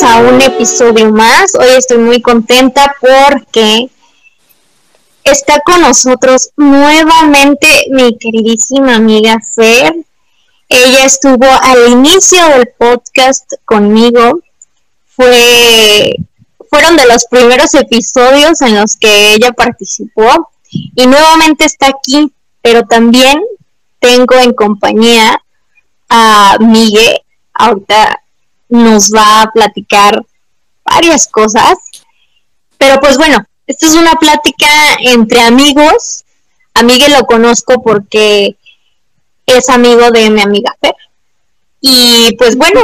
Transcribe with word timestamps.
A 0.00 0.22
un 0.22 0.40
episodio 0.40 1.12
más. 1.12 1.54
Hoy 1.54 1.66
estoy 1.76 1.98
muy 1.98 2.22
contenta 2.22 2.96
porque 2.98 3.90
está 5.22 5.60
con 5.60 5.82
nosotros 5.82 6.48
nuevamente 6.56 7.66
mi 7.90 8.16
queridísima 8.16 8.94
amiga 8.96 9.36
Fer. 9.54 9.94
Ella 10.70 11.04
estuvo 11.04 11.44
al 11.44 11.92
inicio 11.92 12.42
del 12.48 12.68
podcast 12.78 13.52
conmigo. 13.66 14.40
Fue, 15.08 16.16
fueron 16.70 16.96
de 16.96 17.06
los 17.06 17.26
primeros 17.26 17.74
episodios 17.74 18.62
en 18.62 18.80
los 18.80 18.96
que 18.96 19.34
ella 19.34 19.52
participó 19.52 20.48
y 20.70 21.06
nuevamente 21.06 21.66
está 21.66 21.88
aquí, 21.88 22.32
pero 22.62 22.84
también 22.84 23.42
tengo 24.00 24.36
en 24.36 24.54
compañía 24.54 25.38
a 26.08 26.56
Miguel. 26.60 27.20
Ahorita 27.52 28.21
nos 28.72 29.12
va 29.12 29.42
a 29.42 29.50
platicar 29.52 30.24
varias 30.84 31.28
cosas. 31.28 31.76
Pero 32.78 32.98
pues 33.00 33.18
bueno, 33.18 33.44
esta 33.66 33.86
es 33.86 33.94
una 33.94 34.14
plática 34.14 34.66
entre 35.00 35.40
amigos. 35.40 36.24
A 36.74 36.82
lo 36.82 37.26
conozco 37.26 37.82
porque 37.82 38.56
es 39.44 39.68
amigo 39.68 40.10
de 40.10 40.30
mi 40.30 40.40
amiga 40.40 40.74
Fer. 40.80 40.94
Y 41.82 42.34
pues 42.38 42.56
bueno, 42.56 42.80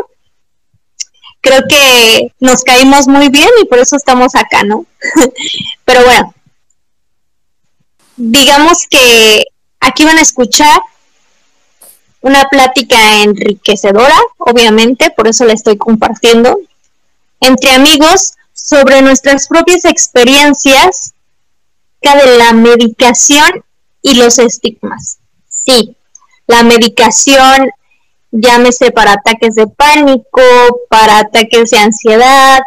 creo 1.41 1.63
que 1.67 2.35
nos 2.39 2.63
caímos 2.65 3.09
muy 3.09 3.31
bien 3.31 3.49
y 3.63 3.65
por 3.65 3.79
eso 3.79 3.97
estamos 3.97 4.35
acá, 4.35 4.65
¿no? 4.65 4.85
Pero 5.87 6.05
bueno, 6.05 6.35
digamos 8.17 8.87
que 8.91 9.45
aquí 9.81 10.05
van 10.05 10.19
a 10.19 10.23
escuchar 10.23 10.83
una 12.21 12.45
plática 12.49 13.23
enriquecedora, 13.23 14.17
obviamente, 14.39 15.11
por 15.11 15.29
eso 15.29 15.45
la 15.45 15.53
estoy 15.53 15.77
compartiendo, 15.77 16.59
entre 17.41 17.71
amigos 17.71 18.35
sobre 18.53 19.03
nuestras 19.03 19.47
propias 19.47 19.85
experiencias 19.85 21.15
de 22.03 22.39
la 22.39 22.53
medicación 22.53 23.65
y 24.03 24.15
los 24.15 24.39
estigmas. 24.39 25.19
Sí, 25.49 25.97
la 26.47 26.63
medicación, 26.63 27.71
llámese 28.31 28.91
para 28.91 29.13
ataques 29.13 29.55
de 29.55 29.67
pánico, 29.67 30.41
para 30.89 31.19
ataques 31.19 31.71
de 31.71 31.79
ansiedad, 31.79 32.61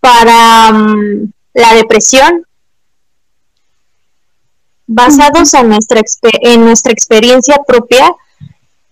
para 0.00 0.72
mm, 0.72 1.32
la 1.54 1.74
depresión, 1.74 2.45
basados 4.86 5.54
en 5.54 5.68
nuestra, 5.68 6.00
en 6.42 6.64
nuestra 6.64 6.92
experiencia 6.92 7.56
propia, 7.66 8.10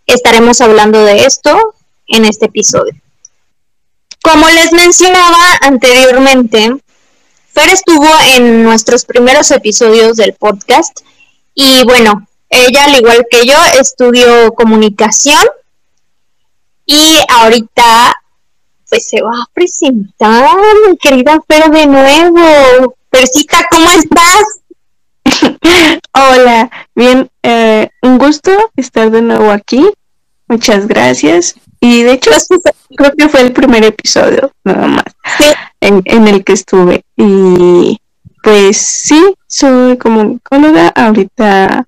estaremos 0.06 0.60
hablando 0.60 1.04
de 1.04 1.24
esto 1.24 1.74
en 2.08 2.24
este 2.24 2.46
episodio. 2.46 2.94
Como 4.22 4.48
les 4.48 4.72
mencionaba 4.72 5.58
anteriormente, 5.60 6.76
Fer 7.52 7.68
estuvo 7.68 8.08
en 8.34 8.64
nuestros 8.64 9.04
primeros 9.04 9.50
episodios 9.50 10.16
del 10.16 10.32
podcast 10.34 11.00
y 11.54 11.84
bueno, 11.84 12.26
ella 12.48 12.84
al 12.84 12.94
igual 12.96 13.26
que 13.30 13.46
yo 13.46 13.56
estudió 13.78 14.52
comunicación 14.54 15.44
y 16.86 17.18
ahorita 17.28 18.16
pues 18.88 19.08
se 19.08 19.22
va 19.22 19.30
a 19.30 19.48
presentar, 19.52 20.56
mi 20.88 20.96
querida 20.96 21.40
Fer 21.46 21.70
de 21.70 21.86
nuevo. 21.86 22.94
Fercita, 23.10 23.66
¿cómo 23.70 23.90
estás? 23.90 24.44
Hola, 26.12 26.70
bien, 26.94 27.28
eh, 27.42 27.90
un 28.02 28.18
gusto 28.18 28.52
estar 28.76 29.10
de 29.10 29.22
nuevo 29.22 29.50
aquí. 29.50 29.84
Muchas 30.48 30.86
gracias. 30.86 31.56
Y 31.80 32.02
de 32.02 32.12
hecho, 32.12 32.30
creo 32.96 33.12
que 33.16 33.28
fue 33.28 33.40
el 33.40 33.52
primer 33.52 33.84
episodio, 33.84 34.52
nada 34.64 34.86
más, 34.86 35.04
en, 35.80 36.28
el 36.28 36.44
que 36.44 36.52
estuve. 36.52 37.04
Y 37.16 37.98
pues 38.42 38.76
sí, 38.78 39.34
soy 39.46 39.98
comunicóloga. 39.98 40.88
Ahorita 40.88 41.84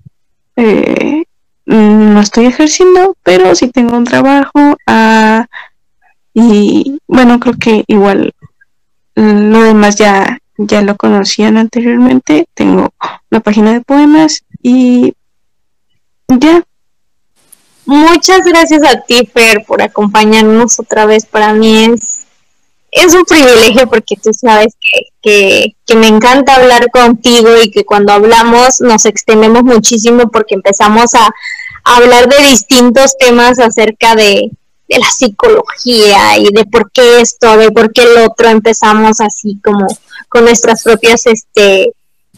eh, 0.55 1.23
no 1.65 2.19
estoy 2.19 2.45
ejerciendo, 2.45 3.15
pero 3.23 3.55
sí 3.55 3.69
tengo 3.69 3.97
un 3.97 4.03
trabajo. 4.03 4.77
Ah, 4.85 5.47
y 6.33 6.99
bueno, 7.07 7.39
creo 7.39 7.55
que 7.59 7.83
igual 7.87 8.33
lo 9.15 9.63
demás 9.63 9.95
ya 9.95 10.39
ya 10.57 10.81
lo 10.81 10.95
conocían 10.95 11.57
anteriormente. 11.57 12.47
Tengo 12.53 12.89
una 13.31 13.39
página 13.41 13.73
de 13.73 13.81
poemas 13.81 14.43
y 14.61 15.13
ya. 16.27 16.63
Muchas 17.85 18.43
gracias 18.43 18.83
a 18.83 19.01
ti, 19.01 19.29
Fer, 19.33 19.63
por 19.65 19.81
acompañarnos 19.81 20.79
otra 20.79 21.05
vez. 21.05 21.25
Para 21.25 21.53
mí 21.53 21.85
es, 21.85 22.25
es 22.91 23.13
un 23.13 23.23
privilegio 23.23 23.87
porque 23.87 24.15
tú 24.21 24.33
sabes 24.33 24.75
que, 25.21 25.73
que, 25.85 25.95
me 25.95 26.07
encanta 26.07 26.55
hablar 26.55 26.91
contigo 26.91 27.49
y 27.63 27.71
que 27.71 27.85
cuando 27.85 28.11
hablamos 28.11 28.81
nos 28.81 29.05
extendemos 29.05 29.63
muchísimo 29.63 30.29
porque 30.29 30.55
empezamos 30.55 31.13
a 31.15 31.29
hablar 31.85 32.27
de 32.27 32.49
distintos 32.49 33.17
temas 33.17 33.57
acerca 33.59 34.15
de, 34.15 34.51
de 34.89 34.99
la 34.99 35.09
psicología 35.09 36.37
y 36.37 36.49
de 36.51 36.65
por 36.65 36.91
qué 36.91 37.21
esto, 37.21 37.57
de 37.57 37.71
por 37.71 37.93
qué 37.93 38.03
el 38.03 38.17
otro, 38.29 38.49
empezamos 38.49 39.21
así 39.21 39.59
como 39.63 39.87
con 40.29 40.45
nuestras 40.45 40.83
propias 40.83 41.25
este, 41.25 41.91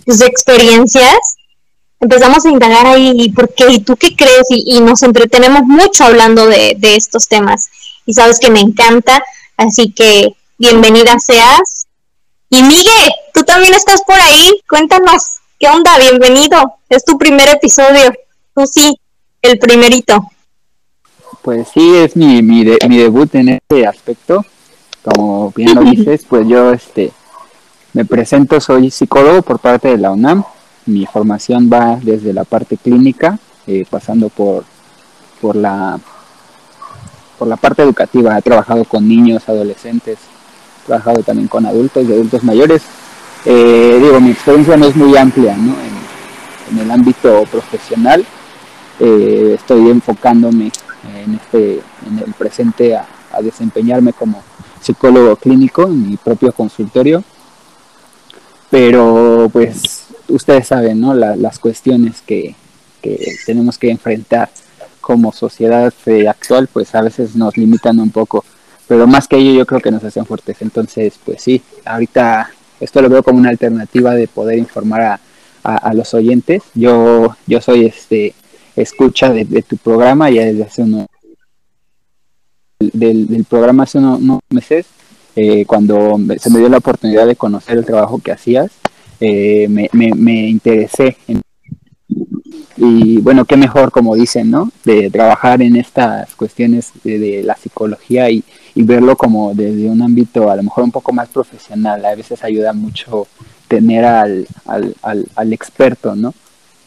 pues, 0.06 0.22
experiencias, 0.22 1.18
empezamos 2.00 2.46
a 2.46 2.50
indagar 2.50 2.88
ahí, 2.88 3.14
¿y 3.16 3.32
por 3.32 3.54
qué? 3.54 3.66
¿Y 3.70 3.80
tú 3.80 3.96
qué 3.96 4.16
crees? 4.16 4.48
Y, 4.50 4.80
nos 4.82 5.04
entretenemos 5.04 5.64
mucho 5.64 6.06
hablando 6.06 6.46
de, 6.48 6.76
de, 6.78 6.96
estos 6.96 7.28
temas. 7.28 7.70
Y 8.06 8.14
sabes 8.14 8.40
que 8.40 8.50
me 8.50 8.60
encanta, 8.60 9.22
así 9.58 9.92
que 9.92 10.36
bienvenida 10.58 11.18
seas. 11.20 11.88
Y 12.50 12.64
Miguel, 12.64 13.12
tú 13.34 13.44
también 13.44 13.74
estás 13.74 14.02
por 14.04 14.20
ahí, 14.20 14.62
cuéntanos, 14.68 15.38
¿qué 15.60 15.68
onda? 15.68 15.98
Bienvenido, 16.00 16.76
es 16.90 17.06
tu 17.06 17.18
primer 17.18 17.50
episodio, 17.50 18.12
tú 18.56 18.66
sí, 18.66 18.98
el 19.42 19.60
primerito. 19.60 20.32
Pues 21.44 21.68
sí, 21.74 21.96
es 21.96 22.16
mi, 22.16 22.42
mi, 22.42 22.64
mi 22.64 22.98
debut 22.98 23.34
en 23.36 23.50
este 23.50 23.86
aspecto. 23.86 24.46
Como 25.04 25.52
bien 25.52 25.76
lo 25.76 25.82
dices, 25.92 26.26
pues 26.28 26.48
yo 26.48 26.74
este 26.74 27.12
me 27.94 28.06
presento, 28.06 28.60
soy 28.62 28.92
psicólogo 28.92 29.42
por 29.42 29.60
parte 29.60 29.90
de 29.90 29.98
la 29.98 30.12
UNAM. 30.12 30.44
Mi 30.86 31.06
formación 31.06 31.70
va 31.72 32.00
desde 32.02 32.34
la 32.34 32.44
parte 32.44 32.78
clínica, 32.78 33.40
eh, 33.68 33.86
pasando 33.90 34.30
por, 34.30 34.64
por, 35.42 35.56
la, 35.56 36.00
por 37.38 37.48
la 37.48 37.58
parte 37.58 37.82
educativa. 37.82 38.38
He 38.38 38.42
trabajado 38.42 38.86
con 38.86 39.08
niños, 39.08 39.48
adolescentes, 39.50 40.18
he 40.84 40.88
trabajado 40.88 41.24
también 41.24 41.48
con 41.48 41.66
adultos 41.66 42.06
y 42.08 42.14
adultos 42.14 42.44
mayores. 42.44 42.84
Eh, 43.46 44.00
digo, 44.02 44.20
mi 44.20 44.32
experiencia 44.32 44.78
no 44.78 44.86
es 44.86 44.96
muy 44.96 45.16
amplia 45.18 45.56
¿no? 45.56 45.76
en, 46.72 46.80
el 46.80 46.92
ámbito 46.92 47.46
profesional. 47.52 48.26
Eh, 49.00 49.54
estoy 49.56 49.90
enfocándome 49.90 50.72
en, 51.24 51.36
este, 51.36 51.82
en 52.06 52.20
el 52.20 52.34
presente 52.34 52.96
a, 52.96 53.08
desempeñarme 53.42 54.12
como 54.12 54.42
psicólogo 54.82 55.36
clínico 55.36 55.84
en 55.84 56.10
mi 56.10 56.18
propio 56.18 56.52
consultorio. 56.52 57.24
Pero 58.70 59.50
pues 59.52 60.06
ustedes 60.28 60.68
saben, 60.68 61.00
¿no? 61.02 61.14
las 61.14 61.60
cuestiones 61.60 62.22
que, 62.22 62.56
tenemos 63.46 63.78
que 63.78 63.90
enfrentar 63.90 64.50
como 65.00 65.32
sociedad 65.32 65.94
eh, 66.06 66.28
actual, 66.28 66.68
pues 66.72 66.94
a 66.94 67.02
veces 67.02 67.36
nos 67.36 67.58
limitan 67.58 68.00
un 68.00 68.12
poco. 68.12 68.44
Pero 68.88 69.08
más 69.08 69.28
que 69.28 69.38
ello 69.38 69.54
yo 69.54 69.66
creo 69.66 69.80
que 69.80 69.92
nos 69.92 70.04
hacen 70.04 70.26
fuertes. 70.26 70.62
Entonces, 70.62 71.20
pues 71.24 71.42
sí, 71.42 71.62
ahorita 71.86 72.52
esto 72.80 73.02
lo 73.02 73.10
veo 73.10 73.24
como 73.24 73.40
una 73.40 73.50
alternativa 73.50 74.14
de 74.14 74.28
poder 74.28 74.58
informar 74.58 75.02
a, 75.02 75.20
a, 75.64 75.94
los 75.94 76.14
oyentes. 76.14 76.64
Yo, 76.74 77.36
yo 77.48 77.62
soy 77.62 77.86
este 77.86 78.34
escucha 78.76 79.32
de, 79.32 79.46
tu 79.62 79.78
programa 79.78 80.30
ya 80.30 80.46
desde 80.46 80.64
hace 80.64 80.84
unos 80.84 81.08
del, 82.80 83.46
programa 83.50 83.84
hace 83.84 83.98
unos, 83.98 84.40
meses 84.50 84.86
eh, 85.42 85.66
cuando 85.66 86.20
se 86.38 86.50
me 86.50 86.60
dio 86.60 86.68
la 86.68 86.80
oportunidad 86.80 87.26
de 87.26 87.36
conocer 87.36 87.78
el 87.78 87.86
trabajo 87.86 88.20
que 88.20 88.32
hacías 88.32 88.72
eh, 89.22 89.68
me, 89.70 89.90
me, 89.94 90.50
interesé 90.50 91.16
y 92.76 93.18
bueno 93.20 93.46
qué 93.46 93.58
mejor 93.58 93.92
como 93.92 94.16
dicen 94.16 94.52
no 94.52 94.72
de 94.84 95.10
trabajar 95.10 95.62
en 95.62 95.76
estas 95.76 96.36
cuestiones 96.36 96.92
de, 97.04 97.44
la 97.44 97.56
psicología 97.56 98.30
y, 98.30 98.44
y 98.76 98.84
verlo 98.84 99.16
como 99.16 99.54
desde 99.54 99.90
un 99.90 100.02
ámbito 100.02 100.50
a 100.50 100.56
lo 100.56 100.64
mejor 100.64 100.84
un 100.86 100.92
poco 100.92 101.12
más 101.12 101.28
profesional. 101.30 102.06
A 102.06 102.16
veces 102.16 102.44
ayuda 102.44 102.72
mucho 102.74 103.28
tener 103.68 104.06
al, 104.06 104.48
al, 104.66 104.96
al, 105.02 105.26
al 105.36 105.54
experto, 105.54 106.16
¿no? 106.16 106.34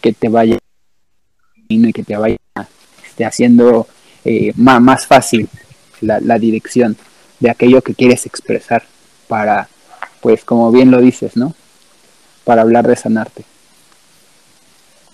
Que 0.00 0.12
te 0.12 0.28
vaya 0.28 0.58
y 1.68 1.92
que 1.92 2.02
te 2.02 2.16
vaya 2.16 2.36
esté 3.06 3.24
haciendo 3.24 3.86
eh, 4.24 4.52
más, 4.56 4.80
más, 4.80 5.06
fácil 5.06 5.48
la, 6.00 6.20
la 6.20 6.38
dirección 6.38 6.96
de 7.42 7.50
aquello 7.50 7.82
que 7.82 7.94
quieres 7.94 8.24
expresar 8.24 8.84
para, 9.28 9.68
pues 10.20 10.44
como 10.44 10.70
bien 10.70 10.90
lo 10.90 11.00
dices, 11.00 11.36
¿no? 11.36 11.54
Para 12.44 12.62
hablar 12.62 12.86
de 12.86 12.96
sanarte. 12.96 13.44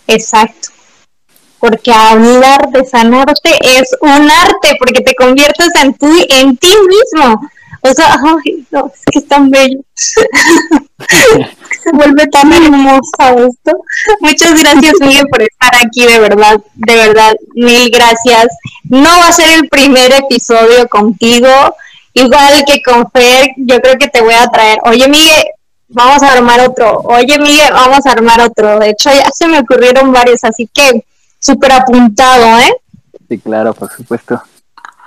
Exacto 0.06 0.68
porque 1.60 1.92
hablar 1.92 2.70
de 2.70 2.84
sanarte 2.84 3.50
es 3.62 3.96
un 4.00 4.30
arte, 4.30 4.76
porque 4.78 5.02
te 5.02 5.14
conviertes 5.14 5.70
en, 5.82 5.94
ti, 5.94 6.26
en 6.28 6.56
ti 6.56 6.72
mismo. 6.88 7.40
O 7.80 7.92
sea, 7.92 8.18
ay, 8.24 8.66
no, 8.70 8.92
es 9.12 9.28
tan 9.28 9.50
bello. 9.50 9.80
Se 9.98 11.90
vuelve 11.92 12.26
tan 12.26 12.52
hermosa 12.52 13.34
esto. 13.36 13.72
Muchas 14.20 14.60
gracias, 14.60 14.94
Miguel, 15.00 15.26
por 15.30 15.42
estar 15.42 15.74
aquí, 15.76 16.04
de 16.06 16.18
verdad, 16.18 16.60
de 16.74 16.96
verdad, 16.96 17.34
mil 17.54 17.90
gracias. 17.90 18.48
No 18.84 19.08
va 19.08 19.28
a 19.28 19.32
ser 19.32 19.50
el 19.50 19.68
primer 19.68 20.12
episodio 20.12 20.88
contigo, 20.88 21.48
igual 22.22 22.64
que 22.66 22.82
con 22.82 23.10
Fer, 23.10 23.50
yo 23.56 23.80
creo 23.80 23.96
que 23.98 24.08
te 24.08 24.20
voy 24.20 24.34
a 24.34 24.46
traer. 24.46 24.78
Oye, 24.84 25.08
Miguel, 25.08 25.44
vamos 25.88 26.22
a 26.22 26.32
armar 26.32 26.60
otro. 26.60 27.00
Oye, 27.04 27.38
Miguel, 27.38 27.72
vamos 27.72 28.06
a 28.06 28.12
armar 28.12 28.40
otro. 28.40 28.78
De 28.78 28.90
hecho, 28.90 29.10
ya 29.10 29.30
se 29.30 29.46
me 29.46 29.58
ocurrieron 29.58 30.12
varios, 30.12 30.44
así 30.44 30.68
que 30.72 31.04
súper 31.38 31.72
apuntado, 31.72 32.58
¿eh? 32.58 32.72
Sí, 33.28 33.38
claro, 33.38 33.74
por 33.74 33.90
supuesto. 33.90 34.42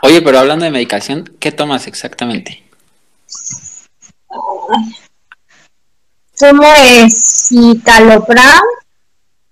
Oye, 0.04 0.22
pero 0.22 0.40
hablando 0.40 0.66
de 0.66 0.72
medicación, 0.72 1.32
¿qué 1.40 1.52
tomas 1.52 1.88
exactamente? 1.88 2.64
Tomo 6.40 6.64
citalopram. 7.08 8.64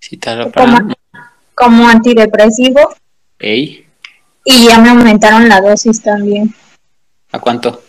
Citalopram. 0.02 0.92
Como, 1.54 1.88
antidepresivo. 1.88 2.80
Ey. 3.38 3.86
Y 4.44 4.66
ya 4.66 4.78
me 4.78 4.90
aumentaron 4.90 5.48
la 5.48 5.60
dosis 5.60 6.02
también. 6.02 6.52
¿A 7.32 7.38
cuánto? 7.38 7.82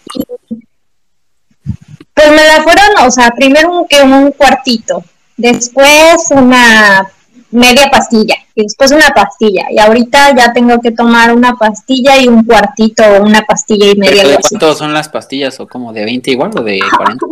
Pues 2.13 2.29
me 2.29 2.45
la 2.45 2.61
fueron, 2.63 3.05
o 3.07 3.11
sea, 3.11 3.31
primero 3.31 3.71
un, 3.71 3.87
que 3.87 4.01
un 4.01 4.31
cuartito, 4.31 5.03
después 5.37 6.27
una 6.31 7.07
media 7.51 7.89
pastilla 7.89 8.35
y 8.55 8.63
después 8.63 8.91
una 8.91 9.09
pastilla. 9.09 9.65
Y 9.71 9.79
ahorita 9.79 10.35
ya 10.35 10.53
tengo 10.53 10.79
que 10.79 10.91
tomar 10.91 11.33
una 11.33 11.55
pastilla 11.55 12.17
y 12.17 12.27
un 12.27 12.43
cuartito 12.43 13.03
o 13.03 13.23
una 13.23 13.41
pastilla 13.41 13.87
y 13.87 13.95
media. 13.95 14.27
¿De 14.27 14.37
cuánto 14.37 14.75
son 14.75 14.93
las 14.93 15.09
pastillas? 15.09 15.59
¿O 15.59 15.67
como 15.67 15.93
de 15.93 16.05
20 16.05 16.31
igual 16.31 16.51
o 16.55 16.63
de 16.63 16.79
40? 16.97 17.25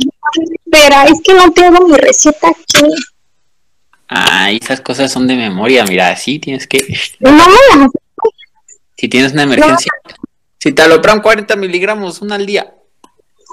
Espera, 0.65 1.06
es 1.06 1.21
que 1.23 1.33
no 1.33 1.51
tengo 1.51 1.88
mi 1.88 1.95
receta 1.95 2.50
aquí. 2.50 2.85
Ah, 4.07 4.51
esas 4.51 4.81
cosas 4.81 5.11
son 5.11 5.27
de 5.27 5.35
memoria, 5.35 5.85
mira, 5.85 6.15
sí 6.15 6.39
tienes 6.39 6.67
que... 6.67 6.79
No, 7.19 7.31
Si 8.97 9.07
tienes 9.07 9.33
una 9.33 9.44
emergencia. 9.44 9.91
Si 10.61 10.73
te 10.73 10.88
lo 10.89 11.01
40 11.01 11.56
miligramos, 11.56 12.21
una 12.21 12.35
al 12.35 12.45
día. 12.45 12.73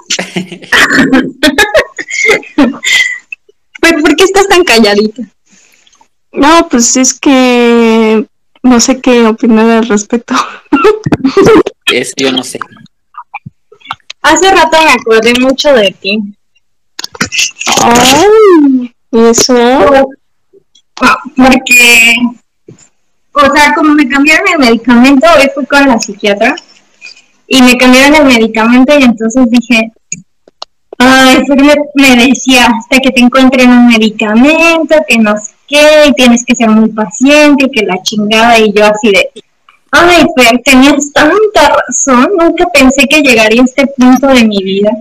¿Por 3.79 4.15
qué 4.15 4.23
estás 4.23 4.47
tan 4.47 4.65
calladita? 4.65 5.23
No, 6.33 6.67
pues 6.69 6.97
es 6.97 7.17
que 7.17 8.25
no 8.61 8.79
sé 8.81 8.99
qué 8.99 9.25
opinar 9.25 9.69
al 9.69 9.87
respecto. 9.87 10.35
es, 11.85 12.13
yo 12.17 12.33
no 12.33 12.43
sé. 12.43 12.59
Hace 14.21 14.51
rato 14.51 14.77
me 14.83 14.91
acordé 14.91 15.33
mucho 15.39 15.71
de 15.73 15.95
ti. 16.01 16.19
Ay, 17.83 18.93
eso? 19.11 20.09
Porque, 20.93 22.15
o 23.31 23.53
sea, 23.53 23.73
como 23.75 23.93
me 23.93 24.09
cambiaron 24.09 24.47
el 24.49 24.59
medicamento, 24.59 25.25
hoy 25.37 25.49
fui 25.55 25.65
con 25.65 25.87
la 25.87 25.97
psiquiatra 25.99 26.53
y 27.47 27.61
me 27.61 27.77
cambiaron 27.77 28.15
el 28.15 28.25
medicamento 28.25 28.97
y 28.97 29.03
entonces 29.03 29.49
dije, 29.49 29.91
ay, 30.97 31.43
me 31.95 32.27
decía, 32.27 32.67
hasta 32.77 32.99
que 32.99 33.11
te 33.11 33.21
encuentren 33.21 33.69
un 33.69 33.87
medicamento, 33.87 34.95
que 35.07 35.17
no 35.17 35.37
sé 35.37 35.51
qué, 35.67 36.07
y 36.07 36.13
tienes 36.13 36.43
que 36.45 36.55
ser 36.55 36.69
muy 36.69 36.89
paciente, 36.89 37.69
que 37.71 37.85
la 37.85 38.01
chingada, 38.01 38.59
y 38.59 38.73
yo 38.73 38.85
así 38.85 39.11
de, 39.11 39.29
ay, 39.91 40.25
Fer, 40.35 40.61
tenías 40.63 41.11
tanta 41.13 41.77
razón, 41.87 42.31
nunca 42.37 42.65
pensé 42.73 43.07
que 43.07 43.21
llegaría 43.21 43.61
a 43.61 43.65
este 43.65 43.87
punto 43.87 44.27
de 44.27 44.43
mi 44.43 44.61
vida. 44.63 44.91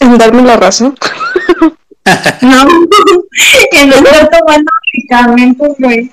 ¿En 0.00 0.16
darme 0.16 0.42
la 0.42 0.56
razón? 0.56 0.96
no, 2.42 2.66
en 3.72 3.92
estar 3.92 4.30
tomando 4.30 4.70
medicamentos, 4.92 5.68
güey. 5.78 6.10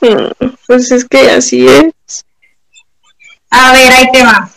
Mm, 0.00 0.46
pues 0.66 0.90
es 0.90 1.04
que 1.04 1.30
así 1.30 1.66
es. 1.66 2.24
A 3.54 3.72
ver, 3.72 3.92
ahí 3.92 4.10
te 4.12 4.24
va. 4.24 4.50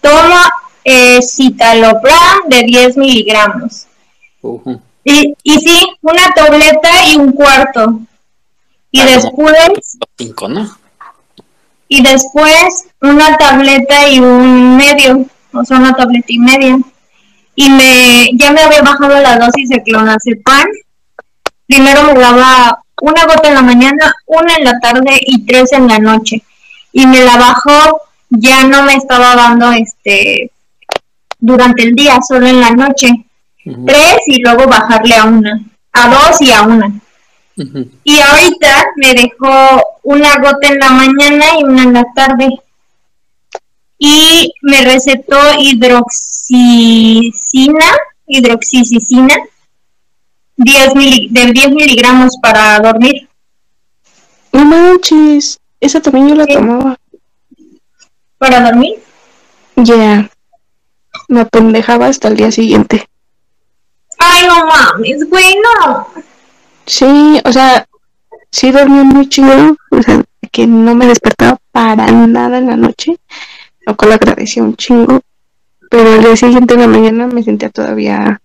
Toma 0.00 0.50
eh, 0.84 1.20
citalopram 1.22 2.48
de 2.48 2.62
10 2.62 2.96
miligramos. 2.96 3.86
Y, 5.04 5.34
y 5.42 5.58
sí, 5.60 5.86
una 6.02 6.30
tableta 6.34 6.88
y 7.08 7.16
un 7.16 7.32
cuarto. 7.32 8.00
Y 8.90 9.00
ah, 9.00 9.06
después... 9.06 9.98
Cinco, 10.18 10.48
¿no? 10.48 10.76
Y 11.88 12.02
después 12.02 12.86
una 13.00 13.36
tableta 13.36 14.08
y 14.08 14.20
un 14.20 14.76
medio, 14.76 15.26
o 15.52 15.64
sea, 15.64 15.78
una 15.78 15.94
tableta 15.94 16.26
y 16.28 16.38
media. 16.38 16.78
Y 17.54 17.68
me, 17.68 18.30
ya 18.34 18.52
me 18.52 18.62
había 18.62 18.82
bajado 18.82 19.20
la 19.20 19.38
dosis 19.38 19.68
de 19.68 19.82
clonazepam. 19.82 20.66
Primero 21.66 22.04
me 22.04 22.14
daba 22.14 22.82
una 23.02 23.24
gota 23.24 23.48
en 23.48 23.54
la 23.54 23.62
mañana, 23.62 24.14
una 24.26 24.54
en 24.56 24.64
la 24.64 24.78
tarde 24.80 25.18
y 25.20 25.44
tres 25.46 25.72
en 25.72 25.88
la 25.88 25.98
noche. 25.98 26.42
Y 26.92 27.06
me 27.06 27.24
la 27.24 27.36
bajó, 27.36 28.00
ya 28.30 28.64
no 28.64 28.84
me 28.84 28.94
estaba 28.94 29.36
dando 29.36 29.70
este 29.72 30.50
durante 31.38 31.82
el 31.82 31.94
día, 31.94 32.18
solo 32.26 32.46
en 32.46 32.60
la 32.60 32.70
noche 32.70 33.26
tres 33.64 34.18
y 34.26 34.42
luego 34.42 34.66
bajarle 34.66 35.14
a 35.16 35.24
una, 35.24 35.60
a 35.92 36.08
dos 36.08 36.40
y 36.40 36.50
a 36.50 36.62
una. 36.62 37.00
Y 38.04 38.18
ahorita 38.18 38.86
me 38.96 39.12
dejó 39.14 39.82
una 40.02 40.38
gota 40.38 40.68
en 40.68 40.78
la 40.78 40.90
mañana 40.90 41.44
y 41.58 41.64
una 41.64 41.82
en 41.82 41.92
la 41.92 42.06
tarde. 42.14 42.48
Y 43.98 44.54
me 44.62 44.80
recetó 44.82 45.36
hidroxicina, 45.58 47.84
hidroxicicina, 48.26 49.36
10 50.56 50.94
de 51.30 51.52
10 51.52 51.70
miligramos 51.70 52.38
para 52.40 52.80
dormir. 52.80 53.28
No 54.52 54.64
manches, 54.64 55.60
esa 55.80 56.00
también 56.00 56.28
yo 56.28 56.36
la 56.36 56.46
tomaba. 56.46 56.96
¿Para 58.40 58.62
dormir? 58.62 58.94
Ya. 59.76 60.30
Me 61.28 61.44
pendejaba 61.44 62.06
hasta 62.06 62.28
el 62.28 62.38
día 62.38 62.50
siguiente. 62.50 63.06
Ay, 64.18 64.46
no 64.46 64.66
mames, 64.66 65.28
güey, 65.28 65.56
no. 65.56 66.08
Sí, 66.86 67.38
o 67.44 67.52
sea, 67.52 67.86
sí 68.50 68.72
dormí 68.72 69.04
muy 69.04 69.28
chido, 69.28 69.76
o 69.90 70.02
sea, 70.02 70.22
que 70.50 70.66
no 70.66 70.94
me 70.94 71.06
despertaba 71.06 71.58
para 71.70 72.10
nada 72.10 72.56
en 72.56 72.68
la 72.68 72.76
noche, 72.76 73.18
lo 73.80 73.94
cual 73.94 74.12
agradecía 74.12 74.62
un 74.62 74.74
chingo, 74.74 75.20
pero 75.90 76.14
el 76.14 76.22
día 76.22 76.34
siguiente 76.34 76.72
en 76.74 76.80
la 76.80 76.86
mañana 76.86 77.26
me 77.26 77.42
sentía 77.42 77.68
todavía, 77.68 78.40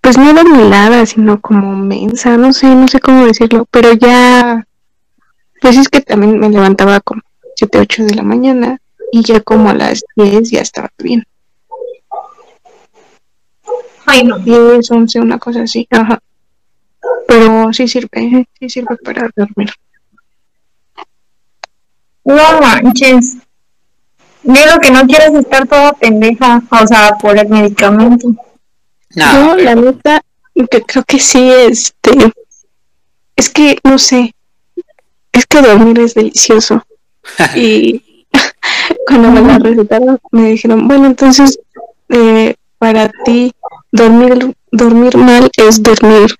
pues 0.00 0.18
no 0.18 0.32
dormilada, 0.32 1.04
sino 1.04 1.40
como 1.40 1.76
mensa, 1.76 2.36
no 2.36 2.52
sé, 2.52 2.72
no 2.76 2.86
sé 2.86 3.00
cómo 3.00 3.26
decirlo, 3.26 3.66
pero 3.72 3.92
ya, 3.92 4.68
pues 5.60 5.76
es 5.78 5.88
que 5.88 6.00
también 6.00 6.38
me 6.38 6.48
levantaba 6.48 7.00
como 7.00 7.22
7, 7.56 7.76
8 7.80 8.04
de 8.04 8.14
la 8.14 8.22
mañana 8.22 8.80
y 9.12 9.22
ya 9.22 9.40
como 9.40 9.70
a 9.70 9.74
las 9.74 10.04
10 10.16 10.50
ya 10.50 10.60
estaba 10.60 10.90
bien. 10.98 11.24
Ay, 14.06 14.24
no. 14.24 14.38
10, 14.38 14.90
11, 14.90 15.20
una 15.20 15.38
cosa 15.38 15.62
así. 15.62 15.86
Ajá. 15.90 16.18
Pero 17.28 17.72
sí 17.72 17.86
sirve, 17.86 18.48
sí 18.58 18.68
sirve 18.68 18.96
para 19.04 19.30
dormir. 19.36 19.70
No 22.24 22.60
manches. 22.60 23.36
Yo 24.42 24.66
lo 24.66 24.80
que 24.80 24.90
no 24.90 25.06
quiero 25.06 25.24
es 25.24 25.34
estar 25.34 25.66
toda 25.68 25.92
pendeja, 25.92 26.62
o 26.70 26.86
sea, 26.86 27.16
por 27.20 27.38
el 27.38 27.48
medicamento. 27.48 28.28
No, 29.14 29.56
la 29.56 29.74
neta, 29.74 30.22
que 30.54 30.82
creo 30.82 31.04
que 31.04 31.18
sí, 31.18 31.50
este, 31.50 32.32
es 33.36 33.48
que, 33.48 33.78
no 33.84 33.98
sé, 33.98 34.34
es 35.32 35.46
que 35.46 35.62
dormir 35.62 36.00
es 36.00 36.14
delicioso. 36.14 36.82
y 37.56 38.09
cuando 39.06 39.30
me 39.30 39.40
la 39.42 39.58
recetaron, 39.58 40.18
me 40.30 40.50
dijeron, 40.50 40.86
bueno, 40.88 41.06
entonces, 41.06 41.58
eh, 42.08 42.54
para 42.78 43.10
ti 43.24 43.52
dormir 43.92 44.54
dormir 44.72 45.16
mal 45.16 45.50
es 45.56 45.82
dormir 45.82 46.34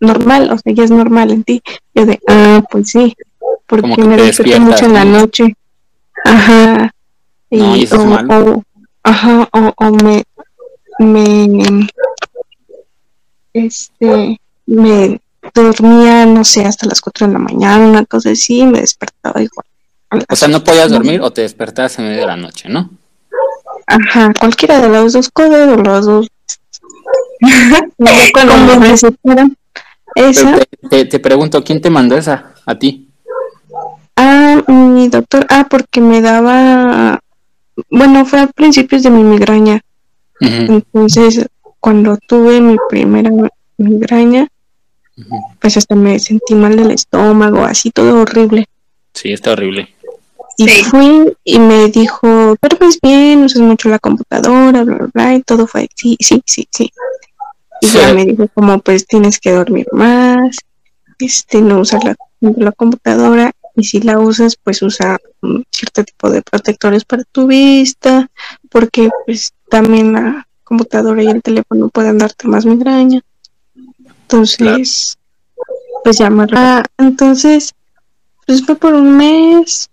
normal, 0.00 0.50
o 0.52 0.58
sea, 0.58 0.72
ya 0.72 0.84
es 0.84 0.90
normal 0.90 1.30
en 1.30 1.44
ti. 1.44 1.62
Yo 1.94 2.06
de, 2.06 2.18
ah, 2.28 2.62
pues 2.70 2.90
sí, 2.90 3.16
porque 3.66 4.02
me 4.02 4.16
despierto 4.16 4.60
mucho 4.72 4.84
en 4.86 4.92
la 4.94 5.04
noche. 5.04 5.56
Ajá. 6.24 6.92
No, 7.50 7.76
y 7.76 7.84
eso 7.84 7.94
es 7.96 8.00
o, 8.00 8.04
o- 8.56 8.62
ajá, 9.04 9.48
o, 9.52 9.72
o 9.76 9.90
me, 9.92 10.24
me, 10.98 11.86
este, 13.52 14.38
me 14.66 15.20
dormía, 15.54 16.26
no 16.26 16.44
sé, 16.44 16.64
hasta 16.64 16.86
las 16.86 17.00
4 17.00 17.26
de 17.26 17.32
la 17.32 17.38
mañana, 17.38 17.88
una 17.88 18.04
cosa 18.04 18.30
así, 18.30 18.60
y 18.60 18.66
me 18.66 18.80
despertaba 18.80 19.40
igual. 19.42 19.66
O 20.28 20.36
sea, 20.36 20.48
no 20.48 20.64
podías 20.64 20.90
dormir 20.90 21.20
o 21.20 21.30
te 21.32 21.42
despertabas 21.42 21.98
en 21.98 22.06
medio 22.06 22.20
de 22.20 22.26
la 22.26 22.36
noche, 22.36 22.68
¿no? 22.68 22.90
Ajá, 23.86 24.32
cualquiera 24.38 24.80
de 24.80 24.88
las 24.88 25.12
dos 25.12 25.28
cosas 25.30 25.68
o 25.68 25.82
las 25.82 26.06
dos. 26.06 26.26
Cuando 28.32 28.56
me 28.80 28.88
recetaron 28.88 29.56
esa, 30.14 30.58
te, 30.58 30.66
te- 30.88 31.04
te 31.04 31.18
pregunto, 31.20 31.62
¿quién 31.62 31.80
te 31.80 31.90
mandó 31.90 32.16
esa? 32.16 32.54
¿A 32.66 32.74
ti? 32.78 33.08
ah, 34.16 34.62
mi 34.66 35.08
doctor, 35.08 35.46
ah, 35.48 35.66
porque 35.70 36.00
me 36.00 36.20
daba, 36.20 37.20
bueno, 37.90 38.24
fue 38.26 38.40
a 38.40 38.46
principios 38.48 39.02
de 39.04 39.10
mi 39.10 39.22
migraña, 39.22 39.80
entonces 40.40 41.46
cuando 41.80 42.16
tuve 42.26 42.60
mi 42.60 42.76
primera 42.88 43.30
migraña, 43.76 44.48
pues 45.60 45.76
hasta 45.76 45.94
me 45.94 46.18
sentí 46.18 46.54
mal 46.54 46.74
del 46.76 46.90
estómago, 46.90 47.62
así 47.64 47.90
todo 47.90 48.22
horrible. 48.22 48.66
Sí, 49.14 49.32
está 49.32 49.52
horrible. 49.52 49.94
Y 50.60 50.68
Sí. 50.68 50.82
fui 50.84 51.36
y 51.44 51.58
me 51.60 51.86
dijo, 51.88 52.26
duermes 52.60 52.98
bien, 53.00 53.44
usas 53.44 53.62
mucho 53.62 53.88
la 53.88 54.00
computadora, 54.00 54.82
bla, 54.82 54.96
bla, 54.96 55.08
bla, 55.14 55.34
y 55.36 55.42
todo 55.42 55.68
fue, 55.68 55.88
sí, 55.94 56.16
sí, 56.18 56.42
sí, 56.44 56.68
sí. 56.72 56.90
Y 57.80 57.86
ya 57.86 58.12
me 58.12 58.26
dijo 58.26 58.48
como, 58.54 58.80
pues 58.80 59.06
tienes 59.06 59.38
que 59.38 59.52
dormir 59.52 59.86
más, 59.92 60.56
este, 61.20 61.62
no 61.62 61.78
usar 61.78 62.02
la, 62.02 62.16
la 62.40 62.72
computadora, 62.72 63.52
y 63.76 63.84
si 63.84 64.00
la 64.00 64.18
usas, 64.18 64.56
pues 64.56 64.82
usa 64.82 65.18
mm, 65.42 65.60
cierto 65.70 66.02
tipo 66.02 66.28
de 66.28 66.42
protectores 66.42 67.04
para 67.04 67.22
tu 67.30 67.46
vista, 67.46 68.28
porque 68.68 69.10
pues 69.26 69.52
también 69.70 70.12
la 70.12 70.44
computadora 70.64 71.22
y 71.22 71.28
el 71.28 71.40
teléfono 71.40 71.88
pueden 71.88 72.18
darte 72.18 72.48
más 72.48 72.66
migraña. 72.66 73.20
Entonces, 74.22 75.16
pues 76.02 76.18
ya 76.18 76.30
me... 76.30 76.46
Ah, 76.52 76.82
entonces, 76.98 77.74
pues 78.44 78.66
fue 78.66 78.74
por 78.74 78.94
un 78.94 79.16
mes, 79.16 79.88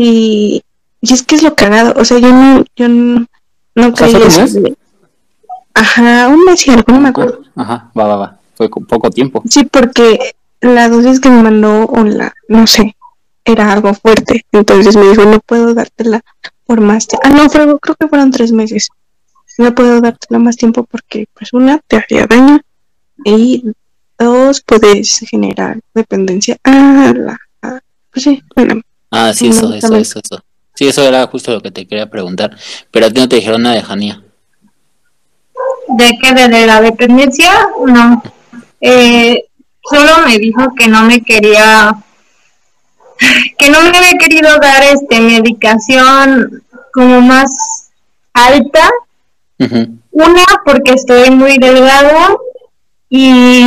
y, 0.00 0.62
y 1.00 1.12
es 1.12 1.22
que 1.22 1.34
es 1.36 1.42
lo 1.42 1.54
cagado, 1.54 1.94
o 2.00 2.04
sea, 2.04 2.18
yo 2.18 2.30
no, 2.32 2.64
yo 2.76 2.88
no, 2.88 3.26
no 3.74 3.88
O 3.88 3.96
sea, 3.96 4.08
¿solo 4.08 4.24
creía 4.24 4.38
un 4.38 4.44
eso 4.44 4.60
de- 4.60 4.76
Ajá, 5.74 6.28
un 6.28 6.44
mes 6.44 6.66
y 6.66 6.70
algo, 6.70 6.84
no 6.92 7.00
me 7.00 7.08
acuerdo. 7.08 7.40
Ajá, 7.54 7.90
va, 7.98 8.06
va, 8.06 8.16
va. 8.16 8.38
Fue 8.56 8.68
con 8.68 8.84
poco 8.86 9.10
tiempo. 9.10 9.42
Sí, 9.48 9.64
porque 9.64 10.32
la 10.60 10.88
dosis 10.88 11.20
que 11.20 11.30
me 11.30 11.42
mandó, 11.42 11.84
o 11.86 12.02
la, 12.04 12.32
no 12.48 12.66
sé, 12.66 12.96
era 13.44 13.72
algo 13.72 13.94
fuerte. 13.94 14.44
Entonces 14.50 14.96
me 14.96 15.08
dijo, 15.08 15.24
no 15.24 15.38
puedo 15.40 15.74
dártela 15.74 16.20
por 16.66 16.80
más 16.80 17.06
tiempo. 17.06 17.26
Ah, 17.26 17.30
no, 17.30 17.48
fue- 17.48 17.78
creo 17.80 17.94
que 17.94 18.08
fueron 18.08 18.30
tres 18.32 18.50
meses. 18.52 18.88
No 19.58 19.72
puedo 19.74 20.00
dártela 20.00 20.38
más 20.40 20.56
tiempo 20.56 20.82
porque, 20.84 21.26
pues, 21.34 21.52
una, 21.52 21.78
te 21.86 21.96
haría 21.96 22.26
daño. 22.26 22.60
Y 23.24 23.64
dos, 24.18 24.60
puedes 24.62 25.18
generar 25.30 25.78
dependencia 25.94 26.56
a 26.64 27.12
la. 27.16 27.38
a- 27.62 27.80
pues 28.12 28.24
sí, 28.24 28.42
bueno, 28.56 28.80
Ah, 29.10 29.32
sí, 29.32 29.48
eso, 29.48 29.72
eso, 29.72 29.96
eso, 29.96 30.20
eso. 30.22 30.44
Sí, 30.74 30.86
eso 30.86 31.02
era 31.02 31.26
justo 31.26 31.52
lo 31.52 31.60
que 31.60 31.70
te 31.70 31.86
quería 31.86 32.08
preguntar. 32.08 32.56
Pero 32.90 33.06
a 33.06 33.10
ti 33.10 33.20
no 33.20 33.28
te 33.28 33.36
dijeron 33.36 33.62
nada 33.62 33.74
de 33.74 33.82
Jania. 33.82 34.22
¿De 35.88 36.18
qué? 36.22 36.34
¿De, 36.34 36.66
la 36.66 36.80
dependencia? 36.80 37.50
No. 37.86 38.22
Eh, 38.80 39.44
solo 39.82 40.24
me 40.24 40.38
dijo 40.38 40.74
que 40.76 40.86
no 40.86 41.02
me 41.02 41.22
quería, 41.22 41.96
que 43.58 43.70
no 43.70 43.82
me 43.82 43.88
había 43.88 44.18
querido 44.20 44.56
dar 44.58 44.84
este 44.84 45.20
medicación 45.20 46.62
como 46.92 47.22
más 47.22 47.90
alta. 48.32 48.88
Una, 49.58 50.44
porque 50.64 50.92
estoy 50.92 51.30
muy 51.30 51.58
delgada 51.58 52.36
y, 53.08 53.64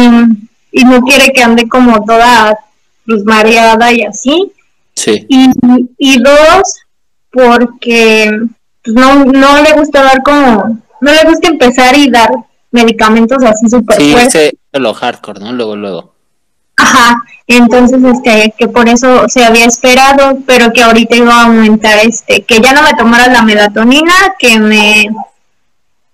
y 0.71 0.83
no 0.85 1.01
quiere 1.01 1.33
que 1.33 1.43
ande 1.43 1.67
como 1.67 2.05
toda 2.05 2.57
pues, 3.05 3.25
mareada 3.25 3.91
y 3.91 4.03
así. 4.03 4.53
Sí. 4.95 5.25
Y, 5.29 5.47
y 5.97 6.19
dos, 6.21 6.63
porque 7.31 8.31
pues, 8.83 8.95
no, 8.95 9.25
no 9.25 9.61
le 9.61 9.73
gusta 9.73 10.03
dar 10.03 10.21
como, 10.23 10.81
no 11.01 11.11
le 11.11 11.23
gusta 11.25 11.47
empezar 11.47 11.97
y 11.97 12.09
dar 12.09 12.29
medicamentos 12.71 13.43
así 13.43 13.67
súper 13.69 13.97
Sí, 13.97 14.11
fuertes. 14.11 14.35
ese 14.35 14.57
lo 14.73 14.93
hardcore, 14.93 15.39
¿no? 15.39 15.51
Luego, 15.53 15.75
luego. 15.75 16.11
Ajá, 16.77 17.15
entonces 17.47 18.01
este, 18.03 18.53
que 18.57 18.67
por 18.67 18.89
eso 18.89 19.27
se 19.27 19.43
había 19.45 19.65
esperado, 19.65 20.39
pero 20.47 20.71
que 20.73 20.81
ahorita 20.81 21.15
iba 21.15 21.33
a 21.35 21.43
aumentar 21.45 21.99
este, 22.03 22.43
que 22.43 22.59
ya 22.59 22.73
no 22.73 22.81
me 22.81 22.93
tomara 22.93 23.27
la 23.27 23.43
melatonina, 23.43 24.13
que 24.39 24.57
me 24.57 25.09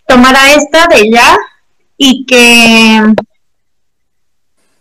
tomara 0.07 0.53
esta 0.55 0.87
de 0.87 1.09
ya 1.11 1.37
y 1.97 2.25
que 2.25 3.01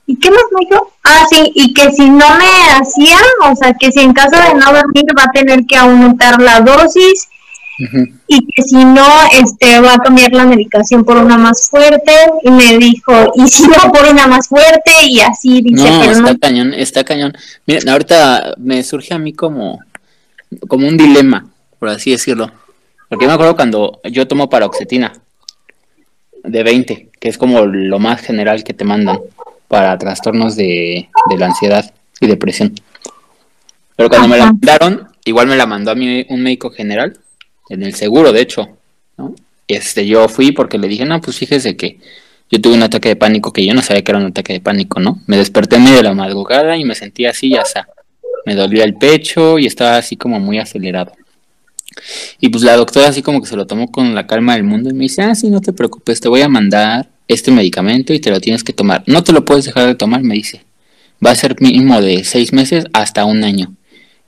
¿Y 0.07 0.17
qué 0.17 0.31
más 0.31 0.45
me 0.53 0.67
dijo? 0.67 0.93
Ah, 1.03 1.25
sí, 1.31 1.51
y 1.55 1.75
que 1.75 1.91
si 1.93 2.09
no 2.09 2.27
me 2.37 2.73
hacía, 2.79 3.19
o 3.51 3.57
sea, 3.57 3.75
que 3.75 3.91
si 3.91 4.01
en 4.01 4.13
caso 4.13 4.37
de 4.37 4.55
no 4.55 4.73
dormir 4.73 5.05
va 5.19 5.25
a 5.25 5.33
tener 5.33 5.67
que 5.67 5.77
aumentar 5.77 6.41
la 6.41 6.61
dosis 6.61 7.29
y 8.27 8.47
que 8.47 8.63
si 8.63 8.77
no, 8.85 9.07
este, 9.33 9.81
va 9.81 9.95
a 9.95 9.99
cambiar 9.99 10.33
la 10.33 10.47
medicación 10.47 11.05
por 11.05 11.17
una 11.17 11.37
más 11.37 11.69
fuerte. 11.69 12.13
Y 12.43 12.51
me 12.51 12.79
dijo, 12.79 13.13
y 13.35 13.49
si 13.49 13.65
no, 13.65 13.93
por 13.93 14.07
una 14.09 14.27
más 14.29 14.49
fuerte, 14.49 14.93
y 15.05 15.21
así 15.21 15.61
dice, 15.61 15.91
No, 15.91 16.01
pero 16.01 16.13
está 16.13 16.33
no. 16.33 16.39
cañón, 16.39 16.75
está 16.75 17.05
cañón. 17.05 17.33
Miren, 17.67 17.89
ahorita 17.89 18.55
me 18.59 18.83
surge 18.85 19.13
a 19.13 19.19
mí 19.19 19.33
como, 19.33 19.81
como 20.69 20.87
un 20.87 20.97
dilema, 20.97 21.47
por 21.79 21.89
así 21.89 22.13
decirlo. 22.13 22.51
Porque 23.09 23.25
yo 23.25 23.29
me 23.29 23.35
acuerdo 23.35 23.57
cuando 23.57 24.01
yo 24.05 24.27
tomo 24.27 24.49
paroxetina 24.49 25.13
de 26.45 26.63
20, 26.63 27.11
que 27.21 27.29
es 27.29 27.37
como 27.39 27.67
lo 27.67 27.99
más 27.99 28.21
general 28.21 28.65
que 28.65 28.73
te 28.73 28.85
mandan 28.85 29.19
para 29.69 29.97
trastornos 29.99 30.57
de, 30.57 31.09
de 31.29 31.39
la 31.39 31.47
ansiedad 31.47 31.93
y 32.21 32.27
depresión. 32.27 32.75
Pero 33.97 34.09
cuando 34.09 34.29
me 34.29 34.39
la 34.39 34.47
mandaron, 34.47 35.09
igual 35.25 35.47
me 35.47 35.57
la 35.57 35.67
mandó 35.67 35.91
a 35.91 35.95
mí 35.95 36.27
un 36.29 36.43
médico 36.43 36.71
general, 36.71 37.19
en 37.69 37.83
el 37.83 37.95
seguro, 37.95 38.33
de 38.33 38.43
hecho. 38.43 38.69
¿no? 39.17 39.35
Y 39.67 39.75
este, 39.75 40.07
yo 40.07 40.29
fui 40.29 40.53
porque 40.53 40.79
le 40.79 40.89
dije, 40.89 41.05
no, 41.05 41.21
pues 41.21 41.39
fíjese 41.39 41.77
que 41.77 41.99
yo 42.51 42.61
tuve 42.61 42.75
un 42.75 42.83
ataque 42.83 43.09
de 43.09 43.17
pánico 43.17 43.53
que 43.53 43.65
yo 43.65 43.75
no 43.75 43.83
sabía 43.83 44.05
que 44.05 44.13
era 44.13 44.21
un 44.21 44.27
ataque 44.27 44.53
de 44.53 44.61
pánico, 44.61 45.01
¿no? 45.01 45.21
Me 45.27 45.37
desperté 45.37 45.77
en 45.77 45.85
medio 45.85 45.97
de 45.97 46.03
la 46.05 46.15
madrugada 46.15 46.77
y 46.77 46.85
me 46.85 46.95
sentía 46.95 47.31
así, 47.31 47.51
ya 47.51 47.65
sea, 47.65 47.89
me 48.45 48.55
dolía 48.55 48.85
el 48.85 48.95
pecho 48.95 49.59
y 49.59 49.67
estaba 49.67 49.97
así 49.97 50.17
como 50.17 50.39
muy 50.39 50.59
acelerado. 50.59 51.13
Y 52.41 52.49
pues 52.51 52.63
la 52.63 52.77
doctora 52.77 53.09
así 53.09 53.23
como 53.23 53.41
que 53.41 53.49
se 53.49 53.57
lo 53.57 53.67
tomó 53.67 53.91
con 53.91 54.15
la 54.15 54.27
calma 54.27 54.55
del 54.55 54.65
mundo 54.65 54.91
y 54.91 54.93
me 54.93 55.05
dice, 55.05 55.23
ah, 55.23 55.35
sí, 55.35 55.51
no 55.51 55.61
te 55.61 55.73
preocupes, 55.73 56.21
te 56.21 56.29
voy 56.29 56.43
a 56.43 56.49
mandar 56.49 57.09
este 57.28 57.50
medicamento 57.50 58.12
y 58.12 58.21
te 58.21 58.30
lo 58.30 58.40
tienes 58.40 58.62
que 58.62 58.73
tomar. 58.73 59.02
No 59.06 59.23
te 59.23 59.33
lo 59.33 59.45
puedes 59.45 59.64
dejar 59.64 59.87
de 59.87 59.95
tomar, 59.95 60.23
me 60.23 60.35
dice. 60.35 60.64
Va 61.25 61.30
a 61.30 61.35
ser 61.35 61.61
mínimo 61.61 62.00
de 62.00 62.25
seis 62.25 62.52
meses 62.52 62.85
hasta 62.92 63.25
un 63.25 63.45
año. 63.45 63.75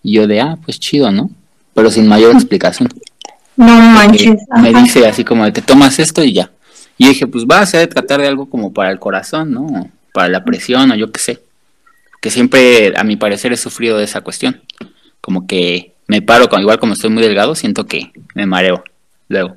Y 0.02 0.14
yo 0.14 0.26
de, 0.26 0.40
ah, 0.40 0.58
pues 0.64 0.80
chido, 0.80 1.10
¿no? 1.10 1.30
Pero 1.74 1.90
sin 1.90 2.06
mayor 2.06 2.34
explicación. 2.34 2.88
No 3.56 3.66
manches. 3.66 4.26
Eh, 4.26 4.38
me 4.60 4.70
ajá. 4.70 4.82
dice 4.82 5.06
así 5.06 5.24
como 5.24 5.44
de, 5.44 5.52
te 5.52 5.62
tomas 5.62 5.98
esto 5.98 6.24
y 6.24 6.32
ya. 6.32 6.50
Y 6.96 7.08
dije, 7.08 7.26
pues 7.26 7.44
va 7.44 7.60
a 7.60 7.66
ser 7.66 7.80
de 7.80 7.86
tratar 7.86 8.20
de 8.20 8.26
algo 8.26 8.48
como 8.48 8.72
para 8.72 8.90
el 8.90 8.98
corazón, 8.98 9.52
¿no? 9.52 9.90
Para 10.12 10.28
la 10.28 10.44
presión 10.44 10.90
o 10.90 10.94
yo 10.96 11.12
qué 11.12 11.20
sé. 11.20 11.40
Que 12.20 12.30
siempre, 12.30 12.94
a 12.96 13.04
mi 13.04 13.16
parecer, 13.16 13.52
he 13.52 13.56
sufrido 13.56 13.98
de 13.98 14.04
esa 14.04 14.22
cuestión. 14.22 14.60
Como 15.20 15.46
que 15.46 15.92
me 16.08 16.22
paro, 16.22 16.48
con, 16.48 16.60
igual 16.60 16.80
como 16.80 16.94
estoy 16.94 17.10
muy 17.10 17.22
delgado, 17.22 17.54
siento 17.54 17.86
que 17.86 18.10
me 18.34 18.46
mareo 18.46 18.82
luego. 19.28 19.56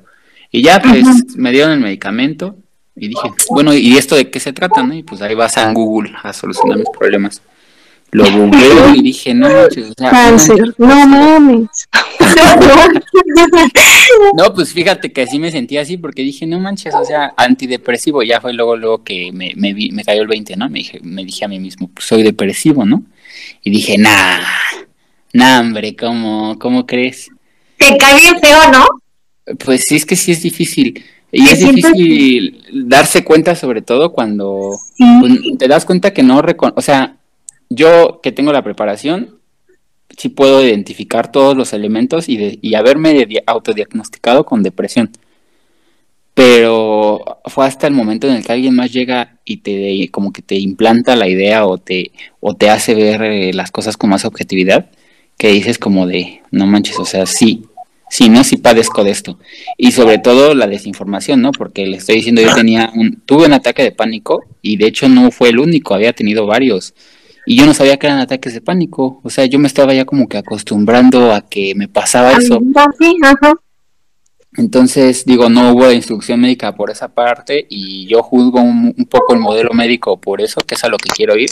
Y 0.52 0.62
ya, 0.62 0.80
pues, 0.80 1.36
me 1.36 1.50
dieron 1.50 1.72
el 1.72 1.80
medicamento 1.80 2.56
y 2.96 3.08
dije, 3.08 3.30
bueno, 3.50 3.72
¿y 3.74 3.96
esto 3.96 4.16
de 4.16 4.30
qué 4.30 4.38
se 4.40 4.52
trata, 4.52 4.82
no? 4.82 4.94
Y 4.94 5.02
pues 5.02 5.22
ahí 5.22 5.34
vas 5.34 5.56
a 5.58 5.72
Google 5.72 6.12
a 6.22 6.32
solucionar 6.32 6.78
mis 6.78 6.88
problemas. 6.90 7.42
Lo 8.10 8.24
googleo 8.30 8.94
y 8.94 9.02
dije, 9.02 9.32
no, 9.32 9.48
manches, 9.48 9.90
o 9.90 9.94
sea, 9.96 10.10
Cáncer, 10.10 10.74
no 10.78 11.06
mames. 11.06 11.68
No, 14.34 14.52
pues 14.54 14.72
fíjate 14.72 15.12
que 15.12 15.26
sí 15.26 15.38
me 15.38 15.50
sentí 15.50 15.76
así 15.78 15.96
porque 15.96 16.22
dije, 16.22 16.46
no 16.46 16.58
manches, 16.60 16.94
o 16.94 17.04
sea, 17.04 17.32
antidepresivo, 17.36 18.22
ya 18.22 18.40
fue 18.40 18.52
luego, 18.52 18.76
luego 18.76 19.02
que 19.04 19.30
me, 19.32 19.52
me, 19.56 19.72
vi- 19.72 19.90
me 19.92 20.04
cayó 20.04 20.22
el 20.22 20.28
20, 20.28 20.56
¿no? 20.56 20.68
Me 20.68 20.80
dije, 20.80 21.00
me 21.02 21.24
dije 21.24 21.44
a 21.44 21.48
mí 21.48 21.58
mismo, 21.58 21.88
pues 21.88 22.06
soy 22.06 22.22
depresivo, 22.22 22.84
¿no? 22.84 23.02
Y 23.62 23.70
dije, 23.70 23.98
nah, 23.98 24.40
nah, 25.32 25.60
hombre, 25.60 25.94
¿cómo, 25.96 26.58
cómo 26.58 26.86
crees? 26.86 27.28
Te 27.78 27.96
cae 27.96 28.16
bien 28.16 28.38
feo, 28.40 28.70
¿no? 28.70 28.86
Pues 29.58 29.84
sí, 29.86 29.96
es 29.96 30.06
que 30.06 30.16
sí 30.16 30.32
es 30.32 30.42
difícil. 30.42 31.04
Y 31.34 31.42
es 31.48 31.60
difícil 31.60 32.62
darse 32.86 33.24
cuenta, 33.24 33.54
sobre 33.56 33.80
todo 33.82 34.12
cuando 34.12 34.70
Sí. 34.96 35.04
pues, 35.20 35.32
te 35.58 35.66
das 35.66 35.84
cuenta 35.86 36.12
que 36.12 36.22
no 36.22 36.42
recono 36.42 36.74
o 36.76 36.82
sea, 36.82 37.16
yo 37.70 38.20
que 38.22 38.32
tengo 38.32 38.52
la 38.52 38.62
preparación, 38.62 39.38
sí 40.16 40.28
puedo 40.28 40.62
identificar 40.62 41.32
todos 41.32 41.56
los 41.56 41.72
elementos 41.72 42.28
y, 42.28 42.36
de- 42.36 42.58
y 42.60 42.74
haberme 42.74 43.26
autodiagnosticado 43.46 44.44
con 44.44 44.62
depresión. 44.62 45.10
Pero 46.34 47.40
fue 47.46 47.66
hasta 47.66 47.86
el 47.86 47.92
momento 47.92 48.26
en 48.26 48.34
el 48.36 48.44
que 48.44 48.52
alguien 48.52 48.74
más 48.74 48.90
llega 48.92 49.36
y 49.44 49.58
te 49.58 50.08
como 50.10 50.32
que 50.32 50.40
te 50.40 50.56
implanta 50.56 51.14
la 51.14 51.28
idea 51.28 51.66
o 51.66 51.76
te, 51.78 52.10
o 52.40 52.54
te 52.54 52.70
hace 52.70 52.94
ver 52.94 53.22
eh, 53.22 53.52
las 53.52 53.70
cosas 53.70 53.96
con 53.98 54.08
más 54.10 54.24
objetividad, 54.24 54.86
que 55.36 55.48
dices 55.48 55.78
como 55.78 56.06
de, 56.06 56.40
no 56.50 56.66
manches, 56.66 56.98
o 56.98 57.04
sea, 57.04 57.26
sí, 57.26 57.64
sí, 58.12 58.28
no, 58.28 58.44
sí 58.44 58.58
padezco 58.58 59.04
de 59.04 59.10
esto. 59.10 59.38
Y 59.78 59.92
sobre 59.92 60.18
todo 60.18 60.54
la 60.54 60.66
desinformación, 60.66 61.40
¿no? 61.40 61.50
Porque 61.50 61.86
le 61.86 61.96
estoy 61.96 62.16
diciendo, 62.16 62.42
yo 62.42 62.54
tenía 62.54 62.92
un, 62.94 63.22
tuve 63.24 63.46
un 63.46 63.54
ataque 63.54 63.82
de 63.82 63.90
pánico 63.90 64.44
y 64.60 64.76
de 64.76 64.86
hecho 64.86 65.08
no 65.08 65.30
fue 65.30 65.48
el 65.48 65.58
único, 65.58 65.94
había 65.94 66.12
tenido 66.12 66.44
varios. 66.44 66.92
Y 67.46 67.56
yo 67.56 67.64
no 67.64 67.72
sabía 67.72 67.96
que 67.96 68.06
eran 68.06 68.18
ataques 68.18 68.52
de 68.52 68.60
pánico. 68.60 69.20
O 69.24 69.30
sea, 69.30 69.46
yo 69.46 69.58
me 69.58 69.66
estaba 69.66 69.94
ya 69.94 70.04
como 70.04 70.28
que 70.28 70.36
acostumbrando 70.36 71.32
a 71.32 71.40
que 71.40 71.74
me 71.74 71.88
pasaba 71.88 72.32
eso. 72.32 72.60
Entonces, 74.58 75.24
digo, 75.24 75.48
no 75.48 75.72
hubo 75.72 75.90
instrucción 75.90 76.38
médica 76.38 76.74
por 76.74 76.90
esa 76.90 77.08
parte 77.08 77.66
y 77.70 78.06
yo 78.08 78.22
juzgo 78.22 78.60
un, 78.60 78.94
un, 78.94 79.06
poco 79.06 79.32
el 79.32 79.40
modelo 79.40 79.72
médico 79.72 80.20
por 80.20 80.42
eso, 80.42 80.60
que 80.60 80.74
es 80.74 80.84
a 80.84 80.88
lo 80.88 80.98
que 80.98 81.08
quiero 81.08 81.38
ir, 81.38 81.48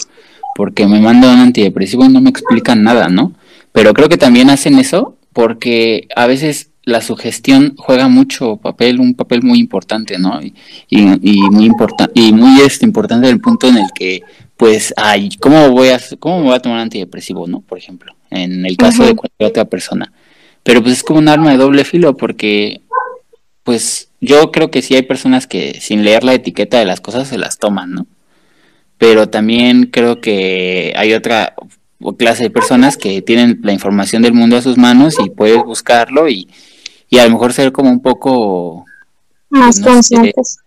porque 0.54 0.86
me 0.86 1.00
mandan 1.00 1.36
un 1.36 1.40
antidepresivo 1.40 2.04
y 2.04 2.10
no 2.10 2.20
me 2.20 2.28
explican 2.28 2.82
nada, 2.82 3.08
¿no? 3.08 3.32
Pero 3.72 3.94
creo 3.94 4.10
que 4.10 4.18
también 4.18 4.50
hacen 4.50 4.78
eso 4.78 5.16
porque 5.32 6.08
a 6.16 6.26
veces 6.26 6.70
la 6.84 7.00
sugestión 7.00 7.74
juega 7.76 8.08
mucho 8.08 8.56
papel, 8.56 9.00
un 9.00 9.14
papel 9.14 9.42
muy 9.42 9.58
importante, 9.58 10.18
¿no? 10.18 10.40
Y, 10.42 10.54
y, 10.88 11.02
muy 11.50 11.64
importante 11.64 12.20
y 12.20 12.32
muy 12.32 12.60
este, 12.60 12.84
importante 12.84 13.28
el 13.28 13.40
punto 13.40 13.68
en 13.68 13.76
el 13.76 13.86
que, 13.94 14.22
pues, 14.56 14.94
ay, 14.96 15.30
¿cómo 15.40 15.70
voy 15.70 15.88
a, 15.88 16.00
cómo 16.18 16.38
me 16.38 16.44
voy 16.46 16.54
a 16.54 16.60
tomar 16.60 16.80
antidepresivo, 16.80 17.46
no? 17.46 17.60
Por 17.60 17.78
ejemplo, 17.78 18.14
en 18.30 18.66
el 18.66 18.76
caso 18.76 19.04
de 19.04 19.14
cualquier 19.14 19.48
otra 19.48 19.64
persona. 19.66 20.12
Pero 20.62 20.82
pues 20.82 20.94
es 20.94 21.02
como 21.02 21.20
un 21.20 21.28
arma 21.28 21.50
de 21.50 21.56
doble 21.56 21.84
filo 21.84 22.16
porque, 22.16 22.82
pues, 23.62 24.10
yo 24.20 24.50
creo 24.52 24.70
que 24.70 24.82
sí 24.82 24.94
hay 24.94 25.02
personas 25.02 25.46
que 25.46 25.80
sin 25.80 26.04
leer 26.04 26.24
la 26.24 26.34
etiqueta 26.34 26.78
de 26.78 26.84
las 26.84 27.00
cosas 27.00 27.28
se 27.28 27.38
las 27.38 27.58
toman, 27.58 27.92
¿no? 27.92 28.06
Pero 28.98 29.30
también 29.30 29.86
creo 29.86 30.20
que 30.20 30.92
hay 30.96 31.14
otra 31.14 31.54
clase 32.16 32.44
de 32.44 32.50
personas 32.50 32.96
que 32.96 33.22
tienen 33.22 33.60
la 33.62 33.72
información 33.72 34.22
del 34.22 34.32
mundo 34.32 34.56
a 34.56 34.62
sus 34.62 34.78
manos 34.78 35.16
y 35.24 35.30
puedes 35.30 35.62
buscarlo 35.62 36.28
y, 36.28 36.48
y 37.08 37.18
a 37.18 37.24
lo 37.24 37.30
mejor 37.30 37.52
ser 37.52 37.72
como 37.72 37.90
un 37.90 38.00
poco 38.00 38.84
más 39.50 39.80
conscientes. 39.80 40.58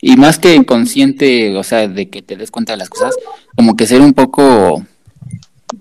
y 0.00 0.16
más 0.16 0.38
que 0.38 0.64
consciente, 0.64 1.56
o 1.56 1.62
sea, 1.62 1.86
de 1.86 2.08
que 2.08 2.22
te 2.22 2.36
des 2.36 2.50
cuenta 2.50 2.72
de 2.72 2.78
las 2.78 2.88
cosas, 2.88 3.14
como 3.56 3.76
que 3.76 3.86
ser 3.86 4.00
un 4.00 4.12
poco 4.12 4.82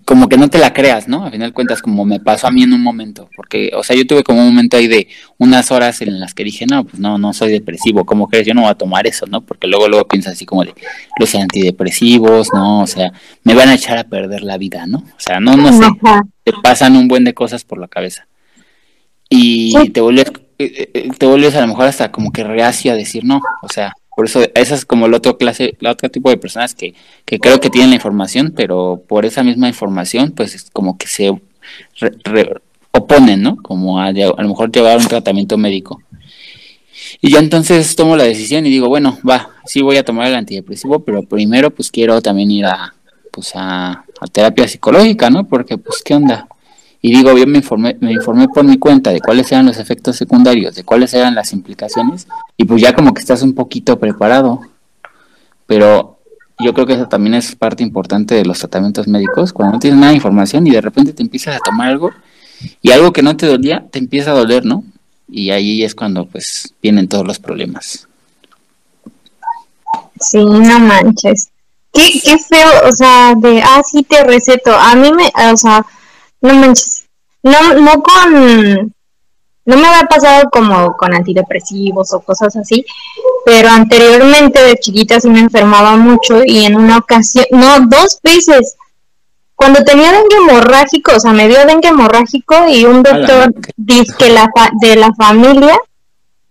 como 0.03 0.27
que 0.29 0.37
no 0.37 0.49
te 0.49 0.57
la 0.57 0.73
creas, 0.73 1.07
¿no? 1.07 1.25
A 1.25 1.31
final 1.31 1.49
de 1.49 1.53
cuentas, 1.53 1.81
como 1.81 2.05
me 2.05 2.19
pasó 2.19 2.47
a 2.47 2.51
mí 2.51 2.63
en 2.63 2.73
un 2.73 2.81
momento, 2.81 3.29
porque, 3.35 3.71
o 3.75 3.83
sea, 3.83 3.95
yo 3.95 4.07
tuve 4.07 4.23
como 4.23 4.41
un 4.41 4.47
momento 4.47 4.77
ahí 4.77 4.87
de 4.87 5.07
unas 5.37 5.71
horas 5.71 6.01
en 6.01 6.19
las 6.19 6.33
que 6.33 6.43
dije, 6.43 6.65
no, 6.65 6.85
pues 6.85 6.99
no, 6.99 7.17
no 7.17 7.33
soy 7.33 7.51
depresivo, 7.51 8.05
¿cómo 8.05 8.27
crees? 8.27 8.47
Yo 8.47 8.55
no 8.55 8.61
voy 8.61 8.71
a 8.71 8.75
tomar 8.75 9.05
eso, 9.05 9.27
¿no? 9.27 9.41
Porque 9.41 9.67
luego, 9.67 9.87
luego 9.87 10.07
piensas 10.07 10.33
así 10.33 10.45
como 10.45 10.63
de 10.63 10.73
los 11.19 11.35
antidepresivos, 11.35 12.49
¿no? 12.53 12.81
O 12.81 12.87
sea, 12.87 13.11
me 13.43 13.53
van 13.53 13.69
a 13.69 13.75
echar 13.75 13.97
a 13.97 14.05
perder 14.05 14.41
la 14.41 14.57
vida, 14.57 14.87
¿no? 14.87 14.97
O 14.97 15.19
sea, 15.19 15.39
no, 15.39 15.55
no 15.55 15.71
sé, 15.71 15.87
te 16.43 16.53
pasan 16.63 16.95
un 16.95 17.07
buen 17.07 17.23
de 17.23 17.35
cosas 17.35 17.63
por 17.63 17.79
la 17.79 17.87
cabeza. 17.87 18.27
Y 19.29 19.89
te 19.89 20.01
vuelves, 20.01 20.31
eh, 20.57 20.89
eh, 20.93 21.09
te 21.17 21.25
vuelves 21.25 21.55
a 21.55 21.61
lo 21.61 21.67
mejor 21.67 21.85
hasta 21.85 22.11
como 22.11 22.31
que 22.31 22.43
reacio 22.43 22.91
a 22.91 22.95
decir 22.95 23.23
no, 23.23 23.41
o 23.61 23.69
sea, 23.69 23.93
por 24.15 24.25
eso, 24.25 24.41
esa 24.55 24.75
es 24.75 24.85
como 24.85 25.07
la 25.07 25.17
otra 25.17 25.35
clase, 25.35 25.75
la 25.79 25.91
otro 25.91 26.09
tipo 26.09 26.29
de 26.29 26.37
personas 26.37 26.73
que, 26.73 26.93
que 27.25 27.39
creo 27.39 27.59
que 27.59 27.69
tienen 27.69 27.89
la 27.89 27.97
información, 27.97 28.53
pero 28.55 29.03
por 29.07 29.25
esa 29.25 29.43
misma 29.43 29.67
información, 29.67 30.31
pues 30.31 30.55
es 30.55 30.69
como 30.71 30.97
que 30.97 31.07
se 31.07 31.33
oponen, 32.91 33.41
¿no? 33.41 33.57
Como 33.57 33.99
a, 33.99 34.07
a, 34.07 34.11
lo 34.13 34.47
mejor 34.47 34.71
llevar 34.71 34.97
un 34.97 35.07
tratamiento 35.07 35.57
médico. 35.57 36.01
Y 37.21 37.29
yo 37.29 37.39
entonces 37.39 37.95
tomo 37.95 38.15
la 38.15 38.23
decisión 38.23 38.65
y 38.65 38.69
digo, 38.69 38.87
bueno, 38.87 39.17
va, 39.27 39.49
sí 39.65 39.81
voy 39.81 39.97
a 39.97 40.05
tomar 40.05 40.27
el 40.27 40.35
antidepresivo, 40.35 40.99
pero 41.03 41.23
primero 41.23 41.69
pues 41.69 41.91
quiero 41.91 42.21
también 42.21 42.51
ir 42.51 42.65
a, 42.65 42.93
pues 43.31 43.51
a 43.55 44.05
terapia 44.31 44.67
psicológica, 44.67 45.29
¿no? 45.29 45.45
Porque 45.47 45.77
pues, 45.77 46.01
¿qué 46.03 46.15
onda? 46.15 46.47
Y 47.07 47.11
digo, 47.11 47.35
bien, 47.35 47.51
me 47.51 47.59
informé, 47.59 47.95
me 47.99 48.13
informé 48.13 48.47
por 48.47 48.65
mi 48.65 48.79
cuenta 48.79 49.11
de 49.11 49.21
cuáles 49.21 49.51
eran 49.51 49.67
los 49.67 49.77
efectos 49.77 50.15
secundarios, 50.15 50.73
de 50.73 50.83
cuáles 50.83 51.13
eran 51.13 51.35
las 51.35 51.53
implicaciones, 51.53 52.25
y 52.57 52.65
pues 52.65 52.81
ya 52.81 52.95
como 52.95 53.13
que 53.13 53.21
estás 53.21 53.43
un 53.43 53.53
poquito 53.53 53.99
preparado. 53.99 54.61
Pero 55.67 56.17
yo 56.57 56.73
creo 56.73 56.87
que 56.87 56.93
eso 56.93 57.07
también 57.07 57.35
es 57.35 57.55
parte 57.55 57.83
importante 57.83 58.33
de 58.33 58.43
los 58.43 58.57
tratamientos 58.57 59.07
médicos, 59.07 59.53
cuando 59.53 59.73
no 59.73 59.79
tienes 59.79 59.99
nada 59.99 60.13
de 60.13 60.15
información 60.15 60.65
y 60.65 60.71
de 60.71 60.81
repente 60.81 61.13
te 61.13 61.21
empiezas 61.21 61.57
a 61.57 61.59
tomar 61.59 61.89
algo, 61.89 62.09
y 62.81 62.89
algo 62.89 63.13
que 63.13 63.21
no 63.21 63.37
te 63.37 63.45
dolía, 63.45 63.85
te 63.91 63.99
empieza 63.99 64.31
a 64.31 64.33
doler, 64.33 64.65
¿no? 64.65 64.83
Y 65.29 65.51
ahí 65.51 65.83
es 65.83 65.93
cuando 65.93 66.25
pues 66.25 66.73
vienen 66.81 67.07
todos 67.07 67.27
los 67.27 67.37
problemas. 67.37 68.07
Sí, 70.19 70.43
no 70.43 70.79
manches. 70.79 71.49
Qué, 71.93 72.19
qué 72.23 72.39
feo, 72.39 72.89
o 72.89 72.91
sea, 72.93 73.35
de, 73.35 73.61
ah, 73.61 73.83
sí 73.85 74.01
te 74.01 74.23
receto. 74.23 74.75
A 74.75 74.95
mí 74.95 75.11
me, 75.13 75.31
o 75.51 75.55
sea, 75.55 75.85
no 76.41 76.53
manches. 76.55 77.04
No, 77.45 77.75
no 77.75 78.01
con. 78.01 78.93
No 79.67 79.77
me 79.77 79.87
había 79.87 80.07
pasado 80.07 80.49
como 80.51 80.95
con 80.97 81.13
antidepresivos 81.13 82.11
o 82.13 82.19
cosas 82.19 82.55
así, 82.55 82.85
pero 83.45 83.69
anteriormente 83.69 84.61
de 84.61 84.77
chiquita 84.77 85.19
sí 85.19 85.27
me 85.29 85.39
enfermaba 85.39 85.95
mucho 85.95 86.41
y 86.45 86.65
en 86.65 86.75
una 86.75 86.99
ocasión, 86.99 87.45
no, 87.49 87.79
dos 87.87 88.19
veces, 88.21 88.75
cuando 89.55 89.83
tenía 89.83 90.11
dengue 90.11 90.37
hemorrágico, 90.37 91.13
o 91.15 91.19
sea, 91.19 91.33
me 91.33 91.47
dio 91.47 91.65
dengue 91.65 91.87
hemorrágico 91.87 92.67
y 92.69 92.85
un 92.85 93.01
doctor 93.01 93.55
dice 93.75 94.29
la 94.29 94.51
de 94.81 94.97
la 94.97 95.11
familia, 95.15 95.75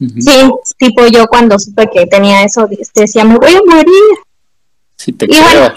sí, 0.01 0.51
tipo 0.77 1.07
yo 1.07 1.27
cuando 1.29 1.57
supe 1.57 1.89
que 1.93 2.07
tenía 2.07 2.43
eso, 2.43 2.69
decía, 2.95 3.25
me 3.25 3.37
voy 3.37 3.55
a 3.55 3.63
morir. 3.65 4.19
Sí, 4.97 5.13
te 5.13 5.27
y 5.27 5.41
bueno, 5.41 5.73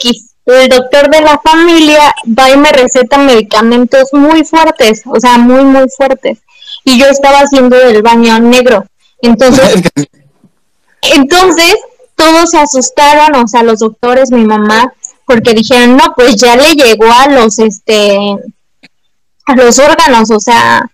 X 0.00 0.34
el 0.54 0.68
doctor 0.68 1.10
de 1.10 1.20
la 1.20 1.38
familia 1.38 2.14
va 2.26 2.50
y 2.50 2.56
me 2.56 2.70
receta 2.70 3.18
medicamentos 3.18 4.08
muy 4.12 4.44
fuertes, 4.44 5.02
o 5.06 5.20
sea, 5.20 5.38
muy, 5.38 5.64
muy 5.64 5.88
fuertes. 5.88 6.38
Y 6.84 6.98
yo 6.98 7.06
estaba 7.06 7.40
haciendo 7.40 7.76
el 7.80 8.02
baño 8.02 8.38
negro. 8.38 8.86
Entonces, 9.20 9.82
entonces 11.02 11.74
todos 12.14 12.50
se 12.50 12.58
asustaron, 12.58 13.42
o 13.42 13.46
sea, 13.46 13.62
los 13.62 13.80
doctores, 13.80 14.30
mi 14.30 14.44
mamá, 14.44 14.92
porque 15.26 15.54
dijeron, 15.54 15.96
no, 15.96 16.14
pues 16.16 16.36
ya 16.36 16.56
le 16.56 16.74
llegó 16.74 17.06
a 17.12 17.28
los, 17.28 17.58
este, 17.58 18.18
a 19.46 19.54
los 19.54 19.78
órganos, 19.78 20.30
o 20.30 20.40
sea, 20.40 20.90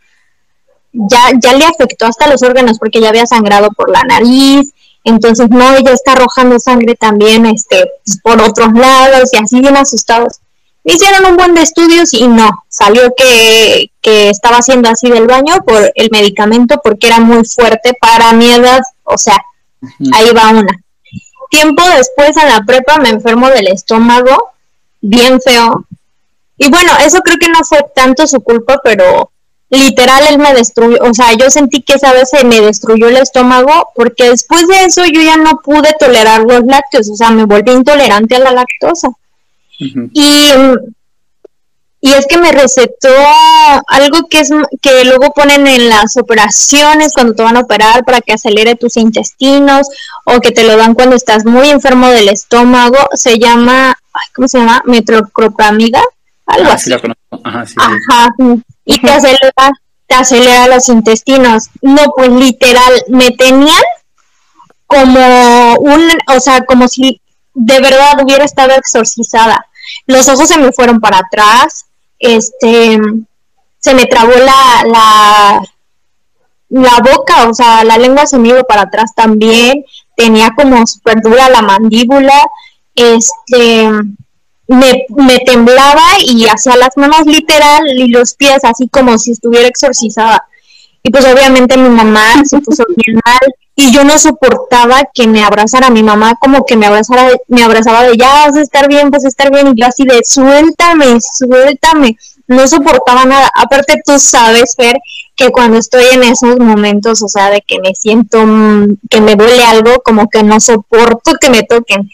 ya, 0.93 1.19
ya 1.41 1.55
le 1.55 1.65
afectó 1.65 2.07
hasta 2.07 2.29
los 2.29 2.43
órganos 2.43 2.79
porque 2.79 3.01
ya 3.01 3.09
había 3.09 3.27
sangrado 3.27 3.69
por 3.71 3.91
la 3.91 4.03
nariz, 4.03 4.73
entonces 5.05 5.49
no, 5.51 5.77
ella 5.77 5.93
está 5.93 6.13
arrojando 6.13 6.59
sangre 6.59 6.95
también 6.95 7.47
este, 7.47 7.91
por 8.23 8.41
otros 8.41 8.73
lados 8.73 9.31
y 9.33 9.37
así 9.37 9.61
bien 9.61 9.77
asustados. 9.77 10.41
Me 10.83 10.95
hicieron 10.95 11.25
un 11.27 11.37
buen 11.37 11.55
de 11.55 11.63
estudios 11.63 12.13
y 12.13 12.27
no, 12.27 12.65
salió 12.69 13.15
que, 13.17 13.91
que 14.01 14.31
estaba 14.31 14.59
haciendo 14.59 14.89
así 14.89 15.09
del 15.09 15.27
baño 15.27 15.57
por 15.65 15.93
el 15.95 16.11
medicamento 16.11 16.81
porque 16.83 17.07
era 17.07 17.21
muy 17.21 17.45
fuerte 17.45 17.93
para 18.01 18.33
mi 18.33 18.51
edad, 18.51 18.81
o 19.05 19.17
sea, 19.17 19.37
ahí 20.13 20.31
va 20.33 20.51
una. 20.51 20.81
Tiempo 21.51 21.83
después 21.97 22.37
en 22.37 22.49
la 22.49 22.63
prepa 22.65 22.99
me 22.99 23.11
enfermo 23.11 23.49
del 23.49 23.69
estómago, 23.69 24.51
bien 25.01 25.41
feo. 25.41 25.87
Y 26.57 26.71
bueno, 26.71 26.93
eso 27.01 27.21
creo 27.21 27.37
que 27.39 27.49
no 27.49 27.63
fue 27.65 27.85
tanto 27.95 28.27
su 28.27 28.41
culpa, 28.41 28.81
pero 28.83 29.31
literal 29.75 30.23
él 30.29 30.39
me 30.39 30.55
destruyó, 30.55 30.99
o 31.03 31.13
sea, 31.15 31.33
yo 31.35 31.51
sentí 31.51 31.83
que 31.83 31.95
esa 31.95 32.13
vez 32.13 32.31
se 32.31 32.45
me 32.45 32.61
destruyó 32.61 33.09
el 33.09 33.17
estómago 33.17 33.91
porque 33.95 34.31
después 34.31 34.67
de 34.69 34.85
eso 34.85 35.05
yo 35.07 35.21
ya 35.23 35.37
no 35.37 35.61
pude 35.65 35.93
tolerar 35.99 36.43
los 36.43 36.65
lácteos, 36.65 37.09
o 37.11 37.17
sea, 37.17 37.31
me 37.31 37.45
volví 37.45 37.73
intolerante 37.73 38.37
a 38.37 38.41
la 38.41 38.53
lactosa. 38.53 39.09
Y 40.13 40.51
y 42.01 42.13
es 42.13 42.27
que 42.27 42.37
me 42.37 42.53
recetó 42.53 43.09
algo 43.87 44.29
que 44.29 44.41
es 44.41 44.51
que 44.83 45.05
luego 45.07 45.33
ponen 45.33 45.67
en 45.67 45.89
las 45.89 46.19
operaciones 46.19 47.15
cuando 47.15 47.33
te 47.33 47.43
van 47.43 47.57
a 47.57 47.61
operar 47.61 48.05
para 48.05 48.21
que 48.21 48.35
acelere 48.35 48.75
tus 48.75 48.99
intestinos 48.99 49.89
o 50.27 50.39
que 50.41 50.51
te 50.51 50.65
lo 50.65 50.77
dan 50.77 50.93
cuando 50.93 51.17
estás 51.17 51.47
muy 51.47 51.71
enfermo 51.71 52.09
del 52.09 52.29
estómago, 52.29 52.99
se 53.15 53.39
llama, 53.39 53.97
¿cómo 54.35 54.49
se 54.49 54.59
llama? 54.59 54.83
Metrocropamida, 54.85 56.03
algo 56.45 56.69
Ah, 56.71 56.75
así. 56.75 56.85
sí, 56.85 56.91
lo 56.91 57.01
conozco. 57.01 57.41
Ajá, 57.43 57.65
sí, 57.67 57.75
sí. 57.75 58.63
Y 58.85 59.01
te 59.01 59.11
acelera, 59.11 59.73
te 60.07 60.15
acelera 60.15 60.69
los 60.69 60.89
intestinos. 60.89 61.71
No, 61.83 62.03
pues 62.17 62.31
literal, 62.31 62.93
me 63.09 63.31
tenían 63.33 63.83
como 64.87 65.75
un, 65.79 66.09
o 66.35 66.41
sea, 66.41 66.65
como 66.65 66.89
si 66.89 67.21
de 67.55 67.81
verdad 67.81 68.23
hubiera 68.23 68.45
estado 68.45 68.73
exorcizada. 68.73 69.67
Los 70.07 70.29
ojos 70.29 70.49
se 70.49 70.59
me 70.59 70.73
fueron 70.73 71.01
para 71.01 71.19
atrás, 71.19 71.87
este, 72.19 72.99
se 73.79 73.95
me 73.95 74.07
trabó 74.07 74.33
la, 74.33 74.85
la, 74.87 75.63
la 76.69 76.99
boca, 77.03 77.49
o 77.49 77.55
sea, 77.55 77.85
la 77.85 77.99
lengua 77.99 78.27
se 78.27 78.39
me 78.39 78.49
iba 78.49 78.63
para 78.65 78.83
atrás 78.83 79.15
también, 79.15 79.85
tenía 80.17 80.51
como 80.57 80.87
súper 80.87 81.21
dura 81.23 81.49
la 81.49 81.63
mandíbula, 81.63 82.47
este, 82.95 83.89
me, 84.67 85.07
me 85.11 85.39
temblaba 85.41 86.03
y 86.25 86.47
hacía 86.47 86.77
las 86.77 86.97
manos 86.97 87.27
literal 87.27 87.83
y 87.87 88.09
los 88.09 88.35
pies 88.35 88.65
así 88.65 88.89
como 88.89 89.19
si 89.19 89.33
estuviera 89.33 89.69
exorcizada. 89.69 90.47
Y 91.03 91.11
pues 91.11 91.25
obviamente 91.27 91.77
mi 91.77 91.91
mamá 91.91 92.45
se 92.45 92.61
puso 92.61 92.85
bien 92.97 93.21
mal 93.25 93.55
y 93.77 93.93
yo 93.93 94.05
no 94.05 94.19
soportaba 94.19 95.03
que 95.13 95.27
me 95.27 95.43
abrazara 95.43 95.91
mi 95.91 96.03
mamá 96.03 96.35
como 96.41 96.65
que 96.65 96.77
me 96.77 96.87
abrazara 96.87 97.29
me 97.49 97.65
abrazaba 97.65 98.05
de 98.05 98.17
ya 98.17 98.47
vas 98.47 98.57
a 98.57 98.63
estar 98.63 98.89
bien 98.89 99.11
vas 99.11 99.25
a 99.25 99.29
estar 99.29 99.51
bien 99.51 99.67
y 99.75 99.81
yo 99.81 99.87
así 99.87 100.05
de 100.05 100.21
suéltame 100.23 101.19
suéltame 101.21 102.17
no 102.47 102.67
soportaba 102.67 103.25
nada. 103.25 103.51
Aparte 103.55 104.01
tú 104.05 104.19
sabes, 104.19 104.75
Fer, 104.77 104.97
que 105.37 105.51
cuando 105.51 105.79
estoy 105.79 106.05
en 106.13 106.25
esos 106.25 106.59
momentos, 106.59 107.23
o 107.23 107.29
sea, 107.29 107.51
de 107.51 107.63
que 107.63 107.81
me 107.81 107.95
siento, 107.95 108.45
mm, 108.45 108.97
que 109.09 109.21
me 109.21 109.37
duele 109.37 109.65
algo, 109.65 110.03
como 110.05 110.29
que 110.29 110.43
no 110.43 110.61
soporto 110.61 111.33
que 111.41 111.51
me 111.51 111.63
toquen. 111.63 112.09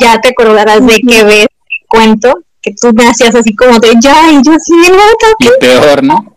Ya 0.00 0.20
te 0.20 0.30
acordarás 0.30 0.84
de 0.86 1.00
que 1.00 1.24
ves 1.24 1.46
cuento 1.88 2.32
que 2.62 2.72
tú 2.80 2.92
me 2.92 3.08
hacías 3.08 3.34
así 3.34 3.54
como 3.54 3.78
de 3.78 3.94
ya, 4.00 4.30
y 4.30 4.36
yo 4.42 4.52
sí, 4.58 4.74
no 4.74 5.36
Y 5.38 5.60
peor, 5.60 6.02
¿no? 6.02 6.32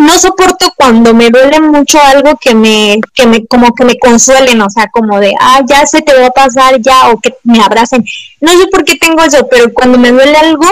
no 0.00 0.18
soporto 0.18 0.72
cuando 0.76 1.12
me 1.14 1.30
duele 1.30 1.60
mucho 1.60 2.00
algo 2.00 2.38
que 2.40 2.54
me, 2.54 2.98
que 3.14 3.26
me, 3.26 3.46
como 3.46 3.74
que 3.74 3.84
me 3.84 3.98
consuelen, 3.98 4.60
o 4.62 4.70
sea, 4.70 4.88
como 4.90 5.20
de, 5.20 5.32
ah, 5.38 5.60
ya 5.66 5.86
se 5.86 6.00
te 6.00 6.18
va 6.18 6.26
a 6.26 6.30
pasar 6.30 6.80
ya, 6.80 7.10
o 7.10 7.20
que 7.20 7.34
me 7.44 7.60
abracen. 7.60 8.04
No 8.40 8.50
sé 8.52 8.66
por 8.68 8.84
qué 8.84 8.96
tengo 8.96 9.22
eso, 9.22 9.46
pero 9.50 9.72
cuando 9.72 9.98
me 9.98 10.10
duele 10.10 10.36
algo 10.36 10.66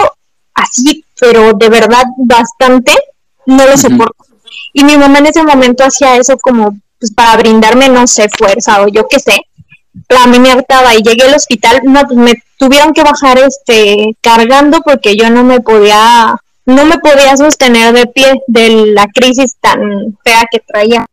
así, 0.53 1.05
pero 1.19 1.53
de 1.53 1.69
verdad 1.69 2.03
bastante, 2.17 2.93
no 3.45 3.65
lo 3.65 3.77
soporto. 3.77 4.25
Y 4.73 4.83
mi 4.83 4.97
mamá 4.97 5.19
en 5.19 5.27
ese 5.27 5.43
momento 5.43 5.83
hacía 5.83 6.17
eso 6.17 6.37
como, 6.37 6.77
pues 6.99 7.13
para 7.13 7.37
brindarme, 7.37 7.87
no 7.89 8.07
sé, 8.07 8.27
fuerza 8.29 8.81
o 8.81 8.87
yo 8.87 9.07
qué 9.07 9.19
sé. 9.19 9.41
A 10.17 10.27
mí 10.27 10.39
me 10.39 10.51
hartaba 10.51 10.95
y 10.95 11.01
llegué 11.01 11.23
al 11.23 11.35
hospital, 11.35 11.81
no, 11.83 12.01
pues 12.07 12.17
me 12.17 12.33
tuvieron 12.57 12.93
que 12.93 13.03
bajar 13.03 13.39
este 13.39 14.15
cargando 14.21 14.81
porque 14.81 15.15
yo 15.15 15.29
no 15.29 15.43
me 15.43 15.61
podía 15.61 16.39
no 16.65 16.85
me 16.85 16.99
podía 16.99 17.35
sostener 17.35 17.93
de 17.93 18.05
pie 18.05 18.41
de 18.47 18.85
la 18.87 19.07
crisis 19.07 19.55
tan 19.59 20.17
fea 20.23 20.43
que 20.51 20.59
traía. 20.59 21.05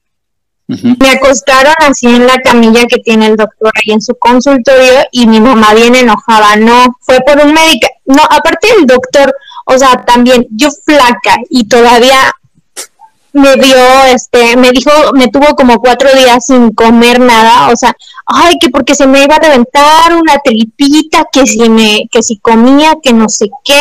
Me 0.68 1.10
acostaron 1.10 1.74
así 1.78 2.06
en 2.06 2.26
la 2.26 2.38
camilla 2.38 2.86
que 2.86 2.98
tiene 2.98 3.26
el 3.26 3.36
doctor 3.36 3.70
ahí 3.76 3.92
en 3.92 4.02
su 4.02 4.16
consultorio 4.16 4.94
y 5.12 5.26
mi 5.26 5.40
mamá 5.40 5.74
bien 5.74 5.94
enojada, 5.94 6.56
no, 6.56 6.96
fue 7.00 7.20
por 7.20 7.38
un 7.38 7.54
médico, 7.54 7.86
no, 8.04 8.20
aparte 8.28 8.66
del 8.74 8.84
doctor, 8.84 9.32
o 9.64 9.78
sea, 9.78 10.04
también 10.04 10.46
yo 10.50 10.68
flaca 10.84 11.36
y 11.50 11.68
todavía 11.68 12.32
me 13.32 13.54
dio, 13.54 13.76
este, 14.12 14.56
me 14.56 14.72
dijo, 14.72 14.90
me 15.14 15.28
tuvo 15.28 15.54
como 15.54 15.78
cuatro 15.78 16.12
días 16.14 16.46
sin 16.46 16.72
comer 16.72 17.20
nada, 17.20 17.68
o 17.70 17.76
sea, 17.76 17.94
ay, 18.26 18.56
que 18.60 18.70
porque 18.70 18.94
se 18.94 19.06
me 19.06 19.24
iba 19.24 19.36
a 19.36 19.40
reventar 19.40 20.14
una 20.14 20.38
tripita, 20.44 21.26
que 21.32 21.46
si 21.46 21.68
me, 21.68 22.08
que 22.10 22.22
si 22.22 22.38
comía, 22.38 22.94
que 23.02 23.12
no 23.12 23.28
sé 23.28 23.48
qué, 23.64 23.80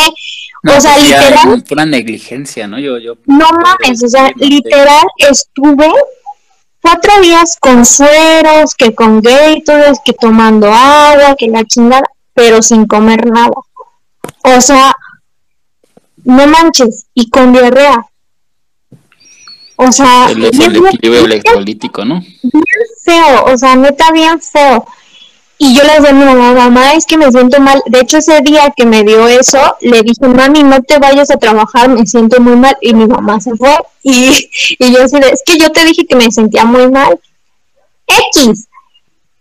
o 0.67 0.81
sea, 0.81 0.93
pues 0.93 1.09
literal. 1.09 1.63
Una 1.71 1.85
negligencia, 1.85 2.67
¿no? 2.67 2.79
Yo, 2.79 2.97
yo. 2.97 3.17
No 3.25 3.47
mames, 3.49 4.03
o 4.03 4.07
sea, 4.07 4.31
literal 4.35 5.05
estuve 5.17 5.91
cuatro 6.81 7.21
días 7.21 7.57
con 7.59 7.85
sueros, 7.85 8.75
que 8.75 8.93
con 8.95 9.21
Gatorade, 9.21 9.99
que 10.03 10.13
tomando 10.13 10.71
agua, 10.71 11.35
que 11.37 11.47
la 11.47 11.63
chingada, 11.65 12.03
pero 12.33 12.61
sin 12.61 12.85
comer 12.85 13.25
nada. 13.27 13.53
O 14.43 14.61
sea, 14.61 14.95
no 16.23 16.47
manches, 16.47 17.05
y 17.13 17.29
con 17.29 17.51
diarrea. 17.51 18.05
O 19.77 19.91
sea, 19.91 20.27
el, 20.29 20.45
el 20.45 20.77
equilibrio 20.77 21.25
electrolítico, 21.25 22.05
¿no? 22.05 22.21
Bien 22.21 22.63
feo, 23.05 23.45
o 23.45 23.57
sea, 23.57 23.75
neta 23.75 24.11
bien 24.11 24.41
feo. 24.41 24.85
Y 25.57 25.73
yo 25.73 25.83
le 25.83 25.93
decía 25.93 26.09
a 26.09 26.13
mi 26.13 26.25
mamá, 26.25 26.53
mamá, 26.53 26.93
es 26.93 27.05
que 27.05 27.17
me 27.17 27.31
siento 27.31 27.61
mal. 27.61 27.81
De 27.85 28.01
hecho, 28.01 28.17
ese 28.17 28.41
día 28.41 28.73
que 28.75 28.85
me 28.85 29.03
dio 29.03 29.27
eso, 29.27 29.77
le 29.79 30.01
dije, 30.01 30.27
mami, 30.27 30.63
no 30.63 30.81
te 30.81 30.99
vayas 30.99 31.31
a 31.31 31.37
trabajar, 31.37 31.87
me 31.87 32.05
siento 32.05 32.41
muy 32.41 32.57
mal. 32.57 32.75
Y 32.81 32.93
mi 32.93 33.07
mamá 33.07 33.39
se 33.39 33.55
fue. 33.55 33.73
Y, 34.03 34.49
y 34.79 34.93
yo 34.93 35.03
así, 35.03 35.15
es 35.31 35.43
que 35.45 35.57
yo 35.57 35.71
te 35.71 35.85
dije 35.85 36.05
que 36.05 36.17
me 36.17 36.29
sentía 36.29 36.65
muy 36.65 36.91
mal. 36.91 37.17
X. 38.33 38.67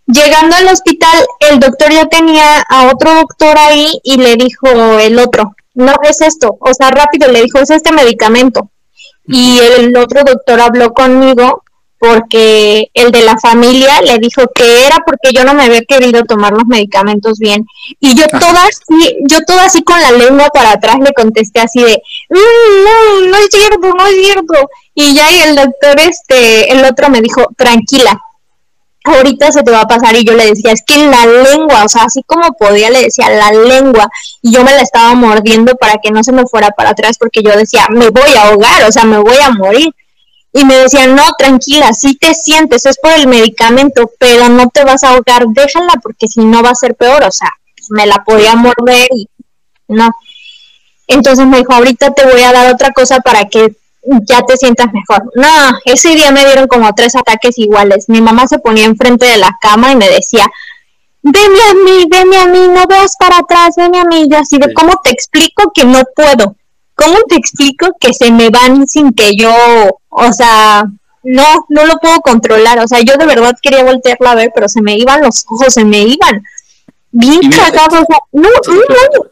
Llegando 0.06 0.54
al 0.54 0.68
hospital, 0.68 1.24
el 1.50 1.58
doctor 1.58 1.90
ya 1.90 2.06
tenía 2.06 2.60
a 2.68 2.90
otro 2.92 3.14
doctor 3.14 3.56
ahí 3.58 4.00
y 4.04 4.18
le 4.18 4.36
dijo 4.36 4.68
el 5.00 5.18
otro, 5.18 5.56
no 5.72 5.94
es 6.02 6.20
esto, 6.20 6.58
o 6.60 6.74
sea, 6.74 6.90
rápido 6.90 7.32
le 7.32 7.42
dijo, 7.42 7.58
es 7.58 7.70
este 7.70 7.90
medicamento. 7.90 8.68
Y 9.26 9.58
el 9.58 9.96
otro 9.96 10.22
doctor 10.22 10.60
habló 10.60 10.92
conmigo 10.92 11.63
porque 12.06 12.90
el 12.92 13.10
de 13.12 13.22
la 13.22 13.38
familia 13.38 14.02
le 14.02 14.18
dijo 14.18 14.42
que 14.54 14.86
era 14.86 14.96
porque 15.06 15.32
yo 15.34 15.44
no 15.44 15.54
me 15.54 15.64
había 15.64 15.82
querido 15.82 16.24
tomar 16.24 16.52
los 16.52 16.66
medicamentos 16.66 17.38
bien. 17.38 17.64
Y 18.00 18.14
yo 18.14 18.26
toda 18.28 18.64
así, 18.64 19.16
yo 19.28 19.38
toda 19.46 19.64
así 19.64 19.82
con 19.82 20.00
la 20.00 20.12
lengua 20.12 20.48
para 20.52 20.72
atrás 20.72 20.96
le 21.00 21.12
contesté 21.12 21.60
así 21.60 21.82
de, 21.82 22.02
mm, 22.28 22.84
no, 22.84 23.26
no 23.28 23.36
es 23.36 23.48
cierto, 23.50 23.88
no 23.96 24.06
es 24.06 24.14
cierto. 24.16 24.70
Y 24.94 25.14
ya 25.14 25.30
y 25.30 25.40
el 25.40 25.56
doctor, 25.56 25.98
este, 26.00 26.72
el 26.72 26.84
otro 26.84 27.08
me 27.08 27.20
dijo, 27.20 27.46
tranquila, 27.56 28.20
ahorita 29.04 29.52
se 29.52 29.62
te 29.62 29.70
va 29.70 29.82
a 29.82 29.88
pasar. 29.88 30.14
Y 30.16 30.24
yo 30.24 30.34
le 30.34 30.46
decía, 30.46 30.72
es 30.72 30.82
que 30.86 30.98
la 31.06 31.26
lengua, 31.26 31.84
o 31.84 31.88
sea, 31.88 32.02
así 32.04 32.22
como 32.26 32.52
podía, 32.52 32.90
le 32.90 33.02
decía, 33.02 33.30
la 33.30 33.50
lengua. 33.50 34.08
Y 34.42 34.52
yo 34.52 34.62
me 34.62 34.72
la 34.72 34.82
estaba 34.82 35.14
mordiendo 35.14 35.74
para 35.76 35.94
que 36.02 36.10
no 36.10 36.22
se 36.22 36.32
me 36.32 36.44
fuera 36.46 36.70
para 36.70 36.90
atrás 36.90 37.16
porque 37.18 37.42
yo 37.42 37.56
decía, 37.56 37.86
me 37.88 38.10
voy 38.10 38.34
a 38.36 38.48
ahogar, 38.48 38.84
o 38.84 38.92
sea, 38.92 39.04
me 39.04 39.18
voy 39.18 39.36
a 39.42 39.50
morir 39.50 39.94
y 40.56 40.64
me 40.64 40.76
decían, 40.76 41.16
no, 41.16 41.24
tranquila, 41.36 41.92
sí 41.92 42.14
te 42.14 42.32
sientes, 42.32 42.86
es 42.86 42.96
por 42.98 43.12
el 43.12 43.26
medicamento, 43.26 44.08
pero 44.18 44.48
no 44.48 44.68
te 44.68 44.84
vas 44.84 45.02
a 45.02 45.10
ahogar, 45.10 45.46
déjala 45.48 45.94
porque 46.00 46.28
si 46.28 46.44
no 46.44 46.62
va 46.62 46.70
a 46.70 46.74
ser 46.76 46.94
peor, 46.94 47.24
o 47.24 47.32
sea, 47.32 47.50
me 47.90 48.06
la 48.06 48.22
podía 48.24 48.54
morder 48.54 49.08
y 49.16 49.28
no. 49.88 50.10
Entonces 51.08 51.44
me 51.44 51.58
dijo, 51.58 51.72
ahorita 51.72 52.14
te 52.14 52.24
voy 52.24 52.40
a 52.42 52.52
dar 52.52 52.72
otra 52.72 52.92
cosa 52.92 53.18
para 53.18 53.46
que 53.46 53.74
ya 54.28 54.42
te 54.42 54.56
sientas 54.56 54.86
mejor. 54.92 55.28
No, 55.34 55.78
ese 55.86 56.14
día 56.14 56.30
me 56.30 56.44
dieron 56.44 56.68
como 56.68 56.94
tres 56.94 57.16
ataques 57.16 57.58
iguales. 57.58 58.08
Mi 58.08 58.20
mamá 58.20 58.46
se 58.46 58.60
ponía 58.60 58.84
enfrente 58.84 59.26
de 59.26 59.38
la 59.38 59.58
cama 59.60 59.90
y 59.90 59.96
me 59.96 60.08
decía, 60.08 60.46
venme 61.20 61.60
a 61.68 61.74
mí, 61.74 62.04
venme 62.08 62.38
a 62.38 62.46
mí, 62.46 62.68
no 62.68 62.86
veas 62.86 63.16
para 63.18 63.38
atrás, 63.38 63.74
venme 63.76 63.98
a 63.98 64.04
mí. 64.04 64.28
Yo 64.30 64.38
así 64.38 64.58
de, 64.58 64.72
¿cómo 64.72 65.00
te 65.02 65.10
explico 65.10 65.72
que 65.74 65.84
no 65.84 66.00
puedo? 66.14 66.54
¿Cómo 66.94 67.16
te 67.28 67.36
explico 67.36 67.88
que 68.00 68.12
se 68.12 68.30
me 68.30 68.50
van 68.50 68.86
sin 68.86 69.12
que 69.12 69.36
yo, 69.36 69.52
o 70.08 70.32
sea, 70.32 70.84
no, 71.22 71.66
no 71.68 71.86
lo 71.86 71.94
puedo 71.98 72.20
controlar? 72.20 72.78
O 72.80 72.88
sea, 72.88 73.00
yo 73.00 73.16
de 73.16 73.26
verdad 73.26 73.56
quería 73.60 73.84
voltearla 73.84 74.32
a 74.32 74.36
ver, 74.36 74.52
pero 74.54 74.68
se 74.68 74.82
me 74.82 74.96
iban 74.96 75.22
los 75.22 75.44
ojos, 75.48 75.74
se 75.74 75.84
me 75.84 76.02
iban. 76.02 76.42
Bien 77.10 77.50
cagados, 77.50 78.04
no, 78.32 78.42
no, 78.42 79.28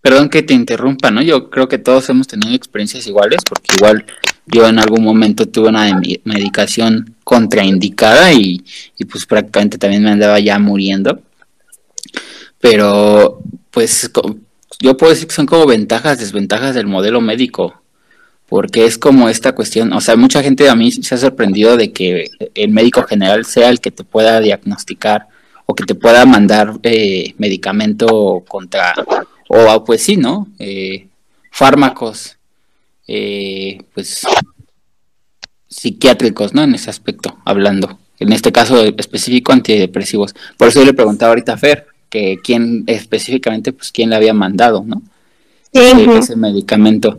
Perdón 0.00 0.28
que 0.28 0.42
te 0.42 0.52
interrumpa, 0.52 1.10
¿no? 1.10 1.22
Yo 1.22 1.48
creo 1.48 1.68
que 1.68 1.78
todos 1.78 2.08
hemos 2.08 2.26
tenido 2.26 2.54
experiencias 2.54 3.06
iguales, 3.06 3.38
porque 3.48 3.76
igual 3.76 4.04
yo 4.46 4.66
en 4.66 4.80
algún 4.80 5.04
momento 5.04 5.46
tuve 5.46 5.68
una 5.68 6.00
medicación 6.24 7.14
contraindicada 7.22 8.32
y, 8.32 8.64
y 8.98 9.04
pues 9.04 9.26
prácticamente 9.26 9.78
también 9.78 10.02
me 10.02 10.10
andaba 10.10 10.40
ya 10.40 10.58
muriendo. 10.58 11.22
Pero 12.58 13.40
pues 13.70 14.10
yo 14.82 14.96
puedo 14.96 15.12
decir 15.12 15.28
que 15.28 15.34
son 15.34 15.46
como 15.46 15.64
ventajas, 15.64 16.18
desventajas 16.18 16.74
del 16.74 16.88
modelo 16.88 17.20
médico, 17.20 17.80
porque 18.48 18.84
es 18.84 18.98
como 18.98 19.28
esta 19.28 19.54
cuestión, 19.54 19.92
o 19.92 20.00
sea, 20.00 20.16
mucha 20.16 20.42
gente 20.42 20.68
a 20.68 20.74
mí 20.74 20.90
se 20.90 21.14
ha 21.14 21.18
sorprendido 21.18 21.76
de 21.76 21.92
que 21.92 22.30
el 22.54 22.70
médico 22.70 23.04
general 23.04 23.46
sea 23.46 23.70
el 23.70 23.80
que 23.80 23.92
te 23.92 24.02
pueda 24.02 24.40
diagnosticar 24.40 25.28
o 25.66 25.74
que 25.76 25.84
te 25.84 25.94
pueda 25.94 26.26
mandar 26.26 26.74
eh, 26.82 27.34
medicamento 27.38 28.42
contra, 28.48 28.92
o 29.48 29.84
pues 29.84 30.02
sí, 30.02 30.16
¿no? 30.16 30.48
Eh, 30.58 31.06
fármacos, 31.52 32.36
eh, 33.06 33.82
pues 33.94 34.26
psiquiátricos, 35.68 36.54
¿no? 36.54 36.64
En 36.64 36.74
ese 36.74 36.90
aspecto, 36.90 37.38
hablando. 37.44 37.98
En 38.18 38.32
este 38.32 38.50
caso 38.50 38.84
específico, 38.84 39.52
antidepresivos. 39.52 40.34
Por 40.56 40.68
eso 40.68 40.80
yo 40.80 40.86
le 40.86 40.92
preguntaba 40.92 41.30
ahorita 41.30 41.54
a 41.54 41.56
Fer, 41.56 41.86
que 42.12 42.38
quién 42.44 42.84
específicamente, 42.88 43.72
pues 43.72 43.90
quién 43.90 44.10
le 44.10 44.16
había 44.16 44.34
mandado, 44.34 44.84
¿no? 44.86 45.00
Ese 45.72 46.36
medicamento. 46.36 47.18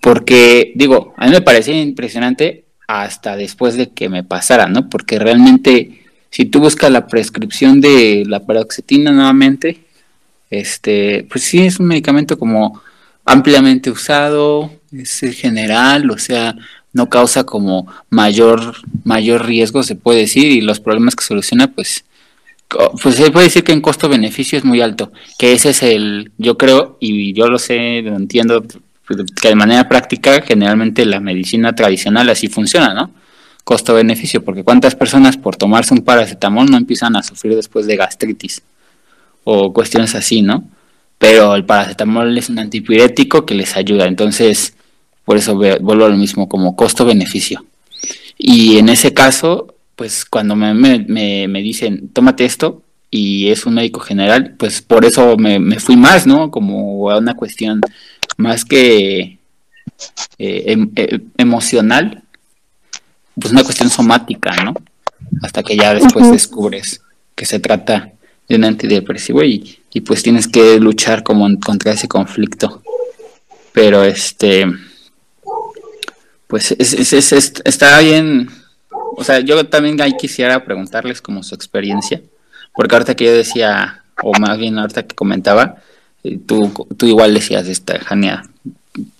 Porque, 0.00 0.72
digo, 0.74 1.14
a 1.16 1.26
mí 1.26 1.30
me 1.30 1.42
parecía 1.42 1.80
impresionante 1.80 2.64
hasta 2.88 3.36
después 3.36 3.76
de 3.76 3.90
que 3.90 4.08
me 4.08 4.24
pasara, 4.24 4.66
¿no? 4.66 4.90
Porque 4.90 5.20
realmente, 5.20 6.02
si 6.28 6.44
tú 6.44 6.58
buscas 6.58 6.90
la 6.90 7.06
prescripción 7.06 7.80
de 7.80 8.24
la 8.26 8.40
paroxetina 8.40 9.12
nuevamente, 9.12 9.84
este, 10.50 11.24
pues 11.30 11.44
sí 11.44 11.60
es 11.60 11.78
un 11.78 11.86
medicamento 11.86 12.36
como 12.36 12.82
ampliamente 13.24 13.92
usado, 13.92 14.72
es 14.90 15.20
general, 15.36 16.10
o 16.10 16.18
sea, 16.18 16.56
no 16.92 17.08
causa 17.08 17.44
como 17.44 17.86
mayor, 18.10 18.74
mayor 19.04 19.46
riesgo, 19.46 19.84
se 19.84 19.94
puede 19.94 20.22
decir, 20.22 20.50
y 20.50 20.62
los 20.62 20.80
problemas 20.80 21.14
que 21.14 21.24
soluciona, 21.24 21.68
pues 21.68 22.04
pues 23.02 23.16
se 23.16 23.30
puede 23.30 23.46
decir 23.46 23.64
que 23.64 23.72
en 23.72 23.80
costo-beneficio 23.80 24.58
es 24.58 24.64
muy 24.64 24.80
alto, 24.80 25.12
que 25.38 25.52
ese 25.52 25.70
es 25.70 25.82
el, 25.82 26.32
yo 26.38 26.56
creo, 26.56 26.96
y 27.00 27.32
yo 27.32 27.48
lo 27.48 27.58
sé, 27.58 28.02
lo 28.02 28.16
entiendo, 28.16 28.64
que 29.40 29.48
de 29.48 29.54
manera 29.54 29.88
práctica 29.88 30.42
generalmente 30.42 31.04
la 31.04 31.20
medicina 31.20 31.74
tradicional 31.74 32.28
así 32.28 32.48
funciona, 32.48 32.94
¿no? 32.94 33.10
Costo-beneficio, 33.64 34.44
porque 34.44 34.64
cuántas 34.64 34.94
personas 34.94 35.36
por 35.36 35.56
tomarse 35.56 35.94
un 35.94 36.02
paracetamol 36.02 36.70
no 36.70 36.76
empiezan 36.76 37.16
a 37.16 37.22
sufrir 37.22 37.54
después 37.54 37.86
de 37.86 37.96
gastritis 37.96 38.62
o 39.44 39.72
cuestiones 39.72 40.14
así, 40.14 40.42
¿no? 40.42 40.64
Pero 41.18 41.54
el 41.54 41.64
paracetamol 41.64 42.36
es 42.36 42.48
un 42.48 42.58
antipirético 42.58 43.46
que 43.46 43.54
les 43.54 43.76
ayuda, 43.76 44.06
entonces 44.06 44.74
por 45.24 45.36
eso 45.36 45.54
vuelvo 45.54 46.04
a 46.04 46.08
lo 46.08 46.16
mismo 46.16 46.48
como 46.48 46.74
costo-beneficio. 46.74 47.64
Y 48.36 48.78
en 48.78 48.88
ese 48.88 49.14
caso, 49.14 49.74
pues 49.96 50.24
cuando 50.24 50.56
me, 50.56 50.74
me, 50.74 51.46
me, 51.48 51.62
dicen, 51.62 52.08
tómate 52.12 52.44
esto, 52.44 52.82
y 53.10 53.48
es 53.50 53.66
un 53.66 53.74
médico 53.74 54.00
general, 54.00 54.54
pues 54.58 54.80
por 54.82 55.04
eso 55.04 55.36
me, 55.36 55.58
me, 55.58 55.78
fui 55.78 55.96
más, 55.96 56.26
¿no? 56.26 56.50
Como 56.50 57.10
a 57.10 57.18
una 57.18 57.34
cuestión 57.34 57.80
más 58.38 58.64
que 58.64 59.38
eh, 60.38 60.64
em- 60.66 60.90
eh, 60.96 61.20
emocional, 61.36 62.22
pues 63.38 63.52
una 63.52 63.64
cuestión 63.64 63.90
somática, 63.90 64.54
¿no? 64.64 64.74
Hasta 65.42 65.62
que 65.62 65.76
ya 65.76 65.94
después 65.94 66.30
descubres 66.32 67.02
que 67.34 67.44
se 67.46 67.58
trata 67.60 68.12
de 68.48 68.56
un 68.56 68.64
antidepresivo 68.64 69.42
y, 69.44 69.78
y 69.92 70.00
pues 70.00 70.22
tienes 70.22 70.48
que 70.48 70.78
luchar 70.80 71.22
como 71.22 71.48
contra 71.60 71.92
ese 71.92 72.08
conflicto. 72.08 72.82
Pero 73.72 74.04
este, 74.04 74.66
pues 76.46 76.72
es, 76.78 76.92
es- 76.92 77.12
es- 77.12 77.32
es- 77.32 77.62
está 77.64 77.98
bien, 78.00 78.48
o 79.16 79.24
sea, 79.24 79.40
yo 79.40 79.66
también 79.66 80.00
ahí 80.00 80.12
quisiera 80.16 80.64
preguntarles 80.64 81.20
como 81.20 81.42
su 81.42 81.54
experiencia, 81.54 82.20
porque 82.74 82.94
ahorita 82.94 83.14
que 83.14 83.24
yo 83.26 83.32
decía, 83.32 84.02
o 84.22 84.32
más 84.38 84.58
bien 84.58 84.78
ahorita 84.78 85.02
que 85.04 85.14
comentaba, 85.14 85.76
eh, 86.24 86.38
tú, 86.46 86.72
tú 86.96 87.06
igual 87.06 87.34
decías 87.34 87.66
esta, 87.68 87.98
Jania, 88.00 88.42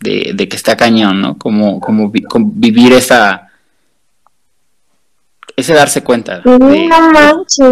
de, 0.00 0.32
de 0.35 0.48
que 0.48 0.56
está 0.56 0.76
cañón, 0.76 1.20
¿no? 1.20 1.38
Como, 1.38 1.80
como, 1.80 2.11
vi- 2.11 2.22
como 2.22 2.50
vivir 2.54 2.92
esa, 2.92 3.50
ese 5.56 5.74
darse 5.74 6.02
cuenta 6.02 6.40
de, 6.40 6.58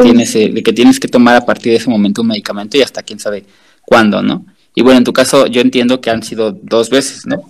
tienes, 0.02 0.34
eh, 0.34 0.50
de 0.52 0.62
que 0.62 0.72
tienes 0.72 1.00
que 1.00 1.08
tomar 1.08 1.36
a 1.36 1.44
partir 1.46 1.72
de 1.72 1.78
ese 1.78 1.88
momento 1.90 2.22
un 2.22 2.28
medicamento 2.28 2.76
y 2.76 2.82
hasta 2.82 3.02
quién 3.02 3.18
sabe 3.18 3.44
cuándo, 3.82 4.22
¿no? 4.22 4.44
Y 4.74 4.82
bueno, 4.82 4.98
en 4.98 5.04
tu 5.04 5.12
caso 5.12 5.46
yo 5.46 5.60
entiendo 5.60 6.00
que 6.00 6.10
han 6.10 6.22
sido 6.22 6.52
dos 6.52 6.90
veces, 6.90 7.26
¿no? 7.26 7.42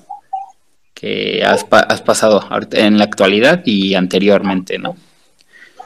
Que 1.00 1.42
has, 1.44 1.64
pa- 1.64 1.80
has 1.88 2.02
pasado 2.02 2.46
en 2.72 2.98
la 2.98 3.04
actualidad 3.04 3.62
y 3.64 3.94
anteriormente, 3.94 4.78
¿no? 4.78 4.96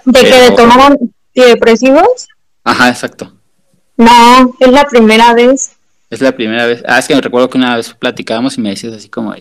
¿De 0.05 0.20
que 0.20 0.27
Pero- 0.31 0.48
le 0.50 0.57
tomaron 0.57 0.98
antidepresivos? 1.29 2.27
Ajá, 2.64 2.88
exacto. 2.88 3.33
No, 3.96 4.55
es 4.59 4.68
la 4.72 4.85
primera 4.85 5.33
vez. 5.35 5.72
Es 6.11 6.20
la 6.20 6.33
primera 6.33 6.66
vez. 6.66 6.83
Ah, 6.87 6.98
es 6.98 7.07
que 7.09 7.14
me 7.14 7.20
recuerdo 7.20 7.48
que 7.48 7.59
una 7.59 7.77
vez 7.77 7.94
platicábamos 7.94 8.57
y 8.59 8.61
me 8.61 8.70
decías 8.70 8.92
así 8.94 9.09
como, 9.09 9.35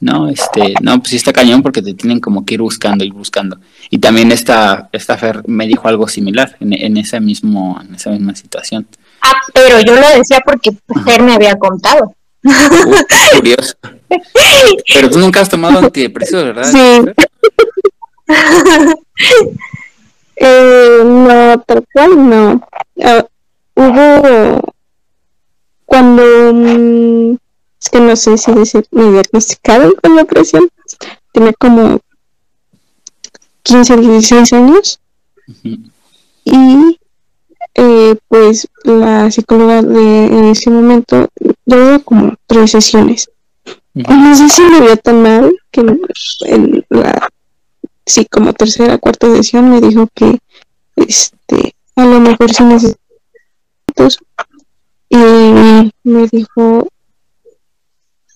no, 0.00 0.28
este, 0.28 0.74
no, 0.82 0.98
pues 0.98 1.10
sí 1.10 1.16
está 1.16 1.32
cañón 1.32 1.62
porque 1.62 1.82
te 1.82 1.94
tienen 1.94 2.20
como 2.20 2.44
que 2.44 2.54
ir 2.54 2.62
buscando 2.62 3.04
y 3.04 3.10
buscando. 3.10 3.58
Y 3.90 3.98
también 3.98 4.32
esta, 4.32 4.88
esta 4.92 5.16
Fer 5.18 5.42
me 5.46 5.66
dijo 5.66 5.86
algo 5.88 6.08
similar 6.08 6.56
en, 6.60 6.72
en 6.72 6.96
ese 6.96 7.20
mismo, 7.20 7.78
en 7.82 7.94
esa 7.94 8.10
misma 8.10 8.34
situación. 8.34 8.86
Ah, 9.22 9.32
pero 9.52 9.80
yo 9.80 9.94
lo 9.94 10.08
decía 10.16 10.40
porque 10.44 10.70
Fer 11.04 11.22
me 11.22 11.34
había 11.34 11.56
contado. 11.56 12.14
Uh, 12.42 13.36
curioso. 13.36 13.74
Pero 14.94 15.10
tú 15.10 15.18
nunca 15.18 15.40
has 15.40 15.48
tomado 15.48 15.78
antidepresivos, 15.78 16.44
¿verdad? 16.44 16.64
Sí. 16.70 17.02
Eh, 20.42 21.02
no, 21.04 21.60
tal 21.66 21.84
cual 21.92 22.30
no. 22.30 22.66
Ah, 23.04 23.26
hubo 23.74 24.74
cuando 25.84 26.22
mm, 26.54 27.36
es 27.78 27.90
que 27.90 28.00
no 28.00 28.16
sé 28.16 28.38
si 28.38 28.50
decir, 28.52 28.86
me 28.90 29.12
diagnosticaron 29.12 29.92
con 30.02 30.16
depresión. 30.16 30.70
Tenía 31.32 31.52
como 31.52 32.00
15 33.64 33.96
16 33.98 34.52
años 34.54 35.00
y 36.44 36.98
eh, 37.74 38.16
pues 38.28 38.66
la 38.84 39.30
psicóloga 39.30 39.82
de 39.82 40.26
en 40.26 40.44
ese 40.46 40.70
momento 40.70 41.28
llevaba 41.64 41.98
como 42.00 42.34
tres 42.46 42.70
sesiones. 42.72 43.30
No 43.94 44.36
sé 44.36 44.48
si 44.48 44.62
me 44.62 44.80
vio 44.80 44.96
tan 44.96 45.22
mal 45.22 45.52
que 45.70 45.80
en 45.80 46.86
la 46.90 47.28
sí 48.10 48.26
como 48.26 48.52
tercera 48.52 48.98
cuarta 48.98 49.32
sesión 49.34 49.70
me 49.70 49.80
dijo 49.80 50.08
que 50.14 50.38
este 50.96 51.74
a 51.96 52.04
lo 52.04 52.20
mejor 52.20 52.52
sí 52.52 52.64
necesito 52.64 52.98
y 55.08 55.16
me 56.04 56.26
dijo 56.30 56.88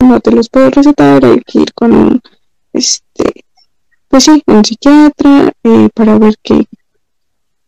no 0.00 0.20
te 0.20 0.30
los 0.30 0.48
puedo 0.48 0.70
recetar 0.70 1.24
hay 1.24 1.40
que 1.40 1.60
ir 1.60 1.74
con 1.74 1.92
un 1.94 2.20
este 2.72 3.44
pues 4.08 4.24
sí 4.24 4.42
un 4.46 4.64
psiquiatra 4.64 5.52
eh, 5.64 5.88
para 5.94 6.18
ver 6.18 6.34
qué 6.42 6.66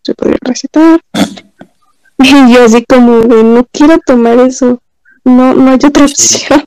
se 0.02 0.14
podría 0.14 0.38
recetar 0.42 1.00
y 2.18 2.52
yo 2.52 2.64
así 2.64 2.84
como 2.84 3.20
de 3.20 3.42
no 3.42 3.66
quiero 3.72 3.98
tomar 3.98 4.38
eso 4.38 4.80
no 5.26 5.54
no 5.54 5.70
hay 5.70 5.74
otra 5.84 6.04
opción. 6.04 6.64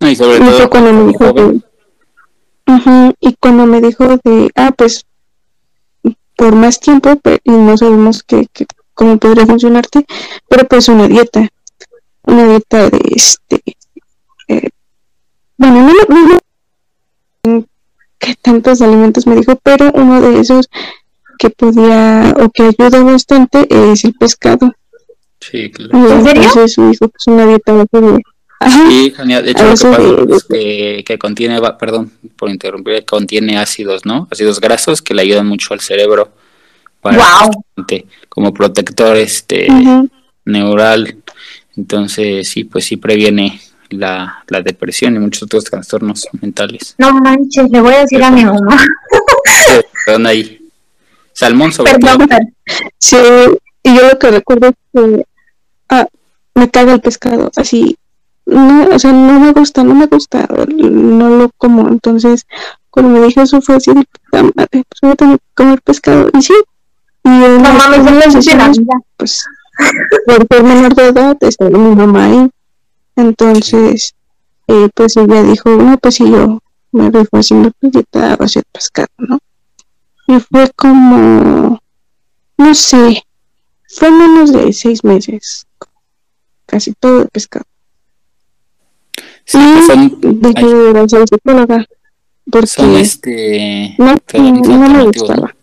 No, 0.00 0.08
y 0.08 0.16
sobre 0.16 0.38
todo 0.58 0.70
cuando 0.70 0.92
me 0.92 1.04
dijo 1.12 1.24
y 3.20 3.34
cuando 3.40 3.66
me 3.66 3.80
dijo 3.80 4.04
de, 4.24 4.50
ah, 4.56 4.72
pues 4.76 5.06
por 6.36 6.54
más 6.54 6.80
tiempo 6.80 7.10
y 7.44 7.50
no 7.50 7.76
sabemos 7.76 8.22
qué, 8.22 8.46
qué- 8.52 8.66
cómo 8.94 9.18
podría 9.18 9.46
funcionarte, 9.46 10.04
pero 10.48 10.66
pues 10.66 10.88
una 10.88 11.06
dieta, 11.08 11.48
una 12.24 12.46
dieta 12.48 12.90
de 12.90 13.00
este, 13.14 13.62
eh, 14.48 14.68
bueno, 15.56 15.82
no, 15.86 15.92
no, 16.08 16.28
no- 16.28 16.38
no- 17.44 17.64
qué 18.18 18.34
tantos 18.40 18.80
alimentos 18.82 19.26
me 19.26 19.36
dijo, 19.36 19.56
pero 19.62 19.90
uno 19.94 20.20
de 20.20 20.40
esos 20.40 20.68
que 21.38 21.50
podía 21.50 22.34
o 22.38 22.50
que 22.50 22.64
ayuda 22.78 23.02
bastante 23.02 23.66
es 23.70 24.04
el 24.04 24.14
pescado. 24.14 24.72
Sí, 25.50 25.70
claro. 25.70 26.14
¿En 26.14 26.24
serio? 26.24 26.42
Entonces 26.42 26.76
dijo 26.76 27.08
que 27.08 27.16
es 27.18 27.26
una 27.26 27.46
dieta 27.46 27.84
Ajá. 28.60 28.88
Sí, 28.88 29.12
genial. 29.16 29.44
De 29.44 29.50
hecho, 29.50 29.62
A 29.64 29.98
lo 29.98 30.16
que 30.18 30.24
pasa 30.26 30.36
es 30.36 30.44
que, 30.44 31.04
que 31.04 31.18
contiene, 31.18 31.60
perdón 31.80 32.12
por 32.36 32.48
interrumpir, 32.48 33.04
contiene 33.04 33.58
ácidos, 33.58 34.06
¿no? 34.06 34.28
Ácidos 34.30 34.60
grasos 34.60 35.02
que 35.02 35.14
le 35.14 35.22
ayudan 35.22 35.48
mucho 35.48 35.74
al 35.74 35.80
cerebro 35.80 36.30
para 37.00 37.16
Wow. 37.16 37.46
justamente 37.52 38.06
como 38.28 38.54
protector 38.54 39.16
este 39.16 39.66
neural. 40.44 41.16
Entonces, 41.76 42.48
sí, 42.48 42.62
pues 42.62 42.84
sí 42.84 42.96
previene 42.96 43.60
la, 43.90 44.44
la 44.46 44.62
depresión 44.62 45.16
y 45.16 45.18
muchos 45.18 45.42
otros 45.42 45.64
trastornos 45.64 46.28
mentales. 46.40 46.94
No 46.98 47.12
manches, 47.14 47.68
le 47.68 47.80
voy 47.80 47.94
a 47.94 48.00
decir 48.02 48.22
a 48.22 48.30
mi 48.30 48.44
mamá. 48.44 48.76
Perdón 50.06 50.26
ahí. 50.26 50.60
Salmón 51.32 51.72
sobre 51.72 51.94
Perdón, 51.98 52.28
todo. 52.28 52.38
Sí, 52.98 53.16
y 53.82 53.96
yo 53.96 54.08
lo 54.08 54.18
que 54.18 54.30
recuerdo 54.30 54.68
es 54.68 54.74
que 54.92 55.24
ah, 55.24 55.31
me 56.54 56.70
caga 56.70 56.94
el 56.94 57.00
pescado, 57.00 57.50
así, 57.56 57.96
no, 58.46 58.88
o 58.92 58.98
sea, 58.98 59.12
no 59.12 59.40
me 59.40 59.52
gusta, 59.52 59.84
no 59.84 59.94
me 59.94 60.06
gusta, 60.06 60.46
no 60.68 61.30
lo 61.30 61.50
como, 61.56 61.88
entonces 61.88 62.46
cuando 62.90 63.12
me 63.12 63.26
dijo 63.26 63.40
eso 63.40 63.60
fue 63.60 63.76
así, 63.76 63.92
puta 63.92 64.42
madre, 64.54 64.84
pues 64.88 65.00
voy 65.00 65.10
a 65.12 65.16
tener 65.16 65.38
que 65.38 65.44
comer 65.54 65.82
pescado, 65.82 66.28
y 66.34 66.42
sí, 66.42 66.54
y 67.24 67.28
en 67.28 67.62
No 67.62 67.72
las 67.72 67.98
mames, 68.04 68.46
no 68.46 69.02
pues, 69.16 69.44
por 70.26 70.46
ser 70.48 70.62
menor 70.62 70.94
de 70.94 71.06
edad, 71.08 71.36
estaba 71.40 71.70
mi 71.70 71.94
mamá 71.94 72.24
ahí, 72.24 72.50
entonces, 73.16 74.14
eh, 74.66 74.88
pues 74.94 75.16
ella 75.16 75.42
dijo, 75.42 75.70
no, 75.70 75.98
pues 75.98 76.16
si 76.16 76.30
yo 76.30 76.58
me 76.92 77.10
rifo 77.10 77.38
haciendo 77.38 77.70
dieta 77.80 78.32
a 78.32 78.36
base 78.36 78.60
de 78.60 78.64
pescado, 78.72 79.08
¿no? 79.18 79.38
Y 80.28 80.38
fue 80.40 80.70
como, 80.76 81.80
no 82.58 82.74
sé, 82.74 83.22
fue 83.88 84.10
menos 84.10 84.52
de 84.52 84.72
seis 84.72 85.02
meses, 85.04 85.66
casi 86.72 86.94
todo 86.94 87.20
de 87.20 87.26
pescado. 87.26 87.66
Sí, 89.44 89.58
pues 89.58 89.86
son, 89.86 90.20
de 90.20 90.90
ir 90.90 90.96
a 90.96 91.06
ser 91.06 91.28
psicóloga, 91.28 91.86
porque 92.50 92.66
son 92.66 92.96
este 92.96 93.94
no, 93.98 94.16
no 94.34 94.88
me 94.88 95.04
gustaba. 95.04 95.54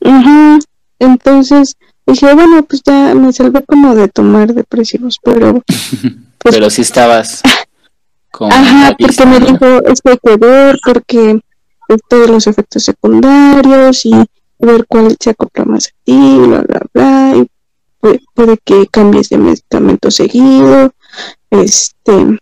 Ujú, 0.00 0.58
Entonces 0.98 1.76
dije, 2.06 2.32
bueno, 2.32 2.62
pues 2.62 2.82
ya 2.82 3.14
me 3.14 3.30
salvé 3.30 3.62
como 3.64 3.94
de 3.94 4.08
tomar 4.08 4.54
depresivos, 4.54 5.18
pero 5.22 5.62
pues 6.38 6.54
Pero 6.54 6.70
sí 6.70 6.80
estabas 6.80 7.42
con 8.30 8.50
Ajá, 8.50 8.96
porque 8.98 9.26
me 9.26 9.40
dijo, 9.40 9.66
es 9.84 10.00
que 10.00 10.10
hay 10.12 10.18
que 10.22 10.36
ver, 10.36 10.78
porque 10.82 11.40
pues, 11.86 12.00
todos 12.08 12.30
los 12.30 12.46
efectos 12.46 12.84
secundarios 12.84 14.06
y 14.06 14.14
ver 14.60 14.86
cuál 14.86 15.14
se 15.20 15.30
acopla 15.30 15.66
más 15.66 15.88
a 15.88 15.90
ti, 16.04 16.38
bla, 16.38 16.62
bla, 16.62 16.80
bla, 16.94 17.36
y 17.36 17.57
puede, 18.00 18.20
puede 18.34 18.58
que 18.58 18.86
cambies 18.86 19.28
de 19.28 19.38
medicamento 19.38 20.10
seguido, 20.10 20.92
este, 21.50 22.38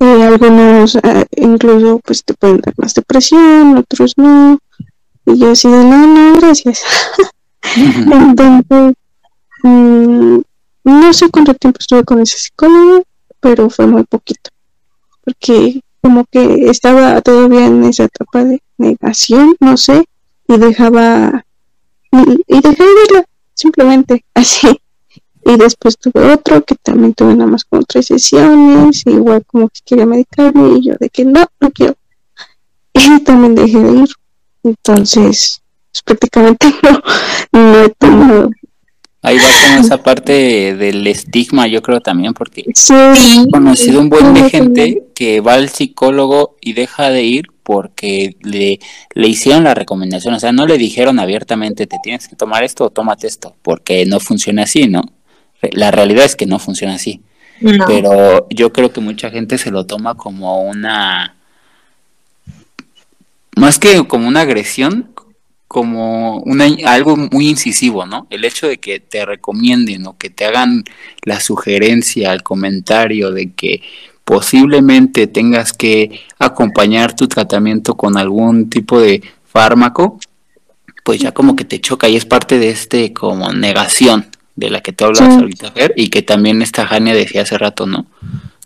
eh, 0.00 0.22
algunos 0.22 0.96
ah, 1.02 1.24
incluso 1.36 2.00
pues 2.04 2.24
te 2.24 2.34
pueden 2.34 2.60
dar 2.60 2.74
más 2.76 2.94
depresión, 2.94 3.76
otros 3.76 4.14
no, 4.16 4.58
y 5.26 5.38
yo 5.38 5.52
así 5.52 5.68
de 5.68 5.84
no, 5.84 6.06
no, 6.06 6.40
gracias. 6.40 6.82
Entonces, 7.76 8.94
mm, 9.62 10.38
no 10.84 11.12
sé 11.12 11.30
cuánto 11.30 11.54
tiempo 11.54 11.78
estuve 11.80 12.04
con 12.04 12.20
ese 12.20 12.38
psicólogo, 12.38 13.04
pero 13.40 13.70
fue 13.70 13.86
muy 13.86 14.04
poquito 14.04 14.50
porque 15.24 15.80
como 16.02 16.24
que 16.26 16.68
estaba 16.68 17.20
todavía 17.22 17.66
en 17.66 17.84
esa 17.84 18.04
etapa 18.04 18.44
de 18.44 18.62
negación, 18.76 19.56
no 19.60 19.76
sé, 19.76 20.04
y 20.46 20.58
dejaba 20.58 21.44
y, 22.12 22.18
y 22.46 22.60
dejé 22.60 22.84
de 22.84 22.94
verla, 22.94 23.24
simplemente 23.54 24.24
así. 24.34 24.80
Y 25.46 25.56
después 25.58 25.98
tuve 25.98 26.32
otro 26.32 26.64
que 26.64 26.74
también 26.76 27.12
tuve 27.12 27.34
nada 27.34 27.50
más 27.50 27.64
como 27.64 27.82
tres 27.82 28.06
sesiones, 28.06 29.02
igual 29.06 29.44
como 29.46 29.68
que 29.68 29.80
quería 29.84 30.06
medicarme 30.06 30.78
y 30.78 30.88
yo 30.88 30.94
de 30.98 31.10
que 31.10 31.24
no, 31.24 31.46
no 31.60 31.70
quiero. 31.70 31.94
Y 32.94 33.20
también 33.24 33.54
dejé 33.54 33.78
de 33.78 33.92
ir. 33.92 34.08
Entonces, 34.62 35.62
pues, 35.92 36.02
prácticamente 36.02 36.66
no, 37.52 37.60
no 37.60 37.82
he 37.82 37.88
tomado. 37.90 38.50
Ahí 39.26 39.38
va 39.38 39.44
como 39.68 39.80
esa 39.80 40.02
parte 40.02 40.76
del 40.76 41.06
estigma, 41.06 41.66
yo 41.66 41.80
creo 41.80 42.00
también, 42.02 42.34
porque 42.34 42.64
Sí, 42.74 42.92
he 42.92 43.50
conocido 43.50 44.00
un 44.00 44.10
buen 44.10 44.34
de 44.34 44.50
gente 44.50 45.04
que 45.14 45.40
va 45.40 45.54
al 45.54 45.70
psicólogo 45.70 46.56
y 46.60 46.74
deja 46.74 47.08
de 47.08 47.22
ir 47.22 47.46
porque 47.62 48.36
le, 48.42 48.80
le 49.14 49.28
hicieron 49.28 49.64
la 49.64 49.72
recomendación, 49.72 50.34
o 50.34 50.38
sea, 50.40 50.52
no 50.52 50.66
le 50.66 50.76
dijeron 50.76 51.18
abiertamente, 51.18 51.86
te 51.86 51.96
tienes 52.02 52.28
que 52.28 52.36
tomar 52.36 52.64
esto 52.64 52.84
o 52.84 52.90
tómate 52.90 53.26
esto, 53.26 53.56
porque 53.62 54.04
no 54.04 54.20
funciona 54.20 54.64
así, 54.64 54.88
¿no? 54.88 55.02
La 55.72 55.90
realidad 55.90 56.26
es 56.26 56.36
que 56.36 56.44
no 56.44 56.58
funciona 56.58 56.92
así, 56.96 57.22
No. 57.62 57.86
pero 57.86 58.46
yo 58.50 58.74
creo 58.74 58.92
que 58.92 59.00
mucha 59.00 59.30
gente 59.30 59.56
se 59.56 59.70
lo 59.70 59.86
toma 59.86 60.14
como 60.16 60.62
una, 60.64 61.34
más 63.56 63.78
que 63.78 64.06
como 64.06 64.28
una 64.28 64.42
agresión, 64.42 65.13
como 65.74 66.38
una, 66.42 66.66
algo 66.86 67.16
muy 67.16 67.48
incisivo, 67.48 68.06
¿no? 68.06 68.28
El 68.30 68.44
hecho 68.44 68.68
de 68.68 68.78
que 68.78 69.00
te 69.00 69.26
recomienden 69.26 70.06
o 70.06 70.16
que 70.16 70.30
te 70.30 70.44
hagan 70.44 70.84
la 71.24 71.40
sugerencia, 71.40 72.32
el 72.32 72.44
comentario 72.44 73.32
de 73.32 73.50
que 73.54 73.82
posiblemente 74.24 75.26
tengas 75.26 75.72
que 75.72 76.20
acompañar 76.38 77.16
tu 77.16 77.26
tratamiento 77.26 77.96
con 77.96 78.16
algún 78.16 78.70
tipo 78.70 79.00
de 79.00 79.20
fármaco, 79.52 80.20
pues 81.02 81.18
ya 81.18 81.32
como 81.32 81.56
que 81.56 81.64
te 81.64 81.80
choca 81.80 82.08
y 82.08 82.14
es 82.14 82.24
parte 82.24 82.60
de 82.60 82.70
este 82.70 83.12
como 83.12 83.52
negación 83.52 84.26
de 84.54 84.70
la 84.70 84.80
que 84.80 84.92
tú 84.92 85.06
hablas 85.06 85.34
Sí. 85.34 85.40
ahorita, 85.40 85.72
Fer, 85.72 85.92
y 85.96 86.06
que 86.08 86.22
también 86.22 86.62
esta 86.62 86.86
Jania 86.86 87.14
decía 87.14 87.42
hace 87.42 87.58
rato, 87.58 87.84
¿no? 87.84 88.06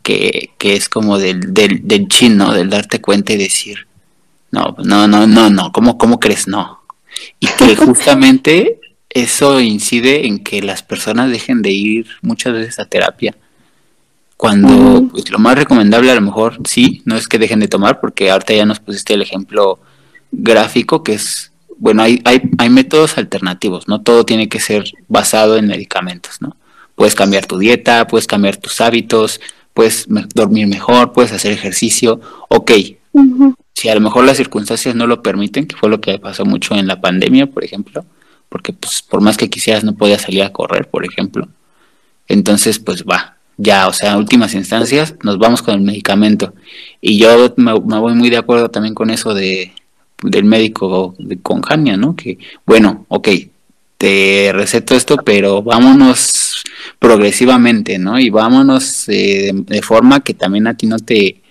Que, 0.03 0.51
que 0.59 0.75
es 0.77 0.91
como 0.91 1.17
del, 1.17 1.55
del, 1.55 1.89
del 1.89 2.07
chin, 2.09 2.37
¿no? 2.37 2.53
Del 2.53 2.69
darte 2.69 3.01
cuenta 3.01 3.33
y 3.33 3.39
decir, 3.39 3.87
no, 4.51 4.77
no, 4.85 5.09
no, 5.09 5.27
no, 5.27 5.49
no, 5.49 5.73
¿cómo, 5.73 5.97
cómo 5.97 6.21
crees? 6.21 6.47
No. 6.49 6.78
Y 7.41 7.47
que 7.47 7.77
justamente 7.77 8.81
eso 9.11 9.61
incide 9.61 10.27
en 10.27 10.39
que 10.39 10.63
las 10.63 10.83
personas 10.83 11.31
dejen 11.31 11.63
de 11.63 11.71
ir 11.71 12.07
muchas 12.23 12.53
veces 12.53 12.79
a 12.79 12.85
terapia. 12.85 13.35
Cuando 14.37 15.09
pues, 15.11 15.31
lo 15.31 15.39
más 15.41 15.57
recomendable 15.57 16.13
a 16.13 16.15
lo 16.15 16.21
mejor 16.21 16.59
sí, 16.65 17.03
no 17.05 17.17
es 17.17 17.27
que 17.27 17.39
dejen 17.39 17.59
de 17.59 17.67
tomar, 17.67 18.01
porque 18.01 18.31
ahorita 18.31 18.55
ya 18.55 18.67
nos 18.67 18.79
pusiste 18.79 19.15
el 19.15 19.23
ejemplo 19.23 19.81
gráfico, 20.31 21.03
que 21.03 21.15
es, 21.15 21.51
bueno, 21.77 22.03
hay, 22.03 22.21
hay, 22.25 22.43
hay 22.59 22.71
métodos 22.71 23.19
alternativos, 23.19 23.89
no 23.89 24.01
todo 24.01 24.25
tiene 24.25 24.49
que 24.49 24.61
ser 24.61 24.85
basado 25.09 25.57
en 25.57 25.67
medicamentos, 25.67 26.41
¿no? 26.41 26.57
Puedes 26.95 27.17
cambiar 27.17 27.47
tu 27.47 27.59
dieta, 27.59 28.07
puedes 28.07 28.29
cambiar 28.29 28.57
tus 28.57 28.81
hábitos, 28.81 29.41
puedes 29.75 30.07
dormir 30.35 30.67
mejor, 30.67 31.13
puedes 31.13 31.33
hacer 31.33 31.53
ejercicio, 31.53 32.21
ok. 32.49 32.73
Si 33.79 33.89
a 33.89 33.95
lo 33.95 34.01
mejor 34.01 34.25
las 34.25 34.37
circunstancias 34.37 34.97
no 34.97 35.07
lo 35.07 35.23
permiten, 35.23 35.65
que 35.69 35.77
fue 35.77 35.89
lo 35.89 36.01
que 36.01 36.19
pasó 36.19 36.45
mucho 36.45 36.75
en 36.75 36.89
la 36.89 37.01
pandemia, 37.01 37.47
por 37.47 37.63
ejemplo, 37.63 38.05
porque 38.49 38.73
pues 38.73 39.03
por 39.03 39.21
más 39.21 39.37
que 39.37 39.49
quisieras 39.49 39.85
no 39.85 39.95
podías 39.95 40.23
salir 40.23 40.43
a 40.43 40.53
correr, 40.53 40.89
por 40.89 41.05
ejemplo. 41.05 41.47
Entonces, 42.27 42.81
pues 42.81 43.05
va, 43.05 43.37
ya, 43.57 43.87
o 43.87 43.93
sea, 43.93 44.15
en 44.15 44.19
últimas 44.19 44.55
instancias 44.55 45.15
nos 45.23 45.39
vamos 45.39 45.63
con 45.63 45.75
el 45.75 45.83
medicamento. 45.83 46.55
Y 47.01 47.19
yo 47.19 47.55
me, 47.57 47.73
voy 47.73 48.15
muy 48.15 48.31
de 48.31 48.39
acuerdo 48.39 48.69
también 48.69 48.97
con 48.97 49.11
eso 49.11 49.33
de 49.33 49.73
del 50.25 50.45
médico 50.45 51.15
de, 51.17 51.39
con 51.39 51.63
Jania, 51.63 51.97
¿no? 51.97 52.17
Que, 52.17 52.39
bueno, 52.67 53.07
ok, 53.07 53.29
te 53.97 54.51
receto 54.53 54.97
esto, 54.97 55.19
pero 55.19 55.63
vámonos 55.63 56.65
progresivamente, 56.99 58.01
¿no? 58.01 58.19
Y 58.19 58.29
vámonos 58.31 59.09
eh, 59.09 59.53
de, 59.55 59.77
de 59.77 59.83
forma 59.83 60.19
que 60.19 60.35
también 60.35 60.67
a 60.67 60.75
ti 60.75 60.89
no 60.89 60.99
te, 60.99 61.43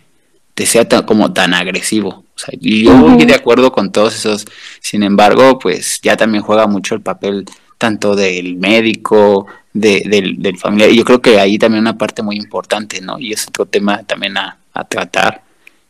te 0.58 0.66
sea 0.66 0.90
tan, 0.90 1.04
como 1.04 1.34
tan 1.34 1.54
agresivo. 1.54 2.10
O 2.10 2.40
sea, 2.40 2.58
yo 2.60 2.98
voy 2.98 3.14
Ujú. 3.14 3.26
de 3.28 3.36
acuerdo 3.36 3.72
con 3.72 3.92
todos 3.92 4.16
esos. 4.16 4.48
Sin 4.82 5.04
embargo, 5.04 5.60
pues 5.60 6.02
ya 6.02 6.18
también 6.18 6.44
juega 6.44 6.66
mucho 6.66 6.96
el 6.96 7.02
papel 7.02 7.46
tanto 7.78 8.16
del 8.16 8.56
médico, 8.56 9.46
de, 9.72 10.02
del, 10.08 10.42
del 10.42 10.58
familiar. 10.58 10.90
Y 10.90 10.98
yo 10.98 11.06
creo 11.06 11.22
que 11.22 11.40
ahí 11.40 11.60
también 11.60 11.82
una 11.82 11.96
parte 11.96 12.24
muy 12.24 12.38
importante, 12.38 13.02
¿no? 13.02 13.20
Y 13.20 13.34
es 13.34 13.48
otro 13.48 13.68
tema 13.68 14.02
también 14.02 14.36
a, 14.36 14.58
a 14.74 14.84
tratar, 14.84 15.44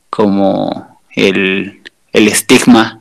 como 0.10 1.00
el, 1.16 1.80
el 2.12 2.28
estigma, 2.28 3.00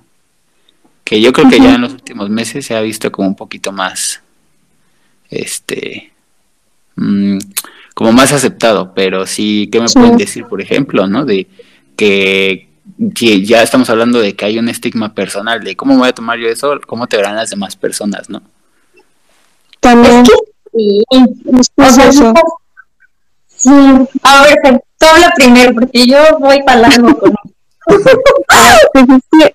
que 1.02 1.20
yo 1.20 1.33
creo 1.33 1.48
que 1.48 1.59
ya 1.59 1.74
en 1.74 1.81
los 1.81 1.94
últimos 1.94 2.31
meses 2.31 2.64
se 2.64 2.76
ha 2.76 2.81
visto 2.81 3.11
como 3.11 3.26
un 3.26 3.35
poquito 3.35 3.72
más, 3.72 4.22
este, 5.31 6.12
mm, 6.94 7.38
como 7.97 8.13
más 8.13 8.33
aceptado, 8.33 8.93
pero 8.95 9.27
sí, 9.27 9.71
¿qué 9.73 9.81
me 9.81 9.89
Sí. 9.89 9.99
pueden 9.99 10.19
decir, 10.19 10.45
por 10.47 10.61
ejemplo, 10.61 11.07
no? 11.07 11.25
De 11.25 11.49
que, 11.97 12.69
que 13.15 13.43
ya 13.45 13.63
estamos 13.63 13.89
hablando 13.89 14.21
de 14.21 14.37
que 14.37 14.45
hay 14.45 14.59
un 14.59 14.69
estigma 14.69 15.15
personal, 15.15 15.65
de 15.65 15.75
cómo 15.77 15.97
voy 15.97 16.09
a 16.09 16.13
tomar 16.15 16.39
yo 16.39 16.47
eso, 16.49 16.79
cómo 16.87 17.07
te 17.07 17.17
verán 17.17 17.37
las 17.37 17.49
demás 17.51 17.75
personas, 17.75 18.29
¿no? 18.29 18.43
También 19.81 20.23
Es 20.23 20.29
que 20.29 20.35
sí. 20.75 21.05
es 21.11 21.71
O 21.77 21.91
sea, 21.91 22.09
eso. 22.09 22.35
sí. 23.49 23.71
A 24.23 24.43
ver, 24.43 24.83
tú 24.99 25.07
habla 25.07 25.33
primero, 25.35 25.73
porque 25.75 26.07
yo 26.07 26.19
voy 26.39 26.63
para 26.65 26.81
largo 26.83 27.19
con 27.19 27.35
pues 28.93 29.07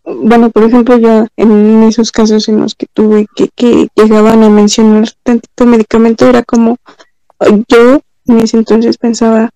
bueno, 0.05 0.49
por 0.51 0.63
ejemplo, 0.63 0.97
yo 0.97 1.25
en 1.35 1.83
esos 1.83 2.11
casos 2.13 2.47
en 2.47 2.61
los 2.61 2.75
que 2.75 2.87
tuve 2.93 3.27
que, 3.35 3.49
que 3.55 3.87
llegaban 3.95 4.41
a 4.43 4.49
mencionar 4.49 5.09
tantito 5.23 5.65
medicamento, 5.65 6.27
era 6.27 6.41
como, 6.43 6.77
yo 7.67 7.99
en 8.27 8.39
ese 8.39 8.57
entonces 8.57 8.97
pensaba, 8.97 9.49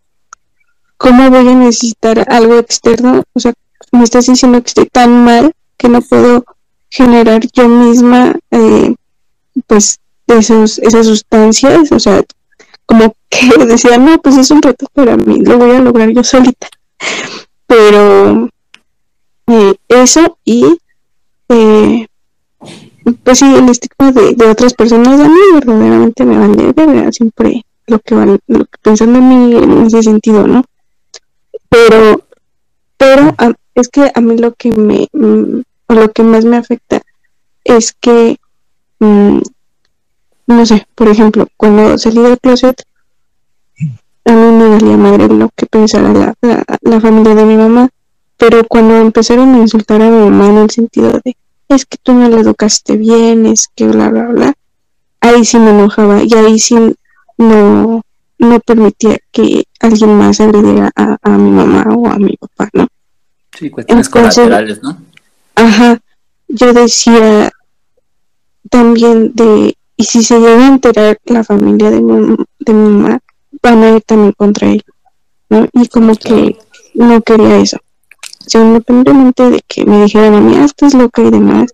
¿cómo 0.98 1.30
voy 1.30 1.48
a 1.48 1.56
necesitar 1.56 2.26
algo 2.30 2.58
externo? 2.58 3.24
O 3.34 3.40
sea, 3.40 3.54
me 3.92 4.04
estás 4.04 4.28
diciendo 4.28 4.62
que 4.62 4.68
estoy 4.68 4.86
tan 4.88 5.24
mal 5.24 5.54
que 5.78 5.90
no 5.90 6.02
puedo 6.02 6.44
generar 6.90 7.42
yo 7.54 7.68
misma, 7.68 8.36
eh, 8.52 8.96
pues, 9.68 10.00
esos, 10.28 10.80
esas 10.80 11.06
sustancias, 11.06 11.92
o 11.92 12.00
sea, 12.00 12.24
como 12.86 13.16
que 13.30 13.66
decía, 13.66 13.98
no, 13.98 14.18
pues 14.20 14.38
es 14.38 14.52
un 14.52 14.62
reto 14.62 14.88
para 14.94 15.18
mí, 15.18 15.40
lo 15.42 15.58
voy 15.58 15.72
a 15.72 15.80
lograr 15.80 16.10
yo 16.10 16.24
solita. 16.24 16.68
Pero 17.68 18.50
eh, 19.48 19.76
eso 19.88 20.38
y 20.46 20.78
eh, 21.50 22.08
pues 23.24 23.40
sí 23.40 23.46
el 23.46 23.70
estigma 23.70 24.12
de, 24.12 24.34
de 24.34 24.46
otras 24.48 24.74
personas 24.74 25.20
a 25.20 25.28
mí 25.28 25.40
verdaderamente 25.54 26.26
me 26.26 26.38
vale 26.38 26.74
verga 26.74 27.12
siempre 27.12 27.64
lo 27.88 28.00
que 28.00 28.16
van 28.16 28.40
lo 28.48 28.66
pensando 28.82 29.20
en 29.20 29.30
mí 29.30 29.56
en 29.56 29.86
ese 29.88 30.04
sentido 30.04 30.48
no 30.48 30.64
pero 31.70 32.24
pero 32.98 33.36
a- 33.38 33.54
es 33.76 33.90
que 33.90 34.12
a 34.14 34.22
mí 34.22 34.38
lo 34.38 34.54
que 34.54 34.72
me 34.74 35.08
mm, 35.14 35.62
o 35.90 35.94
lo 35.94 36.12
que 36.12 36.24
más 36.24 36.46
me 36.46 36.58
afecta 36.58 37.02
es 37.64 37.94
que 37.94 38.38
mm, 39.00 39.40
no 40.48 40.66
sé 40.66 40.88
por 40.96 41.08
ejemplo 41.10 41.48
cuando 41.58 41.98
salí 42.00 42.22
del 42.22 42.40
closet 42.40 42.82
a 44.26 44.32
mí 44.34 44.52
me 44.58 44.70
valía 44.70 44.98
madre 44.98 45.28
lo 45.28 45.50
que 45.56 45.66
pensara 45.66 46.14
la, 46.14 46.34
la, 46.42 46.64
la 46.82 47.02
familia 47.02 47.36
de 47.36 47.46
mi 47.46 47.58
mamá 47.58 47.90
pero 48.38 48.64
cuando 48.68 48.96
empezaron 48.98 49.54
a 49.56 49.60
insultar 49.60 50.02
a 50.02 50.10
mi 50.10 50.30
mamá 50.30 50.48
en 50.50 50.58
el 50.58 50.70
sentido 50.72 51.12
de 51.24 51.36
es 51.70 51.86
que 51.86 51.98
tú 52.02 52.14
no 52.14 52.30
la 52.30 52.42
educaste 52.42 52.96
bien, 52.98 53.48
es 53.48 53.68
que 53.76 53.88
bla 53.88 54.10
bla 54.10 54.28
bla, 54.28 54.54
ahí 55.22 55.46
sí 55.46 55.60
me 55.60 55.72
enojaba 55.72 56.24
y 56.24 56.34
ahí 56.36 56.60
sí 56.60 56.76
no, 57.38 58.02
no 58.40 58.60
permitía 58.62 59.18
que 59.32 59.66
alguien 59.80 60.18
más 60.18 60.40
agrediera 60.40 60.92
a, 60.96 61.18
a 61.22 61.30
mi 61.38 61.52
mamá 61.52 61.86
o 61.96 62.08
a 62.08 62.18
mi 62.18 62.36
papá, 62.38 62.70
¿no? 62.74 62.88
Sí, 63.58 63.70
cuestiones 63.70 64.08
Entonces- 64.08 64.36
colaterales, 64.44 64.84
¿no? 64.84 64.98
Ajá, 65.56 66.00
yo 66.50 66.74
decía 66.74 67.52
también 68.70 69.34
de, 69.34 69.78
y 69.98 70.04
si 70.04 70.24
se 70.24 70.40
llega 70.40 70.66
a 70.66 70.68
enterar 70.68 71.18
la 71.26 71.44
familia 71.44 71.92
de 71.92 72.02
mi, 72.02 72.36
de 72.60 72.74
mi 72.74 72.90
mamá, 72.90 73.20
van 73.62 73.84
a 73.84 73.96
ir 73.96 74.02
también 74.02 74.34
contra 74.34 74.70
él, 74.72 74.84
¿no? 75.50 75.68
Y 75.74 75.88
como 75.88 76.16
que 76.16 76.58
no 76.94 77.22
quería 77.22 77.58
eso. 77.58 77.78
O 77.78 78.50
sea, 78.50 78.62
independientemente 78.62 79.50
de 79.50 79.62
que 79.68 79.86
me 79.86 80.04
dijeran 80.04 80.36
a 80.36 80.42
mí, 80.42 80.56
ah, 80.58 80.66
estás 80.66 80.94
loca 80.94 81.22
y 81.22 81.32
demás, 81.32 81.74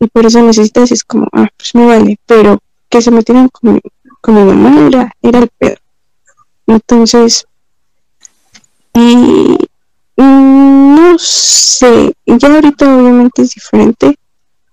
y 0.00 0.06
por 0.08 0.26
eso 0.26 0.42
necesitas, 0.42 0.90
es 0.92 1.04
como, 1.04 1.28
ah, 1.32 1.48
pues 1.56 1.74
me 1.74 1.86
vale, 1.86 2.18
pero 2.26 2.58
que 2.88 3.00
se 3.00 3.10
metieran 3.10 3.48
con, 3.48 3.80
con 4.20 4.34
mi 4.34 4.42
mamá 4.44 4.86
era, 4.86 5.12
era 5.22 5.38
el 5.40 5.48
pedo. 5.48 5.76
Entonces, 6.66 7.46
y 8.94 9.58
mm, 10.16 10.94
no 10.94 11.18
sé, 11.18 12.12
ya 12.26 12.54
ahorita 12.54 12.96
obviamente 12.96 13.42
es 13.42 13.50
diferente. 13.50 14.18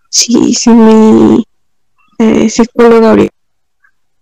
Si, 0.10 0.54
si 0.54 0.70
mi 0.70 1.44
eh, 2.20 2.50
psicóloga 2.50 3.16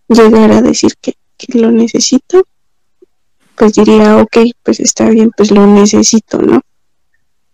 llegara 0.08 0.58
a 0.58 0.62
decir 0.62 0.94
que, 1.02 1.16
lo 1.54 1.70
necesito, 1.72 2.44
pues 3.56 3.74
diría, 3.74 4.18
ok, 4.18 4.38
pues 4.64 4.80
está 4.80 5.10
bien, 5.10 5.32
pues 5.36 5.52
lo 5.52 5.68
necesito, 5.68 6.42
¿no? 6.42 6.62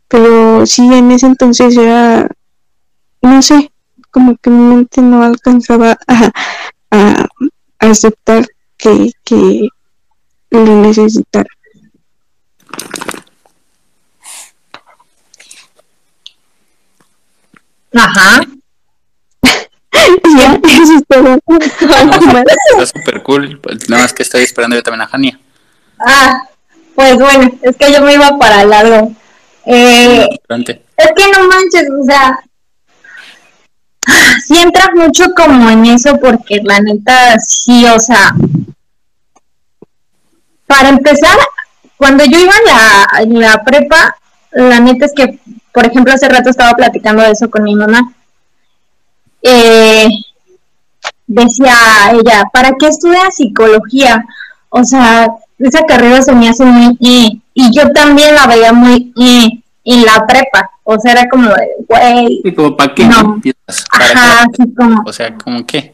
Pero 0.08 0.66
sí, 0.66 0.82
en 0.94 1.12
ese 1.12 1.26
entonces 1.26 1.76
era, 1.76 2.30
no 3.22 3.42
sé, 3.42 3.72
como 4.12 4.38
que 4.38 4.50
mi 4.50 4.76
mente 4.76 5.02
no 5.02 5.24
alcanzaba 5.24 5.98
a 6.92 7.28
aceptar 7.82 8.46
que, 8.78 9.12
que 9.24 9.68
lo 10.52 10.82
necesitara. 10.82 11.50
Ajá. 17.94 18.42
Ya, 20.38 20.60
eso 20.64 20.94
es 20.96 21.04
todo. 21.08 21.38
está 21.60 22.86
súper 22.86 23.22
cool. 23.24 23.62
Nada 23.90 24.04
más 24.04 24.14
que 24.14 24.24
estoy 24.24 24.44
esperando 24.44 24.76
yo 24.76 24.82
también 24.82 25.02
a 25.02 25.08
Jania. 25.08 25.40
Ah, 26.00 26.44
pues 26.96 27.20
bueno, 27.20 27.52
es 27.62 27.76
que 27.76 27.92
yo 27.92 28.02
me 28.02 28.14
iba 28.14 28.38
para 28.40 28.64
largo. 28.64 29.12
Eh, 29.66 30.28
es 30.50 31.12
que 31.16 31.32
no 31.32 31.48
manches, 31.48 31.88
o 31.90 32.06
sea, 32.06 32.40
sí 34.46 34.58
entras 34.58 34.90
mucho 34.96 35.26
como 35.36 35.70
en 35.70 35.86
eso 35.86 36.18
porque 36.20 36.62
la 36.64 36.80
neta, 36.80 37.40
sí, 37.40 37.86
o 37.86 38.00
sea, 38.00 38.34
para 40.68 40.90
empezar, 40.90 41.38
cuando 41.98 42.24
yo 42.24 42.40
iba 42.40 42.54
en 43.24 43.32
la, 43.34 43.40
la 43.40 43.64
prepa, 43.64 44.16
la 44.52 44.80
neta 44.80 45.06
es 45.06 45.14
que, 45.14 45.40
por 45.74 45.86
ejemplo, 45.86 46.14
hace 46.14 46.30
rato 46.30 46.50
estaba 46.50 46.74
platicando 46.74 47.24
de 47.24 47.32
eso 47.32 47.50
con 47.50 47.64
mi 47.64 47.76
mamá. 47.76 48.14
Eh, 49.42 50.08
decía 51.28 51.76
ella, 52.14 52.44
¿para 52.52 52.72
qué 52.80 52.88
estudias 52.88 53.36
psicología? 53.36 54.26
O 54.70 54.84
sea, 54.84 55.28
esa 55.60 55.86
carrera 55.86 56.22
se 56.22 56.34
me 56.34 56.50
hace 56.50 56.66
muy... 56.66 56.98
y 57.00 57.76
yo 57.76 57.92
también 57.92 58.36
la 58.36 58.48
veía 58.48 58.74
muy... 58.74 59.14
en 59.84 60.06
la 60.06 60.26
prepa. 60.26 60.72
O 60.94 61.00
sea, 61.00 61.14
era 61.14 61.30
como 61.30 61.50
de, 61.50 61.70
güey. 61.88 62.42
¿Y 62.44 62.54
como 62.54 62.76
para 62.76 62.94
qué? 62.94 63.06
No. 63.06 63.42
Ajá, 63.92 64.44
así 64.44 64.74
como. 64.76 65.04
O 65.06 65.14
sea, 65.14 65.36
¿como 65.38 65.66
qué? 65.66 65.94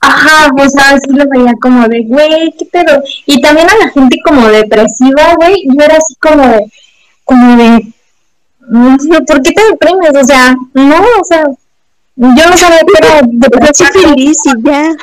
Ajá, 0.00 0.50
pues 0.56 0.72
así 0.76 1.10
lo 1.12 1.24
veía 1.28 1.52
como 1.60 1.88
de, 1.88 2.02
güey, 2.04 2.54
qué 2.58 2.64
pedo. 2.66 3.02
Y 3.26 3.40
también 3.40 3.68
a 3.68 3.76
la 3.84 3.90
gente 3.90 4.16
como 4.24 4.46
depresiva, 4.48 5.34
güey, 5.36 5.64
yo 5.66 5.84
era 5.84 5.96
así 5.96 6.14
como 6.20 6.46
de, 6.46 6.72
como 7.24 7.56
de, 7.56 7.92
¿por 9.26 9.42
qué 9.42 9.52
te 9.52 9.64
deprimes? 9.70 10.14
O 10.14 10.24
sea, 10.24 10.54
no, 10.74 10.96
o 11.20 11.24
sea, 11.24 11.44
yo 12.16 12.50
no 12.50 12.56
sabía 12.56 12.80
que 12.80 13.06
era 13.06 13.20
depresión 13.24 13.88
feliz 13.92 14.38
y 14.44 14.62
ya. 14.64 14.96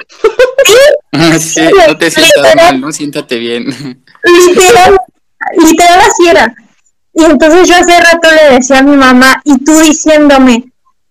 Sí, 1.40 1.40
sí, 1.40 1.70
no 1.88 1.98
te 1.98 2.12
sientas 2.12 2.56
mal, 2.56 2.82
no 2.82 2.92
siéntate 2.92 3.38
bien. 3.38 3.66
Literal, 4.24 4.98
literal 5.58 6.00
así 6.00 6.28
era. 6.30 6.56
Y 7.16 7.24
entonces 7.24 7.68
yo 7.68 7.76
hace 7.76 7.98
rato 7.98 8.28
le 8.30 8.56
decía 8.56 8.80
a 8.80 8.84
mi 8.84 8.98
mamá, 8.98 9.42
y 9.46 9.58
tú 9.64 9.72
diciéndome, 9.80 10.66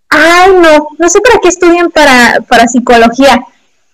ay 0.09 0.51
no, 0.61 0.87
no 0.99 1.09
sé 1.09 1.19
para 1.19 1.39
qué 1.41 1.49
estudian 1.49 1.89
para, 1.89 2.41
para 2.47 2.67
psicología. 2.67 3.43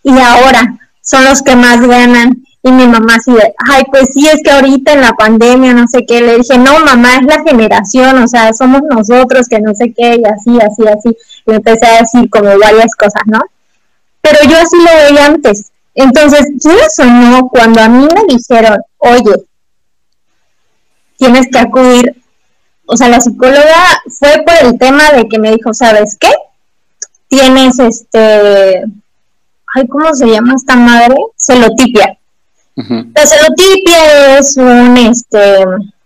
Y 0.04 0.12
ahora 0.20 0.78
son 1.02 1.24
los 1.24 1.42
que 1.42 1.56
más 1.56 1.82
ganan. 1.82 2.44
Y 2.64 2.72
mi 2.72 2.86
mamá 2.86 3.16
así 3.16 3.32
de, 3.32 3.54
ay, 3.72 3.84
pues 3.90 4.10
sí, 4.14 4.28
es 4.28 4.42
que 4.44 4.52
ahorita 4.52 4.94
en 4.94 5.02
la 5.02 5.14
pandemia, 5.14 5.74
no 5.74 5.88
sé 5.88 6.06
qué, 6.06 6.22
le 6.22 6.38
dije, 6.38 6.60
no, 6.60 6.78
mamá, 6.86 7.16
es 7.16 7.26
la 7.26 7.42
generación, 7.42 8.22
o 8.22 8.28
sea, 8.28 8.54
somos 8.54 8.82
nosotros 8.84 9.48
que 9.48 9.60
no 9.60 9.74
sé 9.74 9.92
qué, 9.98 10.22
y 10.22 10.26
así, 10.26 10.60
así, 10.60 10.88
así. 10.88 11.18
Y 11.48 11.54
empecé 11.54 11.88
a 11.88 12.02
decir 12.02 12.30
como 12.30 12.50
varias 12.60 12.94
cosas, 12.96 13.24
¿no? 13.26 13.40
Pero 14.22 14.38
yo 14.48 14.58
así 14.60 14.78
lo 14.78 15.08
veía 15.08 15.26
antes. 15.26 15.72
Entonces, 15.96 16.46
eso 16.64 17.06
no, 17.06 17.50
cuando 17.50 17.82
a 17.82 17.90
mí 17.90 18.08
me 18.14 18.36
dijeron, 18.36 18.80
oye, 19.00 19.44
tienes 21.22 21.50
que 21.52 21.60
acudir, 21.60 22.16
o 22.88 22.98
sea, 22.98 23.08
la 23.08 23.22
psicóloga 23.22 24.02
fue 24.10 24.44
por 24.44 24.56
el 24.66 24.80
tema 24.80 25.12
de 25.12 25.30
que 25.30 25.38
me 25.38 25.52
dijo, 25.52 25.72
¿sabes 25.72 26.18
qué? 26.20 26.32
Tienes 27.28 27.78
este, 27.78 28.84
ay, 29.76 29.88
¿cómo 29.88 30.16
se 30.16 30.26
llama 30.26 30.56
esta 30.56 30.76
madre? 30.76 31.16
Celotipia. 31.36 32.18
La 32.76 33.26
celotipia 33.28 34.40
es 34.40 34.58
un, 34.58 34.98
este, 34.98 35.64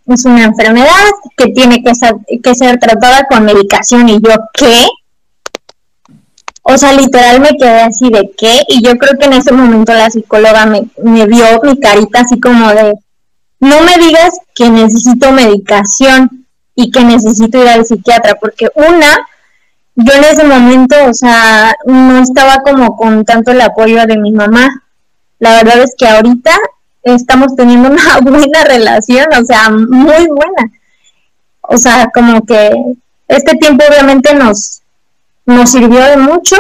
es 0.08 0.26
una 0.26 0.44
enfermedad 0.44 1.06
que 1.38 1.48
tiene 1.54 1.82
que 1.82 1.96
ser, 1.96 2.16
que 2.44 2.54
ser 2.54 2.78
tratada 2.78 3.26
con 3.30 3.46
medicación 3.46 4.10
y 4.10 4.20
yo, 4.20 4.34
¿qué? 4.54 4.86
O 6.62 6.78
sea, 6.78 6.92
literal 6.92 7.40
me 7.40 7.56
quedé 7.58 7.84
así 7.84 8.10
de 8.10 8.34
qué, 8.38 8.64
y 8.68 8.84
yo 8.86 8.98
creo 8.98 9.18
que 9.18 9.28
en 9.28 9.34
ese 9.34 9.54
momento 9.54 9.94
la 9.94 10.10
psicóloga 10.10 10.66
me, 10.66 10.90
me 11.02 11.26
vio 11.26 11.46
mi 11.64 11.80
carita 11.80 12.20
así 12.20 12.38
como 12.38 12.68
de, 12.72 12.96
no 13.60 13.82
me 13.82 13.98
digas 13.98 14.34
que 14.54 14.70
necesito 14.70 15.32
medicación 15.32 16.46
y 16.76 16.92
que 16.92 17.04
necesito 17.04 17.62
ir 17.62 17.68
al 17.68 17.86
psiquiatra, 17.86 18.36
porque 18.36 18.70
una, 18.76 19.28
yo 19.96 20.14
en 20.14 20.24
ese 20.26 20.44
momento, 20.44 20.96
o 21.10 21.14
sea, 21.14 21.76
no 21.86 22.20
estaba 22.20 22.62
como 22.64 22.98
con 22.98 23.24
tanto 23.24 23.52
el 23.52 23.62
apoyo 23.62 24.06
de 24.06 24.18
mi 24.18 24.32
mamá. 24.32 24.84
La 25.40 25.52
verdad 25.64 25.80
es 25.80 25.96
que 25.98 26.08
ahorita 26.08 26.52
estamos 27.04 27.56
teniendo 27.56 27.90
una 27.92 28.20
buena 28.20 28.64
relación, 28.66 29.28
o 29.34 29.46
sea, 29.46 29.70
muy 29.70 30.28
buena. 30.28 30.72
O 31.62 31.78
sea, 31.78 32.10
como 32.14 32.46
que 32.46 32.72
este 33.28 33.56
tiempo 33.56 33.86
obviamente 33.88 34.36
nos, 34.36 34.82
nos 35.46 35.72
sirvió 35.72 36.04
de 36.04 36.18
mucho. 36.18 36.58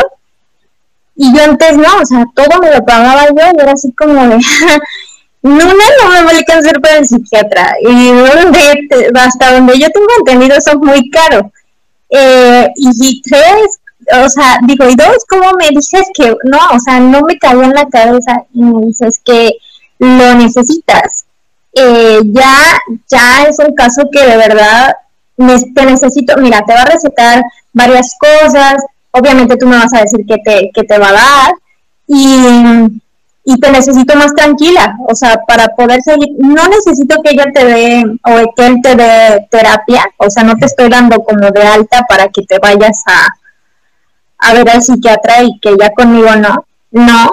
Y 1.18 1.34
yo 1.34 1.44
antes 1.44 1.78
no, 1.78 1.98
o 2.02 2.06
sea, 2.06 2.26
todo 2.34 2.60
me 2.62 2.72
lo 2.72 2.84
pagaba 2.86 3.28
yo 3.28 3.36
y 3.36 3.62
era 3.62 3.72
así 3.72 3.92
como 3.94 4.28
de, 4.28 4.38
No, 5.46 5.64
no, 5.64 6.24
me 6.24 6.32
a 6.32 6.38
alcanzar 6.38 6.82
para 6.82 6.98
el 6.98 7.08
psiquiatra. 7.08 7.76
Y 7.80 8.08
donde, 8.12 9.12
hasta 9.14 9.54
donde 9.54 9.78
yo 9.78 9.88
tengo 9.92 10.08
entendido, 10.18 10.60
son 10.60 10.80
muy 10.80 11.08
caros. 11.12 11.44
Eh, 12.10 12.68
y 12.76 13.22
tres, 13.22 13.80
o 14.24 14.28
sea, 14.28 14.58
digo, 14.66 14.90
y 14.90 14.96
dos, 14.96 15.24
¿cómo 15.30 15.52
me 15.60 15.70
dices 15.70 16.08
que 16.16 16.36
no? 16.46 16.58
O 16.74 16.80
sea, 16.80 17.00
no 17.00 17.22
me 17.22 17.38
cayó 17.38 17.62
en 17.62 17.76
la 17.76 17.86
cabeza 17.86 18.44
y 18.56 18.64
me 18.64 18.88
dices 18.88 19.22
que 19.24 19.52
lo 20.00 20.34
necesitas. 20.34 21.26
Eh, 21.76 22.22
ya, 22.24 22.80
ya 23.08 23.44
es 23.44 23.60
un 23.60 23.76
caso 23.76 24.10
que 24.12 24.26
de 24.26 24.38
verdad 24.38 24.96
te 25.38 25.86
necesito. 25.86 26.38
Mira, 26.38 26.64
te 26.66 26.74
va 26.74 26.82
a 26.82 26.86
recetar 26.86 27.44
varias 27.72 28.16
cosas. 28.20 28.78
Obviamente 29.12 29.58
tú 29.58 29.68
me 29.68 29.78
vas 29.78 29.94
a 29.94 30.02
decir 30.02 30.26
que 30.26 30.38
te, 30.44 30.72
que 30.74 30.84
te 30.84 30.98
va 30.98 31.10
a 31.10 31.14
dar. 31.14 31.54
Y 32.08 33.00
y 33.48 33.60
te 33.60 33.72
necesito 33.72 34.16
más 34.16 34.34
tranquila, 34.34 34.98
o 35.08 35.14
sea, 35.14 35.40
para 35.48 35.68
poder 35.68 36.02
seguir, 36.02 36.30
no 36.40 36.68
necesito 36.68 37.22
que 37.22 37.32
ella 37.32 37.46
te 37.54 37.64
dé 37.64 38.04
o 38.24 38.54
que 38.56 38.66
él 38.66 38.78
te 38.82 38.96
dé 38.96 39.48
terapia, 39.52 40.04
o 40.18 40.30
sea, 40.32 40.44
no 40.44 40.56
te 40.56 40.66
estoy 40.66 40.90
dando 40.90 41.24
como 41.24 41.52
de 41.52 41.62
alta 41.62 42.04
para 42.10 42.28
que 42.30 42.42
te 42.42 42.58
vayas 42.58 43.04
a, 43.06 44.50
a 44.50 44.54
ver 44.56 44.68
al 44.72 44.82
psiquiatra 44.82 45.44
y 45.44 45.60
que 45.60 45.76
ya 45.80 45.92
conmigo 45.92 46.36
no, 46.36 46.66
no, 46.90 47.30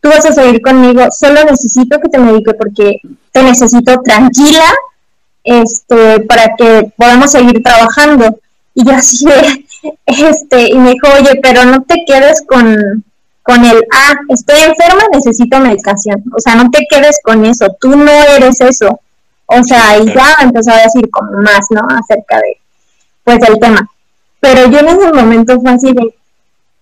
tú 0.00 0.08
vas 0.08 0.24
a 0.24 0.32
seguir 0.32 0.62
conmigo, 0.62 1.06
solo 1.10 1.42
necesito 1.44 1.98
que 1.98 2.08
te 2.08 2.18
medique 2.18 2.54
porque 2.54 3.00
te 3.32 3.42
necesito 3.42 4.00
tranquila, 4.02 4.72
este, 5.42 6.20
para 6.20 6.54
que 6.56 6.92
podamos 6.96 7.32
seguir 7.32 7.60
trabajando. 7.62 8.38
Y 8.74 8.84
yo 8.84 8.92
así, 8.92 9.26
este, 10.06 10.70
y 10.70 10.78
me 10.78 10.92
dijo, 10.92 11.08
oye, 11.18 11.40
pero 11.42 11.64
no 11.64 11.82
te 11.82 12.04
quedes 12.06 12.44
con, 12.46 13.04
con 13.44 13.62
el, 13.62 13.86
ah, 13.92 14.14
estoy 14.30 14.56
enferma, 14.62 15.04
necesito 15.12 15.60
medicación. 15.60 16.24
O 16.34 16.40
sea, 16.40 16.54
no 16.56 16.70
te 16.70 16.86
quedes 16.88 17.20
con 17.22 17.44
eso, 17.44 17.66
tú 17.78 17.94
no 17.94 18.10
eres 18.10 18.60
eso. 18.62 18.98
O 19.46 19.62
sea, 19.62 19.98
y 19.98 20.06
ya 20.06 20.36
empezó 20.40 20.72
a 20.72 20.82
decir 20.82 21.08
como 21.10 21.42
más, 21.42 21.66
¿no? 21.70 21.82
Acerca 21.90 22.38
de, 22.38 22.58
pues, 23.22 23.38
del 23.40 23.60
tema. 23.60 23.86
Pero 24.40 24.70
yo 24.70 24.78
en 24.78 24.88
ese 24.88 25.12
momento 25.12 25.60
fue 25.60 25.72
así 25.72 25.92
de, 25.92 26.14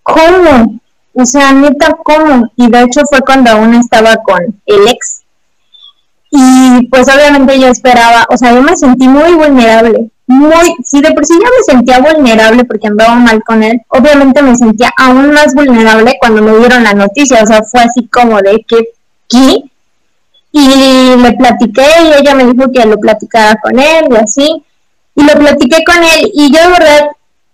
¿cómo? 0.03 0.79
O 1.13 1.25
sea, 1.25 1.51
neta, 1.51 1.97
¿cómo? 2.01 2.49
Y 2.55 2.71
de 2.71 2.81
hecho 2.83 3.01
fue 3.09 3.19
cuando 3.21 3.51
aún 3.51 3.73
estaba 3.73 4.15
con 4.17 4.41
el 4.65 4.87
ex. 4.87 5.21
Y 6.31 6.87
pues 6.87 7.07
obviamente 7.13 7.59
yo 7.59 7.67
esperaba, 7.67 8.25
o 8.29 8.37
sea, 8.37 8.53
yo 8.53 8.63
me 8.63 8.75
sentí 8.75 9.07
muy 9.07 9.33
vulnerable, 9.33 10.09
muy, 10.27 10.75
si 10.83 11.01
de 11.01 11.11
por 11.11 11.25
sí 11.25 11.33
ya 11.33 11.49
me 11.49 11.63
sentía 11.65 11.99
vulnerable 11.99 12.63
porque 12.63 12.87
andaba 12.87 13.15
mal 13.15 13.43
con 13.43 13.61
él, 13.61 13.81
obviamente 13.89 14.41
me 14.41 14.55
sentía 14.55 14.91
aún 14.97 15.31
más 15.31 15.53
vulnerable 15.53 16.15
cuando 16.19 16.41
me 16.41 16.57
dieron 16.57 16.83
la 16.83 16.93
noticia, 16.93 17.43
o 17.43 17.45
sea, 17.45 17.61
fue 17.63 17.81
así 17.81 18.07
como 18.07 18.37
de 18.41 18.65
que, 18.67 18.89
¿qué? 19.27 19.63
Y 20.51 21.15
le 21.17 21.31
platiqué 21.33 21.85
y 22.03 22.21
ella 22.21 22.35
me 22.35 22.45
dijo 22.45 22.71
que 22.71 22.85
lo 22.85 22.97
platicara 22.97 23.59
con 23.61 23.77
él 23.79 24.05
y 24.09 24.15
así, 24.15 24.63
y 25.15 25.23
lo 25.23 25.33
platiqué 25.33 25.83
con 25.83 25.97
él 25.97 26.31
y 26.33 26.53
yo 26.53 26.61
de 26.61 26.69
verdad 26.69 27.07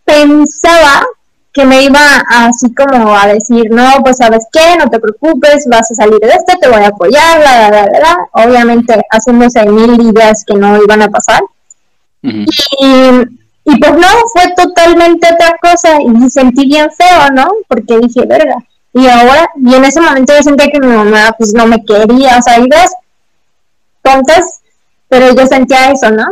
pensaba 0.05 1.05
que 1.51 1.65
me 1.65 1.83
iba 1.83 1.99
así 2.29 2.71
como 2.75 3.15
a 3.15 3.25
decir, 3.27 3.71
no, 3.71 3.89
pues 4.03 4.17
sabes 4.17 4.45
qué, 4.51 4.77
no 4.77 4.89
te 4.89 4.99
preocupes, 4.99 5.65
vas 5.67 5.91
a 5.91 5.95
salir 5.95 6.19
de 6.19 6.29
esto, 6.29 6.53
te 6.61 6.69
voy 6.69 6.83
a 6.83 6.89
apoyar, 6.89 7.39
la, 7.39 7.61
la, 7.61 7.69
la, 7.69 7.99
la, 7.99 8.17
obviamente 8.33 9.01
haciéndose 9.09 9.65
mil 9.65 9.99
ideas 9.99 10.43
que 10.45 10.53
no 10.53 10.81
iban 10.83 11.01
a 11.01 11.09
pasar 11.09 11.41
y, 12.21 12.35
y 13.65 13.79
pues 13.79 13.91
no, 13.91 14.07
fue 14.33 14.53
totalmente 14.55 15.27
otra 15.31 15.55
cosa 15.61 15.99
y 16.01 16.29
sentí 16.29 16.67
bien 16.67 16.89
feo, 16.91 17.29
¿no? 17.33 17.51
Porque 17.67 17.99
dije, 17.99 18.25
verga. 18.25 18.57
Y 18.93 19.07
ahora, 19.07 19.49
y 19.55 19.75
en 19.75 19.85
ese 19.85 20.01
momento 20.01 20.33
yo 20.35 20.41
sentía 20.41 20.71
que 20.71 20.79
mi 20.79 20.87
mamá 20.87 21.33
pues 21.37 21.53
no 21.53 21.67
me 21.67 21.83
quería, 21.85 22.37
o 22.37 22.41
sea, 22.41 22.59
ves 22.59 22.91
tontas, 24.01 24.61
pero 25.07 25.35
yo 25.35 25.45
sentía 25.45 25.91
eso, 25.91 26.09
¿no? 26.09 26.25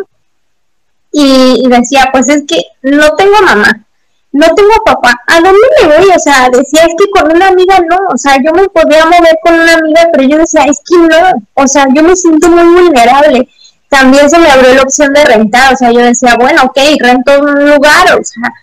Y, 1.11 1.61
y, 1.63 1.69
decía, 1.69 2.09
pues 2.11 2.27
es 2.29 2.43
que 2.47 2.61
no 2.81 3.15
tengo 3.15 3.41
mamá, 3.43 3.85
no 4.31 4.47
tengo 4.55 4.73
papá, 4.85 5.19
¿a 5.27 5.35
dónde 5.35 5.59
me 5.81 5.87
voy? 5.87 6.09
O 6.15 6.19
sea, 6.19 6.49
decía, 6.49 6.83
es 6.83 6.93
que 6.97 7.09
con 7.11 7.31
una 7.31 7.47
amiga 7.47 7.79
no, 7.79 7.97
o 8.11 8.17
sea, 8.17 8.37
yo 8.43 8.51
me 8.53 8.67
podía 8.69 9.05
mover 9.05 9.37
con 9.43 9.53
una 9.53 9.73
amiga, 9.75 10.09
pero 10.11 10.23
yo 10.27 10.37
decía, 10.37 10.63
es 10.63 10.79
que 10.79 10.97
no, 10.97 11.45
o 11.53 11.67
sea, 11.67 11.85
yo 11.93 12.03
me 12.03 12.15
siento 12.15 12.49
muy 12.49 12.63
vulnerable 12.63 13.47
también 13.89 14.29
se 14.29 14.39
me 14.39 14.49
abrió 14.49 14.73
la 14.73 14.83
opción 14.83 15.13
de 15.13 15.23
rentar, 15.23 15.73
o 15.73 15.77
sea, 15.77 15.91
yo 15.91 15.99
decía, 15.99 16.35
bueno, 16.39 16.63
ok, 16.63 16.77
rento 16.99 17.39
un 17.39 17.69
lugar, 17.69 18.19
o 18.19 18.23
sea, 18.23 18.53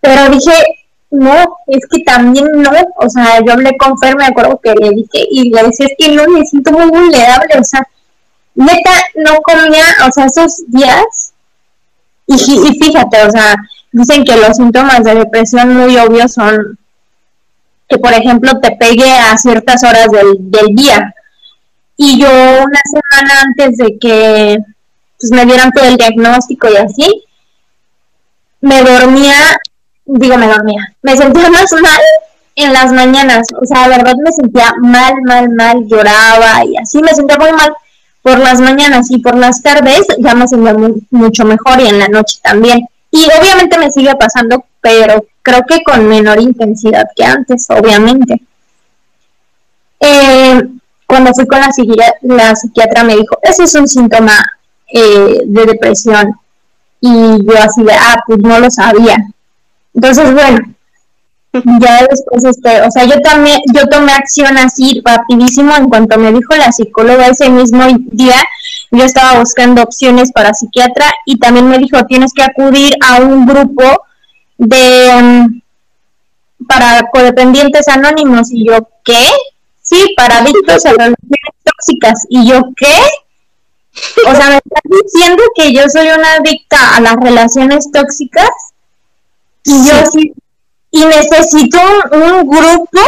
pero 0.00 0.30
dije, 0.30 0.52
no, 1.10 1.58
es 1.66 1.86
que 1.90 2.02
también 2.04 2.46
no, 2.52 2.70
o 2.96 3.08
sea, 3.08 3.40
yo 3.44 3.52
hablé 3.52 3.76
con 3.76 3.98
Fer, 3.98 4.16
me 4.16 4.26
acuerdo 4.26 4.60
que 4.62 4.74
le 4.74 4.90
dije, 4.90 5.26
y 5.30 5.50
le 5.50 5.62
decía, 5.64 5.86
es 5.86 5.94
que 5.98 6.14
no, 6.14 6.26
me 6.28 6.44
siento 6.44 6.72
muy 6.72 6.86
vulnerable, 6.86 7.58
o 7.58 7.64
sea, 7.64 7.86
neta, 8.54 8.90
no 9.16 9.36
comía, 9.42 9.84
o 10.08 10.10
sea, 10.10 10.26
esos 10.26 10.62
días, 10.68 11.32
y, 12.26 12.34
y 12.34 12.78
fíjate, 12.78 13.24
o 13.24 13.30
sea, 13.30 13.56
dicen 13.92 14.24
que 14.24 14.36
los 14.36 14.56
síntomas 14.56 15.04
de 15.04 15.14
depresión 15.16 15.76
muy 15.76 15.96
obvios 15.98 16.32
son 16.32 16.78
que, 17.88 17.98
por 17.98 18.12
ejemplo, 18.12 18.58
te 18.60 18.74
pegue 18.76 19.10
a 19.12 19.36
ciertas 19.36 19.84
horas 19.84 20.10
del, 20.10 20.50
del 20.50 20.74
día, 20.74 21.14
y 22.02 22.18
yo 22.18 22.28
una 22.28 22.80
semana 22.84 23.42
antes 23.42 23.76
de 23.76 23.96
que 23.96 24.58
pues, 25.20 25.30
me 25.30 25.46
dieran 25.46 25.70
todo 25.70 25.84
el 25.84 25.96
diagnóstico 25.96 26.68
y 26.68 26.76
así, 26.76 27.24
me 28.60 28.82
dormía, 28.82 29.56
digo 30.04 30.36
me 30.36 30.48
dormía, 30.48 30.94
me 31.00 31.16
sentía 31.16 31.48
más 31.48 31.72
mal 31.72 32.02
en 32.56 32.72
las 32.72 32.92
mañanas, 32.92 33.46
o 33.60 33.64
sea, 33.64 33.86
la 33.86 33.98
verdad 33.98 34.14
me 34.22 34.32
sentía 34.32 34.74
mal, 34.80 35.14
mal, 35.22 35.48
mal, 35.50 35.86
lloraba 35.86 36.64
y 36.64 36.76
así 36.76 37.00
me 37.00 37.14
sentía 37.14 37.38
muy 37.38 37.52
mal 37.52 37.72
por 38.20 38.38
las 38.40 38.60
mañanas 38.60 39.08
y 39.12 39.18
por 39.18 39.36
las 39.36 39.62
tardes 39.62 40.04
ya 40.18 40.34
me 40.34 40.48
sentía 40.48 40.76
mucho 41.10 41.44
mejor 41.44 41.80
y 41.80 41.86
en 41.86 42.00
la 42.00 42.08
noche 42.08 42.40
también. 42.42 42.84
Y 43.12 43.26
obviamente 43.26 43.78
me 43.78 43.92
sigue 43.92 44.14
pasando, 44.16 44.64
pero 44.80 45.24
creo 45.42 45.64
que 45.66 45.82
con 45.84 46.08
menor 46.08 46.40
intensidad 46.40 47.04
que 47.14 47.24
antes, 47.24 47.66
obviamente. 47.68 48.42
Eh, 50.00 50.62
cuando 51.12 51.34
fui 51.34 51.46
con 51.46 51.60
la, 51.60 52.56
psiquiatra 52.56 53.04
me 53.04 53.16
dijo, 53.16 53.36
ese 53.42 53.64
es 53.64 53.74
un 53.74 53.86
síntoma 53.86 54.32
eh, 54.90 55.42
de 55.44 55.66
depresión. 55.66 56.40
Y 57.02 57.12
yo 57.44 57.52
así 57.62 57.82
de, 57.82 57.92
ah, 57.92 58.16
pues 58.26 58.38
no 58.38 58.58
lo 58.58 58.70
sabía. 58.70 59.18
Entonces, 59.92 60.32
bueno, 60.32 60.74
ya 61.52 62.06
después, 62.08 62.44
este, 62.44 62.80
o 62.80 62.90
sea, 62.90 63.04
yo 63.04 63.20
también, 63.20 63.60
yo 63.74 63.86
tomé 63.88 64.12
acción 64.12 64.56
así 64.56 65.02
rapidísimo 65.04 65.76
en 65.76 65.90
cuanto 65.90 66.18
me 66.18 66.32
dijo 66.32 66.56
la 66.56 66.72
psicóloga 66.72 67.26
ese 67.26 67.50
mismo 67.50 67.84
día, 68.10 68.42
yo 68.90 69.04
estaba 69.04 69.38
buscando 69.38 69.82
opciones 69.82 70.32
para 70.32 70.54
psiquiatra 70.54 71.12
y 71.26 71.38
también 71.38 71.68
me 71.68 71.76
dijo, 71.76 72.06
tienes 72.06 72.32
que 72.32 72.42
acudir 72.42 72.94
a 73.06 73.20
un 73.20 73.44
grupo 73.44 73.82
de, 74.56 75.10
um, 75.14 75.60
para 76.66 77.02
codependientes 77.12 77.86
anónimos. 77.88 78.50
Y 78.50 78.66
yo, 78.66 78.88
¿qué? 79.04 79.28
Sí, 79.82 80.14
para 80.16 80.38
adictos 80.38 80.86
a 80.86 80.90
las 80.90 81.08
relaciones 81.08 81.54
tóxicas. 81.64 82.26
¿Y 82.28 82.48
yo 82.48 82.62
qué? 82.76 82.96
O 84.26 84.34
sea, 84.34 84.48
¿me 84.48 84.56
estás 84.56 84.82
diciendo 85.04 85.42
que 85.54 85.72
yo 85.72 85.82
soy 85.88 86.08
una 86.08 86.34
adicta 86.34 86.96
a 86.96 87.00
las 87.00 87.16
relaciones 87.16 87.90
tóxicas? 87.92 88.50
Y 89.64 89.86
yo 89.86 90.06
sí, 90.10 90.32
y 90.90 91.04
necesito 91.04 91.78
un, 92.12 92.48
grupo, 92.48 93.00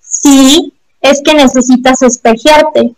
sí, 0.00 0.74
es 1.00 1.20
que 1.24 1.34
necesitas 1.34 2.02
espejearte. 2.02 2.94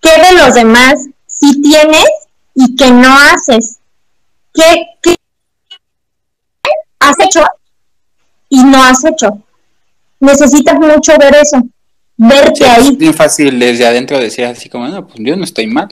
¿Qué 0.00 0.10
de 0.10 0.32
los 0.32 0.54
demás 0.54 1.06
sí 1.26 1.62
tienes 1.62 2.08
y 2.54 2.76
que 2.76 2.90
no 2.90 3.16
haces? 3.16 3.78
¿Qué, 4.52 4.86
qué 5.02 5.16
has 7.00 7.18
hecho 7.20 7.40
y 8.48 8.62
no 8.64 8.82
has 8.82 9.04
hecho? 9.04 9.42
Necesitas 10.24 10.74
mucho 10.74 11.12
ver 11.18 11.36
eso 11.36 11.62
verte 12.16 12.64
ahí. 12.66 12.88
Es 12.88 12.98
bien 12.98 13.14
fácil 13.14 13.58
desde 13.58 13.86
adentro 13.86 14.18
decir 14.18 14.44
así 14.44 14.68
como, 14.68 14.88
no, 14.88 15.06
pues 15.06 15.18
yo 15.18 15.36
no 15.36 15.44
estoy 15.44 15.66
mal. 15.66 15.88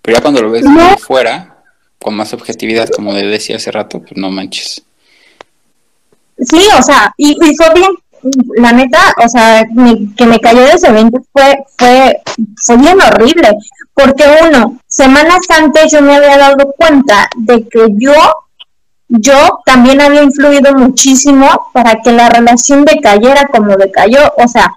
Pero 0.00 0.16
ya 0.16 0.22
cuando 0.22 0.42
lo 0.42 0.50
ves 0.50 0.64
de 0.64 0.96
fuera, 0.98 1.62
con 1.98 2.14
más 2.14 2.32
objetividad, 2.32 2.88
como 2.88 3.14
decía 3.14 3.56
hace 3.56 3.70
rato, 3.70 4.00
pues 4.00 4.16
no 4.16 4.30
manches. 4.30 4.82
Sí, 6.38 6.66
o 6.76 6.82
sea, 6.82 7.14
y, 7.16 7.36
fue 7.56 7.72
bien, 7.74 7.92
la 8.56 8.72
neta, 8.72 9.14
o 9.24 9.28
sea, 9.28 9.64
que 10.16 10.26
me 10.26 10.40
cayó 10.40 10.62
de 10.62 10.72
ese 10.72 10.88
evento 10.88 11.22
fue, 11.32 11.56
fue, 11.78 12.20
fue 12.64 12.76
bien 12.78 13.00
horrible, 13.00 13.50
porque 13.94 14.24
uno, 14.48 14.80
semanas 14.88 15.46
antes 15.48 15.92
yo 15.92 16.02
me 16.02 16.16
había 16.16 16.36
dado 16.36 16.72
cuenta 16.76 17.28
de 17.36 17.68
que 17.68 17.86
yo, 17.96 18.14
yo 19.14 19.60
también 19.66 20.00
había 20.00 20.22
influido 20.22 20.74
muchísimo 20.74 21.46
para 21.72 22.00
que 22.02 22.12
la 22.12 22.30
relación 22.30 22.84
decayera 22.84 23.46
como 23.48 23.76
decayó, 23.76 24.20
o 24.38 24.48
sea, 24.48 24.72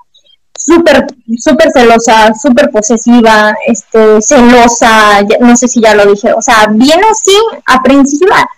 súper, 0.58 1.08
súper 1.38 1.72
celosa, 1.72 2.34
súper 2.34 2.70
posesiva, 2.70 3.56
este, 3.66 4.22
celosa, 4.22 5.22
no 5.40 5.56
sé 5.56 5.70
si 5.70 5.82
ya 5.82 5.96
lo 5.96 6.06
dije, 6.06 6.34
o 6.34 6.42
sea, 6.42 6.68
bien 6.70 7.00
así, 7.10 7.36
aprensiva. 7.66 8.50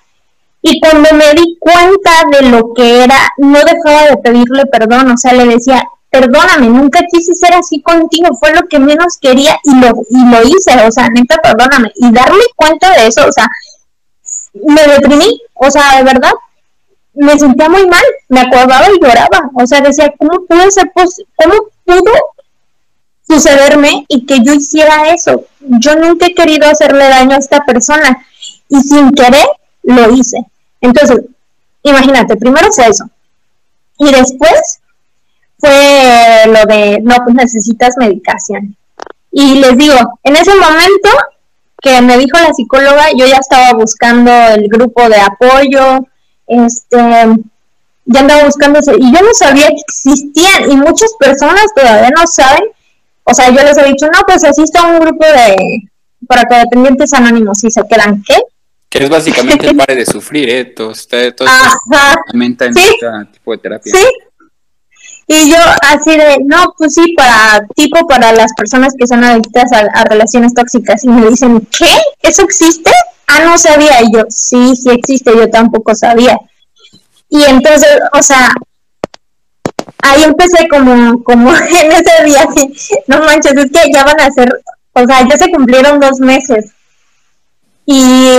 Y 0.63 0.79
cuando 0.79 1.09
me 1.13 1.31
di 1.33 1.57
cuenta 1.59 2.11
de 2.31 2.49
lo 2.49 2.73
que 2.73 3.03
era, 3.03 3.29
no 3.37 3.59
dejaba 3.59 4.09
de 4.09 4.17
pedirle 4.17 4.65
perdón, 4.65 5.11
o 5.11 5.17
sea, 5.17 5.33
le 5.33 5.45
decía, 5.45 5.83
perdóname, 6.09 6.69
nunca 6.69 7.01
quise 7.11 7.35
ser 7.35 7.53
así 7.53 7.81
contigo, 7.81 8.29
fue 8.39 8.51
lo 8.53 8.67
que 8.67 8.79
menos 8.79 9.17
quería 9.21 9.59
y 9.63 9.75
lo, 9.75 9.93
y 10.09 10.25
lo 10.25 10.41
hice, 10.41 10.87
o 10.87 10.91
sea, 10.91 11.09
neta, 11.09 11.37
perdóname. 11.37 11.91
Y 11.95 12.11
darme 12.11 12.43
cuenta 12.55 12.91
de 12.93 13.07
eso, 13.07 13.27
o 13.27 13.31
sea, 13.31 13.47
me 14.53 14.81
deprimí, 14.83 15.41
o 15.53 15.69
sea, 15.69 15.97
de 15.97 16.03
verdad, 16.03 16.31
me 17.13 17.37
sentía 17.37 17.69
muy 17.69 17.87
mal, 17.87 18.03
me 18.29 18.41
acordaba 18.41 18.87
y 18.89 18.99
lloraba, 18.99 19.51
o 19.53 19.65
sea, 19.65 19.81
decía, 19.81 20.13
¿cómo 20.17 20.45
puede 20.45 20.69
ser? 20.71 20.91
¿Cómo 20.93 21.53
pudo 21.85 22.11
sucederme 23.27 24.05
y 24.07 24.25
que 24.25 24.39
yo 24.43 24.53
hiciera 24.53 25.13
eso. 25.13 25.45
Yo 25.59 25.95
nunca 25.95 26.27
he 26.27 26.33
querido 26.33 26.67
hacerle 26.67 27.09
daño 27.09 27.35
a 27.35 27.39
esta 27.39 27.65
persona 27.65 28.25
y 28.69 28.79
sin 28.79 29.11
querer 29.11 29.45
lo 29.83 30.11
hice. 30.11 30.45
Entonces, 30.79 31.21
imagínate, 31.83 32.37
primero 32.37 32.71
fue 32.71 32.87
eso. 32.87 33.09
Y 33.99 34.11
después 34.11 34.79
fue 35.59 36.43
lo 36.47 36.65
de, 36.65 36.99
no, 37.01 37.15
pues 37.23 37.35
necesitas 37.35 37.97
medicación. 37.97 38.75
Y 39.31 39.55
les 39.55 39.77
digo, 39.77 40.19
en 40.23 40.35
ese 40.35 40.55
momento 40.55 41.09
que 41.81 42.01
me 42.01 42.17
dijo 42.17 42.37
la 42.37 42.53
psicóloga, 42.53 43.11
yo 43.15 43.25
ya 43.25 43.37
estaba 43.37 43.73
buscando 43.73 44.31
el 44.31 44.67
grupo 44.67 45.07
de 45.09 45.19
apoyo, 45.19 46.07
este, 46.47 46.97
ya 48.05 48.19
andaba 48.19 48.45
buscándose 48.45 48.95
y 48.97 49.13
yo 49.13 49.21
no 49.21 49.33
sabía 49.33 49.67
que 49.67 49.81
existían 49.87 50.71
y 50.71 50.75
muchas 50.75 51.13
personas 51.19 51.65
todavía 51.75 52.09
no 52.09 52.25
saben. 52.25 52.63
O 53.23 53.33
sea, 53.33 53.49
yo 53.49 53.61
les 53.61 53.77
he 53.77 53.85
dicho, 53.85 54.07
no, 54.07 54.21
pues 54.25 54.43
asiste 54.43 54.77
a 54.79 54.83
un 54.83 54.99
grupo 54.99 55.25
de 55.25 55.89
para 56.27 56.45
que 56.45 56.55
dependientes 56.55 57.13
anónimos 57.13 57.63
y 57.63 57.69
se 57.69 57.81
quedan, 57.87 58.23
¿qué? 58.23 58.37
Que 58.89 59.03
es 59.03 59.09
básicamente 59.09 59.67
el 59.67 59.75
pare 59.75 59.95
de 59.95 60.05
sufrir, 60.05 60.49
¿eh? 60.49 60.65
Todo, 60.65 60.91
está, 60.91 61.31
todo 61.33 61.47
en 62.33 62.41
este 62.51 62.71
tipo 63.33 63.51
de 63.51 63.57
terapia. 63.57 63.93
Sí. 63.93 64.05
Y 65.29 65.51
yo 65.51 65.57
así 65.81 66.11
de, 66.11 66.37
no, 66.45 66.73
pues 66.77 66.93
sí, 66.93 67.13
para 67.17 67.65
tipo 67.75 68.07
para 68.07 68.31
las 68.31 68.53
personas 68.53 68.93
que 68.97 69.07
son 69.07 69.23
adictas 69.25 69.71
a, 69.73 70.03
relaciones 70.05 70.53
tóxicas. 70.53 71.03
Y 71.03 71.09
me 71.09 71.29
dicen, 71.29 71.67
¿qué? 71.77 71.89
¿Eso 72.21 72.43
existe? 72.43 72.91
Ah, 73.27 73.43
no 73.43 73.57
sabía. 73.57 74.01
Y 74.03 74.13
yo, 74.13 74.23
sí, 74.29 74.75
sí 74.75 74.89
existe, 74.89 75.35
yo 75.35 75.49
tampoco 75.49 75.93
sabía. 75.95 76.39
Y 77.29 77.43
entonces, 77.43 77.89
o 78.13 78.23
sea, 78.23 78.53
ahí 80.01 80.23
empecé 80.23 80.67
como, 80.69 81.21
como 81.23 81.53
en 81.55 81.91
ese 81.91 82.23
día, 82.23 82.47
no 83.07 83.19
manches, 83.19 83.53
es 83.53 83.71
que 83.71 83.91
ya 83.93 84.05
van 84.05 84.21
a 84.21 84.31
ser, 84.31 84.61
o 84.93 85.05
sea, 85.05 85.27
ya 85.27 85.37
se 85.37 85.51
cumplieron 85.51 85.99
dos 85.99 86.19
meses. 86.19 86.71
Y 87.85 88.29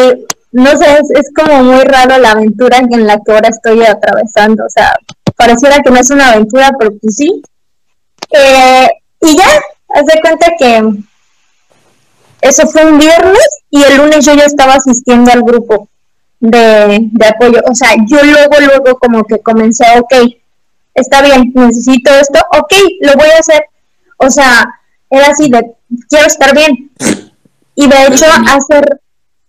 no 0.52 0.76
sé, 0.76 1.00
es, 1.14 1.30
como 1.34 1.62
muy 1.62 1.84
raro 1.84 2.18
la 2.18 2.32
aventura 2.32 2.78
en 2.78 3.06
la 3.06 3.18
que 3.18 3.32
ahora 3.32 3.48
estoy 3.48 3.84
atravesando, 3.84 4.64
o 4.64 4.70
sea, 4.70 4.94
pareciera 5.38 5.80
que 5.82 5.90
no 5.90 6.00
es 6.00 6.10
una 6.10 6.32
aventura, 6.32 6.72
pero 6.78 6.90
pues 7.00 7.14
sí. 7.14 7.42
Eh, 8.30 8.88
y 9.20 9.36
ya, 9.36 9.46
haz 9.88 10.04
de 10.04 10.20
cuenta 10.20 10.46
que 10.58 10.82
eso 12.40 12.66
fue 12.66 12.84
un 12.84 12.98
viernes 12.98 13.48
y 13.70 13.82
el 13.82 13.96
lunes 13.96 14.26
yo 14.26 14.34
ya 14.34 14.44
estaba 14.44 14.74
asistiendo 14.74 15.30
al 15.30 15.42
grupo 15.42 15.88
de, 16.40 17.08
apoyo. 17.26 17.60
O 17.70 17.74
sea, 17.74 17.94
yo 18.06 18.22
luego, 18.22 18.54
luego 18.58 18.98
como 18.98 19.24
que 19.24 19.38
comencé, 19.38 19.84
ok, 19.98 20.14
está 20.94 21.22
bien, 21.22 21.52
necesito 21.54 22.10
esto, 22.12 22.40
ok, 22.58 22.72
lo 23.02 23.14
voy 23.14 23.28
a 23.28 23.38
hacer. 23.38 23.64
O 24.16 24.28
sea, 24.28 24.68
era 25.08 25.28
así 25.28 25.48
de, 25.48 25.72
quiero 26.08 26.26
estar 26.26 26.52
bien. 26.52 26.90
Y 27.76 27.86
de 27.86 28.06
hecho, 28.06 28.26
hace, 28.26 28.80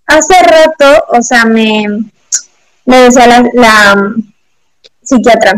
hace 0.06 0.44
rato, 0.44 1.06
o 1.10 1.22
sea, 1.24 1.46
me, 1.46 1.84
me 2.86 2.98
decía 2.98 3.26
la, 3.26 3.50
la 3.54 4.14
psiquiatra, 5.02 5.54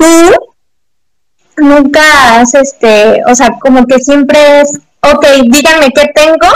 tú 0.00 1.62
nunca 1.62 2.40
has, 2.40 2.54
este, 2.54 3.22
o 3.26 3.34
sea, 3.34 3.50
como 3.60 3.86
que 3.86 3.98
siempre 3.98 4.60
es, 4.60 4.78
ok, 5.02 5.26
díganme 5.50 5.90
qué 5.94 6.10
tengo 6.14 6.48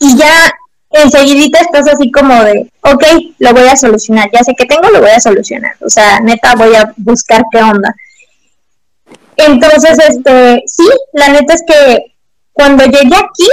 y 0.00 0.16
ya 0.16 0.50
enseguidita 0.90 1.60
estás 1.60 1.88
así 1.88 2.10
como 2.10 2.34
de, 2.42 2.70
ok, 2.82 3.04
lo 3.38 3.52
voy 3.52 3.68
a 3.68 3.76
solucionar, 3.76 4.28
ya 4.32 4.42
sé 4.42 4.54
que 4.56 4.66
tengo, 4.66 4.88
lo 4.90 5.00
voy 5.00 5.10
a 5.10 5.20
solucionar, 5.20 5.76
o 5.80 5.88
sea, 5.88 6.20
neta 6.20 6.54
voy 6.56 6.74
a 6.74 6.92
buscar 6.96 7.42
qué 7.52 7.62
onda. 7.62 7.94
Entonces, 9.36 9.98
este, 10.08 10.64
sí, 10.66 10.88
la 11.12 11.28
neta 11.28 11.54
es 11.54 11.62
que 11.64 12.14
cuando 12.52 12.84
llegué 12.84 13.14
aquí, 13.14 13.48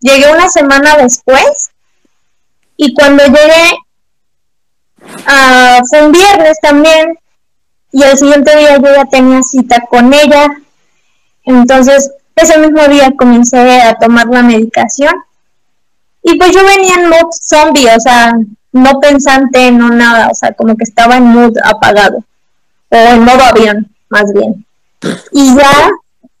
llegué 0.00 0.32
una 0.32 0.48
semana 0.48 0.96
después, 0.96 1.70
y 2.78 2.94
cuando 2.94 3.24
llegué, 3.24 3.76
ah, 5.26 5.80
fue 5.90 6.06
un 6.06 6.12
viernes 6.12 6.58
también, 6.62 7.18
y 7.96 8.02
el 8.02 8.18
siguiente 8.18 8.54
día 8.54 8.76
yo 8.76 8.94
ya 8.94 9.06
tenía 9.06 9.42
cita 9.42 9.80
con 9.88 10.12
ella. 10.12 10.48
Entonces, 11.46 12.10
ese 12.34 12.58
mismo 12.58 12.86
día 12.88 13.10
comencé 13.18 13.80
a 13.80 13.94
tomar 13.94 14.26
la 14.26 14.42
medicación. 14.42 15.14
Y 16.22 16.36
pues 16.36 16.52
yo 16.52 16.62
venía 16.62 16.96
en 16.96 17.08
mood 17.08 17.30
zombie, 17.32 17.88
o 17.88 17.98
sea, 17.98 18.34
no 18.72 19.00
pensante, 19.00 19.70
no 19.70 19.88
nada, 19.88 20.28
o 20.30 20.34
sea, 20.34 20.52
como 20.52 20.76
que 20.76 20.84
estaba 20.84 21.16
en 21.16 21.24
mood 21.24 21.56
apagado, 21.64 22.22
o 22.90 22.96
en 22.96 23.24
modo 23.24 23.42
avión, 23.42 23.90
más 24.10 24.30
bien. 24.34 24.66
Y 25.32 25.56
ya, 25.56 25.88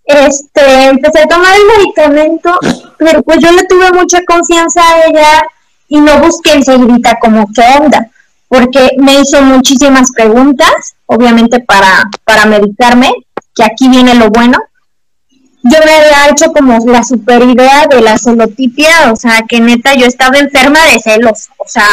este, 0.04 0.88
empecé 0.88 1.22
a 1.22 1.28
tomar 1.28 1.54
el 1.56 1.78
medicamento, 1.78 2.52
pero 2.98 3.22
pues 3.22 3.38
yo 3.40 3.50
le 3.52 3.64
tuve 3.64 3.92
mucha 3.92 4.22
confianza 4.26 4.82
a 4.82 5.06
ella 5.06 5.46
y 5.88 6.02
no 6.02 6.18
busqué 6.18 6.52
enseguida 6.52 7.16
como 7.18 7.46
qué 7.54 7.62
onda, 7.80 8.10
porque 8.46 8.90
me 8.98 9.20
hizo 9.20 9.40
muchísimas 9.40 10.12
preguntas, 10.12 10.95
obviamente 11.06 11.60
para, 11.60 12.10
para 12.24 12.46
medicarme, 12.46 13.12
que 13.54 13.64
aquí 13.64 13.88
viene 13.88 14.14
lo 14.14 14.28
bueno. 14.30 14.58
Yo 15.62 15.78
me 15.84 15.92
había 15.92 16.28
hecho 16.30 16.52
como 16.52 16.78
la 16.86 17.02
super 17.02 17.42
idea 17.42 17.86
de 17.90 18.00
la 18.00 18.18
celotipia, 18.18 19.12
o 19.12 19.16
sea, 19.16 19.40
que 19.48 19.60
neta 19.60 19.94
yo 19.94 20.06
estaba 20.06 20.38
enferma 20.38 20.78
de 20.86 21.00
celos, 21.00 21.48
o 21.56 21.66
sea, 21.66 21.84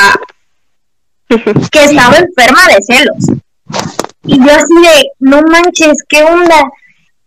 que 1.72 1.84
estaba 1.84 2.18
enferma 2.18 2.68
de 2.68 2.84
celos. 2.84 3.26
Y 4.26 4.38
yo 4.38 4.52
así 4.54 4.76
de, 4.82 5.12
no 5.20 5.42
manches, 5.42 5.98
¿qué 6.08 6.24
onda? 6.24 6.64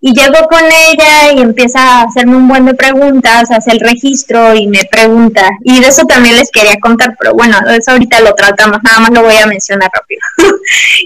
Y 0.01 0.13
llego 0.13 0.47
con 0.49 0.63
ella 0.63 1.33
y 1.33 1.41
empieza 1.41 1.81
a 1.81 2.03
hacerme 2.03 2.37
un 2.37 2.47
buen 2.47 2.67
de 2.67 2.75
preguntas, 2.75 3.51
hace 3.51 3.73
el 3.73 3.81
registro 3.81 4.55
y 4.55 4.67
me 4.67 4.85
pregunta. 4.85 5.49
Y 5.65 5.81
de 5.81 5.89
eso 5.89 6.05
también 6.05 6.37
les 6.37 6.51
quería 6.51 6.77
contar, 6.81 7.17
pero 7.19 7.33
bueno, 7.33 7.57
eso 7.71 7.93
ahorita 7.93 8.21
lo 8.21 8.35
tratamos, 8.35 8.79
nada 8.83 9.01
más 9.01 9.11
lo 9.11 9.23
voy 9.23 9.37
a 9.37 9.47
mencionar 9.47 9.91
rápido. 9.93 10.21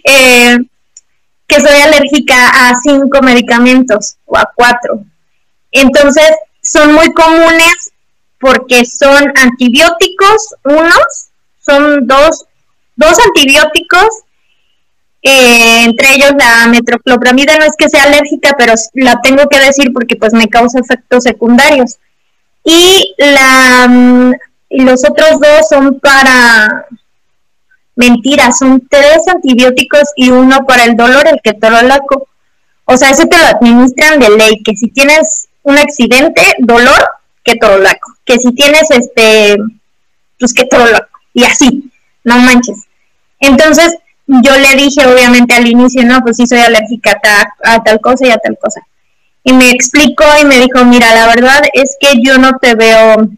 Eh, 0.05 0.57
que 1.47 1.61
soy 1.61 1.81
alérgica 1.81 2.49
a 2.49 2.81
cinco 2.81 3.21
medicamentos 3.23 4.17
o 4.25 4.39
a 4.39 4.51
cuatro. 4.55 5.03
Entonces, 5.73 6.31
son 6.63 6.93
muy 6.93 7.13
comunes 7.13 7.93
porque 8.39 8.85
son 8.85 9.33
antibióticos, 9.37 10.55
unos, 10.65 11.29
son 11.61 12.07
dos, 12.07 12.45
dos 12.97 13.19
antibióticos 13.27 14.09
eh, 15.23 15.85
entre 15.85 16.15
ellos 16.15 16.33
la 16.39 16.67
metroclopramida 16.69 17.57
no 17.59 17.65
es 17.65 17.73
que 17.77 17.89
sea 17.89 18.05
alérgica, 18.05 18.55
pero 18.57 18.75
la 18.95 19.21
tengo 19.21 19.49
que 19.49 19.59
decir 19.61 19.93
porque 19.93 20.17
pues 20.17 20.33
me 20.33 20.49
causa 20.49 20.81
efectos 20.81 21.25
secundarios. 21.25 21.99
Y 22.65 23.15
la 23.19 23.87
mm, 23.89 24.33
y 24.71 24.83
los 24.83 25.05
otros 25.05 25.41
dos 25.41 25.69
son 25.69 25.99
para 25.99 26.87
mentira, 27.97 28.51
son 28.53 28.87
tres 28.89 29.27
antibióticos 29.27 30.05
y 30.15 30.31
uno 30.31 30.65
para 30.65 30.85
el 30.85 30.97
dolor, 30.97 31.27
el 31.27 31.41
ketorolaco. 31.43 32.29
O 32.85 32.97
sea, 32.97 33.11
ese 33.11 33.27
te 33.27 33.37
lo 33.37 33.47
administran 33.47 34.21
de 34.21 34.31
ley, 34.31 34.63
que 34.65 34.77
si 34.77 34.89
tienes 34.89 35.49
un 35.63 35.77
accidente, 35.77 36.41
dolor, 36.59 37.09
ketorolaco. 37.43 38.15
Que 38.25 38.39
si 38.39 38.53
tienes 38.55 38.91
este, 38.91 39.57
pues 40.39 40.55
ketorolaco. 40.55 41.19
Y 41.35 41.45
así, 41.45 41.91
no 42.23 42.39
manches. 42.39 42.85
Entonces, 43.41 43.97
yo 44.43 44.57
le 44.57 44.77
dije 44.77 45.07
obviamente 45.07 45.55
al 45.55 45.67
inicio, 45.67 46.05
no, 46.05 46.21
pues 46.21 46.37
sí 46.37 46.47
soy 46.47 46.59
alérgica 46.59 47.21
a, 47.65 47.83
tal 47.83 48.01
cosa 48.01 48.27
y 48.27 48.31
a 48.31 48.39
tal 48.39 48.57
cosa. 48.59 48.81
Y 49.43 49.53
me 49.53 49.71
explicó 49.71 50.25
y 50.41 50.45
me 50.45 50.59
dijo, 50.59 50.85
mira, 50.85 51.13
la 51.15 51.27
verdad 51.27 51.63
es 51.73 51.97
que 51.99 52.21
yo 52.23 52.39
no 52.39 52.59
te 52.59 52.75
veo 52.75 53.29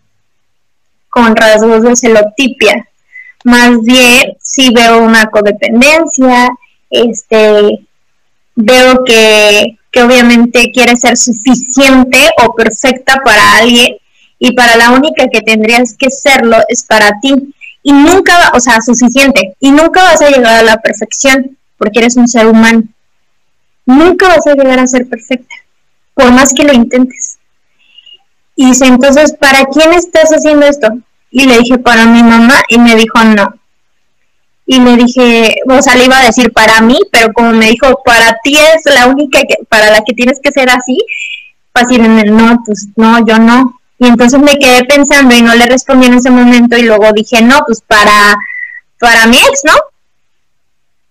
con 1.08 1.34
rasgos 1.34 1.82
de 1.82 1.96
celotipia, 1.96 2.88
más 3.44 3.80
bien 3.82 4.36
sí 4.40 4.70
veo 4.74 5.02
una 5.02 5.26
codependencia, 5.26 6.50
este, 6.90 7.86
veo 8.54 9.04
que, 9.04 9.78
que 9.90 10.02
obviamente 10.02 10.72
quieres 10.72 11.00
ser 11.00 11.16
suficiente 11.16 12.18
o 12.44 12.54
perfecta 12.54 13.20
para 13.24 13.56
alguien 13.56 13.96
y 14.38 14.52
para 14.52 14.76
la 14.76 14.90
única 14.90 15.28
que 15.28 15.40
tendrías 15.40 15.96
que 15.98 16.10
serlo 16.10 16.58
es 16.68 16.84
para 16.84 17.18
ti 17.20 17.54
y 17.82 17.92
nunca, 17.92 18.52
o 18.54 18.60
sea, 18.60 18.80
suficiente, 18.80 19.56
y 19.60 19.70
nunca 19.70 20.02
vas 20.02 20.22
a 20.22 20.30
llegar 20.30 20.60
a 20.60 20.62
la 20.62 20.80
perfección 20.80 21.56
porque 21.76 21.98
eres 21.98 22.16
un 22.16 22.28
ser 22.28 22.46
humano. 22.46 22.84
Nunca 23.86 24.28
vas 24.28 24.46
a 24.46 24.54
llegar 24.54 24.78
a 24.78 24.86
ser 24.86 25.08
perfecta, 25.08 25.54
por 26.14 26.30
más 26.30 26.54
que 26.54 26.64
lo 26.64 26.72
intentes. 26.72 27.38
Y 28.54 28.66
dice, 28.66 28.86
entonces, 28.86 29.32
¿para 29.32 29.64
quién 29.64 29.92
estás 29.92 30.30
haciendo 30.30 30.66
esto? 30.66 30.88
Y 31.30 31.46
le 31.46 31.58
dije, 31.58 31.78
para 31.78 32.06
mi 32.06 32.22
mamá, 32.22 32.62
y 32.68 32.78
me 32.78 32.94
dijo, 32.94 33.18
no. 33.24 33.54
Y 34.64 34.78
le 34.78 34.96
dije, 34.96 35.56
o 35.68 35.82
sea, 35.82 35.96
le 35.96 36.04
iba 36.04 36.18
a 36.18 36.26
decir 36.26 36.52
para 36.52 36.80
mí, 36.80 36.98
pero 37.10 37.32
como 37.32 37.52
me 37.52 37.66
dijo, 37.66 38.00
para 38.04 38.36
ti 38.44 38.56
es 38.56 38.94
la 38.94 39.08
única 39.08 39.40
que, 39.40 39.56
para 39.68 39.90
la 39.90 40.02
que 40.04 40.14
tienes 40.14 40.38
que 40.40 40.52
ser 40.52 40.70
así, 40.70 40.98
en 41.90 42.18
el 42.18 42.36
no, 42.36 42.62
pues 42.64 42.88
no, 42.96 43.24
yo 43.26 43.38
no. 43.38 43.80
Y 44.02 44.06
entonces 44.08 44.40
me 44.40 44.56
quedé 44.56 44.84
pensando 44.84 45.32
y 45.32 45.42
no 45.42 45.54
le 45.54 45.64
respondí 45.64 46.06
en 46.06 46.14
ese 46.14 46.28
momento 46.28 46.76
y 46.76 46.82
luego 46.82 47.12
dije, 47.12 47.40
no, 47.40 47.62
pues 47.64 47.82
para, 47.86 48.34
para 48.98 49.26
mi 49.28 49.36
ex, 49.36 49.60
¿no? 49.62 49.74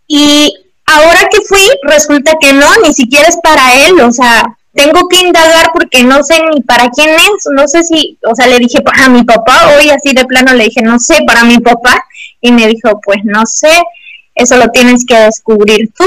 Y 0.08 0.54
ahora 0.86 1.22
que 1.32 1.40
fui, 1.48 1.66
resulta 1.84 2.34
que 2.42 2.52
no, 2.52 2.68
ni 2.84 2.94
siquiera 2.94 3.30
es 3.30 3.38
para 3.42 3.88
él, 3.88 4.02
o 4.02 4.12
sea, 4.12 4.44
tengo 4.74 5.08
que 5.08 5.22
indagar 5.22 5.72
porque 5.74 6.04
no 6.04 6.22
sé 6.22 6.42
ni 6.54 6.60
para 6.64 6.90
quién 6.90 7.12
es, 7.12 7.48
no 7.56 7.66
sé 7.66 7.82
si, 7.84 8.18
o 8.30 8.36
sea, 8.36 8.48
le 8.48 8.60
dije 8.60 8.82
para 8.82 9.08
mi 9.08 9.24
papá, 9.24 9.74
hoy 9.78 9.90
así 9.90 10.14
de 10.14 10.26
plano 10.26 10.54
le 10.54 10.66
dije, 10.66 10.82
no 10.82 11.00
sé, 11.00 11.20
para 11.26 11.46
mi 11.46 11.60
papá, 11.60 12.04
y 12.42 12.52
me 12.52 12.68
dijo, 12.68 13.00
pues 13.02 13.20
no 13.24 13.46
sé, 13.46 13.72
eso 14.36 14.58
lo 14.58 14.68
tienes 14.68 15.06
que 15.06 15.16
descubrir 15.16 15.94
tú 15.98 16.04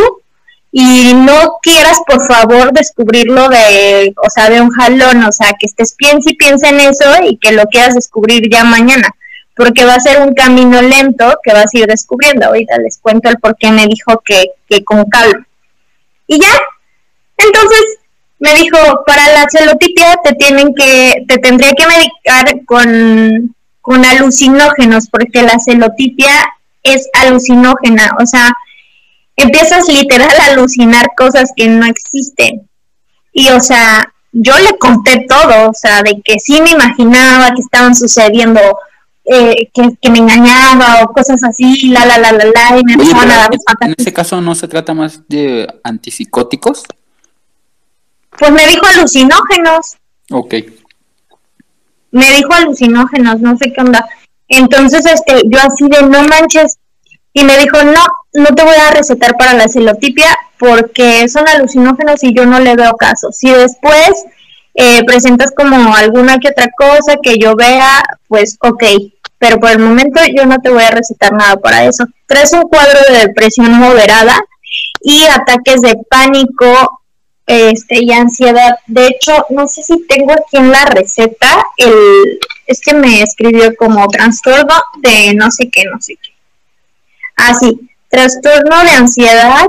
y 0.77 1.15
no 1.15 1.59
quieras 1.63 2.01
por 2.05 2.21
favor 2.27 2.73
descubrirlo 2.73 3.49
de, 3.49 4.13
o 4.17 4.29
sea, 4.29 4.51
de 4.51 4.61
un 4.61 4.71
jalón, 4.71 5.23
o 5.23 5.31
sea, 5.31 5.53
que 5.57 5.67
estés 5.67 5.95
piensa 5.95 6.29
y 6.29 6.35
piensa 6.35 6.69
en 6.69 6.81
eso 6.81 7.05
y 7.23 7.37
que 7.37 7.53
lo 7.53 7.67
quieras 7.67 7.95
descubrir 7.95 8.51
ya 8.51 8.65
mañana, 8.65 9.15
porque 9.55 9.85
va 9.85 9.95
a 9.95 10.01
ser 10.01 10.21
un 10.21 10.35
camino 10.35 10.83
lento 10.83 11.39
que 11.45 11.53
vas 11.53 11.73
a 11.73 11.79
ir 11.79 11.87
descubriendo. 11.87 12.47
Ahorita 12.47 12.77
les 12.79 12.99
cuento 12.99 13.29
el 13.29 13.39
por 13.39 13.57
qué 13.57 13.71
me 13.71 13.87
dijo 13.87 14.21
que, 14.25 14.47
que 14.69 14.83
con 14.83 15.05
calma. 15.05 15.47
Y 16.27 16.41
ya, 16.41 16.61
entonces 17.37 17.81
me 18.41 18.53
dijo, 18.57 18.77
para 19.07 19.29
la 19.29 19.47
celotipia 19.49 20.17
te 20.25 20.33
tienen 20.33 20.75
que, 20.75 21.25
te 21.29 21.39
tendría 21.39 21.71
que 21.71 21.87
medicar 21.87 22.65
con, 22.67 23.55
con 23.81 24.05
alucinógenos, 24.05 25.09
porque 25.09 25.43
la 25.43 25.57
celotipia 25.65 26.33
es 26.83 27.09
alucinógena, 27.13 28.11
o 28.21 28.27
sea, 28.27 28.53
empiezas 29.37 29.89
literal 29.89 30.31
a 30.41 30.53
alucinar 30.53 31.11
cosas 31.17 31.51
que 31.57 31.69
no 31.69 31.87
existen. 31.87 32.69
Y 33.33 33.49
o 33.49 33.61
sea, 33.61 34.13
yo 34.33 34.53
le 34.59 34.79
conté 34.79 35.27
todo, 35.29 35.71
o 35.71 35.75
sea, 35.75 36.03
de 36.03 36.21
que 36.23 36.39
sí 36.39 36.61
me 36.61 36.71
imaginaba 36.71 37.55
que 37.55 37.61
estaban 37.61 37.95
sucediendo, 37.95 38.61
eh, 39.25 39.71
que, 39.73 40.11
me 40.11 40.19
engañaba 40.19 41.03
o 41.03 41.13
cosas 41.13 41.43
así, 41.45 41.89
la, 41.89 42.05
la, 42.05 42.19
la, 42.19 42.33
la, 42.33 42.45
la, 42.45 42.79
y 42.79 42.85
me 42.85 42.95
empezaban 42.95 43.31
a 43.31 43.37
dar 43.37 43.51
En 43.81 43.95
ese 43.97 44.13
caso 44.13 44.41
no 44.41 44.55
se 44.55 44.69
trata 44.69 44.95
más 44.95 45.23
de 45.29 45.67
antipsicóticos. 45.83 46.85
Pues 48.39 48.51
me 48.51 48.67
dijo 48.67 48.87
alucinógenos. 48.87 49.97
Ok. 50.31 50.55
Me 52.11 52.31
dijo 52.37 52.53
alucinógenos, 52.53 53.41
no 53.41 53.57
sé 53.57 53.73
qué 53.73 53.81
onda. 53.81 54.05
Entonces, 54.49 55.07
este, 55.07 55.43
yo 55.47 55.59
así 55.59 55.89
de 55.89 56.03
no 56.03 56.23
manches, 56.25 56.79
y 57.33 57.45
me 57.45 57.59
dijo, 57.59 57.83
no, 57.83 58.05
no 58.35 58.47
te 58.55 58.65
voy 58.65 58.75
a 58.75 58.91
recetar 58.91 59.37
para 59.37 59.55
la 59.55 59.69
celotipia 59.69 60.37
porque 60.59 61.29
son 61.29 61.49
alucinógenos 61.49 62.23
y 62.23 62.35
yo 62.35 62.47
no 62.47 62.61
le 62.61 62.75
veo 62.75 62.97
caso. 62.97 63.33
Si 63.33 63.51
después 63.51 64.25
eh, 64.75 65.05
presentas 65.05 65.53
como 65.57 65.95
alguna 65.95 66.39
que 66.39 66.49
otra 66.49 66.69
cosa 66.77 67.17
que 67.23 67.39
yo 67.39 67.55
vea, 67.55 68.03
pues 68.29 68.59
ok, 68.61 68.83
pero 69.39 69.61
por 69.61 69.71
el 69.71 69.79
momento 69.79 70.21
yo 70.35 70.47
no 70.47 70.59
te 70.59 70.71
voy 70.71 70.83
a 70.83 70.91
recetar 70.91 71.33
nada 71.33 71.57
para 71.57 71.85
eso. 71.85 72.07
Traes 72.27 72.53
un 72.53 72.63
cuadro 72.63 72.99
de 73.09 73.27
depresión 73.27 73.73
moderada 73.73 74.37
y 75.01 75.25
ataques 75.27 75.81
de 75.83 75.97
pánico 76.09 77.03
este, 77.47 78.03
y 78.03 78.11
ansiedad. 78.13 78.79
De 78.87 79.07
hecho, 79.07 79.47
no 79.51 79.69
sé 79.69 79.83
si 79.83 80.07
tengo 80.07 80.33
aquí 80.33 80.57
en 80.57 80.73
la 80.73 80.85
receta, 80.87 81.65
el, 81.77 82.41
es 82.67 82.81
que 82.81 82.95
me 82.95 83.23
escribió 83.23 83.75
como 83.77 84.09
trastorno 84.09 84.75
de 85.03 85.35
no 85.35 85.51
sé 85.51 85.71
qué, 85.71 85.85
no 85.85 86.01
sé 86.01 86.17
qué. 86.21 86.31
Así, 87.37 87.79
ah, 87.81 87.94
trastorno 88.09 88.83
de 88.85 88.91
ansiedad 88.91 89.67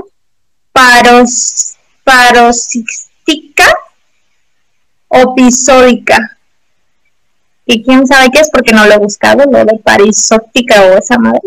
paros, 0.76 1.74
paroxística 2.04 3.64
o 5.08 5.32
episódica. 5.32 6.38
Y 7.64 7.82
quién 7.82 8.06
sabe 8.06 8.30
qué 8.30 8.40
es 8.40 8.50
porque 8.50 8.72
no 8.72 8.84
lo 8.84 8.92
he 8.92 8.98
buscado, 8.98 9.44
lo 9.50 9.64
de 9.64 9.78
parisóptica 9.78 10.82
o 10.82 10.98
esa 10.98 11.18
madre. 11.18 11.40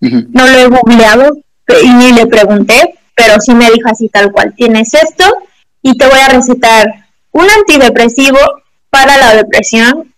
No 0.00 0.46
lo 0.46 0.58
he 0.58 0.66
googleado 0.68 1.38
y 1.82 1.88
ni 1.94 2.12
le 2.12 2.26
pregunté, 2.26 2.98
pero 3.14 3.40
sí 3.40 3.54
me 3.54 3.70
dijo 3.70 3.88
así 3.90 4.08
tal 4.08 4.30
cual, 4.30 4.54
tienes 4.54 4.94
esto 4.94 5.24
y 5.82 5.96
te 5.96 6.06
voy 6.06 6.20
a 6.20 6.28
recetar 6.28 6.86
un 7.32 7.46
antidepresivo 7.50 8.38
para 8.90 9.16
la 9.16 9.34
depresión. 9.34 10.14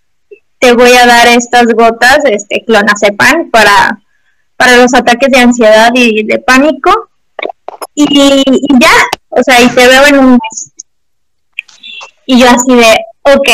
Te 0.59 0.73
voy 0.73 0.93
a 0.93 1.07
dar 1.07 1.29
estas 1.29 1.67
gotas, 1.69 2.19
este 2.25 2.65
clonazepam 2.67 3.51
para 3.51 4.01
para 4.61 4.77
los 4.77 4.93
ataques 4.93 5.31
de 5.31 5.39
ansiedad 5.39 5.91
y 5.95 6.23
de 6.23 6.39
pánico. 6.39 7.09
Y, 7.95 8.45
ya, 8.79 8.93
o 9.31 9.43
sea, 9.43 9.59
y 9.63 9.69
te 9.69 9.89
veo 9.89 10.07
en 10.07 10.19
un 10.19 10.33
mes. 10.33 10.73
Y 12.27 12.39
yo 12.39 12.47
así 12.51 12.75
de, 12.75 12.99
ok, 13.23 13.49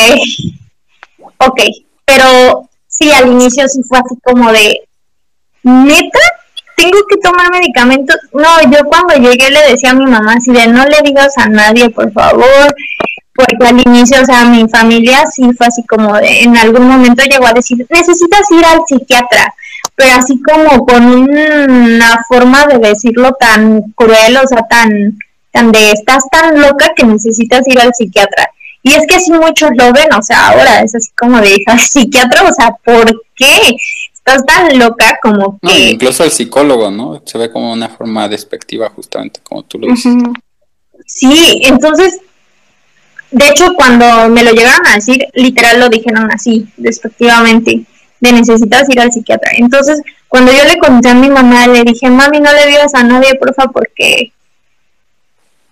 ok, 1.37 1.61
pero 2.03 2.69
sí, 2.89 3.09
al 3.09 3.27
inicio 3.27 3.69
sí 3.69 3.79
fue 3.87 3.99
así 3.99 4.15
como 4.21 4.51
de, 4.51 4.81
neta, 5.63 6.19
tengo 6.75 6.99
que 7.09 7.17
tomar 7.23 7.51
medicamentos. 7.51 8.17
No, 8.33 8.61
yo 8.69 8.83
cuando 8.83 9.15
llegué 9.15 9.49
le 9.49 9.71
decía 9.71 9.91
a 9.91 9.95
mi 9.95 10.05
mamá 10.05 10.33
así 10.33 10.51
de, 10.51 10.67
no 10.67 10.85
le 10.85 10.97
digas 11.05 11.37
a 11.37 11.47
nadie, 11.47 11.89
por 11.89 12.11
favor, 12.11 12.75
porque 13.37 13.67
al 13.67 13.79
inicio, 13.79 14.21
o 14.21 14.25
sea, 14.25 14.45
mi 14.45 14.67
familia 14.67 15.25
sí 15.31 15.49
fue 15.55 15.67
así 15.67 15.85
como 15.85 16.17
de, 16.17 16.41
en 16.41 16.57
algún 16.57 16.87
momento 16.87 17.23
llegó 17.23 17.47
a 17.47 17.53
decir, 17.53 17.85
necesitas 17.89 18.49
ir 18.51 18.65
al 18.65 18.81
psiquiatra 18.87 19.53
pero 19.97 20.13
así 20.15 20.39
como 20.43 20.85
con 20.85 21.05
una 21.07 22.23
forma 22.29 22.67
de 22.67 22.77
decirlo 22.77 23.33
tan 23.33 23.81
cruel, 23.93 24.37
o 24.37 24.47
sea, 24.47 24.61
tan, 24.69 25.17
tan 25.51 25.71
de 25.71 25.91
estás 25.91 26.23
tan 26.31 26.61
loca 26.61 26.93
que 26.95 27.03
necesitas 27.03 27.67
ir 27.67 27.79
al 27.79 27.91
psiquiatra. 27.95 28.47
Y 28.83 28.93
es 28.93 29.07
que 29.07 29.15
así 29.15 29.31
muchos 29.31 29.71
lo 29.75 29.91
ven, 29.91 30.13
o 30.13 30.21
sea, 30.21 30.49
ahora 30.49 30.81
es 30.81 30.93
así 30.93 31.09
como 31.17 31.41
de 31.41 31.63
al 31.65 31.79
psiquiatra, 31.79 32.43
o 32.43 32.53
sea, 32.53 32.77
¿por 32.85 33.23
qué? 33.35 33.75
Estás 34.13 34.45
tan 34.45 34.77
loca 34.77 35.17
como 35.19 35.57
que... 35.63 35.89
incluso 35.89 36.23
el 36.23 36.31
psicólogo, 36.31 36.91
¿no? 36.91 37.23
Se 37.25 37.39
ve 37.39 37.51
como 37.51 37.73
una 37.73 37.89
forma 37.89 38.29
despectiva 38.29 38.91
justamente 38.91 39.39
como 39.41 39.63
tú 39.63 39.79
lo 39.79 39.87
dices. 39.87 40.13
Sí, 41.07 41.59
entonces, 41.63 42.19
de 43.31 43.47
hecho, 43.47 43.73
cuando 43.75 44.29
me 44.29 44.43
lo 44.43 44.51
llegaron 44.51 44.85
a 44.87 44.95
decir, 44.95 45.27
literal 45.33 45.79
lo 45.79 45.89
dijeron 45.89 46.29
así, 46.31 46.67
despectivamente 46.77 47.85
de 48.19 48.31
necesitas 48.31 48.89
ir 48.89 48.99
al 48.99 49.11
psiquiatra. 49.11 49.51
Entonces, 49.57 50.01
cuando 50.27 50.51
yo 50.51 50.63
le 50.63 50.77
conté 50.79 51.09
a 51.09 51.13
mi 51.13 51.29
mamá, 51.29 51.67
le 51.67 51.83
dije, 51.83 52.09
mami, 52.09 52.39
no 52.39 52.51
le 52.51 52.67
digas 52.67 52.93
a 52.95 53.03
nadie, 53.03 53.35
porfa, 53.35 53.67
porque, 53.67 54.31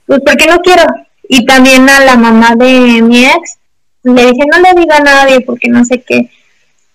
pues 0.06 0.22
porque 0.26 0.46
no 0.48 0.60
quiero. 0.60 0.84
Y 1.28 1.46
también 1.46 1.90
a 1.90 2.02
la 2.02 2.16
mamá 2.16 2.56
de 2.56 3.02
mi 3.02 3.26
ex, 3.26 3.58
le 4.04 4.26
dije, 4.28 4.46
no 4.52 4.60
le 4.60 4.80
diga 4.80 4.98
a 4.98 5.04
nadie, 5.04 5.42
porque 5.42 5.70
no 5.70 5.84
sé 5.84 6.02
qué. 6.02 6.30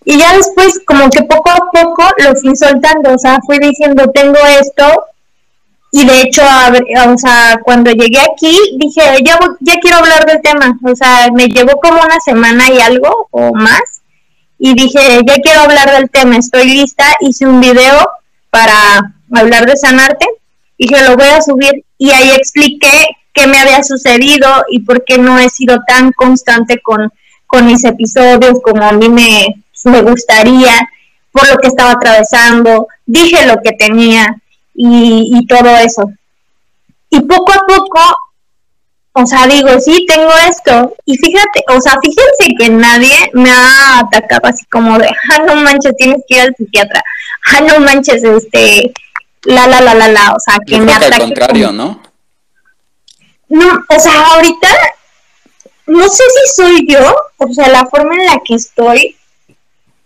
Y 0.05 0.19
ya 0.19 0.37
después, 0.37 0.81
como 0.87 1.11
que 1.11 1.23
poco 1.25 1.51
a 1.51 1.71
poco 1.73 2.05
lo 2.19 2.35
fui 2.37 2.57
soltando, 2.57 3.15
o 3.15 3.19
sea, 3.19 3.39
fui 3.45 3.59
diciendo, 3.59 4.11
tengo 4.15 4.39
esto. 4.61 5.05
Y 5.93 6.05
de 6.05 6.23
hecho, 6.23 6.43
o 6.43 7.19
sea, 7.19 7.61
cuando 7.65 7.91
llegué 7.91 8.21
aquí, 8.21 8.57
dije, 8.77 9.03
ya, 9.25 9.39
ya 9.61 9.75
quiero 9.81 9.99
hablar 9.99 10.25
del 10.25 10.41
tema. 10.41 10.79
O 10.85 10.95
sea, 10.95 11.29
me 11.35 11.49
llevó 11.49 11.81
como 11.81 12.01
una 12.01 12.21
semana 12.25 12.71
y 12.71 12.81
algo 12.81 13.29
o 13.31 13.53
más. 13.53 14.03
Y 14.59 14.75
dije, 14.75 15.21
ya 15.27 15.35
quiero 15.43 15.63
hablar 15.63 15.91
del 15.91 16.11
tema, 16.11 16.37
estoy 16.37 16.65
lista, 16.65 17.05
hice 17.21 17.47
un 17.47 17.61
video 17.61 18.09
para 18.51 19.15
hablar 19.33 19.67
de 19.67 19.77
sanarte. 19.77 20.27
Y 20.77 20.87
que 20.87 21.03
lo 21.03 21.17
voy 21.17 21.29
a 21.29 21.43
subir. 21.43 21.85
Y 21.99 22.11
ahí 22.11 22.31
expliqué 22.31 23.09
qué 23.33 23.47
me 23.47 23.59
había 23.59 23.83
sucedido 23.83 24.49
y 24.71 24.81
por 24.81 25.05
qué 25.05 25.19
no 25.19 25.39
he 25.39 25.49
sido 25.49 25.81
tan 25.87 26.13
constante 26.13 26.81
con, 26.81 27.13
con 27.47 27.67
mis 27.67 27.85
episodios 27.85 28.61
como 28.63 28.85
a 28.85 28.93
mí 28.93 29.09
me, 29.09 29.63
me 29.85 30.03
gustaría, 30.03 30.73
por 31.33 31.49
lo 31.49 31.59
que 31.59 31.69
estaba 31.69 31.93
atravesando, 31.93 32.89
dije 33.07 33.47
lo 33.47 33.61
que 33.63 33.73
tenía 33.73 34.40
y, 34.83 35.39
y 35.39 35.47
todo 35.47 35.77
eso. 35.77 36.11
Y 37.11 37.21
poco 37.21 37.53
a 37.53 37.61
poco 37.67 38.01
o 39.13 39.27
sea, 39.27 39.47
digo, 39.47 39.69
sí, 39.81 40.07
tengo 40.07 40.31
esto. 40.49 40.95
Y 41.05 41.17
fíjate, 41.19 41.65
o 41.69 41.81
sea, 41.81 41.99
fíjense 42.01 42.55
que 42.57 42.71
nadie 42.71 43.31
me 43.33 43.51
ha 43.51 43.99
atacado 43.99 44.43
así 44.45 44.65
como 44.67 44.99
de, 44.99 45.09
ah, 45.09 45.43
no 45.47 45.57
manches, 45.57 45.97
tienes 45.97 46.23
que 46.29 46.37
ir 46.37 46.43
al 46.43 46.55
psiquiatra. 46.57 47.03
Ah, 47.47 47.61
no 47.61 47.81
manches, 47.81 48.23
este, 48.23 48.93
la, 49.43 49.67
la, 49.67 49.81
la, 49.81 49.95
la, 49.95 50.09
la. 50.09 50.33
O 50.33 50.39
sea, 50.39 50.59
que 50.65 50.79
me 50.79 50.93
ataque. 50.93 51.15
Al 51.15 51.21
contrario, 51.21 51.73
¿no? 51.73 52.01
No, 53.49 53.85
o 53.89 54.01
sea, 54.01 54.27
ahorita, 54.27 54.69
no 55.87 56.09
sé 56.09 56.23
si 56.23 56.63
soy 56.63 56.87
yo, 56.89 57.17
o 57.39 57.53
sea, 57.53 57.69
la 57.69 57.85
forma 57.87 58.15
en 58.15 58.27
la 58.27 58.41
que 58.45 58.55
estoy, 58.55 59.17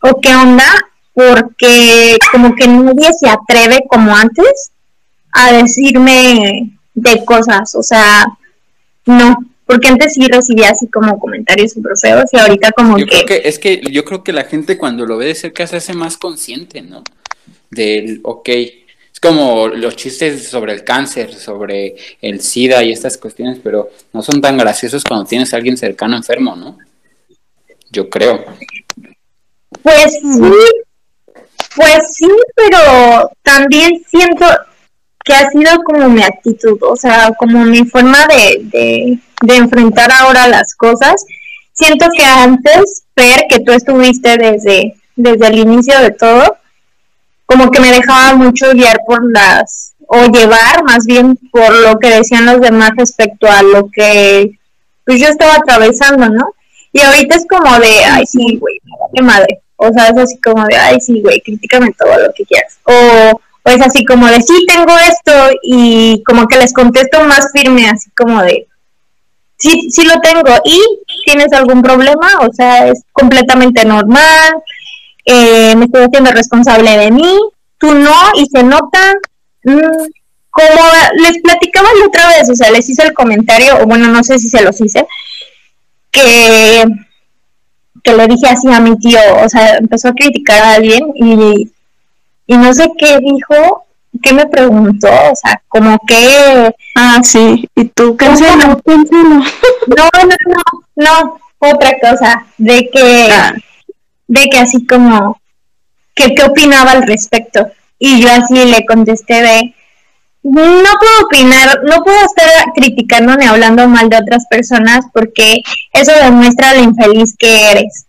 o 0.00 0.18
qué 0.18 0.34
onda, 0.34 0.66
porque 1.14 2.18
como 2.32 2.54
que 2.54 2.66
nadie 2.66 3.10
se 3.18 3.28
atreve 3.28 3.84
como 3.88 4.14
antes 4.14 4.72
a 5.32 5.52
decirme 5.52 6.76
de 6.94 7.24
cosas, 7.24 7.74
o 7.74 7.82
sea, 7.82 8.26
no, 9.06 9.36
porque 9.66 9.88
antes 9.88 10.14
sí 10.14 10.26
recibía 10.26 10.70
así 10.70 10.88
como 10.88 11.18
comentarios 11.18 11.72
súper 11.72 11.96
feos 11.96 12.30
y 12.32 12.38
ahorita 12.38 12.72
como 12.72 12.98
yo 12.98 13.06
Creo 13.06 13.26
que 13.26 13.42
es 13.44 13.58
que 13.58 13.80
yo 13.90 14.04
creo 14.04 14.22
que 14.22 14.32
la 14.32 14.44
gente 14.44 14.76
cuando 14.76 15.06
lo 15.06 15.16
ve 15.16 15.26
de 15.26 15.34
cerca 15.34 15.66
se 15.66 15.76
hace 15.76 15.94
más 15.94 16.16
consciente, 16.16 16.82
¿no? 16.82 17.02
Del, 17.70 18.20
ok, 18.22 18.48
es 18.48 19.20
como 19.20 19.68
los 19.68 19.96
chistes 19.96 20.48
sobre 20.48 20.72
el 20.74 20.84
cáncer, 20.84 21.32
sobre 21.34 21.96
el 22.20 22.40
SIDA 22.40 22.82
y 22.82 22.92
estas 22.92 23.16
cuestiones, 23.16 23.58
pero 23.62 23.90
no 24.12 24.22
son 24.22 24.40
tan 24.40 24.58
graciosos 24.58 25.02
cuando 25.04 25.26
tienes 25.26 25.52
a 25.52 25.56
alguien 25.56 25.76
cercano 25.76 26.16
enfermo, 26.16 26.54
¿no? 26.56 26.78
Yo 27.90 28.10
creo. 28.10 28.44
Pues 29.82 30.12
sí, 30.20 30.52
pues 31.74 32.14
sí, 32.14 32.28
pero 32.54 33.30
también 33.42 34.02
siento, 34.08 34.46
que 35.24 35.34
ha 35.34 35.50
sido 35.50 35.82
como 35.84 36.08
mi 36.10 36.22
actitud, 36.22 36.78
o 36.82 36.94
sea, 36.96 37.32
como 37.38 37.64
mi 37.64 37.84
forma 37.86 38.26
de, 38.26 39.18
de, 39.42 39.56
enfrentar 39.56 40.12
ahora 40.12 40.46
las 40.48 40.74
cosas. 40.74 41.24
Siento 41.72 42.06
que 42.14 42.24
antes, 42.24 43.04
ver 43.16 43.46
que 43.48 43.60
tú 43.60 43.72
estuviste 43.72 44.36
desde, 44.36 44.94
desde 45.16 45.46
el 45.46 45.58
inicio 45.58 45.98
de 46.00 46.10
todo, 46.10 46.58
como 47.46 47.70
que 47.70 47.80
me 47.80 47.90
dejaba 47.90 48.34
mucho 48.34 48.72
guiar 48.72 49.00
por 49.06 49.20
las, 49.32 49.94
o 50.06 50.26
llevar 50.26 50.84
más 50.84 51.06
bien 51.06 51.38
por 51.50 51.74
lo 51.74 51.98
que 51.98 52.10
decían 52.10 52.44
los 52.44 52.60
demás 52.60 52.90
respecto 52.96 53.46
a 53.50 53.62
lo 53.62 53.88
que 53.90 54.58
pues 55.04 55.20
yo 55.20 55.28
estaba 55.28 55.56
atravesando, 55.56 56.28
¿no? 56.28 56.54
Y 56.92 57.00
ahorita 57.00 57.34
es 57.34 57.46
como 57.48 57.78
de, 57.78 58.04
ay, 58.04 58.26
sí, 58.26 58.58
güey, 58.58 58.80
madre. 59.22 59.63
O 59.89 59.93
sea, 59.93 60.09
es 60.09 60.18
así 60.18 60.41
como 60.41 60.64
de, 60.66 60.76
ay, 60.76 61.01
sí, 61.01 61.20
güey, 61.20 61.41
críticame 61.41 61.93
todo 61.93 62.18
lo 62.18 62.32
que 62.35 62.45
quieras. 62.45 62.78
O 62.85 63.41
pues 63.64 63.80
así 63.80 64.05
como 64.05 64.26
de, 64.26 64.43
sí, 64.43 64.66
tengo 64.68 64.93
esto 64.99 65.32
y 65.62 66.22
como 66.24 66.47
que 66.47 66.59
les 66.59 66.74
contesto 66.74 67.24
más 67.24 67.49
firme, 67.51 67.89
así 67.89 68.11
como 68.11 68.43
de, 68.43 68.68
sí, 69.57 69.91
sí 69.91 70.05
lo 70.05 70.20
tengo 70.20 70.55
y 70.66 70.78
tienes 71.24 71.51
algún 71.55 71.82
problema, 71.82 72.28
o 72.41 72.53
sea, 72.53 72.89
es 72.89 73.03
completamente 73.12 73.87
normal, 73.87 74.53
eh, 75.24 75.74
me 75.76 75.87
estoy 75.87 76.03
haciendo 76.03 76.30
responsable 76.32 76.99
de 76.99 77.11
mí, 77.11 77.39
tú 77.78 77.95
no, 77.95 78.14
y 78.35 78.45
se 78.45 78.62
nota, 78.62 79.14
mm, 79.64 80.09
como 80.51 80.82
les 81.22 81.41
platicaba 81.41 81.89
la 81.99 82.07
otra 82.07 82.28
vez, 82.28 82.51
o 82.51 82.55
sea, 82.55 82.70
les 82.70 82.87
hice 82.87 83.03
el 83.03 83.14
comentario, 83.14 83.78
o 83.80 83.87
bueno, 83.87 84.09
no 84.09 84.22
sé 84.22 84.39
si 84.39 84.51
se 84.51 84.62
los 84.62 84.78
hice, 84.78 85.07
que, 86.11 86.85
que 88.05 88.14
le 88.14 88.28
dije 88.28 88.46
así 88.46 88.72
a 88.72 88.78
mi 88.78 88.96
tío, 88.98 89.18
o 89.42 89.48
sea, 89.48 89.78
empezó 89.78 90.09
a 90.09 90.14
criticar 90.14 90.62
a 90.62 90.74
alguien 90.74 91.11
y 91.16 91.68
y 92.46 92.57
no 92.57 92.72
sé 92.74 92.90
qué 92.98 93.18
dijo, 93.20 93.84
qué 94.22 94.32
me 94.32 94.46
preguntó, 94.46 95.09
o 95.09 95.34
sea, 95.34 95.62
como 95.68 95.98
que... 96.07 96.74
Ah, 96.94 97.20
sí, 97.22 97.68
y 97.74 97.84
tú, 97.86 98.16
cancelo, 98.16 98.57
no, 98.57 98.82
no, 98.86 99.40
no, 99.96 100.36
no, 100.46 100.62
no, 100.96 101.40
otra 101.59 101.98
cosa, 101.98 102.46
de 102.59 102.90
que, 102.90 103.28
ah. 103.32 103.55
de 104.28 104.44
que 104.50 104.59
así 104.59 104.84
como, 104.86 105.40
que 106.14 106.34
qué 106.34 106.44
opinaba 106.44 106.92
al 106.92 107.07
respecto. 107.07 107.66
Y 107.98 108.20
yo 108.20 108.28
así 108.30 108.55
le 108.55 108.84
contesté 108.84 109.42
de, 109.42 109.74
no 110.45 110.90
puedo 111.01 111.26
opinar, 111.26 111.80
no 111.84 112.03
puedo 112.05 112.18
estar 112.24 112.72
criticando 112.74 113.34
ni 113.36 113.47
hablando 113.47 113.88
mal 113.88 114.11
de 114.11 114.18
otras 114.18 114.45
personas 114.49 115.07
porque 115.12 115.62
eso 115.92 116.12
demuestra 116.22 116.74
lo 116.74 116.82
infeliz 116.82 117.34
que 117.38 117.70
eres. 117.70 118.07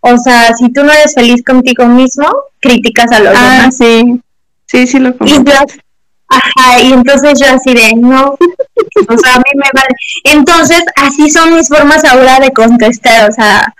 O 0.00 0.16
sea, 0.18 0.54
si 0.56 0.70
tú 0.72 0.84
no 0.84 0.92
eres 0.92 1.14
feliz 1.14 1.42
contigo 1.44 1.86
mismo, 1.86 2.28
criticas 2.60 3.10
a 3.12 3.20
los 3.20 3.34
ah, 3.36 3.50
demás. 3.50 3.76
Sí, 3.76 4.20
sí, 4.66 4.86
sí 4.86 4.98
lo 4.98 5.10
y 5.24 5.44
Ajá, 6.30 6.80
y 6.82 6.92
entonces 6.92 7.40
yo 7.40 7.46
así 7.54 7.72
de, 7.72 7.94
no, 7.96 8.36
o 9.08 9.18
sea, 9.18 9.34
a 9.36 9.38
mí 9.38 9.50
me 9.54 9.70
vale. 9.72 9.94
Entonces, 10.24 10.82
así 10.96 11.30
son 11.30 11.54
mis 11.54 11.68
formas 11.68 12.04
ahora 12.04 12.38
de 12.38 12.50
contestar, 12.50 13.30
o 13.30 13.32
sea, 13.32 13.74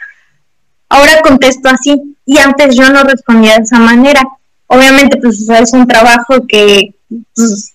ahora 0.89 1.21
contesto 1.21 1.69
así, 1.69 2.17
y 2.25 2.39
antes 2.39 2.75
yo 2.75 2.89
no 2.89 3.03
respondía 3.03 3.57
de 3.57 3.65
esa 3.65 3.79
manera. 3.79 4.23
Obviamente, 4.69 5.19
pues 5.19 5.49
es 5.49 5.73
un 5.73 5.87
trabajo 5.87 6.47
que 6.47 6.95
pues, 7.35 7.75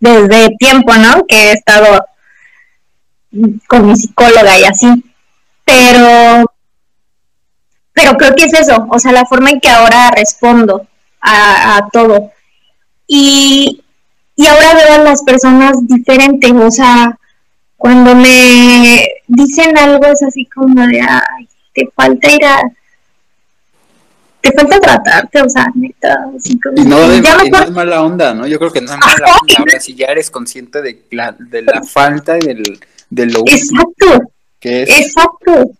desde 0.00 0.56
tiempo, 0.58 0.94
¿no? 0.94 1.26
Que 1.26 1.36
he 1.36 1.52
estado 1.52 2.04
con 3.66 3.86
mi 3.86 3.96
psicóloga 3.96 4.58
y 4.58 4.64
así. 4.64 5.04
Pero 5.64 6.44
pero 7.94 8.16
creo 8.16 8.34
que 8.34 8.44
es 8.44 8.52
eso, 8.52 8.86
o 8.90 8.98
sea, 8.98 9.12
la 9.12 9.24
forma 9.24 9.50
en 9.50 9.60
que 9.60 9.70
ahora 9.70 10.10
respondo 10.10 10.86
a, 11.22 11.88
todo. 11.92 12.32
Y, 13.06 13.82
y 14.36 14.46
ahora 14.46 14.74
veo 14.74 14.94
a 14.94 15.04
las 15.04 15.22
personas 15.22 15.76
diferentes, 15.86 16.52
o 16.52 16.70
sea, 16.70 17.16
cuando 17.76 18.14
me 18.16 19.08
dicen 19.28 19.78
algo 19.78 20.06
es 20.06 20.22
así 20.22 20.44
como 20.46 20.86
de, 20.86 21.00
ay, 21.00 21.48
te 21.72 21.88
falta 21.94 22.32
ir 22.32 22.44
a, 22.44 22.60
te 24.44 24.52
falta 24.52 24.78
tratarte, 24.78 25.42
o 25.42 25.48
sea, 25.48 25.66
neta, 25.74 26.16
así 26.36 26.60
como... 26.60 26.74
Y 26.80 26.84
no, 26.84 27.08
de- 27.08 27.22
ya 27.22 27.38
y 27.44 27.50
no 27.50 27.58
es 27.62 27.70
mala 27.70 28.02
onda, 28.02 28.34
¿no? 28.34 28.46
Yo 28.46 28.58
creo 28.58 28.70
que 28.70 28.80
no 28.82 28.92
es 28.92 28.98
mala 28.98 29.14
onda. 29.40 29.54
Ahora 29.58 29.80
si 29.80 29.94
ya 29.94 30.06
eres 30.06 30.30
consciente 30.30 30.82
de 30.82 31.02
la, 31.10 31.32
de 31.32 31.62
la 31.62 31.82
falta 31.82 32.36
y 32.36 32.40
del, 32.42 32.78
de 33.10 33.26
lo 33.26 33.40
Exacto, 33.46 34.30
que 34.60 34.82
es. 34.82 34.90
exacto. 35.06 35.70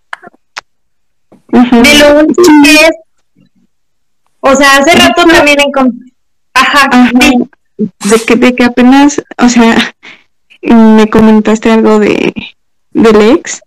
De 1.49 1.99
lo 1.99 2.21
útil 2.25 2.45
que 2.65 2.75
es. 2.87 2.91
O 4.41 4.55
sea, 4.57 4.79
hace 4.79 4.95
rato 4.97 5.25
también 5.27 5.61
encontré... 5.61 6.12
Ajá, 6.55 6.89
Ajá. 6.91 7.11
sí. 7.21 7.39
de 7.79 8.21
que, 8.27 8.37
de 8.37 8.55
que 8.55 8.65
apenas, 8.65 9.21
o 9.39 9.49
sea, 9.49 9.77
me 10.62 11.09
comentaste 11.11 11.71
algo 11.71 11.99
de 11.99 12.33
del 12.93 13.21
ex 13.33 13.61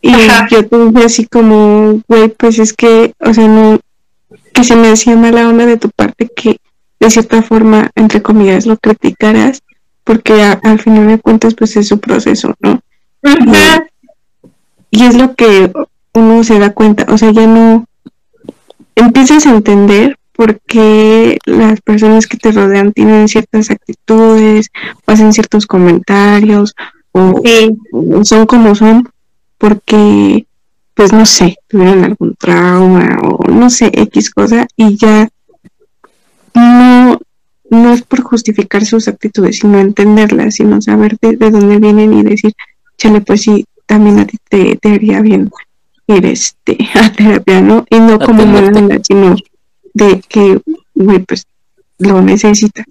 y 0.00 0.12
Ajá. 0.14 0.46
yo 0.50 0.66
te 0.66 0.78
dije 0.86 1.04
así 1.04 1.26
como, 1.26 2.00
güey, 2.08 2.28
pues 2.28 2.58
es 2.58 2.72
que, 2.72 3.12
o 3.20 3.34
sea, 3.34 3.48
no, 3.48 3.80
que 4.52 4.64
se 4.64 4.76
me 4.76 4.88
hacía 4.90 5.16
mala 5.16 5.48
onda 5.48 5.66
de 5.66 5.76
tu 5.76 5.90
parte 5.90 6.28
que 6.34 6.58
de 7.00 7.10
cierta 7.10 7.42
forma, 7.42 7.90
entre 7.94 8.22
comillas, 8.22 8.66
lo 8.66 8.76
criticaras, 8.76 9.62
porque 10.04 10.42
a- 10.42 10.60
al 10.64 10.78
final 10.80 11.06
de 11.06 11.18
cuentas, 11.18 11.54
pues 11.54 11.76
es 11.76 11.86
su 11.88 11.98
proceso, 12.00 12.54
¿no? 12.60 12.80
Ajá. 13.22 13.86
Y 14.90 15.04
es 15.04 15.16
lo 15.16 15.34
que 15.34 15.70
uno 16.14 16.42
se 16.44 16.58
da 16.58 16.72
cuenta, 16.72 17.06
o 17.12 17.18
sea, 17.18 17.30
ya 17.30 17.46
no 17.46 17.84
empiezas 18.96 19.46
a 19.46 19.50
entender 19.50 20.16
por 20.32 20.60
qué 20.66 21.38
las 21.44 21.80
personas 21.80 22.26
que 22.26 22.36
te 22.36 22.52
rodean 22.52 22.92
tienen 22.92 23.28
ciertas 23.28 23.70
actitudes, 23.70 24.70
o 25.06 25.12
hacen 25.12 25.32
ciertos 25.32 25.66
comentarios, 25.66 26.74
o, 27.12 27.40
Sí, 27.44 27.70
o 27.92 28.24
son 28.24 28.46
como 28.46 28.74
son, 28.74 29.08
porque, 29.58 30.46
pues 30.94 31.12
no 31.12 31.26
sé, 31.26 31.58
tuvieron 31.66 32.04
algún 32.04 32.34
trauma, 32.36 33.18
o 33.22 33.50
no 33.50 33.68
sé, 33.70 33.90
X 33.92 34.30
cosa, 34.30 34.66
y 34.76 34.96
ya 34.96 35.28
no, 36.54 37.20
no 37.70 37.92
es 37.92 38.02
por 38.02 38.22
justificar 38.22 38.84
sus 38.84 39.08
actitudes, 39.08 39.58
sino 39.58 39.78
entenderlas, 39.78 40.54
sino 40.54 40.80
saber 40.80 41.18
de, 41.20 41.36
de 41.36 41.50
dónde 41.50 41.78
vienen 41.78 42.14
y 42.14 42.22
decir, 42.22 42.52
chale, 42.96 43.20
pues 43.20 43.42
sí, 43.42 43.64
también 43.86 44.18
a 44.20 44.26
ti 44.26 44.36
te, 44.48 44.76
te 44.76 44.88
haría 44.90 45.20
bien 45.20 45.50
ir 46.06 46.26
este, 46.26 46.78
a 46.94 47.12
terapia, 47.12 47.60
¿no? 47.60 47.84
Y 47.90 47.98
no 47.98 48.18
como 48.18 48.46
mala 48.46 48.68
onda, 48.68 48.98
sino 49.02 49.36
de 49.94 50.20
que, 50.28 50.60
güey, 50.94 51.18
pues 51.20 51.46
lo 51.98 52.22
necesitas. 52.22 52.86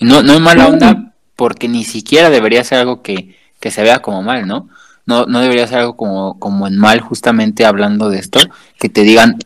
No, 0.00 0.22
no 0.22 0.34
es 0.34 0.40
mala 0.40 0.68
onda 0.68 1.14
porque 1.36 1.68
ni 1.68 1.84
siquiera 1.84 2.30
debería 2.30 2.64
ser 2.64 2.78
algo 2.78 3.02
que, 3.02 3.36
que 3.60 3.70
se 3.70 3.82
vea 3.82 4.00
como 4.00 4.22
mal, 4.22 4.46
¿no? 4.46 4.68
No, 5.06 5.26
no 5.26 5.40
debería 5.40 5.66
ser 5.66 5.78
algo 5.78 5.96
como, 5.96 6.38
como 6.38 6.66
en 6.66 6.76
mal, 6.76 7.00
justamente 7.00 7.64
hablando 7.64 8.10
de 8.10 8.18
esto, 8.18 8.40
que 8.78 8.88
te 8.88 9.02
digan, 9.02 9.38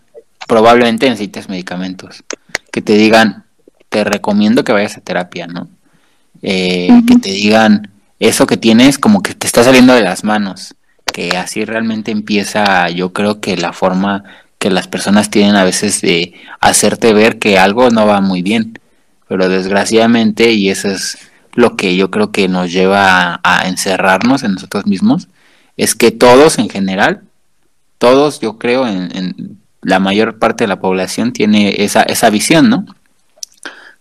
probablemente 0.48 1.08
necesitas 1.08 1.48
medicamentos, 1.48 2.24
que 2.72 2.82
te 2.82 2.94
digan, 2.94 3.44
te 3.88 4.04
recomiendo 4.04 4.64
que 4.64 4.72
vayas 4.72 4.96
a 4.96 5.00
terapia, 5.00 5.46
¿no? 5.46 5.68
Eh. 6.42 6.88
Que 7.06 7.16
te 7.16 7.30
digan, 7.30 7.90
eso 8.18 8.46
que 8.46 8.56
tienes 8.56 8.98
como 8.98 9.22
que 9.22 9.34
te 9.34 9.46
está 9.46 9.62
saliendo 9.62 9.94
de 9.94 10.02
las 10.02 10.24
manos, 10.24 10.74
que 11.12 11.36
así 11.36 11.64
realmente 11.64 12.10
empieza, 12.10 12.88
yo 12.88 13.12
creo 13.12 13.40
que 13.40 13.56
la 13.56 13.72
forma 13.72 14.24
que 14.58 14.70
las 14.70 14.88
personas 14.88 15.30
tienen 15.30 15.56
a 15.56 15.64
veces 15.64 16.00
de 16.00 16.34
hacerte 16.60 17.12
ver 17.12 17.38
que 17.38 17.58
algo 17.58 17.90
no 17.90 18.06
va 18.06 18.20
muy 18.20 18.42
bien 18.42 18.80
pero 19.30 19.48
desgraciadamente, 19.48 20.50
y 20.50 20.70
eso 20.70 20.88
es 20.88 21.16
lo 21.54 21.76
que 21.76 21.94
yo 21.94 22.10
creo 22.10 22.32
que 22.32 22.48
nos 22.48 22.72
lleva 22.72 23.34
a, 23.34 23.40
a 23.44 23.68
encerrarnos 23.68 24.42
en 24.42 24.54
nosotros 24.54 24.86
mismos, 24.86 25.28
es 25.80 25.94
que 25.94 26.10
todos 26.10 26.58
en 26.58 26.68
general, 26.68 27.22
todos 27.96 28.38
yo 28.40 28.58
creo 28.58 28.86
en, 28.86 29.58
la 29.80 29.98
mayor 29.98 30.38
parte 30.38 30.64
de 30.64 30.68
la 30.68 30.78
población 30.78 31.32
tiene 31.32 31.82
esa, 31.82 32.02
esa 32.02 32.28
visión, 32.28 32.68
¿no? 32.68 32.84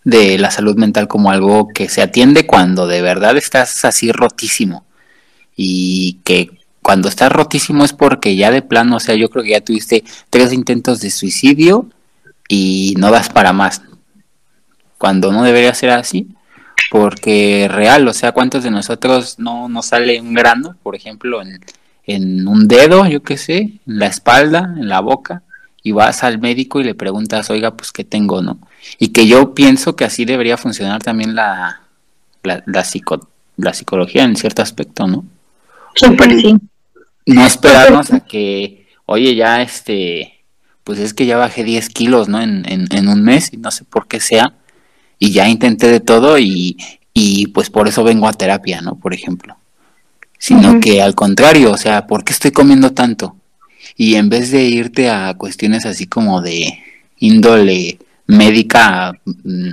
De 0.04 0.36
la 0.36 0.50
salud 0.50 0.76
mental 0.76 1.08
como 1.08 1.30
algo 1.30 1.68
que 1.68 1.88
se 1.88 2.02
atiende 2.02 2.46
cuando 2.46 2.86
de 2.86 3.00
verdad 3.00 3.38
estás 3.38 3.82
así 3.86 4.12
rotísimo 4.12 4.84
y 5.56 6.20
que 6.22 6.50
cuando 6.82 7.08
estás 7.08 7.32
rotísimo 7.32 7.82
es 7.82 7.94
porque 7.94 8.36
ya 8.36 8.50
de 8.50 8.60
plano, 8.60 8.96
o 8.96 9.00
sea, 9.00 9.14
yo 9.14 9.30
creo 9.30 9.42
que 9.42 9.52
ya 9.52 9.64
tuviste 9.64 10.04
tres 10.28 10.52
intentos 10.52 11.00
de 11.00 11.10
suicidio 11.10 11.88
y 12.46 12.94
no 12.98 13.10
das 13.10 13.30
para 13.30 13.54
más, 13.54 13.80
cuando 14.98 15.32
no 15.32 15.44
debería 15.44 15.72
ser 15.72 15.90
así, 15.90 16.28
porque 16.90 17.68
real, 17.70 18.06
o 18.08 18.12
sea, 18.12 18.32
¿cuántos 18.32 18.62
de 18.62 18.70
nosotros 18.70 19.38
no 19.38 19.68
nos 19.68 19.86
sale 19.86 20.20
un 20.20 20.34
grano, 20.34 20.76
por 20.82 20.96
ejemplo, 20.96 21.42
en, 21.42 21.60
en 22.06 22.48
un 22.48 22.68
dedo, 22.68 23.06
yo 23.06 23.22
qué 23.22 23.36
sé, 23.36 23.58
en 23.58 23.80
la 23.84 24.06
espalda, 24.06 24.74
en 24.76 24.88
la 24.88 25.00
boca, 25.00 25.42
y 25.82 25.92
vas 25.92 26.24
al 26.24 26.38
médico 26.38 26.80
y 26.80 26.84
le 26.84 26.94
preguntas, 26.94 27.50
oiga, 27.50 27.72
pues 27.72 27.92
qué 27.92 28.04
tengo, 28.04 28.42
¿no? 28.42 28.58
Y 28.98 29.08
que 29.08 29.26
yo 29.26 29.54
pienso 29.54 29.96
que 29.96 30.04
así 30.04 30.24
debería 30.24 30.56
funcionar 30.56 31.02
también 31.02 31.34
la, 31.34 31.82
la, 32.42 32.62
la, 32.66 32.84
psico, 32.84 33.28
la 33.56 33.72
psicología 33.72 34.24
en 34.24 34.36
cierto 34.36 34.62
aspecto, 34.62 35.06
¿no? 35.06 35.24
súper 35.94 36.40
sí. 36.40 36.56
No 37.26 37.44
esperarnos 37.44 38.12
a 38.12 38.20
que, 38.20 38.86
oye, 39.06 39.34
ya 39.34 39.62
este, 39.62 40.44
pues 40.84 40.98
es 40.98 41.14
que 41.14 41.26
ya 41.26 41.36
bajé 41.36 41.64
10 41.64 41.88
kilos, 41.90 42.28
¿no? 42.28 42.40
En, 42.40 42.64
en, 42.68 42.86
en 42.90 43.08
un 43.08 43.22
mes 43.22 43.52
y 43.52 43.56
no 43.56 43.70
sé 43.70 43.84
por 43.84 44.08
qué 44.08 44.20
sea 44.20 44.54
y 45.20 45.30
ya 45.30 45.48
intenté 45.48 45.86
de 45.86 46.00
todo 46.00 46.38
y, 46.38 46.76
y 47.14 47.46
pues 47.48 47.70
por 47.70 47.86
eso 47.86 48.02
vengo 48.02 48.26
a 48.26 48.32
terapia, 48.32 48.80
¿no? 48.80 48.96
Por 48.96 49.14
ejemplo. 49.14 49.56
Sino 50.38 50.80
que 50.80 51.02
al 51.02 51.14
contrario, 51.14 51.70
o 51.70 51.76
sea, 51.76 52.06
¿por 52.06 52.24
qué 52.24 52.32
estoy 52.32 52.50
comiendo 52.50 52.92
tanto? 52.92 53.36
Y 53.96 54.14
en 54.14 54.30
vez 54.30 54.50
de 54.50 54.62
irte 54.64 55.10
a 55.10 55.34
cuestiones 55.34 55.84
así 55.84 56.06
como 56.06 56.40
de 56.40 56.82
índole 57.18 57.98
médica 58.26 59.12
mm, 59.26 59.72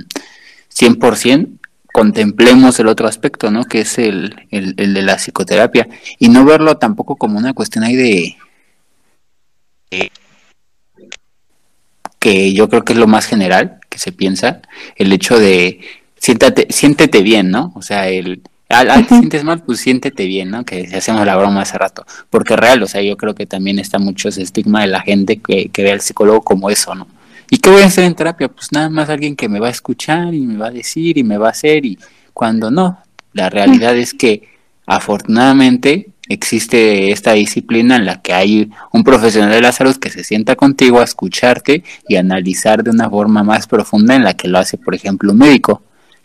100%, 0.69 1.47
contemplemos 1.93 2.79
el 2.81 2.87
otro 2.87 3.07
aspecto, 3.07 3.49
¿no? 3.49 3.63
Que 3.63 3.81
es 3.81 3.97
el, 3.97 4.35
el, 4.51 4.73
el 4.77 4.93
de 4.93 5.01
la 5.01 5.15
psicoterapia. 5.15 5.87
Y 6.19 6.27
no 6.27 6.43
verlo 6.43 6.77
tampoco 6.77 7.15
como 7.15 7.37
una 7.37 7.53
cuestión 7.53 7.85
ahí 7.85 7.95
de... 7.95 8.35
de- 9.91 10.11
que 12.19 12.53
yo 12.53 12.67
creo 12.67 12.83
que 12.83 12.93
es 12.93 12.99
lo 12.99 13.07
más 13.07 13.25
general 13.25 13.79
que 13.97 14.03
se 14.03 14.11
piensa, 14.11 14.61
el 14.95 15.11
hecho 15.11 15.39
de 15.39 15.79
siéntate, 16.19 16.67
siéntete 16.69 17.21
bien, 17.23 17.49
¿no? 17.49 17.71
O 17.75 17.81
sea, 17.81 18.07
el 18.07 18.41
ah, 18.69 18.83
ah, 18.89 19.01
te 19.01 19.15
sientes 19.15 19.43
mal, 19.43 19.63
pues 19.63 19.79
siéntete 19.79 20.25
bien, 20.25 20.51
¿no? 20.51 20.63
Que 20.63 20.87
hacemos 20.95 21.25
la 21.25 21.35
broma 21.35 21.61
hace 21.61 21.77
rato. 21.77 22.05
Porque 22.29 22.55
real, 22.55 22.81
o 22.83 22.87
sea, 22.87 23.01
yo 23.01 23.17
creo 23.17 23.33
que 23.33 23.45
también 23.45 23.79
está 23.79 23.97
mucho 23.97 24.29
ese 24.29 24.43
estigma 24.43 24.81
de 24.81 24.87
la 24.87 25.01
gente 25.01 25.37
que, 25.37 25.69
que 25.69 25.83
ve 25.83 25.91
al 25.91 26.01
psicólogo 26.01 26.41
como 26.41 26.69
eso, 26.69 26.93
¿no? 26.95 27.07
¿Y 27.49 27.57
qué 27.57 27.69
voy 27.69 27.81
a 27.81 27.85
hacer 27.85 28.03
en 28.03 28.13
terapia? 28.13 28.49
Pues 28.49 28.71
nada 28.71 28.89
más 28.89 29.09
alguien 29.09 29.35
que 29.35 29.49
me 29.49 29.59
va 29.59 29.67
a 29.67 29.71
escuchar 29.71 30.33
y 30.33 30.41
me 30.41 30.57
va 30.57 30.67
a 30.67 30.71
decir 30.71 31.17
y 31.17 31.23
me 31.23 31.37
va 31.37 31.47
a 31.47 31.51
hacer 31.51 31.85
y 31.85 31.97
cuando 32.33 32.69
no, 32.69 32.99
la 33.33 33.49
realidad 33.49 33.97
es 33.97 34.13
que 34.13 34.49
afortunadamente 34.85 36.07
existe 36.29 37.11
esta 37.11 37.33
disciplina 37.33 37.95
en 37.95 38.05
la 38.05 38.21
que 38.21 38.33
hay 38.33 38.69
un 38.91 39.03
profesional 39.03 39.51
de 39.51 39.61
la 39.61 39.71
salud 39.71 39.95
que 39.97 40.09
se 40.09 40.23
sienta 40.23 40.55
contigo 40.55 40.99
a 40.99 41.03
escucharte 41.03 41.83
y 42.07 42.15
analizar 42.15 42.83
de 42.83 42.91
una 42.91 43.09
forma 43.09 43.43
más 43.43 43.67
profunda 43.67 44.15
en 44.15 44.23
la 44.23 44.35
que 44.35 44.47
lo 44.47 44.59
hace, 44.59 44.77
por 44.77 44.95
ejemplo, 44.95 45.31
un 45.31 45.39
médico, 45.39 45.81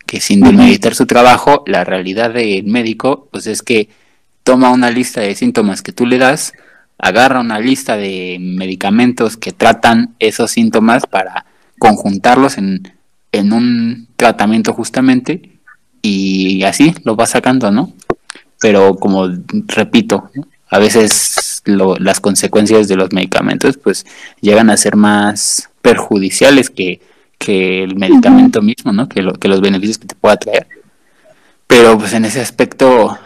que 0.06 0.20
sin 0.20 0.40
demeritar 0.40 0.94
su 0.94 1.06
trabajo, 1.06 1.62
la 1.66 1.84
realidad 1.84 2.32
del 2.32 2.64
médico 2.64 3.28
pues 3.30 3.46
es 3.46 3.62
que 3.62 3.88
toma 4.42 4.70
una 4.70 4.90
lista 4.90 5.20
de 5.20 5.34
síntomas 5.34 5.82
que 5.82 5.92
tú 5.92 6.06
le 6.06 6.18
das, 6.18 6.52
agarra 6.98 7.40
una 7.40 7.58
lista 7.58 7.96
de 7.96 8.38
medicamentos 8.40 9.36
que 9.36 9.52
tratan 9.52 10.14
esos 10.18 10.50
síntomas 10.50 11.06
para 11.06 11.46
conjuntarlos 11.78 12.58
en, 12.58 12.92
en 13.32 13.52
un 13.52 14.08
tratamiento 14.16 14.72
justamente 14.72 15.50
y 16.02 16.62
así 16.64 16.94
lo 17.04 17.16
va 17.16 17.26
sacando, 17.26 17.70
¿no? 17.70 17.92
Pero 18.62 18.94
como 18.94 19.28
repito, 19.66 20.30
a 20.70 20.78
veces 20.78 21.60
lo- 21.66 21.96
las 21.98 22.20
consecuencias 22.20 22.88
de 22.88 22.96
los 22.96 23.12
medicamentos 23.12 23.76
pues 23.76 24.06
llegan 24.40 24.70
a 24.70 24.76
ser 24.78 24.96
más 24.96 25.68
perjudiciales 25.82 26.70
que, 26.70 27.00
que 27.38 27.82
el 27.82 27.96
medicamento 27.96 28.62
mismo, 28.62 28.92
¿no? 28.92 29.08
Que, 29.08 29.20
lo- 29.20 29.34
que 29.34 29.48
los 29.48 29.60
beneficios 29.60 29.98
que 29.98 30.06
te 30.06 30.14
pueda 30.14 30.36
traer. 30.38 30.68
Pero 31.66 31.98
pues 31.98 32.12
en 32.12 32.24
ese 32.24 32.40
aspecto, 32.40 33.18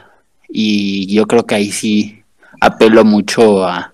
y 0.49 1.14
yo 1.14 1.26
creo 1.26 1.47
que 1.47 1.55
ahí 1.57 1.70
sí 1.70 2.22
apelo 2.61 3.05
mucho 3.05 3.66
a 3.66 3.93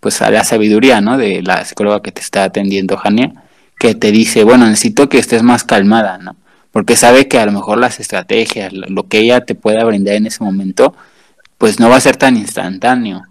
pues 0.00 0.20
a 0.20 0.30
la 0.30 0.44
sabiduría, 0.44 1.00
¿no? 1.00 1.16
De 1.16 1.40
la 1.40 1.64
psicóloga 1.64 2.02
que 2.02 2.12
te 2.12 2.20
está 2.20 2.44
atendiendo, 2.44 2.98
Jania, 2.98 3.32
que 3.78 3.94
te 3.94 4.10
dice, 4.12 4.44
bueno, 4.44 4.66
necesito 4.66 5.08
que 5.08 5.18
estés 5.18 5.42
más 5.42 5.64
calmada, 5.64 6.18
¿no? 6.18 6.36
Porque 6.74 6.96
sabe 6.96 7.28
que 7.28 7.38
a 7.38 7.46
lo 7.46 7.52
mejor 7.52 7.78
las 7.78 8.00
estrategias, 8.00 8.72
lo 8.72 9.04
que 9.04 9.18
ella 9.18 9.44
te 9.44 9.54
pueda 9.54 9.84
brindar 9.84 10.16
en 10.16 10.26
ese 10.26 10.42
momento, 10.42 10.92
pues 11.56 11.78
no 11.78 11.88
va 11.88 11.94
a 11.94 12.00
ser 12.00 12.16
tan 12.16 12.36
instantáneo 12.36 13.22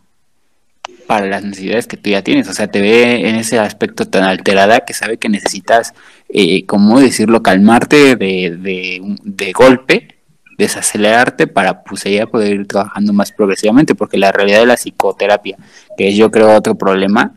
para 1.08 1.26
las 1.26 1.44
necesidades 1.44 1.86
que 1.86 1.98
tú 1.98 2.10
ya 2.10 2.22
tienes. 2.22 2.48
O 2.48 2.54
sea, 2.54 2.68
te 2.68 2.80
ve 2.80 3.28
en 3.28 3.36
ese 3.36 3.60
aspecto 3.60 4.08
tan 4.08 4.24
alterada 4.24 4.86
que 4.86 4.94
sabe 4.94 5.18
que 5.18 5.28
necesitas, 5.28 5.94
eh, 6.30 6.66
¿cómo 6.66 7.02
decirlo?, 7.02 7.44
calmarte 7.44 8.16
de, 8.16 8.58
de, 8.58 9.02
de 9.24 9.52
golpe, 9.52 10.16
desacelerarte 10.58 11.46
para 11.46 11.84
pues 11.84 12.06
ella 12.06 12.28
poder 12.28 12.54
ir 12.54 12.66
trabajando 12.66 13.12
más 13.12 13.34
progresivamente, 13.34 13.94
porque 13.94 14.18
la 14.18 14.32
realidad 14.32 14.62
de 14.62 14.68
la 14.68 14.78
psicoterapia, 14.78 15.58
que 15.98 16.08
es 16.08 16.16
yo 16.16 16.32
creo 16.32 16.56
otro 16.56 16.76
problema, 16.76 17.36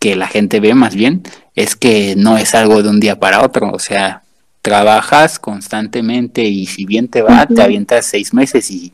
que 0.00 0.16
la 0.16 0.26
gente 0.26 0.58
ve 0.58 0.74
más 0.74 0.96
bien 0.96 1.22
es 1.54 1.76
que 1.76 2.14
no 2.16 2.36
es 2.36 2.56
algo 2.56 2.82
de 2.82 2.88
un 2.88 2.98
día 2.98 3.20
para 3.20 3.44
otro, 3.44 3.70
o 3.70 3.78
sea, 3.78 4.24
trabajas 4.66 5.38
constantemente 5.38 6.42
y 6.42 6.66
si 6.66 6.86
bien 6.86 7.06
te 7.06 7.22
va, 7.22 7.46
te 7.46 7.62
avientas 7.62 8.04
seis 8.04 8.34
meses 8.34 8.68
y, 8.68 8.92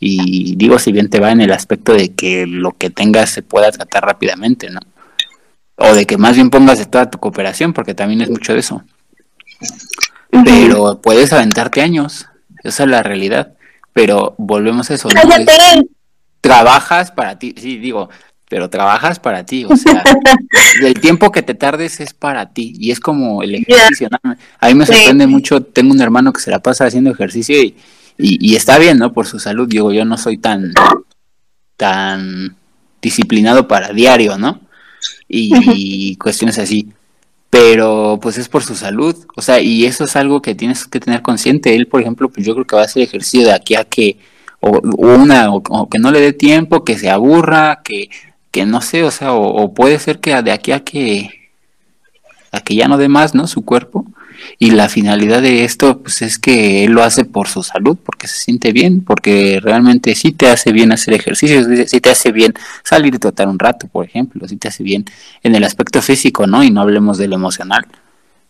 y 0.00 0.56
digo 0.56 0.80
si 0.80 0.90
bien 0.90 1.08
te 1.08 1.20
va 1.20 1.30
en 1.30 1.40
el 1.40 1.52
aspecto 1.52 1.92
de 1.92 2.12
que 2.12 2.44
lo 2.44 2.72
que 2.72 2.90
tengas 2.90 3.30
se 3.30 3.40
pueda 3.40 3.70
tratar 3.70 4.04
rápidamente, 4.04 4.68
¿no? 4.68 4.80
O 5.76 5.94
de 5.94 6.06
que 6.06 6.16
más 6.16 6.34
bien 6.34 6.50
pongas 6.50 6.80
de 6.80 6.86
toda 6.86 7.08
tu 7.08 7.18
cooperación, 7.18 7.72
porque 7.72 7.94
también 7.94 8.20
es 8.22 8.30
mucho 8.30 8.52
de 8.52 8.58
eso. 8.58 8.82
Pero 10.44 11.00
puedes 11.00 11.32
aventarte 11.32 11.82
años, 11.82 12.26
esa 12.64 12.82
es 12.82 12.88
la 12.88 13.04
realidad. 13.04 13.52
Pero 13.92 14.34
volvemos 14.38 14.90
a 14.90 14.94
eso. 14.94 15.08
¿no? 15.08 15.20
Trabajas 16.40 17.12
para 17.12 17.38
ti, 17.38 17.54
sí, 17.56 17.78
digo, 17.78 18.10
pero 18.52 18.68
trabajas 18.68 19.18
para 19.18 19.46
ti, 19.46 19.64
o 19.64 19.74
sea, 19.74 20.04
el 20.82 20.92
tiempo 21.00 21.32
que 21.32 21.40
te 21.40 21.54
tardes 21.54 22.00
es 22.00 22.12
para 22.12 22.50
ti 22.50 22.74
y 22.78 22.90
es 22.90 23.00
como 23.00 23.42
el 23.42 23.54
ejercicio. 23.54 24.10
¿no? 24.22 24.36
A 24.60 24.68
mí 24.68 24.74
me 24.74 24.84
sorprende 24.84 25.26
mucho, 25.26 25.62
tengo 25.62 25.94
un 25.94 26.02
hermano 26.02 26.34
que 26.34 26.42
se 26.42 26.50
la 26.50 26.58
pasa 26.58 26.84
haciendo 26.84 27.10
ejercicio 27.10 27.58
y, 27.62 27.74
y, 28.18 28.54
está 28.54 28.76
bien, 28.76 28.98
¿no? 28.98 29.14
Por 29.14 29.26
su 29.26 29.38
salud, 29.38 29.66
digo, 29.66 29.90
yo 29.90 30.04
no 30.04 30.18
soy 30.18 30.36
tan, 30.36 30.74
tan 31.78 32.54
disciplinado 33.00 33.66
para 33.68 33.94
diario, 33.94 34.36
¿no? 34.36 34.60
Y, 35.26 36.16
cuestiones 36.16 36.58
así. 36.58 36.92
Pero 37.48 38.18
pues 38.20 38.36
es 38.36 38.50
por 38.50 38.62
su 38.62 38.74
salud, 38.74 39.16
o 39.34 39.40
sea, 39.40 39.62
y 39.62 39.86
eso 39.86 40.04
es 40.04 40.14
algo 40.14 40.42
que 40.42 40.54
tienes 40.54 40.86
que 40.86 41.00
tener 41.00 41.22
consciente. 41.22 41.74
Él, 41.74 41.86
por 41.86 42.02
ejemplo, 42.02 42.28
pues 42.28 42.46
yo 42.46 42.52
creo 42.52 42.66
que 42.66 42.76
va 42.76 42.82
a 42.82 42.84
hacer 42.84 43.02
ejercicio 43.02 43.46
de 43.46 43.54
aquí 43.54 43.76
a 43.76 43.84
que, 43.84 44.18
o, 44.60 44.78
una, 44.98 45.54
o 45.54 45.88
que 45.88 45.98
no 45.98 46.10
le 46.10 46.20
dé 46.20 46.34
tiempo, 46.34 46.84
que 46.84 46.98
se 46.98 47.08
aburra, 47.08 47.80
que 47.82 48.10
que 48.52 48.66
no 48.66 48.80
sé, 48.82 49.02
o 49.02 49.10
sea, 49.10 49.32
o, 49.32 49.74
puede 49.74 49.98
ser 49.98 50.20
que 50.20 50.40
de 50.42 50.52
aquí 50.52 50.72
a 50.72 50.80
que 50.84 51.50
a 52.52 52.60
que 52.60 52.74
ya 52.74 52.86
no 52.86 52.98
dé 52.98 53.08
más, 53.08 53.34
¿no? 53.34 53.46
Su 53.46 53.64
cuerpo. 53.64 54.06
Y 54.58 54.72
la 54.72 54.88
finalidad 54.88 55.40
de 55.40 55.64
esto, 55.64 56.02
pues 56.02 56.20
es 56.20 56.38
que 56.38 56.84
él 56.84 56.92
lo 56.92 57.02
hace 57.02 57.24
por 57.24 57.48
su 57.48 57.62
salud, 57.62 57.96
porque 58.04 58.28
se 58.28 58.38
siente 58.38 58.72
bien, 58.72 59.02
porque 59.02 59.58
realmente 59.62 60.14
sí 60.14 60.32
te 60.32 60.48
hace 60.48 60.72
bien 60.72 60.92
hacer 60.92 61.14
ejercicios, 61.14 61.66
sí 61.88 62.00
te 62.00 62.10
hace 62.10 62.30
bien 62.32 62.52
salir 62.84 63.14
y 63.14 63.18
trotar 63.18 63.48
un 63.48 63.58
rato, 63.58 63.88
por 63.88 64.04
ejemplo, 64.04 64.46
sí 64.46 64.56
te 64.56 64.68
hace 64.68 64.82
bien 64.82 65.06
en 65.42 65.54
el 65.54 65.64
aspecto 65.64 66.02
físico, 66.02 66.46
¿no? 66.46 66.62
Y 66.62 66.70
no 66.70 66.82
hablemos 66.82 67.18
del 67.18 67.32
emocional. 67.32 67.86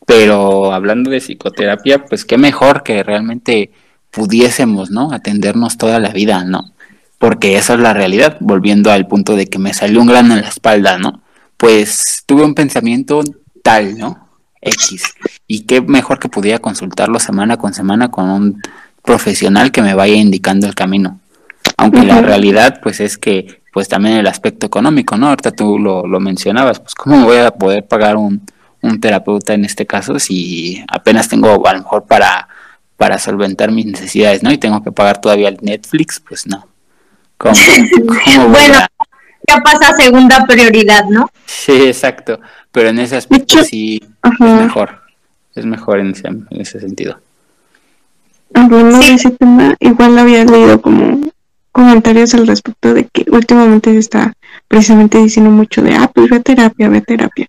Pero 0.06 0.72
hablando 0.72 1.10
de 1.10 1.20
psicoterapia, 1.20 2.04
pues 2.04 2.24
qué 2.24 2.36
mejor 2.38 2.82
que 2.82 3.04
realmente 3.04 3.70
pudiésemos, 4.10 4.90
¿no? 4.90 5.12
Atendernos 5.12 5.78
toda 5.78 6.00
la 6.00 6.10
vida, 6.10 6.44
¿no? 6.44 6.72
Porque 7.22 7.56
esa 7.56 7.74
es 7.74 7.78
la 7.78 7.94
realidad, 7.94 8.36
volviendo 8.40 8.90
al 8.90 9.06
punto 9.06 9.36
de 9.36 9.46
que 9.46 9.60
me 9.60 9.72
salió 9.72 10.00
un 10.00 10.08
grano 10.08 10.34
en 10.34 10.40
la 10.40 10.48
espalda, 10.48 10.98
¿no? 10.98 11.22
Pues 11.56 12.24
tuve 12.26 12.42
un 12.42 12.56
pensamiento 12.56 13.22
tal, 13.62 13.96
¿no? 13.96 14.26
X. 14.60 15.04
Y 15.46 15.60
qué 15.60 15.80
mejor 15.80 16.18
que 16.18 16.28
pudiera 16.28 16.58
consultarlo 16.58 17.20
semana 17.20 17.58
con 17.58 17.74
semana 17.74 18.10
con 18.10 18.28
un 18.28 18.60
profesional 19.04 19.70
que 19.70 19.82
me 19.82 19.94
vaya 19.94 20.16
indicando 20.16 20.66
el 20.66 20.74
camino. 20.74 21.20
Aunque 21.76 22.02
la 22.02 22.20
realidad, 22.22 22.80
pues 22.82 22.98
es 22.98 23.18
que, 23.18 23.62
pues 23.72 23.86
también 23.86 24.16
el 24.16 24.26
aspecto 24.26 24.66
económico, 24.66 25.16
¿no? 25.16 25.28
Ahorita 25.28 25.52
tú 25.52 25.78
lo, 25.78 26.04
lo 26.08 26.18
mencionabas, 26.18 26.80
pues 26.80 26.96
cómo 26.96 27.24
voy 27.24 27.36
a 27.36 27.52
poder 27.52 27.86
pagar 27.86 28.16
un, 28.16 28.42
un 28.80 29.00
terapeuta 29.00 29.54
en 29.54 29.64
este 29.64 29.86
caso 29.86 30.18
si 30.18 30.84
apenas 30.88 31.28
tengo 31.28 31.68
a 31.68 31.72
lo 31.72 31.78
mejor 31.78 32.04
para, 32.04 32.48
para 32.96 33.20
solventar 33.20 33.70
mis 33.70 33.86
necesidades, 33.86 34.42
¿no? 34.42 34.50
Y 34.50 34.58
tengo 34.58 34.82
que 34.82 34.90
pagar 34.90 35.20
todavía 35.20 35.50
el 35.50 35.58
Netflix, 35.62 36.18
pues 36.18 36.48
no 36.48 36.71
bueno, 38.48 38.78
ya 39.48 39.56
pasa 39.62 39.88
a 39.88 39.96
segunda 39.96 40.46
prioridad, 40.46 41.04
¿no? 41.06 41.28
Sí, 41.46 41.72
exacto. 41.86 42.40
Pero 42.70 42.88
en 42.88 42.98
ese 43.00 43.16
aspecto 43.16 43.62
sí 43.64 44.00
es 44.22 44.40
mejor. 44.40 45.00
Es 45.54 45.66
mejor 45.66 46.00
en 46.00 46.12
ese, 46.12 46.28
en 46.28 46.46
ese 46.50 46.80
sentido. 46.80 47.18
Hablando 48.54 48.98
de 48.98 49.14
ese 49.14 49.30
tema, 49.30 49.74
igual 49.80 50.18
había 50.18 50.44
leído 50.44 50.80
como 50.80 51.20
comentarios 51.72 52.34
al 52.34 52.46
respecto 52.46 52.94
de 52.94 53.06
que 53.06 53.24
últimamente 53.30 53.92
se 53.92 53.98
está 53.98 54.32
precisamente 54.68 55.18
diciendo 55.18 55.50
mucho 55.50 55.82
de, 55.82 55.94
ah, 55.94 56.10
pues 56.14 56.30
ve 56.30 56.40
terapia, 56.40 56.88
ve 56.88 57.00
terapia. 57.00 57.48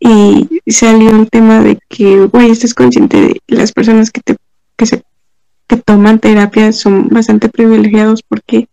Y 0.00 0.48
salió 0.66 1.10
el 1.10 1.28
tema 1.28 1.60
de 1.60 1.78
que, 1.88 2.26
güey, 2.26 2.50
estás 2.50 2.74
consciente 2.74 3.16
de 3.20 3.40
las 3.48 3.72
personas 3.72 4.10
que 4.10 4.20
te 4.20 4.36
que 4.76 4.86
se 4.86 5.02
que 5.66 5.76
toman 5.76 6.18
terapia 6.18 6.72
son 6.72 7.08
bastante 7.08 7.48
privilegiados 7.48 8.22
porque 8.22 8.68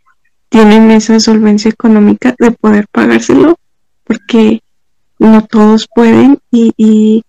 tienen 0.55 0.89
esa 0.89 1.19
solvencia 1.19 1.69
económica 1.69 2.33
de 2.39 2.49
poder 2.51 2.87
pagárselo, 2.89 3.59
porque 4.05 4.61
no 5.19 5.43
todos 5.45 5.85
pueden 5.93 6.39
y, 6.49 6.71
y, 6.77 7.23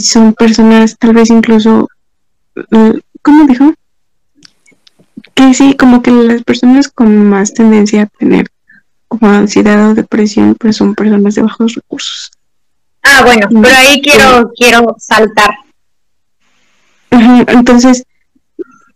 son 0.00 0.34
personas 0.34 0.96
tal 0.98 1.14
vez 1.14 1.30
incluso, 1.30 1.88
eh, 2.56 3.00
¿cómo 3.22 3.46
dijo? 3.46 3.72
Que 5.34 5.54
sí, 5.54 5.76
como 5.76 6.02
que 6.02 6.10
las 6.10 6.42
personas 6.42 6.88
con 6.88 7.30
más 7.30 7.54
tendencia 7.54 8.02
a 8.02 8.06
tener 8.06 8.48
como 9.06 9.28
ansiedad 9.28 9.88
o 9.88 9.94
depresión, 9.94 10.56
pues 10.58 10.74
son 10.74 10.96
personas 10.96 11.36
de 11.36 11.42
bajos 11.42 11.76
recursos. 11.76 12.32
Ah, 13.04 13.22
bueno, 13.24 13.46
pero 13.62 13.76
ahí 13.76 14.02
quiero, 14.02 14.50
quiero 14.56 14.96
saltar. 14.98 15.54
entonces, 17.10 18.02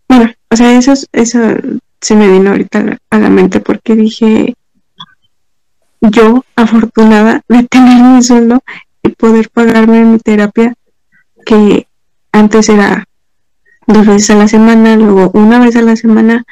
bueno, 0.09 0.33
o 0.49 0.55
sea, 0.57 0.77
eso, 0.77 0.93
eso 1.13 1.39
se 2.03 2.15
me 2.15 2.27
vino 2.27 2.49
ahorita 2.49 2.99
a 3.09 3.17
la 3.17 3.29
mente 3.29 3.61
porque 3.61 3.95
dije, 3.95 4.55
yo 6.01 6.43
afortunada 6.57 7.41
de 7.47 7.63
tener 7.63 8.03
mi 8.03 8.21
sueldo 8.21 8.61
y 9.01 9.09
poder 9.09 9.49
pagarme 9.49 10.03
mi 10.03 10.19
terapia, 10.19 10.75
que 11.45 11.87
antes 12.33 12.67
era 12.67 13.05
dos 13.87 14.05
veces 14.05 14.31
a 14.31 14.35
la 14.35 14.49
semana, 14.49 14.97
luego 14.97 15.31
una 15.33 15.59
vez 15.59 15.77
a 15.77 15.81
la 15.81 15.95
semana, 15.95 16.43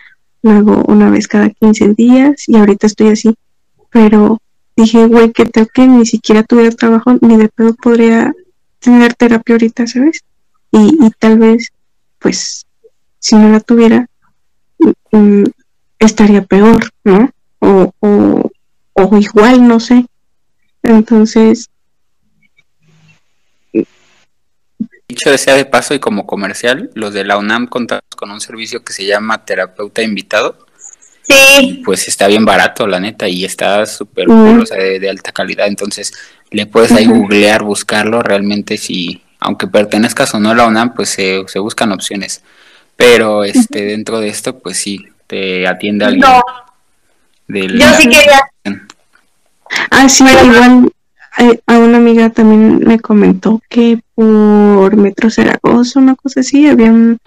luego 0.41 0.85
una 0.87 1.09
vez 1.09 1.27
cada 1.27 1.49
15 1.49 1.95
días 1.95 2.47
y 2.47 2.55
ahorita 2.55 2.87
estoy 2.87 3.09
así. 3.09 3.35
Pero 3.89 4.37
dije, 4.77 5.05
güey, 5.07 5.33
que 5.33 5.45
tengo 5.45 5.67
que 5.73 5.85
ni 5.85 6.05
siquiera 6.05 6.43
tuviera 6.43 6.71
trabajo, 6.71 7.17
ni 7.19 7.35
de 7.35 7.49
pedo 7.49 7.73
podría 7.73 8.31
tener 8.79 9.15
terapia 9.15 9.55
ahorita, 9.55 9.85
¿sabes? 9.85 10.21
Y, 10.71 11.05
y 11.05 11.09
tal 11.19 11.39
vez, 11.39 11.73
pues, 12.19 12.65
si 13.19 13.35
no 13.35 13.49
la 13.49 13.59
tuviera, 13.59 14.07
Mm, 15.11 15.43
estaría 15.99 16.43
peor, 16.43 16.89
¿no? 17.03 17.29
O, 17.59 17.93
o, 18.93 19.17
igual, 19.17 19.67
no 19.67 19.79
sé. 19.79 20.05
Entonces... 20.83 21.69
Dicho 25.07 25.37
sea 25.37 25.55
de 25.55 25.65
paso 25.65 25.93
y 25.93 25.99
como 25.99 26.25
comercial, 26.25 26.89
los 26.93 27.13
de 27.13 27.25
la 27.25 27.37
UNAM 27.37 27.67
contamos 27.67 28.03
con 28.15 28.31
un 28.31 28.39
servicio 28.39 28.83
que 28.83 28.93
se 28.93 29.05
llama 29.05 29.43
terapeuta 29.45 30.01
invitado. 30.01 30.65
Sí. 31.23 31.81
pues 31.85 32.07
está 32.07 32.27
bien 32.27 32.45
barato, 32.45 32.87
la 32.87 32.99
neta, 32.99 33.27
y 33.27 33.45
está 33.45 33.85
súper 33.85 34.29
o 34.29 34.65
sea, 34.65 34.77
de, 34.77 35.09
alta 35.09 35.31
calidad. 35.31 35.67
Entonces, 35.67 36.13
le 36.49 36.65
puedes 36.65 36.91
ahí 36.91 37.05
googlear, 37.05 37.63
buscarlo. 37.63 38.21
Realmente, 38.21 38.77
si, 38.77 39.21
aunque 39.39 39.67
pertenezcas 39.67 40.33
o 40.33 40.39
no 40.39 40.49
a 40.49 40.55
la 40.55 40.65
UNAM, 40.65 40.93
pues 40.93 41.09
se, 41.09 41.43
se 41.47 41.59
buscan 41.59 41.91
opciones. 41.91 42.41
Pero 43.01 43.43
este 43.43 43.85
dentro 43.85 44.19
de 44.19 44.29
esto, 44.29 44.59
pues 44.59 44.77
sí, 44.77 45.07
te 45.27 45.67
atiende 45.67 46.05
alguien. 46.05 46.21
No. 46.21 46.41
Yo 47.47 47.93
sí 47.97 48.03
quería. 48.03 48.41
Ah, 49.89 50.07
sí, 50.07 50.23
igual 50.23 50.91
eh, 51.37 51.59
a 51.65 51.77
una 51.77 51.97
amiga 51.97 52.29
también 52.29 52.79
me 52.79 52.99
comentó 52.99 53.61
que 53.69 53.99
por 54.13 54.95
Metro 54.95 55.29
Zaragoza, 55.29 55.99
una 55.99 56.15
cosa 56.15 56.41
así, 56.41 56.67
había 56.67 56.91
un, 56.91 57.17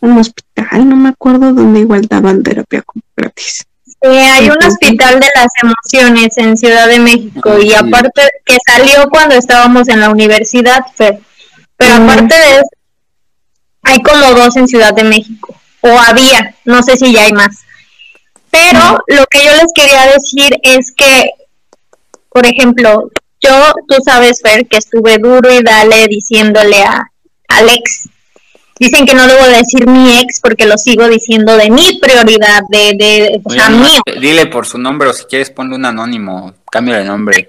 hospital, 0.00 0.88
no 0.88 0.96
me 0.96 1.08
acuerdo, 1.10 1.52
donde 1.52 1.80
igual 1.80 2.02
daban 2.02 2.42
terapia 2.42 2.84
gratis. 3.16 3.64
Sí, 3.84 4.08
hay 4.08 4.50
un 4.50 4.62
hospital 4.62 5.18
de 5.18 5.26
las 5.34 5.48
emociones 5.62 6.36
en 6.36 6.56
Ciudad 6.56 6.86
de 6.86 6.98
México 6.98 7.58
y 7.58 7.72
aparte 7.72 8.22
que 8.44 8.56
salió 8.66 9.08
cuando 9.10 9.34
estábamos 9.34 9.88
en 9.88 10.00
la 10.00 10.10
universidad, 10.10 10.84
pero, 10.96 11.18
pero 11.76 11.94
aparte 11.94 12.34
de 12.34 12.54
eso, 12.56 12.77
hay 13.88 14.02
como 14.02 14.34
dos 14.34 14.56
en 14.56 14.68
Ciudad 14.68 14.94
de 14.94 15.04
México, 15.04 15.54
o 15.80 15.88
había, 15.88 16.54
no 16.64 16.82
sé 16.82 16.96
si 16.96 17.12
ya 17.12 17.24
hay 17.24 17.32
más. 17.32 17.64
Pero 18.50 18.98
lo 19.06 19.26
que 19.26 19.44
yo 19.44 19.52
les 19.52 19.72
quería 19.74 20.12
decir 20.12 20.58
es 20.62 20.92
que, 20.96 21.30
por 22.30 22.46
ejemplo, 22.46 23.10
yo, 23.40 23.72
tú 23.88 23.96
sabes, 24.04 24.40
Fer, 24.42 24.66
que 24.66 24.78
estuve 24.78 25.18
duro 25.18 25.52
y 25.52 25.62
dale 25.62 26.06
diciéndole 26.08 26.82
a 26.82 27.10
Alex. 27.48 28.08
Dicen 28.80 29.06
que 29.06 29.14
no 29.14 29.26
debo 29.26 29.44
decir 29.48 29.86
mi 29.88 30.18
ex 30.20 30.40
porque 30.40 30.64
lo 30.64 30.78
sigo 30.78 31.08
diciendo 31.08 31.56
de 31.56 31.68
mi 31.68 31.98
prioridad, 31.98 32.62
de, 32.68 32.94
de 32.96 33.40
o 33.42 33.50
sea, 33.50 33.70
mío. 33.70 34.00
Dile 34.20 34.46
por 34.46 34.66
su 34.66 34.78
nombre 34.78 35.08
o 35.08 35.12
si 35.12 35.24
quieres 35.24 35.50
ponle 35.50 35.74
un 35.74 35.84
anónimo, 35.84 36.54
cambia 36.70 37.00
el 37.00 37.06
nombre. 37.06 37.48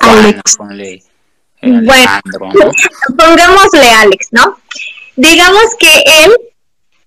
Alex. 0.00 0.56
ponle 0.56 1.02
bueno, 1.62 2.22
pongámosle 3.18 3.90
Alex, 3.90 4.28
¿no? 4.32 4.56
Digamos 5.20 5.64
que 5.78 6.02
él 6.24 6.32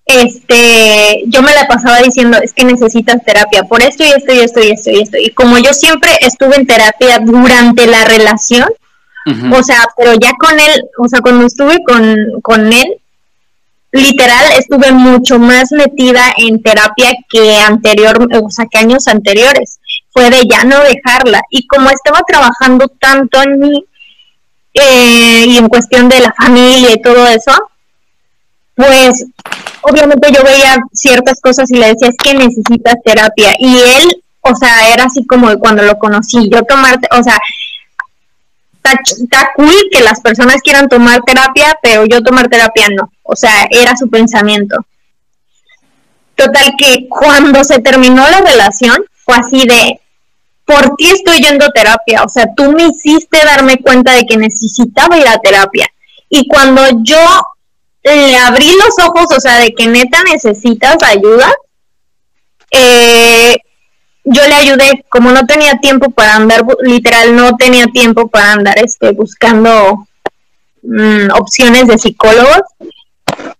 este, 0.06 1.22
yo 1.26 1.42
me 1.42 1.54
la 1.54 1.66
pasaba 1.66 1.98
diciendo, 1.98 2.38
es 2.42 2.52
que 2.52 2.64
necesitas 2.64 3.24
terapia 3.24 3.62
por 3.64 3.82
esto 3.82 4.04
y 4.04 4.08
esto 4.08 4.34
y 4.34 4.40
esto 4.40 4.60
y 4.60 4.70
esto 4.70 4.90
y 4.90 5.00
esto. 5.00 5.16
Y 5.18 5.30
como 5.30 5.58
yo 5.58 5.72
siempre 5.72 6.10
estuve 6.20 6.56
en 6.56 6.66
terapia 6.66 7.18
durante 7.20 7.86
la 7.86 8.04
relación, 8.04 8.68
o 9.52 9.62
sea, 9.62 9.86
pero 9.96 10.12
ya 10.20 10.32
con 10.38 10.60
él, 10.60 10.84
o 10.98 11.08
sea, 11.08 11.20
cuando 11.20 11.46
estuve 11.46 11.82
con, 11.82 12.42
con 12.42 12.70
él, 12.70 12.98
literal 13.92 14.44
estuve 14.58 14.92
mucho 14.92 15.38
más 15.38 15.72
metida 15.72 16.34
en 16.36 16.62
terapia 16.62 17.12
que 17.30 17.56
anterior, 17.56 18.28
o 18.42 18.50
sea, 18.50 18.66
que 18.70 18.78
años 18.78 19.08
anteriores. 19.08 19.78
Fue 20.10 20.30
de 20.30 20.42
ya 20.48 20.62
no 20.62 20.78
dejarla. 20.80 21.42
Y 21.50 21.66
como 21.66 21.90
estaba 21.90 22.20
trabajando 22.26 22.86
tanto 22.88 23.42
en 23.42 23.58
mí 23.58 23.84
eh, 24.74 25.44
y 25.48 25.56
en 25.56 25.68
cuestión 25.68 26.08
de 26.08 26.20
la 26.20 26.32
familia 26.32 26.92
y 26.92 27.02
todo 27.02 27.26
eso, 27.26 27.52
pues 28.74 29.24
obviamente 29.82 30.32
yo 30.32 30.42
veía 30.42 30.76
ciertas 30.92 31.40
cosas 31.40 31.70
y 31.70 31.76
le 31.76 31.88
decía, 31.88 32.08
es 32.08 32.16
que 32.16 32.34
necesitas 32.34 32.96
terapia. 33.04 33.52
Y 33.58 33.76
él, 33.76 34.22
o 34.40 34.54
sea, 34.54 34.92
era 34.92 35.04
así 35.04 35.26
como 35.26 35.56
cuando 35.58 35.82
lo 35.82 35.98
conocí, 35.98 36.48
yo 36.50 36.62
tomarte, 36.62 37.08
o 37.12 37.22
sea, 37.22 37.38
está, 38.82 39.52
cool 39.56 39.74
que 39.90 40.02
las 40.02 40.20
personas 40.20 40.60
quieran 40.62 40.88
tomar 40.88 41.22
terapia, 41.22 41.78
pero 41.82 42.04
yo 42.06 42.22
tomar 42.22 42.48
terapia 42.48 42.88
no. 42.94 43.10
O 43.22 43.36
sea, 43.36 43.66
era 43.70 43.96
su 43.96 44.08
pensamiento. 44.08 44.76
Total 46.36 46.72
que 46.76 47.08
cuando 47.08 47.62
se 47.64 47.78
terminó 47.78 48.28
la 48.28 48.40
relación, 48.40 48.96
fue 49.24 49.36
así 49.36 49.66
de, 49.66 50.00
por 50.64 50.96
ti 50.96 51.10
estoy 51.10 51.38
yendo 51.38 51.66
a 51.66 51.70
terapia. 51.70 52.22
O 52.24 52.28
sea, 52.28 52.46
tú 52.56 52.72
me 52.72 52.88
hiciste 52.88 53.38
darme 53.44 53.78
cuenta 53.78 54.12
de 54.12 54.24
que 54.24 54.36
necesitaba 54.36 55.16
ir 55.16 55.28
a 55.28 55.38
terapia. 55.38 55.88
Y 56.28 56.48
cuando 56.48 56.82
yo 57.02 57.18
le 58.04 58.36
abrí 58.36 58.70
los 58.72 59.06
ojos, 59.06 59.26
o 59.36 59.40
sea, 59.40 59.58
de 59.58 59.74
que 59.74 59.86
neta 59.86 60.22
necesitas 60.24 61.02
ayuda, 61.02 61.52
eh, 62.70 63.56
yo 64.24 64.46
le 64.46 64.54
ayudé, 64.54 65.04
como 65.08 65.30
no 65.32 65.46
tenía 65.46 65.78
tiempo 65.78 66.10
para 66.10 66.36
andar, 66.36 66.64
literal, 66.82 67.34
no 67.34 67.56
tenía 67.56 67.86
tiempo 67.86 68.28
para 68.28 68.52
andar 68.52 68.78
este, 68.78 69.12
buscando 69.12 70.06
mm, 70.82 71.30
opciones 71.32 71.86
de 71.88 71.98
psicólogos. 71.98 72.62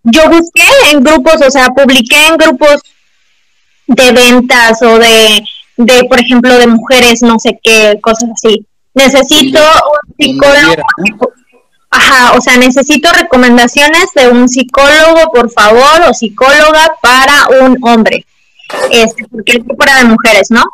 Yo 0.04 0.28
busqué 0.28 0.66
en 0.90 1.02
grupos, 1.02 1.36
o 1.46 1.50
sea, 1.50 1.68
publiqué 1.68 2.26
en 2.26 2.36
grupos 2.36 2.80
de 3.86 4.12
ventas 4.12 4.80
o 4.82 4.98
de, 4.98 5.42
de, 5.76 6.04
por 6.04 6.20
ejemplo, 6.20 6.56
de 6.56 6.66
mujeres, 6.66 7.22
no 7.22 7.38
sé 7.38 7.58
qué, 7.62 7.98
cosas 8.02 8.30
así. 8.34 8.66
Necesito 8.94 9.58
un 9.58 10.14
psicólogo. 10.16 10.82
Ajá, 11.96 12.32
o 12.36 12.40
sea, 12.40 12.56
necesito 12.56 13.08
recomendaciones 13.12 14.06
de 14.16 14.28
un 14.28 14.48
psicólogo, 14.48 15.30
por 15.32 15.50
favor, 15.50 16.08
o 16.08 16.12
psicóloga 16.12 16.92
para 17.00 17.46
un 17.62 17.78
hombre. 17.82 18.26
Este, 18.90 19.26
porque 19.28 19.52
es 19.52 19.76
para 19.78 19.98
de 19.98 20.04
mujeres, 20.04 20.50
¿no? 20.50 20.64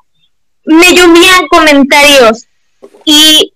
Me 0.64 0.94
llovían 0.94 1.46
comentarios 1.50 2.46
y 3.04 3.52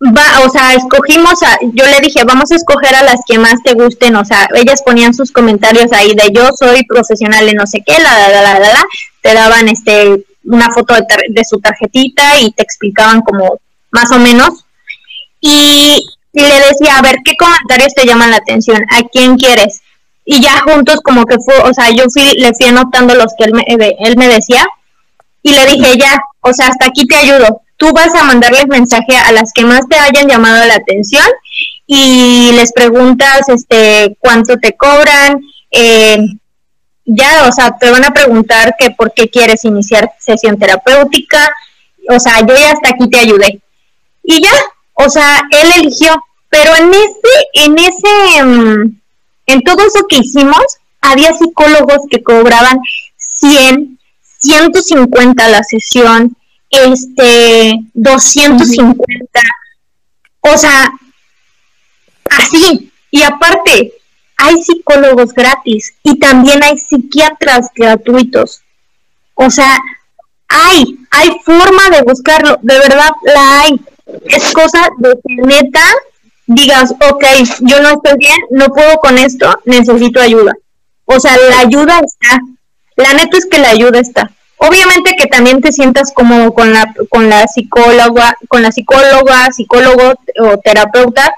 va, 0.00 0.40
o 0.44 0.50
sea, 0.50 0.74
escogimos 0.74 1.42
a, 1.44 1.58
yo 1.62 1.84
le 1.86 2.00
dije, 2.00 2.24
vamos 2.24 2.50
a 2.50 2.56
escoger 2.56 2.96
a 2.96 3.04
las 3.04 3.20
que 3.26 3.38
más 3.38 3.62
te 3.62 3.74
gusten, 3.74 4.16
o 4.16 4.24
sea, 4.24 4.48
ellas 4.54 4.82
ponían 4.82 5.14
sus 5.14 5.30
comentarios 5.30 5.92
ahí 5.92 6.12
de 6.14 6.30
yo 6.34 6.48
soy 6.58 6.84
profesional 6.86 7.46
de 7.46 7.54
no 7.54 7.66
sé 7.66 7.84
qué, 7.86 7.98
la, 8.00 8.18
la, 8.18 8.42
la, 8.42 8.58
la, 8.58 8.58
la, 8.58 8.84
te 9.22 9.32
daban 9.32 9.68
este 9.68 10.24
una 10.42 10.70
foto 10.70 10.94
de, 10.94 11.04
de 11.28 11.44
su 11.44 11.60
tarjetita 11.60 12.40
y 12.40 12.50
te 12.50 12.62
explicaban 12.62 13.20
como 13.20 13.60
más 13.90 14.10
o 14.10 14.18
menos. 14.18 14.64
Y 15.40 16.04
y 16.36 16.42
le 16.42 16.60
decía, 16.68 16.98
a 16.98 17.02
ver, 17.02 17.16
¿qué 17.24 17.34
comentarios 17.36 17.94
te 17.94 18.06
llaman 18.06 18.30
la 18.30 18.36
atención? 18.36 18.84
¿A 18.90 19.02
quién 19.10 19.36
quieres? 19.36 19.80
Y 20.26 20.42
ya 20.42 20.60
juntos 20.60 21.00
como 21.02 21.24
que 21.24 21.36
fue, 21.38 21.56
o 21.60 21.72
sea, 21.72 21.90
yo 21.90 22.04
fui, 22.12 22.34
le 22.36 22.52
fui 22.52 22.66
anotando 22.66 23.14
los 23.14 23.32
que 23.38 23.44
él 23.44 23.54
me, 23.54 23.62
eh, 23.62 23.96
él 24.00 24.18
me 24.18 24.28
decía 24.28 24.66
y 25.42 25.54
le 25.54 25.64
dije, 25.66 25.96
ya, 25.96 26.20
o 26.42 26.52
sea, 26.52 26.68
hasta 26.68 26.86
aquí 26.86 27.06
te 27.06 27.16
ayudo. 27.16 27.62
Tú 27.78 27.90
vas 27.92 28.14
a 28.14 28.24
mandarles 28.24 28.66
mensaje 28.66 29.16
a 29.16 29.32
las 29.32 29.52
que 29.54 29.64
más 29.64 29.88
te 29.88 29.96
hayan 29.96 30.28
llamado 30.28 30.62
la 30.66 30.74
atención 30.74 31.26
y 31.86 32.50
les 32.52 32.72
preguntas, 32.72 33.48
este, 33.48 34.16
cuánto 34.20 34.58
te 34.58 34.76
cobran, 34.76 35.40
eh, 35.70 36.18
ya, 37.06 37.46
o 37.48 37.52
sea, 37.52 37.78
te 37.78 37.90
van 37.90 38.04
a 38.04 38.12
preguntar 38.12 38.74
que 38.78 38.90
por 38.90 39.14
qué 39.14 39.30
quieres 39.30 39.64
iniciar 39.64 40.12
sesión 40.18 40.58
terapéutica, 40.58 41.50
o 42.10 42.20
sea, 42.20 42.40
yo 42.40 42.54
ya 42.54 42.72
hasta 42.72 42.90
aquí 42.90 43.08
te 43.08 43.20
ayudé. 43.20 43.60
Y 44.22 44.42
ya, 44.42 44.52
o 44.94 45.08
sea, 45.08 45.42
él 45.50 45.68
eligió, 45.76 46.20
pero 46.48 46.74
en 46.76 46.90
ese, 46.90 47.48
en 47.54 47.78
ese, 47.78 48.44
mm, 48.44 49.00
en 49.46 49.62
todo 49.62 49.86
eso 49.86 50.06
que 50.08 50.18
hicimos, 50.18 50.78
había 51.00 51.32
psicólogos 51.32 51.98
que 52.10 52.22
cobraban 52.22 52.78
100, 53.16 53.98
150 54.38 55.48
la 55.48 55.62
sesión, 55.62 56.36
este, 56.70 57.74
250, 57.94 59.40
o 60.40 60.58
sea, 60.58 60.90
así. 62.30 62.90
Y 63.10 63.22
aparte, 63.22 63.92
hay 64.36 64.62
psicólogos 64.62 65.32
gratis 65.32 65.94
y 66.02 66.18
también 66.18 66.62
hay 66.62 66.76
psiquiatras 66.78 67.68
gratuitos. 67.74 68.62
O 69.34 69.50
sea, 69.50 69.78
hay, 70.48 70.98
hay 71.10 71.30
forma 71.44 71.90
de 71.90 72.02
buscarlo, 72.02 72.58
de 72.62 72.78
verdad 72.78 73.10
la 73.24 73.60
hay 73.60 73.80
es 74.26 74.52
cosa 74.52 74.88
de 74.98 75.14
que 75.14 75.34
neta 75.34 75.84
digas, 76.46 76.92
ok, 76.92 77.24
yo 77.60 77.80
no 77.82 77.90
estoy 77.90 78.18
bien, 78.18 78.38
no 78.50 78.66
puedo 78.68 78.96
con 78.98 79.18
esto, 79.18 79.58
necesito 79.64 80.20
ayuda. 80.20 80.52
O 81.04 81.20
sea, 81.20 81.36
la 81.36 81.60
ayuda 81.60 82.00
está. 82.00 82.38
La 82.96 83.12
neta 83.14 83.36
es 83.36 83.46
que 83.46 83.58
la 83.58 83.70
ayuda 83.70 84.00
está. 84.00 84.30
Obviamente 84.58 85.16
que 85.16 85.26
también 85.26 85.60
te 85.60 85.72
sientas 85.72 86.12
como 86.12 86.54
con 86.54 86.72
la, 86.72 86.94
con 87.10 87.28
la 87.28 87.46
psicóloga, 87.46 88.36
con 88.48 88.62
la 88.62 88.72
psicóloga, 88.72 89.52
psicólogo 89.52 90.14
o 90.40 90.58
terapeuta, 90.58 91.30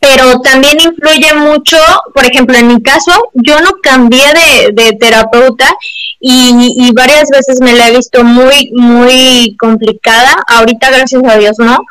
pero 0.00 0.40
también 0.40 0.78
influye 0.80 1.34
mucho, 1.34 1.76
por 2.14 2.24
ejemplo, 2.24 2.56
en 2.56 2.68
mi 2.68 2.82
caso, 2.82 3.12
yo 3.34 3.60
no 3.60 3.72
cambié 3.82 4.24
de, 4.72 4.92
terapeuta 4.98 5.74
y, 6.20 6.92
varias 6.94 7.28
veces 7.28 7.60
me 7.60 7.72
la 7.72 7.88
he 7.88 7.96
visto 7.96 8.22
muy, 8.22 8.70
muy 8.72 9.56
complicada. 9.58 10.36
Ahorita, 10.46 10.90
gracias 10.90 11.22
a 11.26 11.36
Dios, 11.36 11.58
no, 11.58 11.84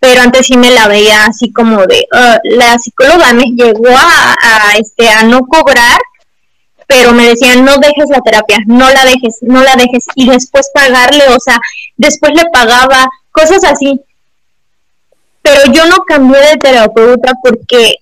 pero 0.00 0.22
antes 0.22 0.46
sí 0.46 0.56
me 0.56 0.70
la 0.70 0.88
veía 0.88 1.26
así 1.26 1.52
como 1.52 1.86
de, 1.86 2.06
uh, 2.12 2.56
la 2.56 2.78
psicóloga 2.78 3.34
me 3.34 3.44
llegó 3.54 3.90
a, 3.90 4.34
a, 4.40 4.72
este, 4.78 5.08
a 5.10 5.22
no 5.24 5.46
cobrar, 5.46 6.00
pero 6.86 7.12
me 7.12 7.28
decían, 7.28 7.64
no 7.64 7.76
dejes 7.76 8.08
la 8.08 8.20
terapia, 8.20 8.58
no 8.66 8.88
la 8.90 9.04
dejes, 9.04 9.36
no 9.42 9.62
la 9.62 9.76
dejes, 9.76 10.06
y 10.14 10.28
después 10.28 10.70
pagarle, 10.74 11.28
o 11.28 11.38
sea, 11.38 11.58
después 11.96 12.32
le 12.34 12.48
pagaba, 12.50 13.08
cosas 13.30 13.62
así. 13.62 14.00
Pero 15.42 15.72
yo 15.72 15.84
no 15.86 15.98
cambié 16.06 16.40
de 16.40 16.56
terapeuta 16.56 17.32
porque 17.42 17.96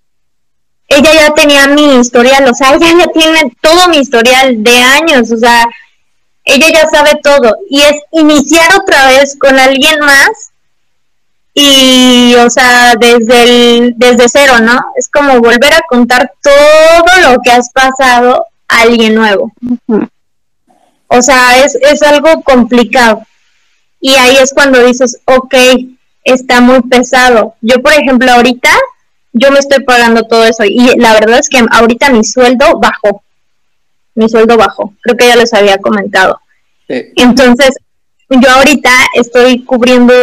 ella 0.87 1.13
ya 1.13 1.35
tenía 1.35 1.67
mi 1.67 1.97
historial, 1.97 2.49
o 2.49 2.55
sea, 2.55 2.75
ella 2.75 2.93
ya 2.97 3.07
tiene 3.09 3.53
todo 3.61 3.89
mi 3.89 3.99
historial 3.99 4.63
de 4.63 4.77
años, 4.83 5.33
o 5.33 5.37
sea, 5.37 5.67
ella 6.45 6.69
ya 6.73 6.89
sabe 6.89 7.21
todo 7.23 7.57
y 7.69 7.81
es 7.83 7.97
iniciar 8.13 8.75
otra 8.81 9.09
vez 9.09 9.37
con 9.39 9.59
alguien 9.59 9.99
más 10.01 10.53
y, 11.61 12.37
o 12.37 12.49
sea, 12.51 12.95
desde 12.95 13.43
el, 13.43 13.95
desde 13.97 14.29
cero, 14.29 14.55
¿no? 14.63 14.81
Es 14.97 15.09
como 15.09 15.41
volver 15.41 15.73
a 15.75 15.83
contar 15.89 16.33
todo 16.41 17.31
lo 17.31 17.41
que 17.43 17.51
has 17.51 17.71
pasado 17.73 18.47
a 18.69 18.83
alguien 18.83 19.17
nuevo. 19.17 19.53
O 21.09 21.21
sea, 21.21 21.65
es, 21.65 21.75
es 21.75 22.03
algo 22.03 22.43
complicado. 22.43 23.23
Y 24.01 24.15
ahí 24.15 24.37
es 24.37 24.53
cuando 24.55 24.85
dices, 24.85 25.19
ok, 25.25 25.55
está 26.23 26.61
muy 26.61 26.81
pesado. 26.83 27.55
Yo, 27.61 27.83
por 27.83 27.93
ejemplo, 27.93 28.31
ahorita 28.31 28.71
yo 29.33 29.51
me 29.51 29.59
estoy 29.59 29.83
pagando 29.83 30.23
todo 30.25 30.45
eso 30.45 30.65
y 30.65 30.97
la 30.97 31.13
verdad 31.15 31.41
es 31.41 31.49
que 31.49 31.61
ahorita 31.71 32.11
mi 32.11 32.23
sueldo 32.23 32.79
bajó. 32.79 33.23
Mi 34.15 34.29
sueldo 34.29 34.57
bajó. 34.57 34.95
Creo 35.01 35.17
que 35.17 35.27
ya 35.27 35.37
les 35.37 35.53
había 35.55 35.79
comentado. 35.79 36.39
Entonces, 36.89 37.77
yo 38.29 38.49
ahorita 38.49 38.91
estoy 39.15 39.65
cubriendo 39.65 40.15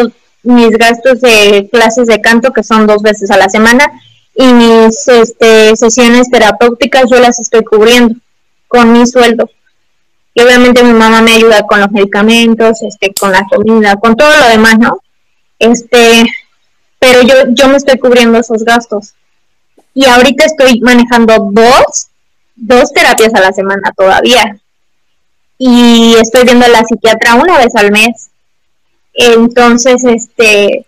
mis 0.46 0.72
gastos 0.78 1.22
de 1.22 1.70
clases 1.72 2.08
de 2.08 2.22
canto, 2.22 2.54
que 2.54 2.64
son 2.64 2.88
dos 2.88 3.02
veces 3.02 3.32
a 3.32 3.38
la 3.38 3.50
semana, 3.50 3.92
y 4.36 4.46
mis 4.46 5.08
este, 5.08 5.76
sesiones 5.76 6.30
terapéuticas 6.30 7.10
yo 7.10 7.20
las 7.20 7.40
estoy 7.40 7.64
cubriendo 7.64 8.16
con 8.68 8.92
mi 8.94 9.06
sueldo. 9.06 9.50
Y 10.34 10.42
obviamente 10.42 10.84
mi 10.84 10.94
mamá 10.94 11.22
me 11.22 11.32
ayuda 11.32 11.64
con 11.64 11.80
los 11.80 11.92
medicamentos, 11.92 12.82
este, 12.84 13.14
con 13.14 13.32
la 13.32 13.46
comida, 13.50 13.96
con 13.96 14.16
todo 14.16 14.30
lo 14.38 14.50
demás, 14.50 14.78
¿no? 14.78 15.00
Este, 15.60 16.26
pero 17.00 17.22
yo, 17.22 17.36
yo 17.50 17.70
me 17.70 17.78
estoy 17.78 17.98
cubriendo 17.98 18.38
esos 18.38 18.64
gastos. 18.64 19.14
Y 19.94 20.06
ahorita 20.06 20.44
estoy 20.44 20.82
manejando 20.82 21.50
dos, 21.52 22.08
dos 22.56 22.92
terapias 22.92 23.34
a 23.34 23.40
la 23.40 23.54
semana 23.54 23.94
todavía. 23.96 24.60
Y 25.58 26.16
estoy 26.20 26.44
viendo 26.44 26.66
a 26.66 26.70
la 26.70 26.84
psiquiatra 26.84 27.36
una 27.36 27.58
vez 27.58 27.74
al 27.76 27.92
mes. 27.92 28.30
Entonces, 29.16 30.04
este, 30.04 30.86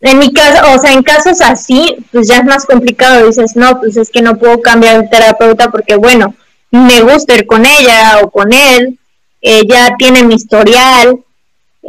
en 0.00 0.18
mi 0.18 0.32
caso, 0.32 0.74
o 0.74 0.78
sea, 0.78 0.92
en 0.92 1.02
casos 1.02 1.40
así, 1.40 1.96
pues 2.12 2.28
ya 2.28 2.38
es 2.38 2.44
más 2.44 2.64
complicado. 2.64 3.26
Dices, 3.26 3.56
no, 3.56 3.78
pues 3.80 3.96
es 3.96 4.10
que 4.10 4.22
no 4.22 4.38
puedo 4.38 4.60
cambiar 4.60 5.02
de 5.02 5.08
terapeuta 5.08 5.70
porque, 5.70 5.96
bueno, 5.96 6.34
me 6.70 7.00
gusta 7.00 7.34
ir 7.34 7.46
con 7.46 7.64
ella 7.66 8.20
o 8.22 8.30
con 8.30 8.52
él, 8.52 8.98
eh, 9.42 9.62
ya 9.68 9.96
tiene 9.98 10.22
mi 10.22 10.34
historial. 10.34 11.18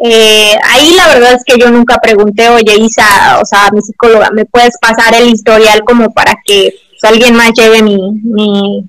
Eh, 0.02 0.56
ahí 0.64 0.94
la 0.96 1.08
verdad 1.10 1.34
es 1.34 1.44
que 1.44 1.60
yo 1.60 1.70
nunca 1.70 1.98
pregunté, 1.98 2.48
oye 2.50 2.78
Isa, 2.78 3.40
o 3.42 3.46
sea, 3.46 3.70
mi 3.72 3.82
psicóloga, 3.82 4.30
¿me 4.32 4.46
puedes 4.46 4.78
pasar 4.80 5.14
el 5.16 5.30
historial 5.30 5.84
como 5.84 6.14
para 6.14 6.36
que 6.46 6.74
pues, 6.90 7.12
alguien 7.12 7.36
más 7.36 7.52
lleve 7.54 7.82
mi, 7.84 7.98
mi... 8.24 8.86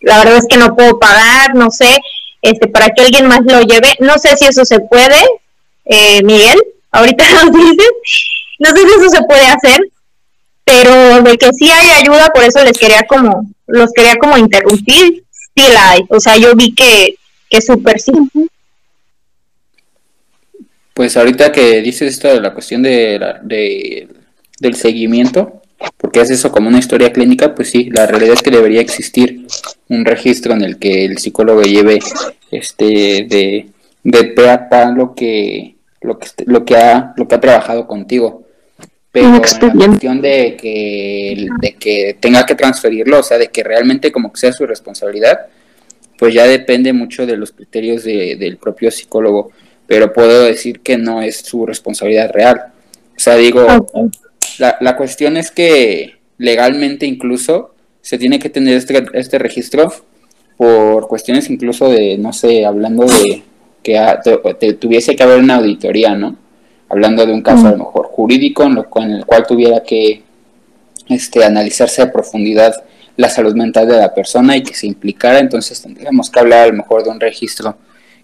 La 0.00 0.18
verdad 0.18 0.36
es 0.36 0.46
que 0.48 0.56
no 0.56 0.76
puedo 0.76 0.98
pagar, 1.00 1.56
no 1.56 1.70
sé, 1.70 1.98
este, 2.42 2.68
para 2.68 2.88
que 2.90 3.02
alguien 3.02 3.26
más 3.26 3.40
lo 3.44 3.60
lleve. 3.62 3.96
No 4.00 4.18
sé 4.18 4.36
si 4.36 4.46
eso 4.46 4.64
se 4.64 4.80
puede, 4.80 5.22
eh, 5.84 6.22
Miguel 6.22 6.58
ahorita 6.90 7.24
nos 7.44 7.52
dices. 7.52 7.90
No 8.58 8.70
sé 8.70 8.76
si 8.76 8.86
eso 8.86 9.08
se 9.10 9.22
puede 9.22 9.46
hacer, 9.46 9.80
pero 10.64 11.22
de 11.22 11.38
que 11.38 11.52
sí 11.52 11.70
hay 11.70 11.90
ayuda, 12.02 12.30
por 12.34 12.42
eso 12.42 12.62
les 12.64 12.76
quería 12.76 13.02
como, 13.08 13.48
los 13.66 13.92
quería 13.92 14.16
como 14.16 14.36
interrumpir, 14.36 15.24
sí 15.30 15.72
la 15.72 15.90
hay. 15.90 16.00
O 16.08 16.18
sea, 16.18 16.36
yo 16.36 16.54
vi 16.56 16.74
que, 16.74 17.14
que 17.48 17.60
súper 17.60 18.00
sí. 18.00 18.12
Pues 20.92 21.16
ahorita 21.16 21.52
que 21.52 21.80
dices 21.80 22.14
esto 22.14 22.26
de 22.26 22.40
la 22.40 22.52
cuestión 22.52 22.82
de, 22.82 23.20
de, 23.42 24.08
del 24.58 24.74
seguimiento, 24.74 25.57
porque 25.96 26.20
es 26.20 26.30
eso 26.30 26.50
como 26.50 26.68
una 26.68 26.78
historia 26.78 27.12
clínica, 27.12 27.54
pues 27.54 27.70
sí, 27.70 27.90
la 27.90 28.06
realidad 28.06 28.34
es 28.34 28.42
que 28.42 28.50
debería 28.50 28.80
existir 28.80 29.46
un 29.88 30.04
registro 30.04 30.54
en 30.54 30.62
el 30.62 30.78
que 30.78 31.04
el 31.04 31.18
psicólogo 31.18 31.62
lleve 31.62 32.00
este 32.50 33.26
de, 33.28 33.68
de 34.02 34.24
pe 34.24 34.46
lo 34.96 35.14
que 35.14 35.78
lo 36.00 36.18
que, 36.18 36.28
lo 36.46 36.64
que, 36.64 36.76
ha, 36.76 37.12
lo 37.16 37.26
que 37.26 37.34
ha 37.34 37.40
trabajado 37.40 37.86
contigo. 37.86 38.44
Pero 39.10 39.30
la 39.30 39.38
cuestión 39.38 40.20
de 40.20 40.56
que, 40.56 41.48
de 41.60 41.74
que 41.74 42.16
tenga 42.20 42.44
que 42.44 42.54
transferirlo, 42.54 43.20
o 43.20 43.22
sea, 43.22 43.38
de 43.38 43.48
que 43.48 43.64
realmente 43.64 44.12
como 44.12 44.32
que 44.32 44.38
sea 44.38 44.52
su 44.52 44.66
responsabilidad, 44.66 45.46
pues 46.18 46.34
ya 46.34 46.46
depende 46.46 46.92
mucho 46.92 47.26
de 47.26 47.36
los 47.36 47.52
criterios 47.52 48.04
del 48.04 48.58
propio 48.58 48.90
psicólogo. 48.90 49.50
Pero 49.86 50.12
puedo 50.12 50.44
decir 50.44 50.80
que 50.80 50.98
no 50.98 51.22
es 51.22 51.38
su 51.38 51.64
responsabilidad 51.64 52.30
real. 52.32 52.64
O 53.16 53.20
sea, 53.20 53.36
digo, 53.36 53.66
la, 54.58 54.76
la 54.80 54.96
cuestión 54.96 55.36
es 55.36 55.50
que 55.50 56.14
legalmente 56.38 57.06
incluso 57.06 57.74
se 58.00 58.18
tiene 58.18 58.38
que 58.38 58.48
tener 58.48 58.76
este, 58.76 59.04
este 59.14 59.38
registro 59.38 59.92
por 60.56 61.08
cuestiones 61.08 61.50
incluso 61.50 61.88
de, 61.88 62.18
no 62.18 62.32
sé, 62.32 62.64
hablando 62.64 63.04
de, 63.04 63.42
que 63.82 64.72
tuviese 64.74 65.14
que 65.14 65.22
haber 65.22 65.38
una 65.38 65.56
auditoría, 65.56 66.14
¿no? 66.14 66.36
Hablando 66.88 67.24
de 67.26 67.32
un 67.32 67.42
caso 67.42 67.68
a 67.68 67.72
lo 67.72 67.78
mejor 67.78 68.06
jurídico 68.06 68.64
en, 68.64 68.74
lo, 68.74 68.88
el 68.96 69.26
cual 69.26 69.46
tuviera 69.46 69.82
que 69.82 70.22
este, 71.08 71.44
analizarse 71.44 72.02
a 72.02 72.12
profundidad 72.12 72.74
la 73.16 73.28
salud 73.28 73.54
mental 73.54 73.88
de 73.88 73.98
la 73.98 74.14
persona 74.14 74.56
y 74.56 74.62
que 74.62 74.74
se 74.74 74.86
implicara, 74.86 75.38
entonces 75.38 75.80
tendríamos 75.82 76.30
que 76.30 76.40
hablar 76.40 76.60
a 76.60 76.66
lo 76.68 76.74
mejor 76.74 77.04
de 77.04 77.10
un 77.10 77.20
registro 77.20 77.76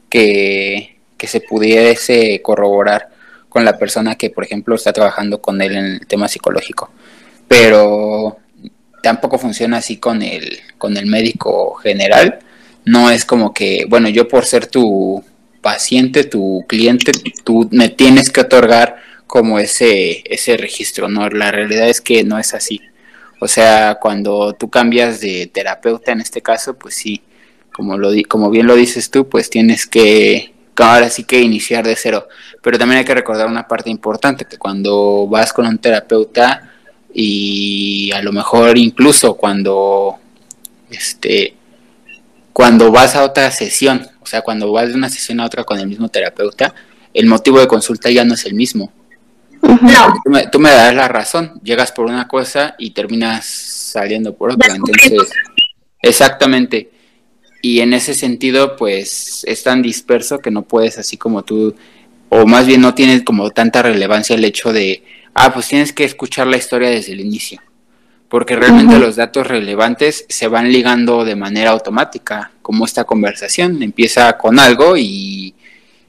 que, 0.09 0.97
que 1.16 1.27
se 1.27 1.40
pudiese 1.40 2.40
corroborar 2.43 3.11
con 3.55 3.64
la 3.64 3.78
persona 3.78 4.16
que, 4.16 4.31
por 4.31 4.43
ejemplo, 4.43 4.74
está 4.74 4.93
trabajando 4.93 5.40
con 5.40 5.62
él 5.62 5.76
en 5.76 5.85
el 5.85 6.06
tema 6.06 6.26
psicológico. 6.26 6.90
Pero 7.47 8.39
tampoco 9.01 9.39
funciona 9.39 9.76
así 9.76 9.98
con 9.98 10.22
el, 10.22 10.59
con 10.76 10.97
el 10.97 11.06
médico 11.06 11.74
general. 11.74 12.40
No 12.85 13.10
es 13.10 13.24
como 13.24 13.55
que, 13.55 13.86
bueno, 13.89 14.09
yo 14.09 14.26
por 14.26 14.44
ser 14.44 14.66
tu, 14.66 15.22
paciente, 15.64 16.24
tu 16.24 16.64
cliente, 16.68 17.12
tú 17.43 17.68
me 17.70 17.89
tienes 17.89 18.31
que 18.31 18.43
otorgar 18.43 18.97
como 19.26 19.59
ese, 19.59 20.22
ese 20.26 20.59
registro, 20.59 21.09
¿no? 21.09 21.31
La 21.31 21.51
realidad 21.51 21.89
es 21.89 22.02
que 22.02 22.22
no 22.22 22.39
es 22.39 22.52
así. 22.52 22.82
O 23.40 23.48
sea, 23.48 23.98
cuando 24.01 24.52
tú 24.52 24.68
cambias 24.68 25.20
de 25.20 25.47
terapeuta 25.47 26.12
en 26.12 26.20
este 26.20 26.43
caso, 26.43 26.74
pues 26.74 26.97
sí, 26.97 27.22
como, 27.72 27.97
lo, 27.97 28.10
como 28.28 28.51
bien 28.51 28.66
lo 28.66 28.74
dices 28.74 29.10
tú, 29.10 29.28
pues 29.28 29.48
tienes 29.48 29.86
que, 29.86 30.52
ahora 30.76 31.09
sí 31.09 31.24
que 31.24 31.40
iniciar 31.40 31.86
de 31.86 31.97
cero. 31.97 32.28
Pero 32.64 32.78
también 32.78 33.00
hay 33.00 33.04
que 33.04 33.14
recordar 33.14 33.46
una 33.46 33.68
parte 33.68 33.90
importante, 33.90 34.46
que 34.46 34.56
cuando 34.56 35.26
vas 35.28 35.52
con 35.52 35.66
un 35.66 35.76
terapeuta 35.76 36.72
y 37.12 38.10
a 38.12 38.22
lo 38.22 38.32
mejor 38.32 38.78
incluso 38.78 39.34
cuando, 39.34 40.16
este, 40.90 41.54
cuando 42.54 42.90
vas 42.90 43.16
a 43.16 43.24
otra 43.24 43.50
sesión, 43.50 44.08
o 44.18 44.24
sea, 44.24 44.40
cuando 44.40 44.72
vas 44.72 44.88
de 44.88 44.94
una 44.94 45.10
sesión 45.10 45.40
a 45.40 45.44
otra 45.44 45.64
con 45.64 45.78
el 45.78 45.86
mismo 45.86 46.08
terapeuta, 46.08 46.74
el 47.12 47.26
motivo 47.26 47.60
de 47.60 47.68
consulta 47.68 48.10
ya 48.10 48.24
no 48.24 48.32
es 48.32 48.46
el 48.46 48.54
mismo. 48.54 48.90
No. 49.60 50.14
Tú 50.50 50.58
me, 50.58 50.70
das 50.70 50.94
la 50.94 51.08
razón, 51.08 51.60
llegas 51.62 51.92
por 51.92 52.06
una 52.06 52.26
cosa 52.28 52.76
y 52.78 52.92
terminas 52.92 53.44
saliendo 53.44 54.34
por 54.34 54.52
otra. 54.52 54.74
Entonces, 54.74 55.30
exactamente. 56.00 56.90
Y 57.60 57.80
en 57.80 57.92
ese 57.92 58.14
sentido, 58.14 58.76
pues 58.76 59.44
es 59.46 59.62
tan 59.62 59.82
disperso 59.82 60.38
que 60.38 60.50
no 60.50 60.62
puedes 60.62 60.98
así 60.98 61.16
como 61.18 61.44
tú, 61.44 61.74
o 62.36 62.47
más 62.47 62.66
bien 62.66 62.81
no 62.81 62.94
tienes 62.94 63.23
como 63.23 63.51
tanta 63.51 63.82
relevancia 63.82 64.35
el 64.35 64.44
hecho 64.44 64.73
de, 64.73 65.05
ah, 65.35 65.52
pues 65.55 65.69
tienes 65.69 65.93
que 65.93 66.05
escuchar 66.05 66.48
la 66.48 66.56
historia 66.56 66.90
desde 66.90 67.12
el 67.12 67.20
inicio 67.20 67.61
porque 68.35 68.56
realmente 68.56 68.98
los 68.98 69.15
datos 69.15 69.47
relevantes 69.47 70.27
se 70.28 70.48
van 70.48 70.73
ligando 70.73 71.24
de 71.24 71.36
manera 71.36 71.70
automática, 71.70 72.51
como 72.62 72.85
esta 72.85 73.05
conversación 73.05 73.81
empieza 73.81 74.36
con 74.36 74.59
algo 74.59 74.97
y, 74.97 75.55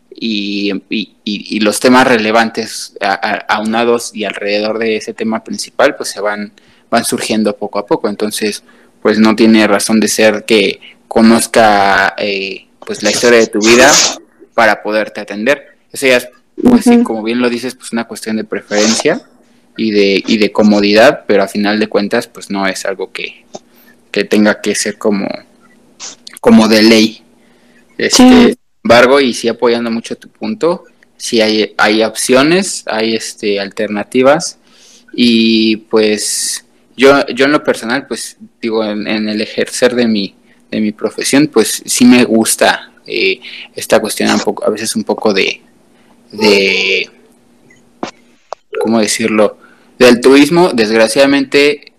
y, 0.09 1.59
los 1.59 1.79
temas 1.79 2.07
relevantes 2.07 2.97
aunados 3.47 4.09
y 4.15 4.23
alrededor 4.23 4.79
de 4.79 4.95
ese 4.95 5.13
tema 5.13 5.43
principal 5.43 5.95
pues 5.95 6.09
se 6.09 6.19
van, 6.19 6.51
van 6.89 7.05
surgiendo 7.05 7.55
poco 7.55 7.77
a 7.77 7.85
poco, 7.85 8.09
entonces 8.09 8.63
pues 9.03 9.19
no 9.19 9.35
tiene 9.35 9.67
razón 9.67 9.99
de 9.99 10.07
ser 10.07 10.45
que 10.45 10.79
conozca 11.07 12.15
eh, 12.17 12.65
pues 12.79 13.03
la 13.03 13.11
historia 13.11 13.37
de 13.37 13.47
tu 13.47 13.59
vida 13.59 13.91
para 14.55 14.81
poderte 14.81 15.21
atender. 15.21 15.74
Eso 15.95 16.07
ya 16.07 16.17
es, 16.17 16.27
pues, 16.61 16.89
como 17.05 17.23
bien 17.23 17.39
lo 17.39 17.49
dices, 17.49 17.73
pues 17.73 17.93
una 17.93 18.03
cuestión 18.03 18.35
de 18.35 18.43
preferencia 18.43 19.21
y 19.77 19.91
de, 19.91 20.21
y 20.27 20.37
de 20.37 20.51
comodidad, 20.51 21.23
pero 21.25 21.41
a 21.41 21.47
final 21.47 21.79
de 21.79 21.87
cuentas 21.87 22.27
pues 22.27 22.49
no 22.49 22.67
es 22.67 22.85
algo 22.85 23.13
que, 23.13 23.45
tenga 24.29 24.59
que 24.59 24.75
ser 24.75 24.97
como, 24.97 25.25
como 26.41 26.67
de 26.67 26.83
ley. 26.83 27.23
Este, 27.97 28.17
Sin 28.17 28.57
embargo, 28.83 29.21
y 29.21 29.33
sí 29.33 29.47
apoyando 29.47 29.89
mucho 29.89 30.17
tu 30.17 30.27
punto, 30.27 30.83
sí 31.15 31.39
hay, 31.39 31.73
hay 31.77 32.03
opciones, 32.03 32.83
hay 32.87 33.15
este, 33.15 33.61
alternativas. 33.61 34.57
Y 35.13 35.77
pues 35.77 36.65
yo, 36.97 37.25
yo 37.27 37.45
en 37.45 37.53
lo 37.53 37.63
personal, 37.63 38.05
pues 38.05 38.35
digo, 38.61 38.83
en, 38.83 39.07
el 39.07 39.39
ejercer 39.39 39.95
de 39.95 40.09
mi, 40.09 40.35
de 40.69 40.81
mi 40.81 40.91
profesión, 40.91 41.47
pues 41.47 41.83
sí 41.85 42.03
me 42.03 42.25
gusta 42.25 42.91
eh, 43.07 43.39
esta 43.73 44.01
cuestión 44.01 44.29
un 44.31 44.41
poco, 44.41 44.65
a 44.65 44.69
veces 44.69 44.93
un 44.97 45.05
poco 45.05 45.33
de, 45.33 45.61
de 46.37 47.09
¿cómo 48.85 48.99
decirlo? 48.99 49.57
Del 49.97 50.21
turismo, 50.21 50.69
desgraciadamente, 50.73 51.93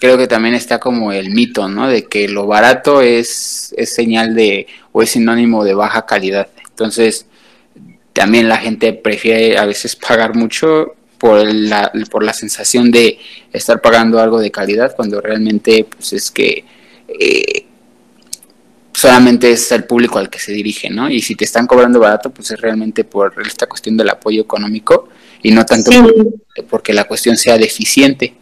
creo 0.00 0.18
que 0.18 0.26
también 0.26 0.54
está 0.54 0.78
como 0.78 1.12
el 1.12 1.30
mito, 1.30 1.68
¿no? 1.68 1.88
De 1.88 2.04
que 2.04 2.28
lo 2.28 2.46
barato 2.46 3.00
es, 3.00 3.74
es 3.78 3.94
señal 3.94 4.34
de, 4.34 4.66
o 4.92 5.02
es 5.02 5.10
sinónimo 5.10 5.64
de 5.64 5.74
baja 5.74 6.04
calidad. 6.04 6.48
Entonces, 6.68 7.26
también 8.12 8.48
la 8.48 8.58
gente 8.58 8.92
prefiere 8.92 9.56
a 9.58 9.64
veces 9.64 9.96
pagar 9.96 10.34
mucho 10.34 10.96
por 11.18 11.42
la, 11.44 11.90
por 12.10 12.22
la 12.22 12.32
sensación 12.32 12.90
de 12.90 13.18
estar 13.52 13.80
pagando 13.80 14.20
algo 14.20 14.38
de 14.40 14.50
calidad, 14.50 14.94
cuando 14.94 15.20
realmente, 15.20 15.84
pues 15.84 16.12
es 16.12 16.30
que 16.30 16.64
eh, 17.08 17.64
solamente 18.98 19.52
es 19.52 19.70
el 19.70 19.84
público 19.84 20.18
al 20.18 20.28
que 20.28 20.40
se 20.40 20.50
dirige, 20.50 20.90
¿no? 20.90 21.08
Y 21.08 21.22
si 21.22 21.36
te 21.36 21.44
están 21.44 21.68
cobrando 21.68 22.00
barato, 22.00 22.30
pues 22.30 22.50
es 22.50 22.60
realmente 22.60 23.04
por 23.04 23.32
esta 23.46 23.68
cuestión 23.68 23.96
del 23.96 24.08
apoyo 24.08 24.42
económico 24.42 25.08
y 25.40 25.52
no 25.52 25.64
tanto 25.64 25.92
porque 26.68 26.92
la 26.92 27.04
cuestión 27.04 27.36
sea 27.36 27.56
deficiente. 27.58 28.34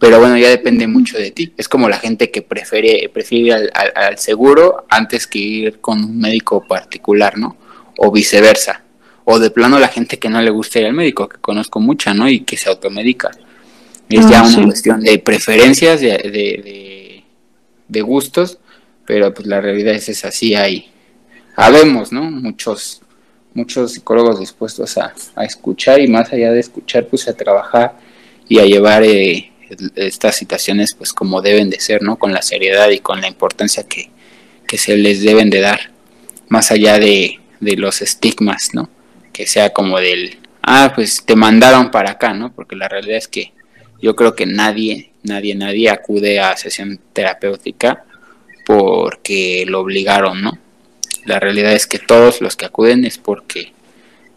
Pero 0.00 0.18
bueno, 0.18 0.36
ya 0.36 0.48
depende 0.48 0.88
mucho 0.88 1.16
de 1.16 1.30
ti. 1.30 1.52
Es 1.56 1.68
como 1.68 1.88
la 1.88 1.98
gente 1.98 2.32
que 2.32 2.42
prefiere, 2.42 3.08
prefiere 3.08 3.70
al, 3.72 4.18
seguro 4.18 4.84
antes 4.88 5.28
que 5.28 5.38
ir 5.38 5.80
con 5.80 6.02
un 6.02 6.18
médico 6.18 6.66
particular, 6.66 7.38
¿no? 7.38 7.56
O 7.96 8.10
viceversa. 8.10 8.82
O 9.24 9.38
de 9.38 9.50
plano 9.50 9.78
la 9.78 9.88
gente 9.88 10.18
que 10.18 10.28
no 10.28 10.42
le 10.42 10.50
gusta 10.50 10.80
ir 10.80 10.86
al 10.86 10.92
médico, 10.92 11.28
que 11.28 11.38
conozco 11.38 11.78
mucha, 11.78 12.14
¿no? 12.14 12.28
Y 12.28 12.40
que 12.40 12.56
se 12.56 12.68
automedica. 12.68 13.30
Es 14.08 14.28
ya 14.28 14.40
ah, 14.40 14.48
una 14.48 14.64
cuestión 14.64 15.02
de 15.02 15.20
preferencias, 15.20 16.00
de, 16.00 16.08
de, 16.08 17.24
de, 17.86 18.02
gustos, 18.02 18.58
pero 19.10 19.34
pues 19.34 19.48
la 19.48 19.60
realidad 19.60 19.92
es 19.92 20.08
esa, 20.08 20.30
sí 20.30 20.54
hay, 20.54 20.88
habemos, 21.56 22.12
¿no? 22.12 22.30
Muchos 22.30 23.02
muchos 23.54 23.94
psicólogos 23.94 24.38
dispuestos 24.38 24.96
a, 24.98 25.12
escuchar 25.42 26.00
y 26.00 26.06
más 26.06 26.32
allá 26.32 26.52
de 26.52 26.60
escuchar, 26.60 27.08
pues 27.08 27.26
a 27.26 27.36
trabajar 27.36 27.96
y 28.48 28.60
a 28.60 28.64
llevar 28.64 29.02
eh, 29.02 29.50
estas 29.96 30.36
situaciones 30.36 30.94
pues 30.96 31.12
como 31.12 31.42
deben 31.42 31.70
de 31.70 31.80
ser, 31.80 32.04
¿no? 32.04 32.20
Con 32.20 32.32
la 32.32 32.40
seriedad 32.40 32.88
y 32.90 33.00
con 33.00 33.20
la 33.20 33.26
importancia 33.26 33.82
que, 33.82 34.12
se 34.78 34.96
les 34.96 35.22
deben 35.22 35.50
de 35.50 35.60
dar, 35.60 35.90
más 36.46 36.70
allá 36.70 37.00
de, 37.00 37.40
los 37.58 38.02
estigmas, 38.02 38.74
¿no? 38.74 38.88
Que 39.32 39.44
sea 39.48 39.70
como 39.70 39.98
del 39.98 40.38
ah, 40.62 40.92
pues 40.94 41.24
te 41.26 41.34
mandaron 41.34 41.90
para 41.90 42.12
acá, 42.12 42.32
¿no? 42.32 42.52
Porque 42.54 42.76
la 42.76 42.86
realidad 42.86 43.16
es 43.18 43.26
que 43.26 43.52
yo 44.00 44.14
creo 44.14 44.36
que 44.36 44.46
nadie, 44.46 45.10
nadie, 45.24 45.56
nadie 45.56 45.90
acude 45.90 46.38
a 46.38 46.56
sesión 46.56 47.00
terapéutica 47.12 48.04
porque 48.70 49.64
lo 49.66 49.80
obligaron, 49.80 50.42
¿no? 50.42 50.56
La 51.24 51.40
realidad 51.40 51.72
es 51.72 51.88
que 51.88 51.98
todos 51.98 52.40
los 52.40 52.54
que 52.54 52.66
acuden 52.66 53.04
es 53.04 53.18
porque, 53.18 53.72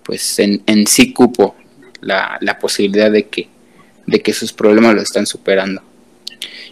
pues, 0.04 0.40
en, 0.40 0.64
en 0.66 0.88
sí 0.88 1.14
cupo 1.14 1.56
la, 2.02 2.40
la 2.42 2.58
posibilidad 2.58 3.12
de 3.12 3.28
que, 3.28 3.48
de 4.08 4.22
que 4.22 4.34
sus 4.34 4.52
problemas 4.52 4.96
lo 4.96 5.04
están 5.04 5.28
superando. 5.28 5.84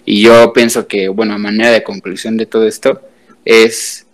Y 0.06 0.24
yo 0.24 0.52
pienso 0.54 0.88
que, 0.88 1.08
bueno, 1.08 1.36
a 1.36 1.38
manera 1.38 1.70
de 1.70 1.84
conclusión 1.84 2.36
de 2.36 2.48
todo 2.48 2.68
esto, 2.68 3.00
es 3.46 4.08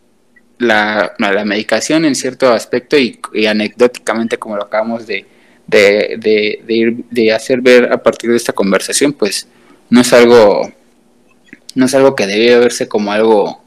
la, 0.58 1.14
la 1.18 1.46
medicación 1.46 2.04
en 2.04 2.16
cierto 2.16 2.52
aspecto 2.52 2.98
y, 2.98 3.18
anecdóticamente 3.48 4.38
como 4.38 4.58
lo 4.58 4.64
acabamos 4.64 5.08
de, 5.08 5.26
de, 5.68 6.60
ir, 6.68 7.06
de 7.10 7.32
hacer 7.32 7.62
ver 7.62 7.94
a 7.94 8.04
partir 8.04 8.30
de 8.30 8.36
esta 8.36 8.52
conversación, 8.52 9.14
pues 9.14 9.48
no 9.90 10.02
es 10.02 10.12
algo, 10.12 10.70
no 11.76 11.86
es 11.86 11.96
algo 11.96 12.16
que 12.16 12.28
debe 12.28 12.60
verse 12.60 12.88
como 12.88 13.12
algo 13.12 13.62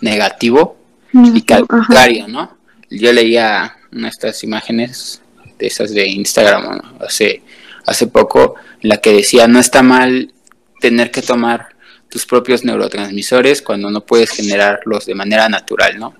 negativo 0.00 0.76
y 1.12 1.42
que 1.42 1.54
al 1.54 1.66
contrario, 1.66 2.28
¿no? 2.28 2.56
Yo 2.90 3.12
leía 3.12 3.76
nuestras 3.90 4.42
imágenes 4.44 5.20
de 5.58 5.66
esas 5.66 5.92
de 5.92 6.08
Instagram 6.08 6.80
hace, 7.00 7.42
hace 7.86 8.06
poco, 8.06 8.56
la 8.80 8.98
que 8.98 9.12
decía 9.12 9.46
no 9.48 9.58
está 9.58 9.82
mal 9.82 10.32
tener 10.80 11.10
que 11.10 11.22
tomar 11.22 11.68
tus 12.08 12.26
propios 12.26 12.64
neurotransmisores 12.64 13.62
cuando 13.62 13.90
no 13.90 14.02
puedes 14.02 14.30
generarlos 14.30 15.06
de 15.06 15.14
manera 15.14 15.48
natural, 15.48 15.98
¿no? 15.98 16.14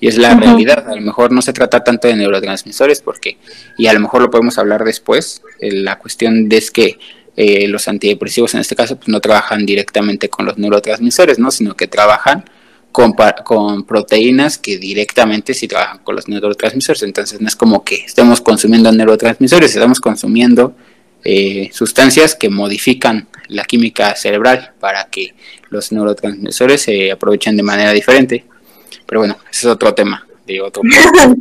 Y 0.00 0.08
es 0.08 0.18
la 0.18 0.34
realidad, 0.34 0.88
a 0.88 0.94
lo 0.94 1.00
mejor 1.00 1.32
no 1.32 1.40
se 1.40 1.52
trata 1.52 1.84
tanto 1.84 2.08
de 2.08 2.16
neurotransmisores 2.16 3.00
porque, 3.00 3.38
y 3.78 3.86
a 3.86 3.92
lo 3.92 4.00
mejor 4.00 4.22
lo 4.22 4.30
podemos 4.30 4.58
hablar 4.58 4.84
después, 4.84 5.42
eh, 5.60 5.72
la 5.72 5.98
cuestión 5.98 6.48
es 6.50 6.70
que 6.70 6.98
eh, 7.40 7.68
los 7.68 7.86
antidepresivos 7.86 8.54
en 8.54 8.60
este 8.60 8.74
caso 8.74 8.96
pues 8.96 9.06
no 9.06 9.20
trabajan 9.20 9.64
directamente 9.64 10.28
con 10.28 10.44
los 10.44 10.58
neurotransmisores, 10.58 11.38
¿no? 11.38 11.52
Sino 11.52 11.76
que 11.76 11.86
trabajan 11.86 12.44
con, 12.90 13.14
con 13.44 13.84
proteínas 13.84 14.58
que 14.58 14.76
directamente 14.76 15.54
sí 15.54 15.68
trabajan 15.68 15.98
con 15.98 16.16
los 16.16 16.26
neurotransmisores, 16.26 17.04
entonces 17.04 17.40
no 17.40 17.46
es 17.46 17.54
como 17.54 17.84
que 17.84 17.94
estemos 17.94 18.40
consumiendo 18.40 18.90
neurotransmisores, 18.90 19.70
estamos 19.70 20.00
consumiendo 20.00 20.74
eh, 21.22 21.70
sustancias 21.72 22.34
que 22.34 22.48
modifican 22.48 23.28
la 23.46 23.62
química 23.62 24.16
cerebral 24.16 24.72
para 24.80 25.04
que 25.04 25.34
los 25.70 25.92
neurotransmisores 25.92 26.82
se 26.82 27.12
aprovechen 27.12 27.56
de 27.56 27.62
manera 27.62 27.92
diferente. 27.92 28.46
Pero 29.06 29.20
bueno, 29.20 29.38
ese 29.48 29.68
es 29.68 29.72
otro 29.72 29.94
tema 29.94 30.26
de 30.44 30.60
otro. 30.60 30.82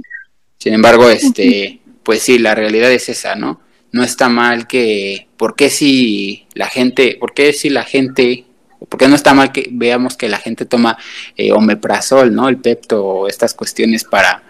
Sin 0.59 0.73
embargo, 0.73 1.09
este, 1.09 1.79
pues 2.03 2.21
sí, 2.21 2.37
la 2.37 2.53
realidad 2.53 2.91
es 2.91 3.09
esa, 3.09 3.35
¿no? 3.35 3.61
No 3.91 4.03
está 4.03 4.29
mal 4.29 4.67
que, 4.67 5.27
¿por 5.37 5.55
qué 5.55 5.69
si 5.69 6.45
la 6.53 6.67
gente, 6.67 7.17
por 7.19 7.33
qué 7.33 7.53
si 7.53 7.69
la 7.69 7.83
gente, 7.83 8.45
por 8.89 8.99
qué 8.99 9.07
no 9.07 9.15
está 9.15 9.33
mal 9.33 9.51
que 9.51 9.69
veamos 9.71 10.17
que 10.17 10.29
la 10.29 10.37
gente 10.37 10.65
toma 10.65 10.97
eh, 11.35 11.51
omeprazol, 11.51 12.33
¿no? 12.33 12.49
El 12.49 12.57
pepto, 12.57 13.05
o 13.05 13.27
estas 13.27 13.53
cuestiones 13.53 14.03
para, 14.03 14.43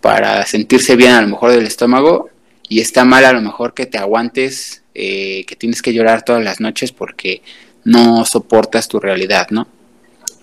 para 0.00 0.46
sentirse 0.46 0.96
bien 0.96 1.12
a 1.12 1.22
lo 1.22 1.28
mejor 1.28 1.50
del 1.50 1.66
estómago, 1.66 2.30
y 2.68 2.80
está 2.80 3.04
mal 3.04 3.24
a 3.24 3.32
lo 3.32 3.40
mejor 3.40 3.74
que 3.74 3.86
te 3.86 3.98
aguantes, 3.98 4.82
eh, 4.94 5.44
que 5.46 5.56
tienes 5.56 5.82
que 5.82 5.92
llorar 5.92 6.22
todas 6.22 6.42
las 6.42 6.60
noches 6.60 6.92
porque 6.92 7.42
no 7.84 8.24
soportas 8.24 8.88
tu 8.88 9.00
realidad, 9.00 9.48
¿no? 9.50 9.68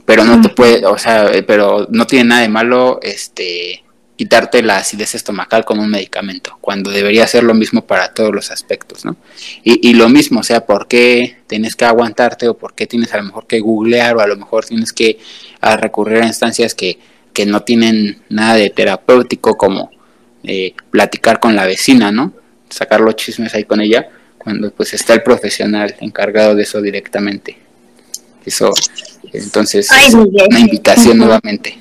Pero 0.06 0.24
no 0.24 0.40
te 0.40 0.50
puede, 0.50 0.86
o 0.86 0.98
sea, 0.98 1.32
eh, 1.32 1.44
pero 1.44 1.88
no 1.90 2.06
tiene 2.06 2.30
nada 2.30 2.42
de 2.42 2.50
malo, 2.50 3.00
este, 3.02 3.84
quitarte 4.16 4.62
la 4.62 4.78
acidez 4.78 5.16
estomacal 5.16 5.66
con 5.66 5.80
un 5.80 5.90
medicamento, 5.90 6.58
cuando 6.62 6.90
debería 6.90 7.28
ser 7.28 7.44
lo 7.44 7.54
mismo 7.54 7.86
para 7.86 8.14
todos 8.14 8.34
los 8.34 8.50
aspectos, 8.50 9.04
¿no? 9.04 9.18
Y, 9.64 9.90
y, 9.90 9.94
lo 9.94 10.08
mismo, 10.08 10.40
o 10.40 10.44
sea, 10.44 10.66
¿por 10.66 10.88
qué 10.88 11.38
tienes 11.48 11.76
que 11.76 11.86
aguantarte 11.86 12.48
o 12.48 12.56
por 12.56 12.74
qué 12.76 12.88
tienes 12.88 13.14
a 13.14 13.18
lo 13.18 13.24
mejor 13.24 13.46
que 13.46 13.60
googlear 13.60 14.16
o 14.16 14.22
a 14.22 14.28
lo 14.28 14.38
mejor 14.38 14.66
tienes 14.66 14.94
que 14.94 15.20
recurrir 15.62 16.22
a 16.22 16.28
instancias 16.28 16.74
que, 16.74 16.98
que 17.34 17.46
no 17.46 17.64
tienen 17.64 18.22
nada 18.30 18.56
de 18.56 18.70
terapéutico 18.70 19.58
como 19.58 19.92
eh, 20.44 20.74
platicar 20.90 21.40
con 21.40 21.56
la 21.56 21.66
vecina, 21.66 22.12
¿no? 22.12 22.34
Sacar 22.70 23.02
los 23.02 23.16
chismes 23.16 23.54
ahí 23.54 23.66
con 23.66 23.82
ella, 23.82 24.10
cuando 24.38 24.72
pues 24.72 24.94
está 24.94 25.14
el 25.14 25.24
profesional 25.24 25.96
encargado 26.00 26.56
de 26.56 26.64
eso 26.64 26.82
directamente. 26.82 27.58
Eso, 28.46 28.72
entonces, 29.34 29.90
una 30.14 30.60
invitación 30.60 31.18
nuevamente. 31.18 31.80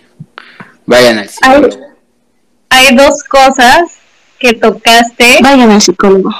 Vayan 0.86 1.18
al 1.18 1.28
psicólogo. 1.28 1.93
Hay, 2.74 2.94
dos 2.96 3.22
cosas 3.24 3.98
que 4.38 4.54
tocaste. 4.54 5.38
Vayan 5.42 5.70
al 5.70 5.80
psicólogo. 5.80 6.30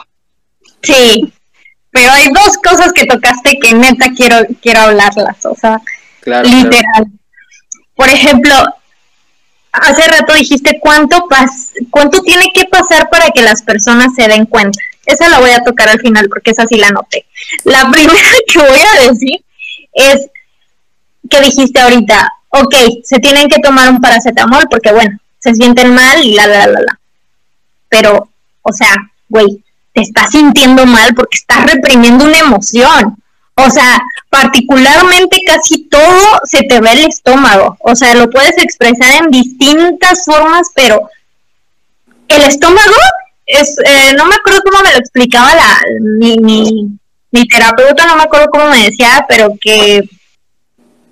Sí, 0.82 1.32
pero 1.90 2.10
hay 2.12 2.28
dos 2.32 2.56
cosas 2.58 2.92
que 2.92 3.06
tocaste 3.06 3.58
que 3.58 3.72
neta 3.72 4.06
quiero, 4.16 4.36
quiero 4.60 4.80
hablarlas, 4.80 5.44
o 5.46 5.54
sea, 5.54 5.80
literal. 6.24 7.06
Por 7.94 8.08
ejemplo, 8.08 8.54
hace 9.72 10.02
rato 10.08 10.34
dijiste 10.34 10.78
cuánto 10.80 11.26
pas 11.28 11.72
cuánto 11.90 12.20
tiene 12.22 12.50
que 12.54 12.64
pasar 12.66 13.08
para 13.10 13.30
que 13.30 13.42
las 13.42 13.62
personas 13.62 14.14
se 14.14 14.28
den 14.28 14.46
cuenta. 14.46 14.78
Esa 15.06 15.28
la 15.28 15.38
voy 15.38 15.50
a 15.50 15.62
tocar 15.62 15.88
al 15.88 16.00
final 16.00 16.28
porque 16.28 16.50
esa 16.50 16.66
sí 16.66 16.76
la 16.76 16.90
noté. 16.90 17.26
La 17.64 17.88
primera 17.92 18.28
que 18.46 18.58
voy 18.58 18.80
a 18.80 19.10
decir 19.10 19.44
es 19.92 20.28
que 21.30 21.40
dijiste 21.40 21.80
ahorita, 21.80 22.32
ok, 22.50 22.74
se 23.04 23.18
tienen 23.18 23.48
que 23.48 23.60
tomar 23.60 23.90
un 23.90 24.00
paracetamol 24.00 24.64
porque 24.70 24.92
bueno, 24.92 25.18
se 25.44 25.54
sienten 25.54 25.94
mal 25.94 26.24
y 26.24 26.34
la 26.34 26.46
la 26.46 26.66
la 26.66 26.80
la. 26.80 27.00
Pero, 27.90 28.30
o 28.62 28.72
sea, 28.72 28.94
güey, 29.28 29.62
te 29.92 30.00
estás 30.00 30.30
sintiendo 30.30 30.86
mal 30.86 31.14
porque 31.14 31.36
estás 31.36 31.70
reprimiendo 31.70 32.24
una 32.24 32.38
emoción. 32.38 33.16
O 33.56 33.70
sea, 33.70 34.00
particularmente 34.30 35.42
casi 35.46 35.84
todo 35.84 36.40
se 36.44 36.62
te 36.62 36.80
ve 36.80 36.92
el 36.92 37.04
estómago. 37.04 37.76
O 37.80 37.94
sea, 37.94 38.14
lo 38.14 38.30
puedes 38.30 38.56
expresar 38.56 39.22
en 39.22 39.30
distintas 39.30 40.24
formas, 40.24 40.68
pero 40.74 41.08
el 42.26 42.42
estómago 42.42 42.96
es, 43.44 43.76
eh, 43.84 44.14
no 44.16 44.24
me 44.24 44.36
acuerdo 44.36 44.62
cómo 44.64 44.82
me 44.82 44.92
lo 44.92 44.98
explicaba 44.98 45.54
la, 45.54 45.80
mi, 46.00 46.38
mi, 47.30 47.48
terapeuta, 47.48 48.06
no 48.06 48.16
me 48.16 48.22
acuerdo 48.22 48.46
cómo 48.50 48.70
me 48.70 48.84
decía, 48.84 49.26
pero 49.28 49.50
que 49.60 50.02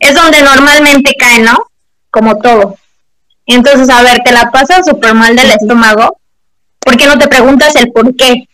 es 0.00 0.14
donde 0.14 0.42
normalmente 0.42 1.12
cae, 1.18 1.40
¿no? 1.40 1.66
Como 2.10 2.38
todo. 2.38 2.76
Entonces, 3.46 3.90
a 3.90 4.02
ver, 4.02 4.20
te 4.24 4.32
la 4.32 4.50
pasas 4.50 4.86
súper 4.86 5.14
mal 5.14 5.34
del 5.36 5.50
estómago, 5.50 6.18
¿por 6.78 6.96
qué 6.96 7.06
no 7.06 7.18
te 7.18 7.28
preguntas 7.28 7.74
el 7.76 7.90
por 7.92 8.14
qué? 8.16 8.48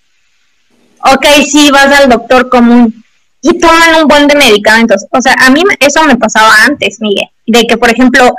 Ok, 1.00 1.26
sí, 1.48 1.70
vas 1.70 1.92
al 1.92 2.08
doctor 2.08 2.48
común, 2.48 3.04
y 3.40 3.58
toman 3.58 4.02
un 4.02 4.08
buen 4.08 4.26
de 4.26 4.36
medicamentos. 4.36 5.06
O 5.10 5.20
sea, 5.20 5.34
a 5.38 5.50
mí 5.50 5.62
eso 5.80 6.02
me 6.04 6.16
pasaba 6.16 6.64
antes, 6.64 7.00
Miguel, 7.00 7.28
de 7.46 7.66
que, 7.66 7.76
por 7.76 7.90
ejemplo, 7.90 8.34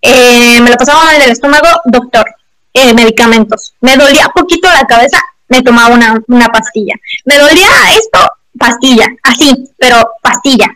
eh, 0.00 0.60
me 0.60 0.70
lo 0.70 0.76
pasaba 0.76 1.04
mal 1.04 1.18
del 1.18 1.30
estómago, 1.30 1.68
doctor, 1.86 2.26
eh, 2.72 2.94
medicamentos. 2.94 3.74
Me 3.80 3.96
dolía 3.96 4.28
poquito 4.34 4.68
la 4.68 4.86
cabeza, 4.86 5.18
me 5.48 5.62
tomaba 5.62 5.94
una, 5.94 6.20
una 6.28 6.48
pastilla. 6.48 6.94
Me 7.24 7.38
dolía 7.38 7.68
esto, 7.92 8.18
pastilla, 8.58 9.06
así, 9.22 9.68
pero 9.78 10.08
pastilla. 10.22 10.66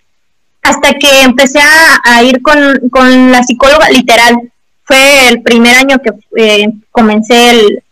Hasta 0.62 0.92
que 0.94 1.22
empecé 1.22 1.60
a, 1.60 2.22
ir 2.22 2.42
con, 2.42 2.88
con, 2.90 3.32
la 3.32 3.42
psicóloga, 3.42 3.88
literal. 3.90 4.50
Fue 4.88 5.28
el 5.28 5.42
primer 5.42 5.76
año 5.76 5.98
que 5.98 6.10
eh, 6.42 6.72
comencé 6.90 7.50
el, 7.50 7.82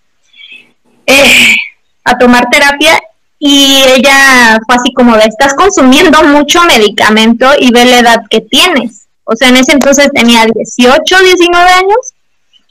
a 2.05 2.17
tomar 2.17 2.49
terapia 2.51 2.99
y 3.39 3.83
ella 3.97 4.59
fue 4.65 4.77
así 4.77 4.95
como 4.95 5.15
de, 5.15 5.25
estás 5.25 5.53
consumiendo 5.55 6.23
mucho 6.23 6.65
medicamento 6.65 7.51
y 7.59 7.71
ve 7.71 7.85
la 7.85 7.99
edad 7.99 8.23
que 8.31 8.41
tienes. 8.41 9.09
O 9.25 9.37
sea, 9.37 9.49
en 9.49 9.57
ese 9.57 9.73
entonces 9.73 10.09
tenía 10.15 10.47
18, 10.47 11.23
19 11.23 11.71
años, 11.71 12.15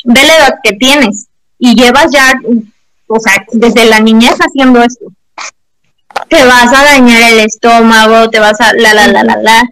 ve 0.06 0.24
la 0.24 0.38
edad 0.38 0.56
que 0.64 0.74
tienes 0.74 1.28
y 1.60 1.76
llevas 1.76 2.08
ya, 2.12 2.34
o 3.08 3.20
sea, 3.20 3.46
desde 3.52 3.86
la 3.86 4.00
niñez 4.00 4.38
haciendo 4.40 4.82
esto. 4.82 5.06
Te 6.30 6.44
vas 6.46 6.74
a 6.74 6.84
dañar 6.84 7.22
el 7.32 7.42
estómago, 7.42 8.30
te 8.32 8.40
vas 8.40 8.60
a 8.60 8.74
la, 8.74 8.94
la, 8.96 9.08
la, 9.08 9.24
la, 9.24 9.36
la. 9.36 9.64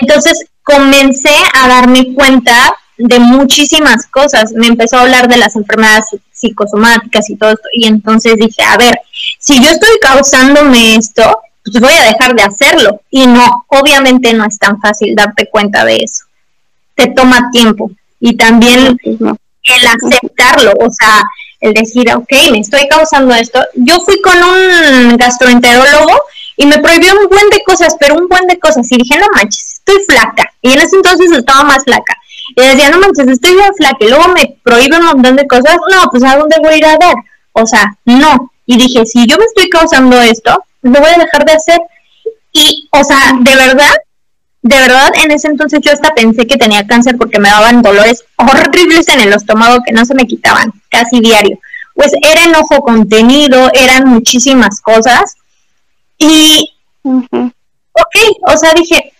Entonces 0.00 0.46
comencé 0.62 1.34
a 1.54 1.66
darme 1.66 2.14
cuenta 2.14 2.74
de 2.98 3.18
muchísimas 3.18 4.06
cosas. 4.06 4.52
Me 4.52 4.66
empezó 4.66 4.96
a 4.96 5.02
hablar 5.02 5.28
de 5.28 5.38
las 5.38 5.56
enfermedades 5.56 6.06
psicosomáticas 6.32 7.30
y 7.30 7.36
todo 7.36 7.50
esto. 7.50 7.68
Y 7.72 7.86
entonces 7.86 8.36
dije, 8.36 8.62
a 8.62 8.76
ver, 8.76 9.00
si 9.38 9.62
yo 9.62 9.70
estoy 9.70 9.98
causándome 10.00 10.96
esto, 10.96 11.40
pues 11.64 11.80
voy 11.80 11.92
a 11.92 12.04
dejar 12.04 12.34
de 12.34 12.42
hacerlo. 12.42 13.00
Y 13.10 13.26
no, 13.26 13.64
obviamente 13.68 14.32
no 14.34 14.44
es 14.44 14.58
tan 14.58 14.80
fácil 14.80 15.14
darte 15.14 15.48
cuenta 15.48 15.84
de 15.84 15.96
eso. 15.96 16.24
Te 16.94 17.08
toma 17.08 17.50
tiempo. 17.52 17.90
Y 18.20 18.36
también 18.36 18.98
el 19.04 19.86
aceptarlo, 19.86 20.72
o 20.80 20.90
sea, 20.90 21.22
el 21.60 21.72
decir, 21.74 22.12
ok, 22.12 22.32
me 22.50 22.58
estoy 22.58 22.88
causando 22.88 23.34
esto. 23.34 23.60
Yo 23.74 24.00
fui 24.00 24.20
con 24.20 24.34
un 24.42 25.16
gastroenterólogo 25.16 26.20
y 26.56 26.66
me 26.66 26.78
prohibió 26.78 27.12
un 27.20 27.28
buen 27.28 27.48
de 27.50 27.62
cosas, 27.64 27.96
pero 28.00 28.16
un 28.16 28.28
buen 28.28 28.46
de 28.48 28.58
cosas. 28.58 28.90
Y 28.90 28.96
dije, 28.96 29.18
no 29.18 29.26
manches, 29.34 29.74
estoy 29.74 30.02
flaca. 30.04 30.52
Y 30.62 30.72
en 30.72 30.80
ese 30.80 30.96
entonces 30.96 31.30
estaba 31.30 31.62
más 31.62 31.84
flaca. 31.84 32.16
Y 32.56 32.62
decía, 32.62 32.90
no 32.90 32.98
manches, 32.98 33.28
estoy 33.28 33.54
bien 33.54 33.74
flaca. 33.76 33.96
Y 34.00 34.08
luego 34.08 34.28
me 34.28 34.56
prohíbe 34.62 34.98
un 34.98 35.06
montón 35.06 35.36
de 35.36 35.46
cosas. 35.46 35.76
No, 35.90 36.10
pues 36.10 36.22
¿a 36.24 36.36
dónde 36.36 36.56
voy 36.60 36.74
a 36.74 36.76
ir 36.76 36.86
a 36.86 36.96
dar? 36.96 37.14
O 37.52 37.66
sea, 37.66 37.96
no. 38.04 38.52
Y 38.66 38.76
dije, 38.76 39.04
si 39.06 39.26
yo 39.26 39.36
me 39.38 39.44
estoy 39.44 39.68
causando 39.68 40.20
esto, 40.20 40.62
lo 40.82 41.00
voy 41.00 41.10
a 41.10 41.18
dejar 41.18 41.44
de 41.44 41.52
hacer. 41.52 41.80
Y, 42.52 42.88
o 42.90 43.04
sea, 43.04 43.32
de 43.40 43.56
verdad, 43.56 43.94
de 44.62 44.76
verdad, 44.76 45.10
en 45.22 45.30
ese 45.30 45.48
entonces 45.48 45.80
yo 45.82 45.92
hasta 45.92 46.14
pensé 46.14 46.46
que 46.46 46.56
tenía 46.56 46.86
cáncer 46.86 47.16
porque 47.16 47.38
me 47.38 47.48
daban 47.48 47.82
dolores 47.82 48.24
horribles 48.36 49.08
en 49.08 49.20
el 49.20 49.32
estómago 49.32 49.82
que 49.84 49.92
no 49.92 50.04
se 50.04 50.14
me 50.14 50.26
quitaban 50.26 50.72
casi 50.90 51.20
diario. 51.20 51.58
Pues 51.94 52.12
era 52.22 52.44
enojo 52.44 52.80
contenido, 52.80 53.70
eran 53.72 54.08
muchísimas 54.08 54.80
cosas. 54.80 55.36
Y, 56.18 56.72
ok, 57.02 58.16
o 58.46 58.56
sea, 58.56 58.72
dije, 58.74 59.12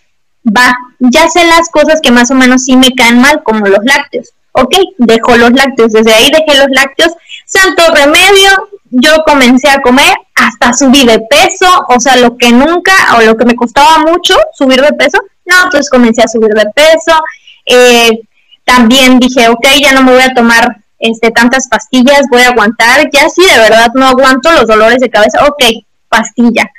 va, 0.44 0.76
ya 0.98 1.28
sé 1.28 1.44
las 1.46 1.68
cosas 1.70 2.00
que 2.02 2.10
más 2.10 2.30
o 2.30 2.34
menos 2.34 2.64
sí 2.64 2.76
me 2.76 2.90
caen 2.94 3.20
mal, 3.20 3.42
como 3.42 3.66
los 3.66 3.84
lácteos. 3.84 4.32
Ok, 4.52 4.74
dejo 4.98 5.36
los 5.36 5.52
lácteos, 5.52 5.92
desde 5.92 6.12
ahí 6.12 6.30
dejé 6.30 6.58
los 6.58 6.68
lácteos, 6.70 7.12
santo 7.46 7.82
remedio, 7.94 8.50
yo 8.90 9.22
comencé 9.26 9.68
a 9.68 9.80
comer, 9.80 10.16
hasta 10.34 10.72
subí 10.72 11.04
de 11.04 11.20
peso, 11.20 11.66
o 11.88 12.00
sea, 12.00 12.16
lo 12.16 12.36
que 12.36 12.50
nunca, 12.50 12.92
o 13.16 13.22
lo 13.22 13.36
que 13.36 13.44
me 13.44 13.54
costaba 13.54 13.98
mucho 13.98 14.36
subir 14.54 14.80
de 14.80 14.92
peso, 14.94 15.18
no, 15.44 15.54
entonces 15.64 15.90
comencé 15.90 16.22
a 16.22 16.28
subir 16.28 16.50
de 16.50 16.66
peso, 16.74 17.18
eh, 17.66 18.20
también 18.64 19.18
dije, 19.18 19.48
ok, 19.48 19.66
ya 19.80 19.92
no 19.92 20.02
me 20.02 20.12
voy 20.12 20.22
a 20.22 20.34
tomar 20.34 20.78
este, 20.98 21.30
tantas 21.30 21.68
pastillas, 21.68 22.22
voy 22.30 22.42
a 22.42 22.48
aguantar, 22.48 23.08
ya 23.12 23.28
si 23.28 23.42
de 23.42 23.58
verdad 23.58 23.90
no 23.94 24.06
aguanto 24.06 24.50
los 24.52 24.66
dolores 24.66 25.00
de 25.00 25.10
cabeza, 25.10 25.44
ok, 25.46 25.62
pastilla, 26.08 26.70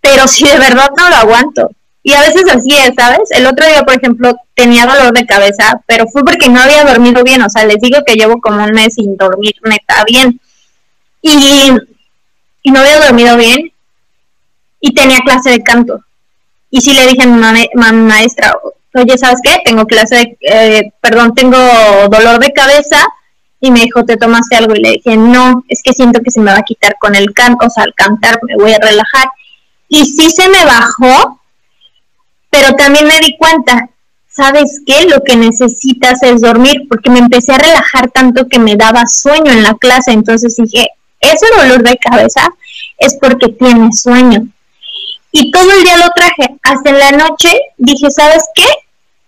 pero 0.00 0.26
si 0.26 0.46
de 0.46 0.58
verdad 0.58 0.90
no 0.96 1.08
lo 1.08 1.16
aguanto, 1.16 1.70
y 2.04 2.12
a 2.12 2.20
veces 2.20 2.44
así 2.50 2.68
es, 2.72 2.92
¿sabes? 2.96 3.30
El 3.30 3.46
otro 3.46 3.66
día, 3.66 3.82
por 3.84 3.94
ejemplo, 3.94 4.36
tenía 4.54 4.86
dolor 4.86 5.12
de 5.12 5.24
cabeza, 5.24 5.80
pero 5.86 6.06
fue 6.08 6.24
porque 6.24 6.48
no 6.48 6.60
había 6.60 6.84
dormido 6.84 7.22
bien. 7.22 7.42
O 7.42 7.48
sea, 7.48 7.64
les 7.64 7.80
digo 7.80 7.98
que 8.04 8.14
llevo 8.14 8.40
como 8.40 8.64
un 8.64 8.72
mes 8.72 8.94
sin 8.94 9.16
dormir, 9.16 9.54
neta, 9.64 10.04
bien. 10.04 10.40
Y, 11.20 11.70
no 12.64 12.80
había 12.80 13.04
dormido 13.04 13.36
bien 13.36 13.72
y 14.80 14.94
tenía 14.94 15.18
clase 15.18 15.50
de 15.50 15.62
canto. 15.62 16.00
Y 16.70 16.80
sí 16.80 16.92
le 16.92 17.06
dije 17.06 17.22
a 17.22 17.26
mi 17.26 18.00
maestra, 18.02 18.56
oye, 18.94 19.16
¿sabes 19.16 19.38
qué? 19.42 19.58
Tengo 19.64 19.86
clase 19.86 20.16
de, 20.16 20.38
eh, 20.40 20.92
perdón, 21.00 21.34
tengo 21.34 21.58
dolor 22.10 22.40
de 22.40 22.52
cabeza. 22.52 23.04
Y 23.60 23.70
me 23.70 23.82
dijo, 23.82 24.04
¿te 24.04 24.16
tomaste 24.16 24.56
algo? 24.56 24.74
Y 24.74 24.80
le 24.80 24.90
dije, 24.92 25.16
no, 25.16 25.64
es 25.68 25.82
que 25.84 25.92
siento 25.92 26.20
que 26.20 26.32
se 26.32 26.40
me 26.40 26.50
va 26.50 26.58
a 26.58 26.64
quitar 26.64 26.96
con 26.98 27.14
el 27.14 27.32
canto, 27.32 27.66
o 27.66 27.70
sea, 27.70 27.84
al 27.84 27.94
cantar 27.94 28.40
me 28.42 28.56
voy 28.56 28.72
a 28.72 28.78
relajar. 28.78 29.28
Y 29.86 30.04
sí 30.04 30.30
se 30.30 30.48
me 30.48 30.64
bajó, 30.64 31.41
pero 32.52 32.74
también 32.74 33.06
me 33.06 33.18
di 33.18 33.34
cuenta, 33.38 33.88
¿sabes 34.28 34.82
qué? 34.86 35.06
Lo 35.06 35.24
que 35.24 35.36
necesitas 35.36 36.22
es 36.22 36.42
dormir, 36.42 36.82
porque 36.86 37.08
me 37.08 37.18
empecé 37.18 37.52
a 37.52 37.58
relajar 37.58 38.10
tanto 38.10 38.46
que 38.46 38.58
me 38.58 38.76
daba 38.76 39.06
sueño 39.06 39.50
en 39.50 39.62
la 39.62 39.74
clase, 39.74 40.12
entonces 40.12 40.56
dije, 40.56 40.86
ese 41.18 41.46
dolor 41.56 41.82
de 41.82 41.96
cabeza 41.96 42.52
es 42.98 43.16
porque 43.18 43.48
tienes 43.48 44.02
sueño. 44.02 44.46
Y 45.30 45.50
todo 45.50 45.72
el 45.72 45.82
día 45.82 45.96
lo 45.96 46.10
traje, 46.14 46.58
hasta 46.62 46.90
en 46.90 46.98
la 46.98 47.12
noche 47.12 47.48
dije, 47.78 48.10
¿sabes 48.10 48.44
qué? 48.54 48.66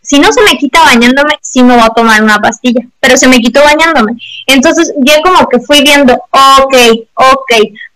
Si 0.02 0.18
no 0.18 0.30
se 0.30 0.42
me 0.42 0.58
quita 0.58 0.82
bañándome, 0.82 1.38
sí 1.40 1.62
me 1.62 1.76
voy 1.76 1.82
a 1.82 1.94
tomar 1.94 2.22
una 2.22 2.36
pastilla, 2.40 2.82
pero 3.00 3.16
se 3.16 3.26
me 3.26 3.38
quitó 3.38 3.62
bañándome. 3.62 4.12
Entonces 4.46 4.92
ya 4.98 5.22
como 5.22 5.48
que 5.48 5.60
fui 5.60 5.82
viendo, 5.82 6.12
ok, 6.12 6.76
ok, 7.14 7.52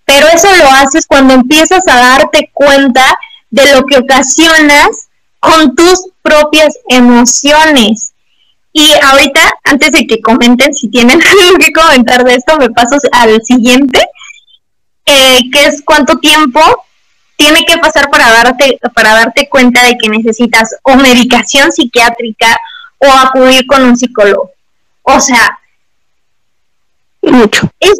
pero 0.06 0.26
eso 0.28 0.48
lo 0.56 0.70
haces 0.70 1.06
cuando 1.06 1.34
empiezas 1.34 1.86
a 1.86 2.00
darte 2.00 2.50
cuenta 2.54 3.04
de 3.50 3.74
lo 3.74 3.84
que 3.84 3.98
ocasionas 3.98 5.07
con 5.40 5.74
tus 5.74 6.08
propias 6.22 6.78
emociones. 6.88 8.12
Y 8.72 8.92
ahorita, 9.02 9.40
antes 9.64 9.92
de 9.92 10.06
que 10.06 10.20
comenten, 10.20 10.74
si 10.74 10.88
tienen 10.88 11.20
algo 11.22 11.58
que 11.58 11.72
comentar 11.72 12.24
de 12.24 12.34
esto, 12.34 12.56
me 12.58 12.70
paso 12.70 12.96
al 13.12 13.42
siguiente, 13.42 14.00
eh, 15.06 15.40
que 15.52 15.66
es 15.66 15.82
cuánto 15.84 16.18
tiempo 16.18 16.60
tiene 17.36 17.64
que 17.64 17.78
pasar 17.78 18.10
para 18.10 18.30
darte, 18.30 18.78
para 18.94 19.14
darte 19.14 19.48
cuenta 19.48 19.84
de 19.84 19.96
que 19.96 20.08
necesitas 20.08 20.74
o 20.82 20.96
medicación 20.96 21.70
psiquiátrica 21.70 22.58
o 22.98 23.06
acudir 23.06 23.64
con 23.66 23.84
un 23.84 23.96
psicólogo. 23.96 24.50
O 25.02 25.20
sea, 25.20 25.58
mucho. 27.22 27.70
es, 27.80 27.92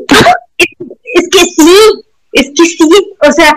es 1.15 1.29
que 1.31 1.45
sí, 1.45 1.77
es 2.33 2.51
que 2.55 2.65
sí, 2.65 2.89
o 3.21 3.33
sea, 3.33 3.55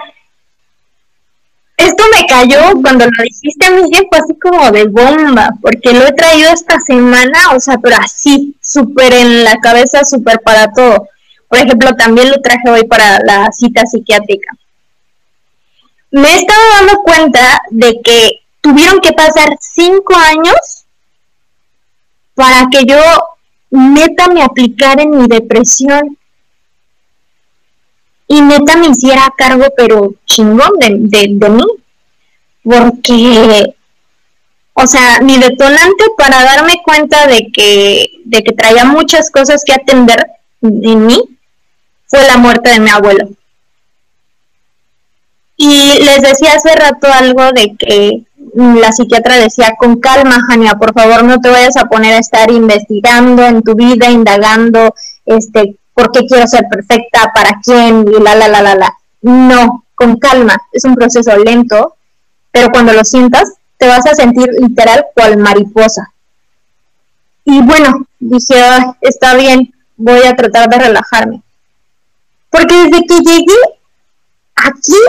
esto 1.85 2.03
me 2.15 2.25
cayó 2.27 2.81
cuando 2.81 3.05
lo 3.05 3.23
dijiste 3.23 3.65
a 3.65 3.71
mí, 3.71 3.81
fue 3.91 4.19
así 4.19 4.33
como 4.39 4.71
de 4.71 4.85
bomba, 4.85 5.49
porque 5.61 5.93
lo 5.93 6.07
he 6.07 6.11
traído 6.13 6.51
esta 6.51 6.79
semana, 6.79 7.51
o 7.55 7.59
sea, 7.59 7.77
pero 7.77 7.97
así, 7.97 8.55
súper 8.61 9.13
en 9.13 9.43
la 9.43 9.57
cabeza, 9.57 10.03
súper 10.03 10.39
para 10.41 10.71
todo. 10.71 11.07
Por 11.47 11.59
ejemplo, 11.59 11.93
también 11.95 12.29
lo 12.29 12.41
traje 12.41 12.69
hoy 12.69 12.85
para 12.85 13.19
la 13.25 13.51
cita 13.51 13.85
psiquiátrica. 13.85 14.55
Me 16.11 16.29
he 16.29 16.35
estado 16.37 16.61
dando 16.79 17.01
cuenta 17.03 17.61
de 17.69 18.01
que 18.03 18.41
tuvieron 18.61 18.99
que 18.99 19.13
pasar 19.13 19.49
cinco 19.59 20.13
años 20.15 20.85
para 22.35 22.67
que 22.71 22.85
yo 22.85 22.97
neta 23.69 24.27
me 24.27 24.43
aplicara 24.43 25.01
en 25.03 25.11
mi 25.11 25.27
depresión 25.27 26.17
y 28.31 28.41
neta 28.41 28.77
me 28.77 28.87
hiciera 28.87 29.33
cargo, 29.37 29.65
pero 29.75 30.13
chingón 30.25 30.79
de, 30.79 30.95
de, 31.27 31.49
mí. 31.49 31.65
Porque, 32.63 33.75
o 34.73 34.87
sea, 34.87 35.19
mi 35.21 35.37
detonante 35.37 36.05
para 36.17 36.41
darme 36.41 36.81
cuenta 36.81 37.27
de 37.27 37.49
que, 37.53 38.09
de 38.23 38.41
que 38.41 38.53
traía 38.53 38.85
muchas 38.85 39.29
cosas 39.31 39.63
que 39.65 39.73
atender 39.73 40.27
en 40.61 41.07
mí 41.07 41.21
fue 42.07 42.25
la 42.25 42.37
muerte 42.37 42.69
de 42.69 42.79
mi 42.79 42.89
abuelo. 42.89 43.27
Y 45.57 45.99
les 45.99 46.21
decía 46.21 46.53
hace 46.53 46.73
rato 46.73 47.07
algo 47.11 47.51
de 47.51 47.75
que 47.75 48.23
la 48.55 48.93
psiquiatra 48.93 49.35
decía, 49.35 49.73
con 49.77 49.99
calma, 49.99 50.39
Jania, 50.47 50.75
por 50.75 50.93
favor 50.93 51.25
no 51.25 51.41
te 51.41 51.49
vayas 51.49 51.75
a 51.75 51.89
poner 51.89 52.13
a 52.13 52.19
estar 52.19 52.49
investigando 52.49 53.43
en 53.43 53.61
tu 53.61 53.75
vida, 53.75 54.09
indagando, 54.09 54.95
este, 55.25 55.75
por 56.01 56.11
qué 56.11 56.25
quiero 56.25 56.47
ser 56.47 56.65
perfecta, 56.67 57.31
para 57.31 57.59
quién, 57.63 58.05
y 58.07 58.19
la, 58.23 58.33
la, 58.33 58.47
la, 58.47 58.61
la, 58.63 58.75
la. 58.75 58.97
No, 59.21 59.85
con 59.93 60.17
calma, 60.17 60.57
es 60.71 60.83
un 60.83 60.95
proceso 60.95 61.35
lento, 61.37 61.95
pero 62.51 62.69
cuando 62.71 62.91
lo 62.91 63.05
sientas, 63.05 63.53
te 63.77 63.87
vas 63.87 64.03
a 64.07 64.15
sentir 64.15 64.49
literal 64.59 65.05
cual 65.13 65.37
mariposa. 65.37 66.11
Y 67.45 67.61
bueno, 67.61 68.07
dije, 68.19 68.55
está 69.01 69.35
bien, 69.35 69.71
voy 69.95 70.23
a 70.25 70.35
tratar 70.35 70.69
de 70.69 70.79
relajarme. 70.79 71.43
Porque 72.49 72.75
desde 72.75 73.05
que 73.05 73.19
llegué 73.19 73.59
aquí, 74.55 75.01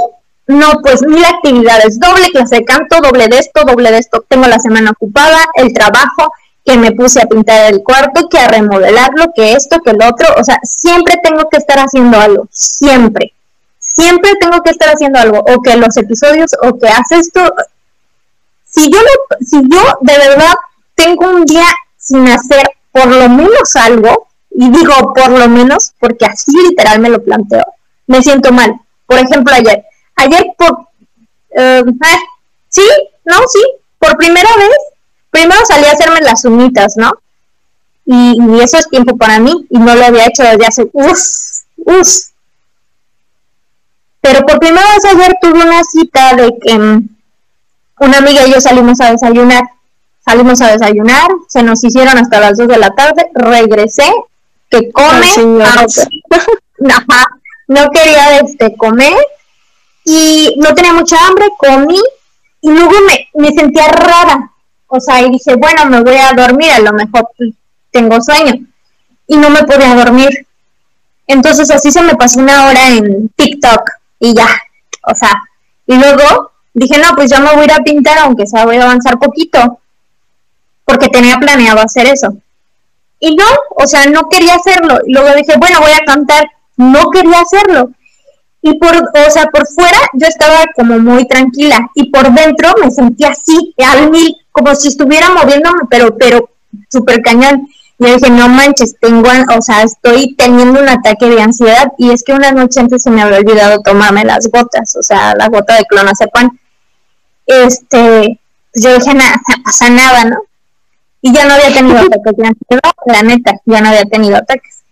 no, 0.46 0.72
pues 0.82 1.00
mil 1.06 1.24
actividades, 1.24 1.98
doble 1.98 2.30
clase 2.30 2.56
de 2.56 2.64
canto, 2.66 3.00
doble 3.00 3.28
de 3.28 3.38
esto, 3.38 3.62
doble 3.64 3.90
de 3.90 3.98
esto, 3.98 4.22
tengo 4.28 4.46
la 4.46 4.58
semana 4.58 4.90
ocupada, 4.90 5.38
el 5.54 5.72
trabajo, 5.72 6.34
que 6.64 6.76
me 6.76 6.92
puse 6.92 7.20
a 7.20 7.26
pintar 7.26 7.72
el 7.72 7.82
cuarto, 7.82 8.28
que 8.28 8.38
a 8.38 8.48
remodelarlo, 8.48 9.32
que 9.34 9.52
esto, 9.54 9.80
que 9.80 9.90
el 9.90 10.02
otro, 10.02 10.28
o 10.38 10.44
sea, 10.44 10.58
siempre 10.62 11.16
tengo 11.22 11.48
que 11.50 11.58
estar 11.58 11.78
haciendo 11.78 12.18
algo, 12.20 12.46
siempre, 12.50 13.32
siempre 13.78 14.32
tengo 14.40 14.62
que 14.62 14.70
estar 14.70 14.88
haciendo 14.88 15.18
algo, 15.18 15.38
o 15.38 15.60
que 15.60 15.76
los 15.76 15.96
episodios, 15.96 16.52
o 16.62 16.78
que 16.78 16.88
haces 16.88 17.26
esto, 17.26 17.52
si 18.64 18.90
yo, 18.90 18.98
si 19.40 19.60
yo 19.68 19.82
de 20.00 20.18
verdad 20.18 20.54
tengo 20.94 21.28
un 21.30 21.44
día 21.44 21.66
sin 21.98 22.28
hacer 22.28 22.70
por 22.92 23.06
lo 23.06 23.28
menos 23.28 23.76
algo, 23.76 24.28
y 24.50 24.70
digo 24.70 25.12
por 25.14 25.30
lo 25.30 25.48
menos 25.48 25.92
porque 25.98 26.26
así 26.26 26.52
literal 26.68 27.00
me 27.00 27.08
lo 27.08 27.22
planteo, 27.22 27.64
me 28.06 28.22
siento 28.22 28.52
mal. 28.52 28.72
Por 29.06 29.18
ejemplo, 29.18 29.54
ayer, 29.54 29.84
ayer 30.16 30.46
por, 30.56 30.88
eh, 31.50 31.82
sí, 32.68 32.86
no, 33.24 33.36
sí, 33.48 33.62
por 33.98 34.16
primera 34.16 34.48
vez 34.56 34.76
primero 35.32 35.64
salí 35.66 35.86
a 35.86 35.92
hacerme 35.92 36.20
las 36.20 36.44
uñitas, 36.44 36.96
¿no? 36.96 37.10
Y, 38.04 38.36
eso 38.60 38.76
es 38.76 38.88
tiempo 38.88 39.16
para 39.16 39.40
mí 39.40 39.66
y 39.70 39.78
no 39.78 39.94
lo 39.96 40.04
había 40.04 40.26
hecho 40.26 40.42
desde 40.44 40.66
hace 40.66 40.88
uff, 40.92 41.20
uff. 41.76 42.08
Pero 44.20 44.42
por 44.46 44.60
primera 44.60 44.86
vez 44.94 45.04
ayer 45.04 45.36
tuve 45.40 45.62
una 45.62 45.82
cita 45.82 46.36
de 46.36 46.56
que 46.60 46.78
mm, 46.78 47.08
una 48.00 48.18
amiga 48.18 48.46
y 48.46 48.52
yo 48.52 48.60
salimos 48.60 49.00
a 49.00 49.10
desayunar. 49.10 49.62
Salimos 50.24 50.60
a 50.60 50.70
desayunar, 50.70 51.28
se 51.48 51.64
nos 51.64 51.82
hicieron 51.82 52.16
hasta 52.16 52.38
las 52.38 52.56
2 52.56 52.68
de 52.68 52.78
la 52.78 52.90
tarde, 52.90 53.28
regresé, 53.34 54.08
que 54.70 54.92
come, 54.92 55.26
no 57.66 57.90
quería 57.90 58.38
este, 58.38 58.76
comer 58.76 59.16
y 60.04 60.54
no 60.58 60.72
tenía 60.74 60.92
mucha 60.92 61.16
hambre, 61.26 61.48
comí 61.58 62.00
y 62.60 62.70
luego 62.70 62.92
me, 63.08 63.28
me 63.34 63.52
sentía 63.52 63.88
rara, 63.88 64.51
o 64.94 65.00
sea, 65.00 65.22
y 65.22 65.30
dije, 65.30 65.54
bueno, 65.56 65.86
me 65.86 66.02
voy 66.02 66.16
a 66.16 66.32
dormir, 66.36 66.70
a 66.70 66.80
lo 66.80 66.92
mejor 66.92 67.26
tengo 67.90 68.20
sueño. 68.20 68.52
Y 69.26 69.36
no 69.38 69.48
me 69.48 69.62
podía 69.62 69.94
dormir. 69.94 70.46
Entonces 71.26 71.70
así 71.70 71.90
se 71.90 72.02
me 72.02 72.14
pasó 72.14 72.40
una 72.40 72.66
hora 72.66 72.88
en 72.90 73.30
TikTok 73.30 73.80
y 74.20 74.34
ya, 74.34 74.46
o 75.04 75.14
sea, 75.14 75.32
y 75.86 75.94
luego 75.94 76.50
dije, 76.74 76.98
no, 76.98 77.14
pues 77.14 77.30
ya 77.30 77.40
me 77.40 77.52
voy 77.52 77.62
a 77.62 77.64
ir 77.64 77.72
a 77.72 77.78
pintar, 77.78 78.18
aunque 78.18 78.46
sea 78.46 78.66
voy 78.66 78.76
a 78.76 78.82
avanzar 78.82 79.18
poquito, 79.18 79.80
porque 80.84 81.08
tenía 81.08 81.38
planeado 81.38 81.80
hacer 81.80 82.06
eso. 82.06 82.36
Y 83.18 83.34
no, 83.34 83.46
o 83.70 83.86
sea, 83.86 84.04
no 84.06 84.28
quería 84.28 84.56
hacerlo. 84.56 84.98
Y 85.06 85.14
luego 85.14 85.34
dije, 85.34 85.54
bueno, 85.56 85.80
voy 85.80 85.92
a 85.92 86.04
cantar. 86.04 86.50
No 86.76 87.08
quería 87.10 87.40
hacerlo. 87.40 87.90
Y 88.62 88.78
por, 88.78 88.94
o 88.96 89.30
sea, 89.30 89.46
por 89.46 89.66
fuera 89.66 89.98
yo 90.14 90.26
estaba 90.28 90.64
como 90.76 90.96
muy 90.98 91.26
tranquila 91.26 91.90
y 91.94 92.10
por 92.10 92.32
dentro 92.32 92.74
me 92.80 92.92
sentía 92.92 93.30
así, 93.30 93.74
al 93.84 94.10
mil, 94.10 94.36
como 94.52 94.72
si 94.76 94.88
estuviera 94.88 95.30
moviéndome, 95.30 95.80
pero, 95.90 96.16
pero 96.16 96.48
súper 96.88 97.20
cañón. 97.22 97.68
Y 97.98 98.06
dije, 98.06 98.30
no 98.30 98.48
manches, 98.48 98.96
tengo, 99.00 99.28
o 99.56 99.62
sea, 99.62 99.82
estoy 99.82 100.34
teniendo 100.36 100.80
un 100.80 100.88
ataque 100.88 101.26
de 101.28 101.42
ansiedad 101.42 101.92
y 101.98 102.10
es 102.10 102.22
que 102.22 102.32
una 102.32 102.52
noche 102.52 102.80
antes 102.80 103.02
se 103.02 103.10
me 103.10 103.22
había 103.22 103.38
olvidado 103.38 103.80
tomarme 103.82 104.24
las 104.24 104.48
gotas, 104.48 104.96
o 104.96 105.02
sea, 105.02 105.34
la 105.34 105.48
gota 105.48 105.76
de 105.76 105.84
clonazepam. 105.84 106.56
Este, 107.46 108.40
pues 108.72 108.84
yo 108.84 108.94
dije, 108.94 109.14
nada, 109.14 109.40
no 109.48 109.62
pasa 109.64 109.90
nada, 109.90 110.24
¿no? 110.24 110.36
Y 111.20 111.32
ya 111.32 111.44
no 111.46 111.54
había 111.54 111.72
tenido 111.74 111.98
ataques 111.98 112.36
de 112.36 112.46
ansiedad, 112.46 112.92
la 113.06 113.22
neta, 113.22 113.52
ya 113.64 113.80
no 113.80 113.88
había 113.88 114.04
tenido 114.04 114.36
ataques. 114.36 114.82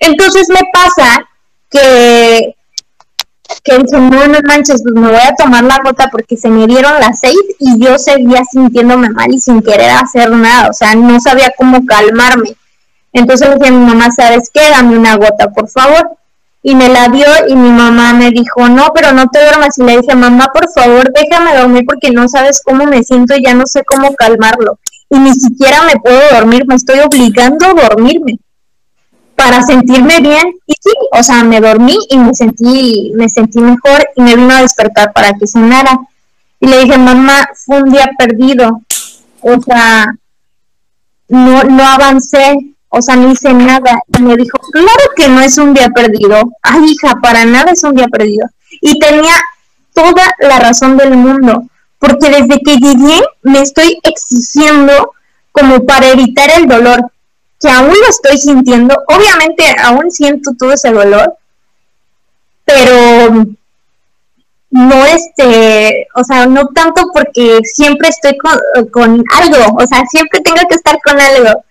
Entonces 0.00 0.48
me 0.48 0.60
pasa 0.72 1.28
que 1.70 2.54
que 3.62 3.78
dije, 3.78 3.98
no, 3.98 4.26
no 4.26 4.38
manches, 4.46 4.82
pues 4.82 4.94
me 4.94 5.08
voy 5.08 5.20
a 5.20 5.34
tomar 5.36 5.64
la 5.64 5.80
gota 5.84 6.08
porque 6.10 6.36
se 6.36 6.48
me 6.48 6.66
dieron 6.66 6.92
las 7.00 7.20
seis 7.20 7.38
y 7.58 7.78
yo 7.78 7.98
seguía 7.98 8.42
sintiéndome 8.44 9.10
mal 9.10 9.32
y 9.32 9.40
sin 9.40 9.62
querer 9.62 9.90
hacer 9.90 10.30
nada, 10.30 10.68
o 10.68 10.72
sea, 10.72 10.94
no 10.94 11.20
sabía 11.20 11.52
cómo 11.56 11.84
calmarme. 11.86 12.54
Entonces 13.12 13.48
le 13.48 13.54
dije 13.56 13.68
a 13.68 13.72
mi 13.72 13.86
mamá, 13.86 14.08
¿sabes 14.10 14.50
qué? 14.52 14.60
Dame 14.70 14.98
una 14.98 15.16
gota, 15.16 15.48
por 15.50 15.68
favor. 15.68 16.16
Y 16.62 16.74
me 16.74 16.88
la 16.88 17.08
dio 17.08 17.26
y 17.46 17.54
mi 17.54 17.70
mamá 17.70 18.14
me 18.14 18.30
dijo, 18.30 18.68
no, 18.68 18.90
pero 18.94 19.12
no 19.12 19.28
te 19.28 19.40
duermas. 19.40 19.78
Y 19.78 19.82
le 19.84 19.98
dije, 19.98 20.16
mamá, 20.16 20.50
por 20.52 20.68
favor, 20.70 21.12
déjame 21.12 21.56
dormir 21.56 21.84
porque 21.86 22.10
no 22.10 22.26
sabes 22.28 22.60
cómo 22.64 22.86
me 22.86 23.04
siento 23.04 23.36
y 23.36 23.44
ya 23.44 23.54
no 23.54 23.66
sé 23.66 23.84
cómo 23.84 24.14
calmarlo. 24.14 24.78
Y 25.10 25.18
ni 25.18 25.32
siquiera 25.32 25.82
me 25.82 26.00
puedo 26.00 26.20
dormir, 26.32 26.64
me 26.66 26.74
estoy 26.74 27.00
obligando 27.00 27.66
a 27.66 27.74
dormirme 27.74 28.38
para 29.44 29.62
sentirme 29.62 30.20
bien 30.20 30.54
y 30.66 30.72
sí, 30.72 30.90
o 31.12 31.22
sea, 31.22 31.44
me 31.44 31.60
dormí 31.60 31.98
y 32.08 32.16
me 32.16 32.34
sentí, 32.34 33.12
me 33.14 33.28
sentí 33.28 33.60
mejor 33.60 34.08
y 34.16 34.22
me 34.22 34.36
vino 34.36 34.54
a 34.54 34.62
despertar 34.62 35.12
para 35.12 35.34
que 35.34 35.46
cenara. 35.46 36.00
Y 36.60 36.66
le 36.66 36.78
dije, 36.80 36.96
mamá, 36.96 37.46
fue 37.54 37.82
un 37.82 37.90
día 37.90 38.08
perdido, 38.18 38.80
o 39.42 39.60
sea, 39.60 40.06
no, 41.28 41.62
no 41.64 41.86
avancé, 41.86 42.74
o 42.88 43.02
sea, 43.02 43.16
no 43.16 43.30
hice 43.30 43.52
nada. 43.52 44.00
Y 44.18 44.22
me 44.22 44.34
dijo, 44.34 44.56
claro 44.72 45.04
que 45.14 45.28
no 45.28 45.42
es 45.42 45.58
un 45.58 45.74
día 45.74 45.90
perdido. 45.90 46.50
Ay, 46.62 46.92
hija, 46.92 47.16
para 47.20 47.44
nada 47.44 47.72
es 47.72 47.84
un 47.84 47.96
día 47.96 48.06
perdido. 48.08 48.46
Y 48.80 48.98
tenía 48.98 49.34
toda 49.92 50.24
la 50.40 50.58
razón 50.58 50.96
del 50.96 51.18
mundo, 51.18 51.64
porque 51.98 52.30
desde 52.30 52.62
que 52.62 52.76
llegué 52.78 53.20
me 53.42 53.60
estoy 53.60 53.98
exigiendo 54.04 55.12
como 55.52 55.84
para 55.84 56.08
evitar 56.08 56.50
el 56.56 56.66
dolor 56.66 57.10
que 57.60 57.68
aún 57.68 57.88
lo 57.88 58.08
estoy 58.08 58.38
sintiendo, 58.38 58.94
obviamente 59.08 59.64
aún 59.82 60.10
siento 60.10 60.52
todo 60.58 60.72
ese 60.72 60.90
dolor, 60.90 61.36
pero 62.64 63.46
no 64.74 65.06
este, 65.06 66.08
o 66.16 66.24
sea, 66.24 66.46
no 66.46 66.66
tanto 66.68 67.10
porque 67.14 67.60
siempre 67.62 68.08
estoy 68.08 68.36
con, 68.90 69.24
algo, 69.32 69.76
o 69.78 69.86
sea, 69.86 70.04
siempre 70.10 70.40
tengo 70.40 70.66
que 70.68 70.74
estar 70.74 70.98
con 71.04 71.20
algo. 71.20 71.64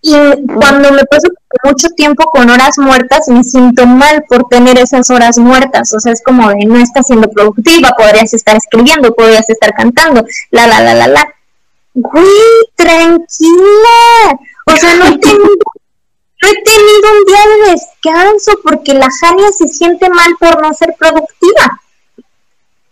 Y 0.00 0.12
cuando 0.54 0.92
me 0.92 1.04
paso 1.04 1.28
mucho 1.64 1.88
tiempo 1.90 2.24
con 2.32 2.50
horas 2.50 2.78
muertas, 2.78 3.28
me 3.28 3.44
siento 3.44 3.86
mal 3.86 4.24
por 4.28 4.48
tener 4.48 4.76
esas 4.78 5.08
horas 5.10 5.38
muertas. 5.38 5.92
O 5.92 6.00
sea, 6.00 6.12
es 6.12 6.22
como 6.24 6.48
de 6.48 6.64
no 6.66 6.78
estás 6.78 7.06
siendo 7.06 7.30
productiva, 7.30 7.90
podrías 7.96 8.32
estar 8.34 8.56
escribiendo, 8.56 9.14
podrías 9.14 9.48
estar 9.48 9.72
cantando, 9.74 10.24
la, 10.50 10.66
la, 10.66 10.80
la, 10.80 10.94
la, 10.94 11.08
la. 11.08 11.34
Güey, 12.00 12.70
tranquila. 12.76 14.38
O 14.66 14.76
sea, 14.76 14.94
no 14.94 15.06
he 15.06 15.18
tenido, 15.18 15.48
no 16.42 16.48
he 16.48 16.62
tenido 16.62 17.12
un 17.18 17.24
día 17.26 17.44
de 17.48 17.70
descanso 17.72 18.52
porque 18.62 18.94
la 18.94 19.08
Jania 19.20 19.50
se 19.50 19.66
siente 19.66 20.08
mal 20.08 20.36
por 20.38 20.62
no 20.62 20.72
ser 20.74 20.94
productiva. 20.96 21.80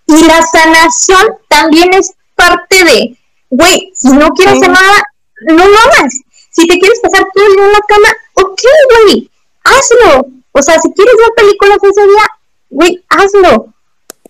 Y 0.09 0.25
la 0.25 0.43
sanación 0.43 1.37
también 1.49 1.95
es 1.95 2.15
parte 2.35 2.85
de, 2.85 3.17
güey, 3.51 3.93
si 3.95 4.09
no 4.09 4.31
quieres 4.31 4.57
hacer 4.57 4.71
nada, 4.71 5.03
no 5.43 5.67
lo 5.67 5.79
hagas. 5.79 6.21
Si 6.51 6.67
te 6.67 6.79
quieres 6.79 7.01
pasar 7.01 7.27
todo 7.33 7.47
el 7.47 7.55
día 7.55 7.67
en 7.67 7.73
la 7.73 7.81
cama, 7.87 8.09
ok, 8.35 8.61
güey, 8.91 9.31
hazlo. 9.63 10.27
O 10.51 10.63
sea, 10.63 10.81
si 10.81 10.93
quieres 10.93 11.15
ver 11.17 11.33
películas 11.37 11.79
ese 11.83 12.07
día, 12.09 12.29
güey, 12.71 13.05
hazlo. 13.09 13.73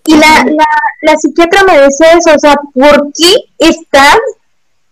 Y 0.05 0.17
la, 0.17 0.45
la, 0.45 0.67
la 1.03 1.17
psiquiatra 1.17 1.65
me 1.65 1.81
decía 1.81 2.13
eso, 2.13 2.35
o 2.35 2.39
sea, 2.39 2.57
¿por 2.75 3.13
qué 3.13 3.35
estás 3.59 4.19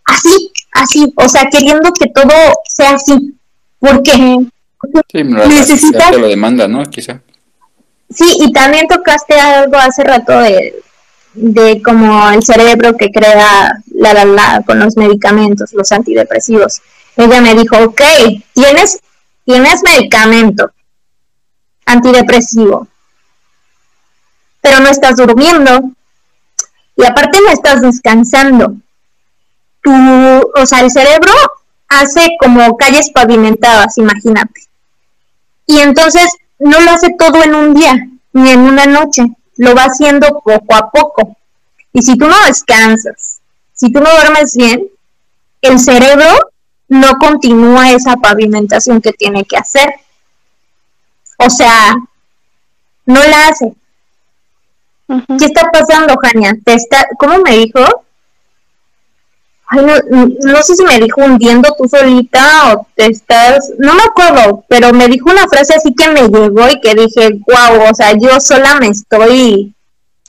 así, 0.04 0.52
así, 0.72 1.12
o 1.16 1.28
sea, 1.28 1.48
queriendo 1.50 1.92
que 1.92 2.08
todo 2.08 2.32
sea 2.68 2.94
así. 2.94 3.34
Porque 3.78 4.12
sí, 5.10 5.24
necesitas... 5.24 6.16
lo 6.16 6.28
demanda, 6.28 6.68
¿no? 6.68 6.84
Quizá. 6.84 7.20
Sí, 8.10 8.24
y 8.40 8.52
también 8.52 8.86
tocaste 8.86 9.34
algo 9.38 9.76
hace 9.76 10.04
rato 10.04 10.38
de, 10.40 10.82
de 11.34 11.82
como 11.82 12.30
el 12.30 12.42
cerebro 12.42 12.96
que 12.96 13.10
crea 13.10 13.80
la, 13.92 14.14
la, 14.14 14.24
la 14.24 14.62
con 14.64 14.78
los 14.78 14.96
medicamentos, 14.96 15.72
los 15.72 15.90
antidepresivos. 15.92 16.80
Ella 17.16 17.40
me 17.40 17.54
dijo, 17.54 17.76
ok, 17.78 18.02
tienes, 18.52 19.00
tienes 19.44 19.82
medicamento 19.82 20.70
antidepresivo, 21.86 22.88
pero 24.60 24.80
no 24.80 24.88
estás 24.88 25.16
durmiendo 25.16 25.90
y 26.96 27.04
aparte 27.04 27.38
no 27.44 27.50
estás 27.52 27.82
descansando 27.82 28.76
tu, 29.84 29.92
o 29.92 30.66
sea, 30.66 30.80
el 30.80 30.90
cerebro 30.90 31.32
hace 31.88 32.30
como 32.40 32.76
calles 32.76 33.10
pavimentadas, 33.10 33.98
imagínate. 33.98 34.62
Y 35.66 35.78
entonces 35.78 36.28
no 36.58 36.80
lo 36.80 36.90
hace 36.90 37.14
todo 37.16 37.44
en 37.44 37.54
un 37.54 37.74
día, 37.74 37.94
ni 38.32 38.50
en 38.50 38.60
una 38.60 38.86
noche, 38.86 39.22
lo 39.56 39.74
va 39.74 39.84
haciendo 39.84 40.40
poco 40.40 40.74
a 40.74 40.90
poco. 40.90 41.36
Y 41.92 42.02
si 42.02 42.16
tú 42.16 42.26
no 42.26 42.34
descansas, 42.46 43.40
si 43.74 43.92
tú 43.92 44.00
no 44.00 44.10
duermes 44.10 44.56
bien, 44.56 44.88
el 45.60 45.78
cerebro 45.78 46.26
no 46.88 47.16
continúa 47.18 47.92
esa 47.92 48.16
pavimentación 48.16 49.00
que 49.00 49.12
tiene 49.12 49.44
que 49.44 49.56
hacer. 49.56 49.94
O 51.38 51.50
sea, 51.50 51.94
no 53.06 53.22
la 53.22 53.48
hace. 53.48 53.74
¿Qué 55.38 55.44
está 55.44 55.70
pasando, 55.70 56.14
Jania? 56.16 56.56
¿Te 56.64 56.74
está, 56.74 57.06
¿Cómo 57.18 57.38
me 57.38 57.52
dijo? 57.58 58.04
No, 59.72 60.62
sé 60.62 60.76
si 60.76 60.84
me 60.84 60.98
dijo 60.98 61.22
hundiendo 61.22 61.74
tú 61.76 61.88
solita 61.88 62.74
o 62.74 62.86
te 62.94 63.06
estás, 63.06 63.70
no 63.78 63.94
me 63.94 64.02
acuerdo, 64.02 64.64
pero 64.68 64.92
me 64.92 65.08
dijo 65.08 65.30
una 65.30 65.48
frase 65.48 65.74
así 65.74 65.94
que 65.94 66.08
me 66.10 66.28
llegó 66.28 66.68
y 66.68 66.80
que 66.80 66.94
dije, 66.94 67.40
wow, 67.46 67.90
o 67.90 67.94
sea, 67.94 68.12
yo 68.12 68.40
sola 68.40 68.76
me 68.78 68.88
estoy 68.88 69.74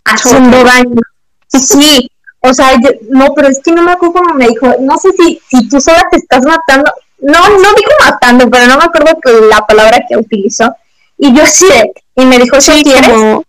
haciendo 0.04 0.64
daño. 0.64 1.02
Sí, 1.48 2.10
o 2.40 2.54
sea, 2.54 2.72
no, 3.10 3.34
pero 3.36 3.50
es 3.50 3.60
que 3.64 3.72
no 3.72 3.84
me 3.84 3.92
acuerdo 3.92 4.14
cómo 4.14 4.34
me 4.34 4.48
dijo, 4.48 4.76
no 4.80 4.98
sé 4.98 5.10
si, 5.18 5.42
si 5.50 5.68
tú 5.70 5.82
sola 5.82 6.04
te 6.10 6.18
estás 6.18 6.44
matando, 6.46 6.92
no, 7.20 7.40
no 7.40 7.74
dijo 7.76 7.92
matando, 8.00 8.50
pero 8.50 8.68
no 8.68 8.78
me 8.78 8.86
acuerdo 8.86 9.20
que 9.22 9.32
la 9.48 9.66
palabra 9.66 10.06
que 10.08 10.18
utilizó. 10.18 10.76
Y 11.18 11.34
yo 11.34 11.46
sí, 11.46 11.68
y 12.16 12.26
me 12.26 12.38
dijo, 12.40 12.60
sí, 12.60 12.84
Como, 13.08 13.44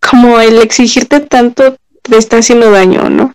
como 0.00 0.40
el 0.40 0.58
exigirte 0.60 1.20
tanto 1.20 1.76
te 2.02 2.16
está 2.16 2.38
haciendo 2.38 2.70
daño, 2.70 3.08
¿no? 3.08 3.32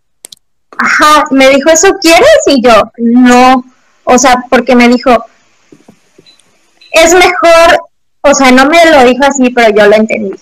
Ajá, 0.78 1.26
me 1.32 1.50
dijo, 1.50 1.70
¿eso 1.70 1.94
quieres? 2.02 2.40
Y 2.48 2.62
yo, 2.62 2.92
no, 2.98 3.64
o 4.04 4.18
sea, 4.18 4.44
porque 4.50 4.76
me 4.76 4.88
dijo, 4.90 5.26
es 6.92 7.14
mejor, 7.14 7.90
o 8.22 8.34
sea, 8.34 8.52
no 8.52 8.66
me 8.66 8.86
lo 8.92 9.04
dijo 9.04 9.24
así, 9.26 9.50
pero 9.50 9.76
yo 9.76 9.88
lo 9.88 9.96
entendí. 9.96 10.34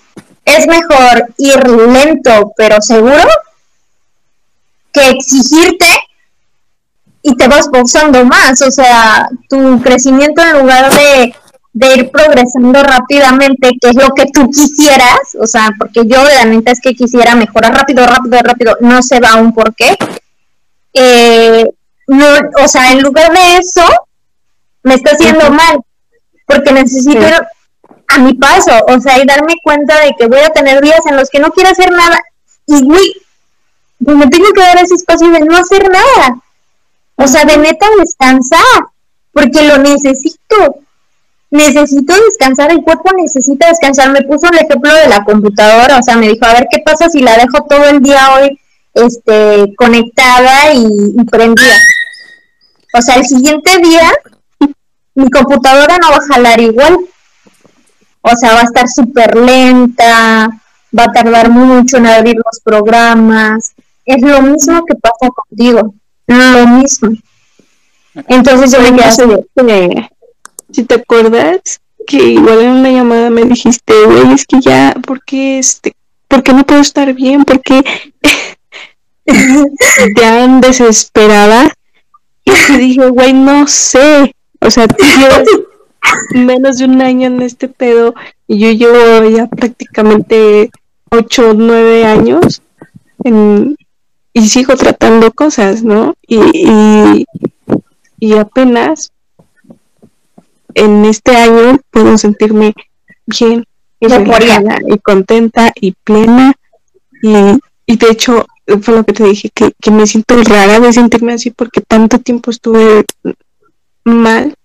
Es 0.46 0.68
mejor 0.68 1.28
ir 1.38 1.68
lento, 1.68 2.54
pero 2.58 2.82
seguro, 2.82 3.28
que 4.92 5.10
exigirte 5.10 5.86
y 7.24 7.36
te 7.36 7.48
vas 7.48 7.70
forzando 7.70 8.26
más, 8.26 8.62
o 8.62 8.72
sea, 8.72 9.30
tu 9.48 9.82
crecimiento 9.82 10.42
en 10.42 10.60
lugar 10.60 10.92
de, 10.92 11.36
de 11.74 11.96
ir 11.96 12.12
progresando 12.12 12.84
rápidamente, 12.84 13.72
que 13.80 13.90
es 13.90 13.96
lo 13.96 14.10
que 14.10 14.26
tú 14.34 14.50
quisieras, 14.50 15.36
o 15.40 15.46
sea, 15.46 15.70
porque 15.78 16.02
yo 16.06 16.24
la 16.24 16.46
neta 16.46 16.72
es 16.72 16.82
que 16.82 16.96
quisiera 16.96 17.36
mejorar 17.36 17.74
rápido, 17.74 18.06
rápido, 18.06 18.40
rápido, 18.42 18.78
no 18.82 19.02
se 19.04 19.20
va 19.20 19.34
aún 19.34 19.54
por 19.54 19.76
qué, 19.76 19.96
eh, 20.94 21.66
no, 22.08 22.26
o 22.64 22.68
sea, 22.68 22.92
en 22.92 23.02
lugar 23.02 23.32
de 23.32 23.58
eso, 23.58 23.86
me 24.84 24.96
está 24.96 25.12
haciendo 25.12 25.50
mal, 25.52 25.80
porque 26.46 26.74
necesito 26.74 27.20
ir 27.20 27.36
a 28.08 28.18
mi 28.20 28.34
paso, 28.34 28.72
o 28.88 29.00
sea, 29.00 29.22
y 29.22 29.26
darme 29.26 29.54
cuenta 29.64 30.00
de 30.02 30.14
que 30.18 30.28
voy 30.28 30.40
a 30.40 30.50
tener 30.50 30.82
días 30.82 31.06
en 31.06 31.16
los 31.16 31.30
que 31.30 31.40
no 31.40 31.52
quiero 31.52 31.70
hacer 31.70 31.92
nada, 31.92 32.22
y 32.68 32.84
güey, 32.84 33.16
pues 34.04 34.18
me 34.18 34.28
tengo 34.28 34.52
que 34.52 34.62
dar 34.62 34.78
ese 34.78 34.96
espacio 34.96 35.30
de 35.30 35.40
no 35.40 35.56
hacer 35.56 35.90
nada, 35.90 36.42
o 37.16 37.28
sea, 37.28 37.46
de 37.46 37.58
neta 37.58 37.86
descansar, 38.00 38.86
porque 39.32 39.62
lo 39.62 39.78
necesito, 39.78 40.80
necesito 41.50 42.14
descansar, 42.26 42.72
el 42.72 42.84
cuerpo 42.84 43.12
necesita 43.16 43.68
descansar, 43.68 44.12
me 44.12 44.24
puso 44.24 44.48
el 44.48 44.58
ejemplo 44.58 44.94
de 44.94 45.08
la 45.08 45.24
computadora, 45.24 46.00
o 46.00 46.04
sea, 46.04 46.18
me 46.18 46.28
dijo, 46.28 46.46
a 46.46 46.54
ver 46.54 46.68
qué 46.70 46.80
pasa 46.80 47.10
si 47.10 47.22
la 47.22 47.38
dejo 47.38 47.64
todo 47.70 47.86
el 47.86 48.02
día 48.02 48.36
hoy 48.36 48.60
este, 48.94 49.74
conectada 49.76 50.74
y, 50.74 51.24
prendida. 51.26 51.78
O 52.94 53.02
sea, 53.02 53.16
el 53.16 53.26
siguiente 53.26 53.78
día 53.78 54.12
mi 55.14 55.30
computadora 55.30 55.98
no 55.98 56.10
va 56.12 56.18
a 56.18 56.34
jalar 56.34 56.60
igual. 56.60 56.98
o 58.22 58.36
sea, 58.36 58.54
va 58.54 58.62
a 58.62 58.64
estar 58.64 58.88
súper 58.88 59.36
lenta, 59.36 60.50
va 60.98 61.04
a 61.04 61.12
tardar 61.12 61.50
mucho 61.50 61.98
en 61.98 62.08
abrir 62.08 62.36
los 62.36 62.60
programas. 62.64 63.74
Es 64.06 64.22
lo 64.22 64.42
mismo 64.42 64.86
que 64.86 64.96
pasa 64.96 65.32
contigo, 65.34 65.94
lo 66.28 66.68
mismo. 66.68 67.12
Entonces 68.28 68.72
yo 68.72 68.82
me 68.82 68.96
quedé 68.96 69.06
así 69.06 69.22
de, 69.56 70.10
si 70.72 70.84
te 70.84 70.96
acuerdas 70.96 71.82
que 72.08 72.18
igual 72.18 72.60
en 72.60 72.70
una 72.72 72.92
llamada 72.92 73.30
me 73.30 73.44
dijiste, 73.44 73.94
güey, 74.06 74.34
es 74.34 74.46
que 74.46 74.60
ya, 74.60 74.96
¿por 75.06 75.24
qué 75.24 75.60
este, 75.60 75.96
por 76.28 76.44
qué 76.44 76.54
no 76.54 76.66
puedo 76.66 76.82
estar 76.82 77.14
bien? 77.14 77.46
¿Por 77.46 77.62
qué 77.62 77.84
han 80.26 80.62
desesperada? 80.62 81.72
Y 82.44 82.52
te 82.68 82.78
dije, 82.78 83.10
güey, 83.10 83.34
no 83.34 83.68
sé. 83.68 84.36
O 84.60 84.70
sea, 84.70 84.88
menos 86.34 86.78
de 86.78 86.86
un 86.86 87.02
año 87.02 87.28
en 87.28 87.42
este 87.42 87.68
pedo 87.68 88.14
y 88.48 88.60
yo 88.60 88.72
llevo 88.72 89.30
ya 89.30 89.48
prácticamente 89.48 90.70
ocho 91.10 91.54
nueve 91.54 92.06
años 92.06 92.62
y 94.34 94.48
sigo 94.48 94.76
tratando 94.76 95.32
cosas, 95.32 95.84
¿no? 95.84 96.16
Y, 96.28 97.26
y, 98.20 98.34
apenas 98.34 99.12
en 100.74 101.06
este 101.06 101.36
año 101.36 101.80
puedo 101.92 102.18
sentirme 102.18 102.74
bien 103.26 103.66
y, 104.00 104.08
y 104.08 105.00
contenta 105.00 105.72
y 105.76 105.92
plena 105.92 106.54
y, 107.22 107.60
y 107.86 107.98
de 107.98 108.12
hecho 108.12 108.46
fue 108.82 108.96
lo 108.96 109.04
que 109.04 109.14
te 109.14 109.24
dije 109.24 109.50
que, 109.54 109.74
que 109.80 109.92
me 109.92 110.08
siento 110.08 110.42
rara 110.44 110.80
de 110.80 110.94
sentirme 110.94 111.34
así 111.34 111.52
porque 111.52 111.82
tanto 111.82 112.20
tiempo 112.20 112.52
estuve 112.52 113.06
mal 114.04 114.56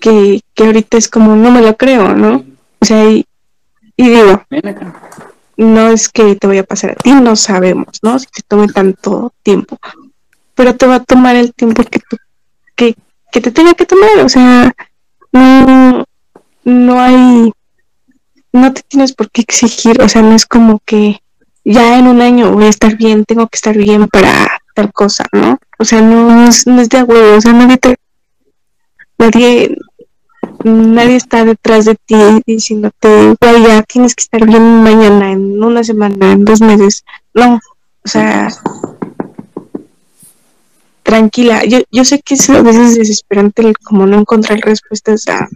que, 0.00 0.40
que 0.54 0.64
ahorita 0.64 0.98
es 0.98 1.08
como 1.08 1.36
no 1.36 1.50
me 1.50 1.62
lo 1.62 1.76
creo, 1.76 2.14
¿no? 2.14 2.44
O 2.80 2.84
sea, 2.84 3.10
y, 3.10 3.26
y 3.96 4.08
digo, 4.08 4.42
no 5.56 5.88
es 5.88 6.08
que 6.08 6.36
te 6.36 6.46
vaya 6.46 6.62
a 6.62 6.64
pasar 6.64 6.90
a 6.90 6.94
ti, 6.96 7.12
no 7.12 7.36
sabemos, 7.36 8.00
¿no? 8.02 8.18
Si 8.18 8.26
te 8.26 8.42
tome 8.42 8.68
tanto 8.68 9.32
tiempo, 9.42 9.78
pero 10.54 10.76
te 10.76 10.86
va 10.86 10.96
a 10.96 11.04
tomar 11.04 11.36
el 11.36 11.54
tiempo 11.54 11.82
que 11.84 12.00
tú, 12.00 12.16
que, 12.74 12.94
que 13.32 13.40
te 13.40 13.50
tenga 13.50 13.74
que 13.74 13.86
tomar, 13.86 14.18
o 14.22 14.28
sea, 14.28 14.74
no, 15.32 16.04
no 16.64 17.00
hay, 17.00 17.52
no 18.52 18.72
te 18.72 18.82
tienes 18.82 19.12
por 19.12 19.30
qué 19.30 19.42
exigir, 19.42 20.02
o 20.02 20.08
sea, 20.08 20.22
no 20.22 20.34
es 20.34 20.44
como 20.46 20.80
que 20.84 21.20
ya 21.64 21.98
en 21.98 22.06
un 22.06 22.20
año 22.20 22.52
voy 22.52 22.64
a 22.64 22.68
estar 22.68 22.96
bien, 22.96 23.24
tengo 23.24 23.48
que 23.48 23.56
estar 23.56 23.76
bien 23.76 24.08
para 24.08 24.60
tal 24.74 24.92
cosa, 24.92 25.24
¿no? 25.32 25.58
O 25.78 25.84
sea, 25.84 26.02
no, 26.02 26.46
es, 26.46 26.64
de 26.64 27.02
huevo, 27.02 27.36
o 27.36 27.40
sea, 27.40 27.52
nadie 27.52 27.78
te, 27.78 27.96
nadie, 29.18 29.76
nadie 30.64 31.16
está 31.16 31.44
detrás 31.44 31.86
de 31.86 31.94
ti 31.94 32.16
diciéndote, 32.46 33.34
güey, 33.40 33.62
ya 33.66 33.82
tienes 33.82 34.14
que 34.14 34.22
estar 34.22 34.44
bien 34.46 34.82
mañana, 34.82 35.32
en 35.32 35.62
una 35.62 35.82
semana, 35.82 36.32
en 36.32 36.44
dos 36.44 36.60
meses. 36.60 37.04
No, 37.32 37.60
o 38.04 38.08
sea, 38.08 38.48
tranquila. 41.02 41.64
Yo, 41.64 41.78
yo 41.90 42.04
sé 42.04 42.20
que 42.20 42.34
es 42.34 42.50
a 42.50 42.62
veces 42.62 42.96
desesperante 42.96 43.62
el, 43.62 43.78
como 43.78 44.06
no 44.06 44.18
encontrar 44.18 44.58
respuestas 44.60 45.28
a 45.28 45.48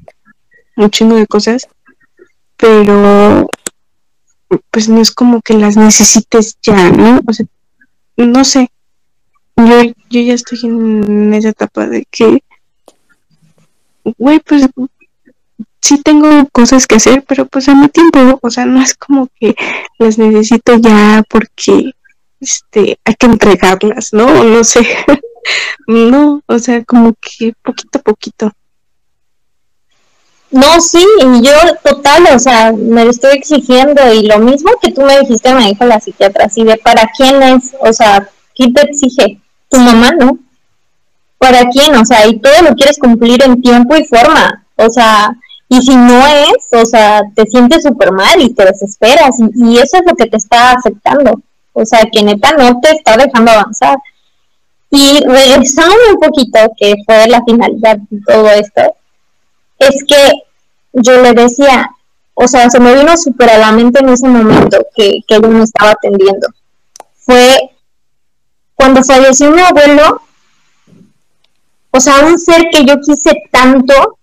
un 0.76 0.90
chingo 0.90 1.16
de 1.16 1.26
cosas, 1.26 1.68
pero 2.56 3.48
pues 4.70 4.88
no 4.88 5.00
es 5.00 5.10
como 5.10 5.40
que 5.42 5.54
las 5.54 5.76
necesites 5.76 6.58
ya, 6.62 6.90
¿no? 6.90 7.20
O 7.26 7.32
sea, 7.32 7.46
no 8.16 8.44
sé. 8.44 8.70
Yo, 9.56 9.82
yo 10.10 10.20
ya 10.20 10.34
estoy 10.34 10.60
en 10.62 11.34
esa 11.34 11.48
etapa 11.48 11.86
de 11.86 12.06
que, 12.10 12.42
güey, 14.16 14.40
pues 14.40 14.68
sí 15.80 16.00
tengo 16.02 16.46
cosas 16.52 16.86
que 16.86 16.96
hacer, 16.96 17.24
pero 17.26 17.46
pues 17.46 17.68
a 17.68 17.74
mi 17.74 17.88
tiempo, 17.88 18.38
o 18.42 18.50
sea, 18.50 18.66
no 18.66 18.80
es 18.80 18.94
como 18.94 19.28
que 19.40 19.54
las 19.98 20.18
necesito 20.18 20.76
ya 20.76 21.24
porque 21.28 21.92
este 22.40 22.98
hay 23.04 23.14
que 23.14 23.26
entregarlas, 23.26 24.12
¿no? 24.12 24.44
No 24.44 24.64
sé. 24.64 24.86
no, 25.86 26.42
o 26.46 26.58
sea, 26.58 26.84
como 26.84 27.14
que 27.20 27.52
poquito 27.62 27.98
a 27.98 28.02
poquito. 28.02 28.52
No, 30.50 30.80
sí, 30.80 31.04
y 31.20 31.42
yo 31.42 31.52
total, 31.84 32.24
o 32.34 32.38
sea, 32.38 32.72
me 32.72 33.04
lo 33.04 33.10
estoy 33.10 33.36
exigiendo 33.36 34.00
y 34.14 34.22
lo 34.26 34.38
mismo 34.38 34.70
que 34.80 34.92
tú 34.92 35.02
me 35.02 35.18
dijiste 35.20 35.52
me 35.52 35.66
dijo 35.66 35.84
la 35.84 36.00
psiquiatra, 36.00 36.46
así 36.46 36.64
de 36.64 36.78
para 36.78 37.10
quién 37.16 37.42
es, 37.42 37.74
o 37.80 37.92
sea, 37.92 38.28
¿quién 38.54 38.72
te 38.72 38.82
exige? 38.82 39.40
Tu 39.68 39.78
mamá, 39.78 40.10
¿no? 40.12 40.38
¿Para 41.36 41.66
quién? 41.68 41.94
O 41.96 42.04
sea, 42.04 42.26
y 42.26 42.38
todo 42.38 42.62
lo 42.62 42.74
quieres 42.74 42.98
cumplir 42.98 43.42
en 43.44 43.60
tiempo 43.60 43.94
y 43.94 44.04
forma, 44.04 44.64
o 44.76 44.88
sea, 44.88 45.36
y 45.68 45.82
si 45.82 45.94
no 45.94 46.26
es, 46.26 46.66
o 46.72 46.84
sea, 46.86 47.22
te 47.34 47.44
sientes 47.46 47.82
súper 47.82 48.10
mal 48.12 48.40
y 48.40 48.54
te 48.54 48.64
desesperas 48.64 49.36
y, 49.54 49.76
eso 49.76 49.98
es 49.98 50.02
lo 50.06 50.16
que 50.16 50.26
te 50.26 50.38
está 50.38 50.72
afectando. 50.72 51.42
O 51.74 51.84
sea, 51.84 52.00
que 52.10 52.22
neta 52.22 52.52
no 52.52 52.80
te 52.80 52.90
está 52.90 53.16
dejando 53.16 53.52
avanzar. 53.52 53.98
Y 54.90 55.22
regresando 55.24 55.94
un 56.10 56.18
poquito, 56.18 56.58
que 56.78 56.94
fue 57.04 57.28
la 57.28 57.44
finalidad 57.44 57.98
de 58.08 58.20
todo 58.26 58.50
esto, 58.50 58.94
es 59.78 60.04
que 60.06 60.32
yo 60.92 61.22
le 61.22 61.32
decía, 61.32 61.90
o 62.34 62.46
sea, 62.46 62.70
se 62.70 62.80
me 62.80 62.94
vino 62.94 63.16
súper 63.16 63.50
a 63.50 63.58
la 63.58 63.72
mente 63.72 64.00
en 64.00 64.10
ese 64.10 64.28
momento 64.28 64.78
que, 64.94 65.20
que 65.26 65.34
yo 65.34 65.48
me 65.48 65.64
estaba 65.64 65.90
atendiendo. 65.90 66.48
Fue 67.16 67.70
cuando 68.74 69.02
falleció 69.02 69.50
mi 69.50 69.60
abuelo, 69.60 70.22
o 71.90 72.00
sea, 72.00 72.24
un 72.24 72.38
ser 72.38 72.68
que 72.70 72.84
yo 72.84 73.00
quise 73.00 73.42
tanto, 73.50 74.18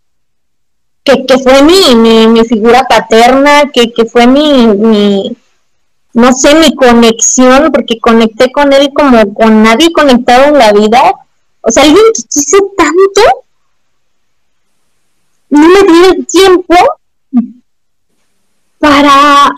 que, 1.03 1.37
fue 1.43 1.61
mi, 1.61 1.93
mi, 2.27 2.43
figura 2.45 2.83
paterna, 2.87 3.69
que, 3.71 3.91
que 3.91 4.05
fue 4.05 4.25
mi, 4.25 4.65
mi, 4.67 5.37
no 6.13 6.31
sé, 6.31 6.55
mi 6.55 6.73
conexión, 6.73 7.71
porque 7.71 7.99
conecté 7.99 8.51
con 8.51 8.71
él 8.71 8.91
como 8.95 9.33
con 9.33 9.61
nadie 9.61 9.91
conectado 9.91 10.45
en 10.45 10.57
la 10.57 10.71
vida. 10.71 11.01
O 11.61 11.69
sea, 11.69 11.83
alguien 11.83 12.03
que 12.15 12.23
quise 12.23 12.57
tanto, 12.77 13.44
no 15.55 15.67
me 15.67 15.91
dio 15.91 16.11
el 16.11 16.27
tiempo 16.27 16.75
para, 18.79 19.51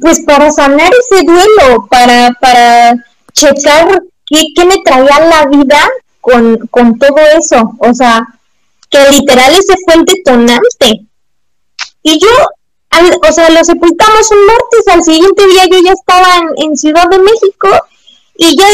pues 0.00 0.20
para 0.26 0.50
sanar 0.50 0.90
ese 0.92 1.24
duelo, 1.24 1.86
para, 1.88 2.30
para 2.40 3.04
checar 3.32 4.02
qué, 4.26 4.42
qué 4.54 4.64
me 4.64 4.76
traía 4.84 5.20
la 5.20 5.46
vida 5.46 5.88
con, 6.20 6.58
con 6.68 6.98
todo 6.98 7.18
eso. 7.38 7.74
O 7.78 7.94
sea, 7.94 8.26
que 8.90 8.98
literal 9.10 9.52
ese 9.52 9.74
fue 9.84 9.94
el 9.94 10.04
detonante. 10.04 11.06
Y 12.02 12.18
yo, 12.18 12.28
o 13.28 13.32
sea, 13.32 13.50
lo 13.50 13.64
sepultamos 13.64 14.30
un 14.30 14.46
martes, 14.46 14.88
al 14.90 15.02
siguiente 15.02 15.46
día 15.46 15.66
yo 15.70 15.78
ya 15.84 15.92
estaba 15.92 16.40
en, 16.56 16.76
Ciudad 16.76 17.08
de 17.10 17.18
México 17.18 17.68
y 18.36 18.56
ya 18.56 18.66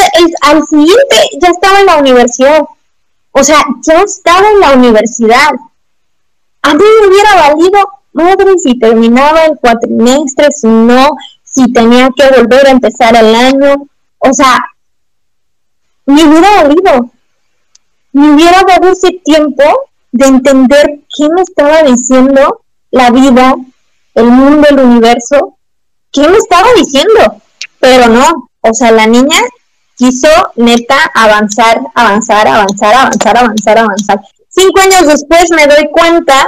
al 0.42 0.62
siguiente 0.66 1.16
ya 1.40 1.48
estaba 1.48 1.80
en 1.80 1.86
la 1.86 1.96
universidad. 1.96 2.62
O 3.36 3.42
sea, 3.42 3.64
ya 3.82 4.00
estaba 4.02 4.48
en 4.48 4.60
la 4.60 4.72
universidad. 4.74 5.50
A 6.62 6.74
mí 6.74 6.84
me 7.00 7.08
hubiera 7.08 7.34
valido 7.34 7.78
madre 8.12 8.56
si 8.58 8.78
terminaba 8.78 9.46
el 9.46 9.58
cuatrimestre, 9.58 10.52
si 10.52 10.68
no, 10.68 11.16
si 11.42 11.72
tenía 11.72 12.10
que 12.16 12.28
volver 12.30 12.66
a 12.68 12.70
empezar 12.70 13.16
el 13.16 13.34
año. 13.34 13.88
O 14.18 14.32
sea, 14.32 14.64
me 16.06 16.24
hubiera 16.24 16.62
valido. 16.62 17.10
Me 18.12 18.34
hubiera 18.34 18.62
dado 18.62 18.92
ese 18.92 19.10
tiempo 19.24 19.64
de 20.12 20.26
entender 20.26 21.00
qué 21.16 21.28
me 21.28 21.42
estaba 21.42 21.82
diciendo 21.82 22.60
la 22.92 23.10
vida, 23.10 23.56
el 24.14 24.26
mundo, 24.26 24.68
el 24.70 24.78
universo, 24.78 25.58
qué 26.12 26.28
me 26.28 26.36
estaba 26.36 26.68
diciendo. 26.76 27.42
Pero 27.80 28.06
no, 28.06 28.48
o 28.60 28.72
sea, 28.72 28.92
la 28.92 29.08
niña 29.08 29.40
quiso 29.96 30.28
neta 30.56 30.96
avanzar, 31.14 31.80
avanzar, 31.94 32.46
avanzar, 32.46 32.94
avanzar, 32.94 33.36
avanzar, 33.36 33.78
avanzar. 33.78 34.20
Cinco 34.48 34.80
años 34.80 35.06
después 35.06 35.50
me 35.50 35.66
doy 35.66 35.88
cuenta 35.90 36.46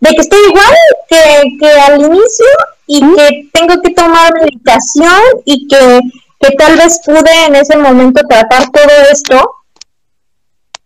de 0.00 0.10
que 0.10 0.20
estoy 0.20 0.38
igual 0.48 0.74
que, 1.08 1.56
que 1.58 1.70
al 1.70 2.00
inicio 2.00 2.46
y 2.86 3.00
que 3.00 3.48
tengo 3.52 3.80
que 3.82 3.90
tomar 3.90 4.32
meditación 4.34 5.20
y 5.44 5.66
que, 5.66 6.00
que 6.38 6.50
tal 6.56 6.76
vez 6.76 7.00
pude 7.04 7.46
en 7.46 7.56
ese 7.56 7.76
momento 7.76 8.22
tratar 8.28 8.70
todo 8.70 8.92
esto 9.10 9.56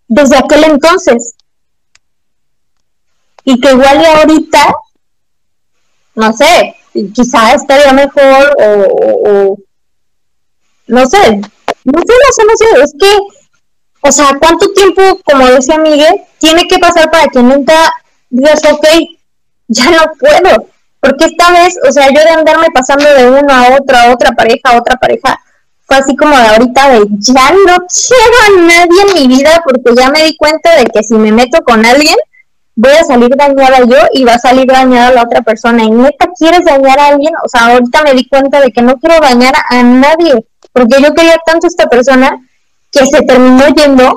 desde 0.09 0.39
aquel 0.39 0.65
entonces. 0.65 1.35
Y 3.45 3.61
que 3.61 3.73
igual 3.73 4.03
y 4.03 4.05
ahorita, 4.05 4.75
no 6.15 6.33
sé, 6.33 6.77
quizá 7.15 7.55
estaría 7.55 7.93
mejor 7.93 8.57
o, 8.63 9.59
no 10.91 11.07
sé, 11.07 11.41
no 11.85 12.01
sé, 12.01 12.45
no 12.47 12.57
sé, 12.57 12.83
es 12.83 12.95
que, 12.99 13.19
o 14.03 14.13
sea, 14.13 14.37
¿cuánto 14.39 14.73
tiempo, 14.73 15.03
como 15.25 15.47
decía 15.47 15.79
Miguel, 15.79 16.23
tiene 16.39 16.67
que 16.67 16.79
pasar 16.79 17.11
para 17.11 17.29
que 17.29 17.43
nunca 17.43 17.75
digas, 18.29 18.61
ok, 18.71 18.87
ya 19.69 19.91
no 19.91 20.13
puedo? 20.19 20.67
Porque 21.01 21.25
esta 21.27 21.51
vez, 21.53 21.79
o 21.89 21.93
sea, 21.93 22.09
yo 22.09 22.21
de 22.21 22.31
andarme 22.31 22.67
pasando 22.75 23.05
de 23.05 23.31
uno 23.31 23.53
a 23.53 23.77
otro, 23.77 23.97
a 23.97 24.13
otra 24.13 24.33
pareja, 24.33 24.71
a 24.71 24.79
otra 24.79 24.97
pareja, 24.97 25.39
fue 25.87 25.97
así 25.97 26.15
como 26.17 26.37
de 26.37 26.47
ahorita 26.47 26.91
de 26.91 27.07
ya 27.19 27.51
no 27.51 27.77
quiero 27.89 28.37
a 28.47 28.61
nadie 28.63 29.03
en 29.09 29.15
mi 29.15 29.37
vida 29.37 29.63
porque 29.65 29.95
ya 29.97 30.11
me 30.11 30.25
di 30.25 30.37
cuenta 30.37 30.77
de 30.77 30.87
que 30.87 31.03
si 31.03 31.15
me 31.15 31.33
meto 31.33 31.63
con 31.65 31.85
alguien 31.85 32.15
voy 32.77 32.93
a 32.93 33.05
salir 33.05 33.35
dañada 33.37 33.81
yo 33.81 33.99
y 34.15 34.25
va 34.25 34.35
a 34.35 34.39
salir 34.39 34.67
dañada 34.67 35.11
la 35.11 35.23
otra 35.25 35.43
persona. 35.43 35.85
Y 35.85 35.91
neta, 35.91 36.29
¿quieres 36.39 36.65
dañar 36.65 36.99
a 36.99 37.09
alguien? 37.09 37.33
O 37.45 37.49
sea, 37.49 37.67
ahorita 37.67 38.03
me 38.03 38.15
di 38.15 38.29
cuenta 38.29 38.61
de 38.61 38.71
que 38.73 38.83
no 38.83 38.99
quiero 38.99 39.21
dañar 39.21 39.55
a 39.69 39.83
nadie, 39.83 40.45
porque 40.73 41.03
yo 41.03 41.15
quería 41.15 41.37
tanto 41.45 41.67
a 41.67 41.69
esta 41.69 41.89
persona 41.89 42.39
que 42.91 43.07
se 43.07 43.23
terminó 43.23 43.67
yendo 43.69 44.15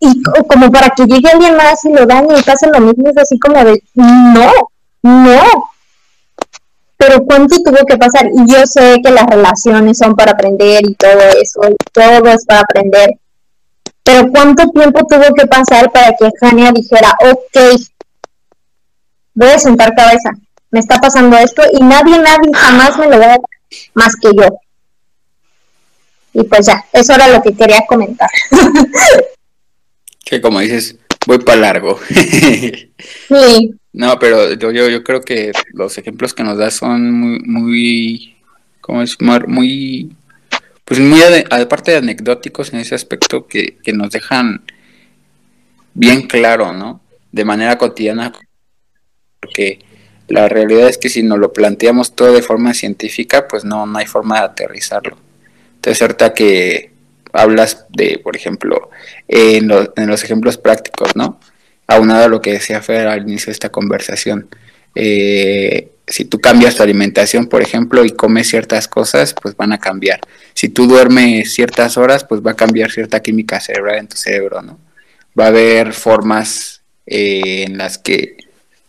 y 0.00 0.22
como 0.48 0.70
para 0.70 0.90
que 0.90 1.04
llegue 1.06 1.30
alguien 1.30 1.56
más 1.56 1.84
y 1.84 1.92
lo 1.92 2.06
dañe 2.06 2.38
y 2.38 2.42
pase 2.42 2.68
lo 2.72 2.80
mismo, 2.80 3.08
es 3.08 3.16
así 3.16 3.38
como 3.38 3.64
de, 3.64 3.82
no, 3.94 4.50
no. 5.02 5.42
Pero 6.96 7.24
cuánto 7.24 7.56
tuvo 7.62 7.84
que 7.86 7.96
pasar, 7.96 8.26
y 8.26 8.50
yo 8.50 8.66
sé 8.66 9.00
que 9.02 9.10
las 9.10 9.26
relaciones 9.26 9.98
son 9.98 10.14
para 10.14 10.32
aprender 10.32 10.82
y 10.88 10.94
todo 10.94 11.20
eso, 11.40 11.60
todo 11.92 12.28
es 12.28 12.44
para 12.46 12.60
aprender, 12.60 13.10
pero 14.02 14.30
cuánto 14.30 14.68
tiempo 14.70 15.06
tuvo 15.06 15.34
que 15.34 15.46
pasar 15.46 15.90
para 15.90 16.14
que 16.16 16.30
Jania 16.40 16.72
dijera, 16.72 17.16
ok, 17.20 17.80
voy 19.34 19.48
a 19.48 19.58
sentar 19.58 19.94
cabeza, 19.94 20.30
me 20.70 20.80
está 20.80 20.98
pasando 20.98 21.36
esto 21.38 21.62
y 21.72 21.82
nadie, 21.82 22.18
nadie 22.18 22.52
jamás 22.54 22.96
me 22.98 23.08
lo 23.08 23.18
va 23.18 23.36
más 23.94 24.14
que 24.16 24.30
yo. 24.34 24.48
Y 26.34 26.42
pues 26.44 26.66
ya, 26.66 26.84
eso 26.92 27.14
era 27.14 27.28
lo 27.28 27.40
que 27.40 27.54
quería 27.54 27.82
comentar. 27.88 28.28
que 30.24 30.40
como 30.40 30.60
dices, 30.60 30.96
voy 31.26 31.38
para 31.38 31.60
largo. 31.60 31.98
sí. 32.08 33.74
No, 33.92 34.18
pero 34.18 34.54
yo, 34.54 34.72
yo 34.72 35.04
creo 35.04 35.20
que 35.20 35.52
los 35.72 35.96
ejemplos 35.96 36.34
que 36.34 36.42
nos 36.42 36.58
das 36.58 36.74
son 36.74 37.12
muy, 37.12 37.38
muy, 37.46 38.36
¿cómo 38.80 39.02
es? 39.02 39.16
Muy, 39.20 40.10
pues 40.84 40.98
muy, 40.98 41.20
aparte 41.50 41.92
de 41.92 41.98
anecdóticos 41.98 42.72
en 42.72 42.80
ese 42.80 42.96
aspecto 42.96 43.46
que, 43.46 43.76
que 43.76 43.92
nos 43.92 44.10
dejan 44.10 44.64
bien 45.94 46.22
claro, 46.22 46.72
¿no? 46.72 47.00
De 47.30 47.44
manera 47.44 47.78
cotidiana, 47.78 48.32
porque 49.40 49.78
la 50.26 50.48
realidad 50.48 50.88
es 50.88 50.98
que 50.98 51.08
si 51.08 51.22
nos 51.22 51.38
lo 51.38 51.52
planteamos 51.52 52.16
todo 52.16 52.32
de 52.32 52.42
forma 52.42 52.74
científica, 52.74 53.46
pues 53.46 53.64
no, 53.64 53.86
no 53.86 53.98
hay 53.98 54.06
forma 54.06 54.40
de 54.40 54.46
aterrizarlo. 54.46 55.23
Ahorita 55.86 56.32
que 56.34 56.90
hablas 57.32 57.86
de, 57.90 58.20
por 58.22 58.36
ejemplo, 58.36 58.90
en, 59.28 59.70
en 59.96 60.06
los 60.06 60.24
ejemplos 60.24 60.56
prácticos, 60.56 61.16
¿no? 61.16 61.40
Aunado 61.86 62.24
a 62.24 62.28
lo 62.28 62.40
que 62.40 62.52
decía 62.52 62.80
Fer 62.80 63.08
al 63.08 63.22
inicio 63.22 63.46
de 63.46 63.52
esta 63.52 63.70
conversación. 63.70 64.48
Eh, 64.94 65.90
si 66.06 66.24
tú 66.26 66.40
cambias 66.40 66.76
tu 66.76 66.82
alimentación, 66.82 67.46
por 67.46 67.62
ejemplo, 67.62 68.04
y 68.04 68.10
comes 68.10 68.48
ciertas 68.48 68.88
cosas, 68.88 69.34
pues 69.34 69.56
van 69.56 69.72
a 69.72 69.78
cambiar. 69.78 70.20
Si 70.52 70.68
tú 70.68 70.86
duermes 70.86 71.52
ciertas 71.52 71.96
horas, 71.96 72.24
pues 72.24 72.40
va 72.40 72.52
a 72.52 72.56
cambiar 72.56 72.90
cierta 72.90 73.20
química 73.20 73.60
cerebral 73.60 73.98
en 73.98 74.08
tu 74.08 74.16
cerebro, 74.16 74.62
¿no? 74.62 74.78
Va 75.38 75.46
a 75.46 75.48
haber 75.48 75.92
formas 75.92 76.82
eh, 77.06 77.64
en 77.66 77.78
las 77.78 77.98
que 77.98 78.36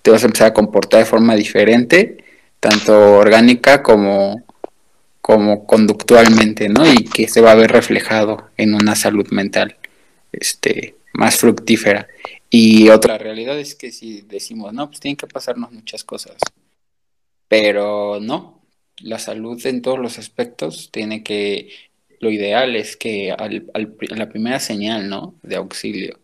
te 0.01 0.11
vas 0.11 0.23
a 0.23 0.27
empezar 0.27 0.47
a 0.47 0.53
comportar 0.53 0.99
de 0.99 1.05
forma 1.05 1.35
diferente, 1.35 2.17
tanto 2.59 3.17
orgánica 3.17 3.81
como, 3.81 4.44
como 5.25 5.65
conductualmente, 5.65 6.69
¿no? 6.69 6.85
Y 6.85 7.05
que 7.05 7.27
se 7.27 7.41
va 7.41 7.53
a 7.53 7.55
ver 7.55 7.71
reflejado 7.71 8.51
en 8.57 8.75
una 8.75 8.95
salud 8.95 9.27
mental 9.31 9.75
este, 10.31 10.97
más 11.13 11.37
fructífera. 11.37 12.07
Y 12.47 12.89
otra 12.89 13.17
realidad 13.17 13.57
es 13.57 13.73
que 13.73 13.91
si 13.91 14.21
decimos, 14.21 14.71
no, 14.71 14.87
pues 14.87 14.99
tienen 14.99 15.17
que 15.17 15.25
pasarnos 15.25 15.71
muchas 15.71 16.03
cosas, 16.03 16.35
pero 17.47 18.19
no, 18.21 18.61
la 18.99 19.17
salud 19.17 19.59
en 19.65 19.81
todos 19.81 19.97
los 19.97 20.19
aspectos 20.19 20.91
tiene 20.91 21.23
que, 21.23 21.69
lo 22.19 22.29
ideal 22.29 22.75
es 22.75 22.95
que 22.95 23.31
al, 23.31 23.65
la 23.99 24.29
primera 24.29 24.59
señal, 24.59 25.09
¿no? 25.09 25.33
De 25.41 25.55
auxilio, 25.55 26.19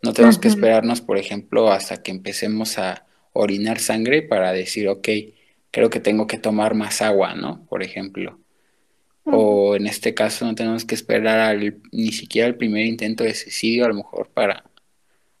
no 0.00 0.12
tenemos 0.12 0.38
que 0.38 0.46
esperarnos, 0.46 1.00
por 1.00 1.18
ejemplo, 1.18 1.72
hasta 1.72 2.04
que 2.04 2.12
empecemos 2.12 2.78
a 2.78 3.04
orinar 3.32 3.80
sangre 3.80 4.22
para 4.22 4.52
decir, 4.52 4.86
ok, 4.88 5.08
creo 5.72 5.90
que 5.90 5.98
tengo 5.98 6.28
que 6.28 6.38
tomar 6.38 6.74
más 6.74 7.02
agua, 7.02 7.34
¿no? 7.34 7.66
Por 7.66 7.82
ejemplo. 7.82 8.38
O 9.24 9.74
en 9.74 9.86
este 9.86 10.12
caso 10.12 10.44
no 10.44 10.54
tenemos 10.54 10.84
que 10.84 10.94
esperar 10.94 11.38
al, 11.38 11.80
ni 11.92 12.12
siquiera 12.12 12.46
al 12.46 12.56
primer 12.56 12.84
intento 12.84 13.24
de 13.24 13.34
suicidio, 13.34 13.86
a 13.86 13.88
lo 13.88 13.94
mejor 13.94 14.28
para 14.30 14.64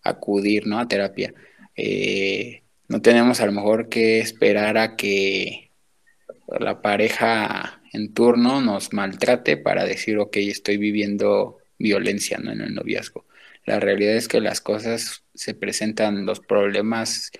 acudir 0.02 0.66
¿no? 0.66 0.78
a 0.78 0.88
terapia. 0.88 1.34
Eh, 1.76 2.62
no 2.88 3.02
tenemos 3.02 3.40
a 3.40 3.46
lo 3.46 3.52
mejor 3.52 3.88
que 3.88 4.20
esperar 4.20 4.78
a 4.78 4.96
que 4.96 5.70
la 6.46 6.80
pareja 6.82 7.82
en 7.92 8.12
turno 8.12 8.60
nos 8.60 8.92
maltrate 8.92 9.56
para 9.56 9.84
decir, 9.84 10.18
ok, 10.18 10.36
estoy 10.36 10.76
viviendo 10.76 11.58
violencia 11.78 12.38
¿no? 12.38 12.52
en 12.52 12.60
el 12.60 12.74
noviazgo. 12.74 13.26
La 13.66 13.80
realidad 13.80 14.16
es 14.16 14.28
que 14.28 14.40
las 14.40 14.60
cosas 14.60 15.24
se 15.34 15.54
presentan, 15.54 16.26
los 16.26 16.40
problemas 16.40 17.30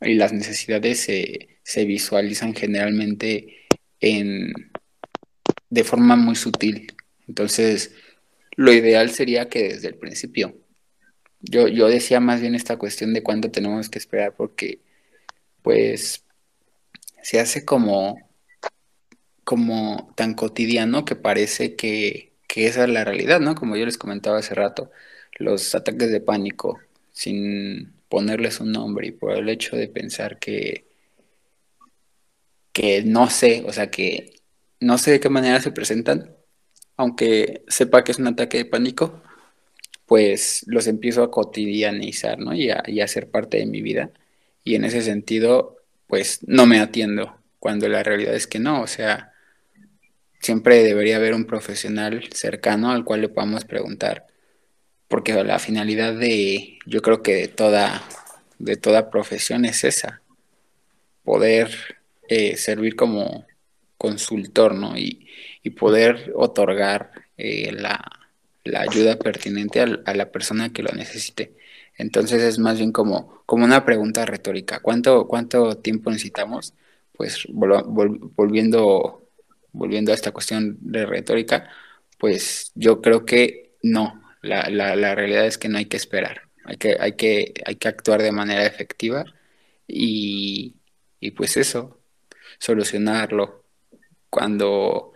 y 0.00 0.14
las 0.14 0.32
necesidades 0.32 1.00
se, 1.00 1.48
se 1.62 1.84
visualizan 1.84 2.54
generalmente 2.54 3.66
en, 4.00 4.52
de 5.74 5.84
forma 5.84 6.16
muy 6.16 6.36
sutil. 6.36 6.94
Entonces, 7.28 7.92
lo 8.56 8.72
ideal 8.72 9.10
sería 9.10 9.48
que 9.48 9.64
desde 9.64 9.88
el 9.88 9.96
principio 9.96 10.54
yo, 11.40 11.68
yo 11.68 11.88
decía 11.88 12.20
más 12.20 12.40
bien 12.40 12.54
esta 12.54 12.78
cuestión 12.78 13.12
de 13.12 13.22
cuánto 13.22 13.50
tenemos 13.50 13.88
que 13.90 13.98
esperar 13.98 14.34
porque 14.34 14.80
pues 15.62 16.24
se 17.22 17.40
hace 17.40 17.64
como, 17.64 18.18
como 19.44 20.12
tan 20.16 20.34
cotidiano 20.34 21.04
que 21.04 21.16
parece 21.16 21.76
que, 21.76 22.32
que 22.48 22.66
esa 22.66 22.84
es 22.84 22.90
la 22.90 23.04
realidad, 23.04 23.40
¿no? 23.40 23.54
Como 23.54 23.76
yo 23.76 23.84
les 23.84 23.98
comentaba 23.98 24.38
hace 24.38 24.54
rato, 24.54 24.90
los 25.38 25.74
ataques 25.74 26.10
de 26.10 26.20
pánico 26.20 26.80
sin 27.12 27.94
ponerles 28.08 28.60
un 28.60 28.72
nombre 28.72 29.08
y 29.08 29.12
por 29.12 29.32
el 29.32 29.48
hecho 29.48 29.76
de 29.76 29.88
pensar 29.88 30.38
que, 30.38 30.86
que 32.72 33.02
no 33.02 33.28
sé, 33.30 33.64
o 33.66 33.72
sea, 33.72 33.90
que 33.90 34.33
no 34.84 34.98
sé 34.98 35.12
de 35.12 35.20
qué 35.20 35.28
manera 35.28 35.60
se 35.60 35.72
presentan, 35.72 36.30
aunque 36.96 37.64
sepa 37.68 38.04
que 38.04 38.12
es 38.12 38.18
un 38.18 38.28
ataque 38.28 38.58
de 38.58 38.64
pánico, 38.66 39.22
pues 40.06 40.64
los 40.66 40.86
empiezo 40.86 41.22
a 41.22 41.30
cotidianizar, 41.30 42.38
¿no? 42.38 42.54
Y 42.54 42.70
a, 42.70 42.82
y 42.86 43.06
ser 43.08 43.30
parte 43.30 43.56
de 43.58 43.66
mi 43.66 43.82
vida. 43.82 44.10
Y 44.62 44.74
en 44.74 44.84
ese 44.84 45.02
sentido, 45.02 45.78
pues 46.06 46.40
no 46.46 46.66
me 46.66 46.80
atiendo, 46.80 47.36
cuando 47.58 47.88
la 47.88 48.02
realidad 48.02 48.34
es 48.34 48.46
que 48.46 48.58
no, 48.58 48.82
o 48.82 48.86
sea, 48.86 49.32
siempre 50.40 50.82
debería 50.84 51.16
haber 51.16 51.34
un 51.34 51.46
profesional 51.46 52.28
cercano 52.32 52.90
al 52.90 53.04
cual 53.04 53.22
le 53.22 53.30
podamos 53.30 53.64
preguntar, 53.64 54.26
porque 55.08 55.32
la 55.44 55.58
finalidad 55.58 56.14
de, 56.14 56.78
yo 56.86 57.00
creo 57.00 57.22
que 57.22 57.34
de 57.34 57.48
toda, 57.48 58.02
de 58.58 58.76
toda 58.76 59.10
profesión 59.10 59.64
es 59.64 59.84
esa, 59.84 60.20
poder 61.24 61.70
eh, 62.28 62.56
servir 62.56 62.96
como 62.96 63.46
consultor, 64.04 64.74
¿no? 64.74 64.98
Y, 64.98 65.26
y 65.62 65.70
poder 65.70 66.32
otorgar 66.34 67.10
eh, 67.38 67.72
la, 67.72 68.04
la 68.64 68.82
ayuda 68.82 69.18
pertinente 69.18 69.80
a, 69.80 70.14
la 70.14 70.30
persona 70.30 70.72
que 70.74 70.82
lo 70.82 70.90
necesite. 70.92 71.54
Entonces 71.96 72.42
es 72.42 72.58
más 72.58 72.76
bien 72.76 72.92
como, 72.92 73.42
como 73.46 73.64
una 73.64 73.84
pregunta 73.86 74.26
retórica. 74.26 74.80
¿Cuánto, 74.80 75.26
¿Cuánto 75.26 75.78
tiempo 75.78 76.10
necesitamos? 76.10 76.74
Pues 77.16 77.46
volviendo, 77.50 79.26
volviendo 79.72 80.12
a 80.12 80.14
esta 80.14 80.32
cuestión 80.32 80.76
de 80.80 81.06
retórica, 81.06 81.70
pues 82.18 82.72
yo 82.74 83.00
creo 83.00 83.24
que 83.24 83.72
no. 83.82 84.22
La, 84.42 84.68
la, 84.68 85.14
realidad 85.14 85.46
es 85.46 85.56
que 85.56 85.70
no 85.70 85.78
hay 85.78 85.86
que 85.86 85.96
esperar. 85.96 86.42
Hay 86.66 86.76
que, 86.76 86.98
hay 87.00 87.12
que, 87.12 87.54
hay 87.64 87.76
que 87.76 87.88
actuar 87.88 88.20
de 88.22 88.32
manera 88.32 88.66
efectiva 88.66 89.24
y, 89.86 90.74
y 91.20 91.30
pues 91.30 91.56
eso, 91.56 92.00
solucionarlo. 92.58 93.63
Cuando 94.34 95.14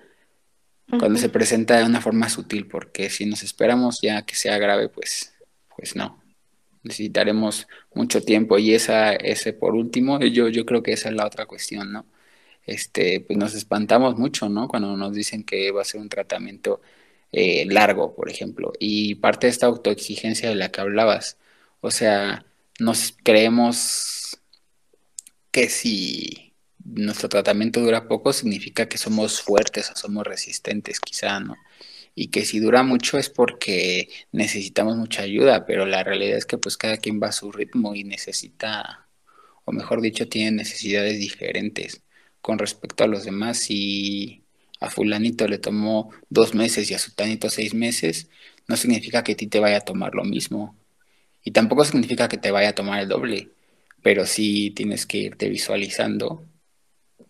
cuando 0.98 1.18
se 1.18 1.28
presenta 1.28 1.76
de 1.76 1.84
una 1.84 2.00
forma 2.00 2.30
sutil, 2.30 2.66
porque 2.66 3.10
si 3.10 3.26
nos 3.26 3.42
esperamos 3.42 4.00
ya 4.00 4.22
que 4.22 4.34
sea 4.34 4.56
grave, 4.58 4.88
pues, 4.88 5.34
pues 5.76 5.96
no. 5.96 6.22
Necesitaremos 6.82 7.66
mucho 7.92 8.22
tiempo 8.22 8.58
y 8.58 8.72
esa, 8.74 9.12
ese 9.12 9.52
por 9.52 9.74
último, 9.74 10.20
yo, 10.20 10.48
yo 10.48 10.64
creo 10.64 10.82
que 10.82 10.92
esa 10.92 11.10
es 11.10 11.14
la 11.14 11.26
otra 11.26 11.46
cuestión, 11.46 11.92
¿no? 11.92 12.06
Este, 12.64 13.20
pues 13.20 13.38
nos 13.38 13.54
espantamos 13.54 14.16
mucho, 14.18 14.48
¿no? 14.48 14.68
Cuando 14.68 14.96
nos 14.96 15.12
dicen 15.12 15.44
que 15.44 15.70
va 15.72 15.82
a 15.82 15.84
ser 15.84 16.00
un 16.00 16.08
tratamiento 16.08 16.80
eh, 17.32 17.66
largo, 17.66 18.14
por 18.14 18.30
ejemplo, 18.30 18.72
y 18.78 19.16
parte 19.16 19.46
de 19.48 19.50
esta 19.52 19.66
autoexigencia 19.66 20.48
de 20.48 20.54
la 20.54 20.70
que 20.70 20.80
hablabas, 20.80 21.38
o 21.80 21.90
sea, 21.90 22.46
nos 22.80 23.14
creemos 23.24 24.38
que 25.50 25.68
si 25.68 26.47
nuestro 26.94 27.28
tratamiento 27.28 27.80
dura 27.80 28.08
poco, 28.08 28.32
significa 28.32 28.88
que 28.88 28.98
somos 28.98 29.42
fuertes 29.42 29.90
o 29.90 29.96
somos 29.96 30.26
resistentes, 30.26 31.00
quizá, 31.00 31.40
¿no? 31.40 31.56
Y 32.14 32.28
que 32.28 32.44
si 32.44 32.60
dura 32.60 32.82
mucho 32.82 33.18
es 33.18 33.30
porque 33.30 34.08
necesitamos 34.32 34.96
mucha 34.96 35.22
ayuda, 35.22 35.66
pero 35.66 35.86
la 35.86 36.02
realidad 36.04 36.36
es 36.38 36.46
que 36.46 36.58
pues 36.58 36.76
cada 36.76 36.98
quien 36.98 37.20
va 37.22 37.28
a 37.28 37.32
su 37.32 37.52
ritmo 37.52 37.94
y 37.94 38.04
necesita, 38.04 39.08
o 39.64 39.72
mejor 39.72 40.00
dicho, 40.00 40.28
tiene 40.28 40.52
necesidades 40.52 41.18
diferentes 41.18 42.02
con 42.40 42.58
respecto 42.58 43.04
a 43.04 43.06
los 43.08 43.24
demás. 43.24 43.58
Si 43.58 44.44
a 44.80 44.90
fulanito 44.90 45.46
le 45.48 45.58
tomó 45.58 46.10
dos 46.30 46.54
meses 46.54 46.90
y 46.90 46.94
a 46.94 46.98
sutanito 46.98 47.50
seis 47.50 47.74
meses, 47.74 48.28
no 48.68 48.76
significa 48.76 49.24
que 49.24 49.32
a 49.32 49.36
ti 49.36 49.46
te 49.48 49.60
vaya 49.60 49.78
a 49.78 49.80
tomar 49.82 50.14
lo 50.14 50.24
mismo. 50.24 50.76
Y 51.44 51.52
tampoco 51.52 51.84
significa 51.84 52.28
que 52.28 52.38
te 52.38 52.50
vaya 52.50 52.70
a 52.70 52.74
tomar 52.74 53.00
el 53.00 53.08
doble, 53.08 53.50
pero 54.02 54.26
sí 54.26 54.70
tienes 54.72 55.06
que 55.06 55.18
irte 55.18 55.48
visualizando 55.48 56.44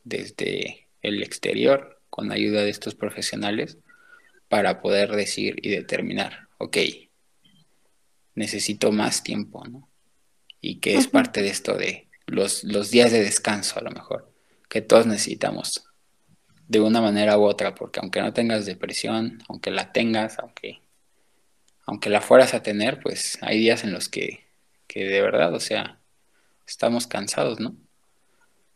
desde 0.08 0.88
el 1.02 1.22
exterior 1.22 2.00
con 2.10 2.32
ayuda 2.32 2.62
de 2.62 2.70
estos 2.70 2.94
profesionales 2.94 3.78
para 4.48 4.80
poder 4.80 5.10
decir 5.12 5.56
y 5.62 5.70
determinar, 5.70 6.48
ok, 6.58 6.78
necesito 8.34 8.92
más 8.92 9.22
tiempo, 9.22 9.64
¿no? 9.66 9.88
Y 10.60 10.80
que 10.80 10.96
es 10.96 11.06
parte 11.06 11.42
de 11.42 11.50
esto 11.50 11.76
de 11.76 12.08
los, 12.26 12.64
los 12.64 12.90
días 12.90 13.12
de 13.12 13.22
descanso 13.22 13.78
a 13.78 13.82
lo 13.82 13.90
mejor, 13.90 14.32
que 14.68 14.80
todos 14.80 15.06
necesitamos 15.06 15.84
de 16.66 16.80
una 16.80 17.00
manera 17.00 17.38
u 17.38 17.44
otra, 17.44 17.74
porque 17.74 18.00
aunque 18.00 18.20
no 18.20 18.32
tengas 18.32 18.66
depresión, 18.66 19.42
aunque 19.48 19.70
la 19.70 19.92
tengas, 19.92 20.38
aunque, 20.38 20.82
aunque 21.86 22.10
la 22.10 22.20
fueras 22.20 22.54
a 22.54 22.62
tener, 22.62 23.00
pues 23.00 23.38
hay 23.40 23.58
días 23.58 23.84
en 23.84 23.92
los 23.92 24.08
que, 24.08 24.46
que 24.86 25.04
de 25.04 25.22
verdad, 25.22 25.54
o 25.54 25.60
sea, 25.60 26.00
estamos 26.66 27.06
cansados, 27.06 27.58
¿no? 27.60 27.74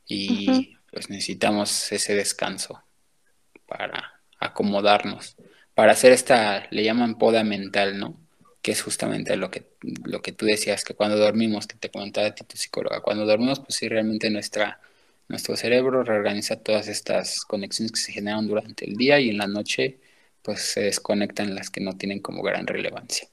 Y 0.07 0.77
pues 0.93 1.11
necesitamos 1.11 1.91
ese 1.93 2.15
descanso 2.15 2.83
para 3.67 4.21
acomodarnos, 4.39 5.37
para 5.75 5.93
hacer 5.93 6.13
esta, 6.13 6.69
le 6.71 6.85
llaman 6.85 7.19
poda 7.19 7.45
mental, 7.45 7.99
¿no? 7.99 8.21
Que 8.63 8.73
es 8.73 8.83
justamente 8.83 9.37
lo 9.37 9.51
que, 9.51 9.67
lo 10.05 10.23
que 10.23 10.33
tú 10.33 10.47
decías, 10.47 10.85
que 10.85 10.95
cuando 10.95 11.17
dormimos, 11.17 11.67
que 11.67 11.77
te 11.77 11.91
comentaba 11.91 12.29
a 12.29 12.35
ti 12.35 12.45
tu 12.45 12.57
psicóloga, 12.57 13.01
cuando 13.01 13.27
dormimos, 13.27 13.61
pues 13.61 13.77
sí, 13.77 13.89
realmente 13.89 14.31
nuestra 14.31 14.81
nuestro 15.33 15.57
cerebro 15.57 16.03
reorganiza 16.05 16.57
todas 16.57 16.89
estas 16.89 17.45
conexiones 17.47 17.93
que 17.93 18.01
se 18.01 18.13
generan 18.13 18.47
durante 18.47 18.85
el 18.85 18.97
día 18.97 19.19
y 19.19 19.31
en 19.31 19.39
la 19.39 19.47
noche 19.47 19.99
pues 20.43 20.61
se 20.61 20.83
desconectan 20.83 21.55
las 21.55 21.71
que 21.71 21.81
no 21.81 21.97
tienen 21.97 22.21
como 22.21 22.43
gran 22.43 22.67
relevancia. 22.67 23.29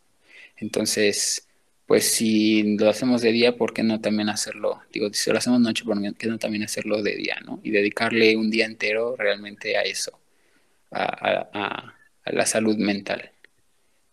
Entonces, 0.58 1.49
pues 1.90 2.12
si 2.12 2.78
lo 2.78 2.88
hacemos 2.88 3.24
de 3.24 3.32
día, 3.32 3.58
¿por 3.58 3.74
qué 3.74 3.82
no 3.82 4.00
también 4.00 4.30
hacerlo? 4.30 4.80
Digo, 4.94 5.12
si 5.12 5.32
lo 5.32 5.40
hacemos 5.40 5.60
noche, 5.60 5.84
¿por 5.84 5.98
qué 6.16 6.28
no 6.28 6.38
también 6.38 6.62
hacerlo 6.62 7.02
de 7.02 7.16
día, 7.16 7.38
no? 7.44 7.60
Y 7.64 7.72
dedicarle 7.72 8.38
un 8.38 8.52
día 8.52 8.68
entero 8.68 9.16
realmente 9.18 9.76
a 9.76 9.82
eso, 9.82 10.20
a, 10.92 11.96
la 12.26 12.46
salud 12.46 12.78
mental. 12.78 13.32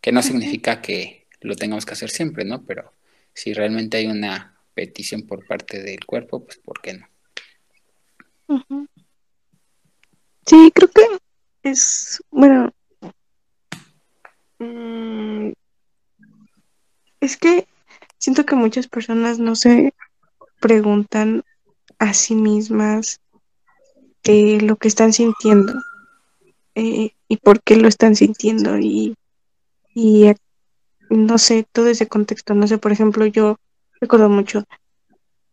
Que 0.00 0.10
no 0.10 0.22
significa 0.22 0.80
que 0.80 1.26
lo 1.42 1.54
tengamos 1.54 1.84
que 1.84 1.92
hacer 1.92 2.08
siempre, 2.08 2.46
¿no? 2.46 2.64
Pero 2.64 2.94
si 3.34 3.52
realmente 3.52 3.98
hay 3.98 4.06
una 4.06 4.58
petición 4.72 5.26
por 5.26 5.46
parte 5.46 5.82
del 5.82 6.02
cuerpo, 6.06 6.46
pues 6.46 6.56
¿por 6.56 6.80
qué 6.80 6.94
no? 6.94 7.06
Sí, 10.46 10.72
creo 10.74 10.88
que 10.88 11.70
es, 11.70 12.22
bueno, 12.30 12.72
mm, 14.60 15.50
es 17.26 17.36
que 17.36 17.66
siento 18.18 18.46
que 18.46 18.54
muchas 18.54 18.86
personas 18.88 19.38
no 19.38 19.56
se 19.56 19.92
preguntan 20.60 21.42
a 21.98 22.14
sí 22.14 22.34
mismas 22.34 23.20
eh, 24.24 24.60
lo 24.60 24.76
que 24.76 24.88
están 24.88 25.12
sintiendo 25.12 25.74
eh, 26.74 27.10
y 27.28 27.36
por 27.38 27.62
qué 27.62 27.76
lo 27.76 27.88
están 27.88 28.16
sintiendo 28.16 28.78
y, 28.78 29.16
y 29.94 30.32
no 31.10 31.38
sé, 31.38 31.66
todo 31.72 31.88
ese 31.88 32.08
contexto, 32.08 32.54
no 32.54 32.66
sé, 32.66 32.78
por 32.78 32.92
ejemplo, 32.92 33.26
yo 33.26 33.56
recuerdo 34.00 34.28
mucho 34.28 34.64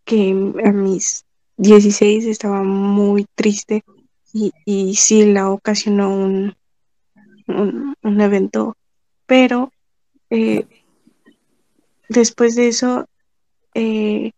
que 0.05 0.31
a 0.63 0.71
mis 0.71 1.25
16 1.57 2.25
estaba 2.25 2.63
muy 2.63 3.25
triste 3.35 3.83
y, 4.33 4.51
y 4.65 4.95
sí 4.95 5.25
la 5.25 5.49
ocasionó 5.49 6.09
un, 6.09 6.55
un, 7.47 8.21
evento, 8.21 8.75
pero 9.25 9.71
eh, 10.29 10.65
después 12.13 12.55
de 12.55 12.67
eso 12.67 13.05
eh, 13.73 14.31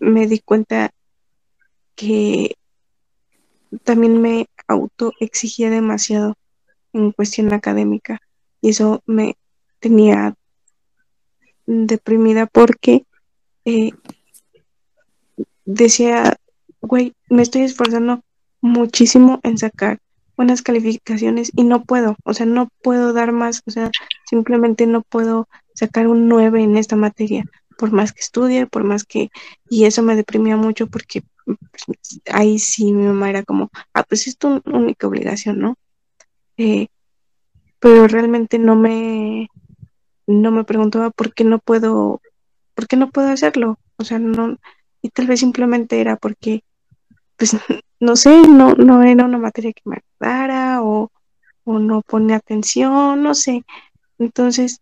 me 0.00 0.26
di 0.26 0.38
cuenta 0.40 0.90
que 1.94 2.54
también 3.84 4.20
me 4.20 4.46
auto 4.66 5.12
exigía 5.18 5.70
demasiado 5.70 6.34
en 6.92 7.12
cuestión 7.12 7.52
académica. 7.52 8.20
Y 8.60 8.70
eso 8.70 9.02
me 9.06 9.36
tenía 9.80 10.34
deprimida 11.66 12.46
porque 12.46 13.04
eh, 13.64 13.90
decía, 15.64 16.36
güey, 16.80 17.14
me 17.28 17.42
estoy 17.42 17.62
esforzando 17.62 18.22
muchísimo 18.60 19.40
en 19.42 19.58
sacar 19.58 19.98
buenas 20.36 20.62
calificaciones 20.62 21.50
y 21.54 21.64
no 21.64 21.82
puedo, 21.82 22.16
o 22.24 22.32
sea, 22.32 22.46
no 22.46 22.68
puedo 22.80 23.12
dar 23.12 23.32
más, 23.32 23.62
o 23.66 23.70
sea, 23.72 23.90
simplemente 24.24 24.86
no 24.86 25.02
puedo 25.02 25.48
sacar 25.78 26.08
un 26.08 26.28
9 26.28 26.62
en 26.62 26.76
esta 26.76 26.96
materia, 26.96 27.44
por 27.78 27.92
más 27.92 28.12
que 28.12 28.20
estudie, 28.20 28.66
por 28.66 28.82
más 28.82 29.04
que, 29.04 29.30
y 29.70 29.84
eso 29.84 30.02
me 30.02 30.16
deprimía 30.16 30.56
mucho 30.56 30.88
porque 30.88 31.22
pues, 31.44 32.20
ahí 32.32 32.58
sí 32.58 32.92
mi 32.92 33.06
mamá 33.06 33.30
era 33.30 33.44
como, 33.44 33.70
ah, 33.94 34.02
pues 34.02 34.26
es 34.26 34.36
tu 34.36 34.60
única 34.66 35.06
obligación, 35.06 35.60
¿no? 35.60 35.76
Eh, 36.56 36.88
pero 37.78 38.08
realmente 38.08 38.58
no 38.58 38.74
me, 38.74 39.48
no 40.26 40.50
me 40.50 40.64
preguntaba 40.64 41.10
por 41.10 41.32
qué 41.32 41.44
no 41.44 41.60
puedo, 41.60 42.20
por 42.74 42.88
qué 42.88 42.96
no 42.96 43.10
puedo 43.10 43.28
hacerlo, 43.28 43.78
o 43.96 44.04
sea, 44.04 44.18
no, 44.18 44.58
y 45.00 45.10
tal 45.10 45.28
vez 45.28 45.40
simplemente 45.40 46.00
era 46.00 46.16
porque, 46.16 46.64
pues, 47.36 47.52
no 48.00 48.16
sé, 48.16 48.42
no, 48.48 48.74
no 48.74 49.02
era 49.04 49.24
una 49.24 49.38
materia 49.38 49.72
que 49.72 49.82
me 49.84 49.98
agradara 50.18 50.82
o, 50.82 51.10
no 51.66 52.00
pone 52.00 52.34
atención, 52.34 53.22
no 53.22 53.34
sé. 53.34 53.62
Entonces, 54.18 54.80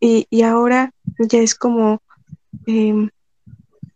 y, 0.00 0.26
y 0.30 0.42
ahora 0.42 0.92
ya 1.18 1.40
es 1.40 1.54
como, 1.54 2.00
eh, 2.66 3.08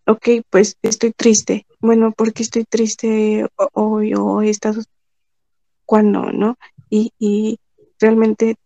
ok, 0.06 0.28
pues 0.51 0.76
estoy 0.82 1.12
triste. 1.12 1.66
Bueno, 1.81 2.12
porque 2.12 2.43
estoy 2.43 2.64
triste 2.64 3.47
hoy 3.72 4.14
o 4.14 4.43
he 4.43 4.51
estado 4.51 4.82
cuando, 5.85 6.32
¿no? 6.32 6.56
Y, 6.90 7.12
y 7.18 7.59
realmente 7.98 8.56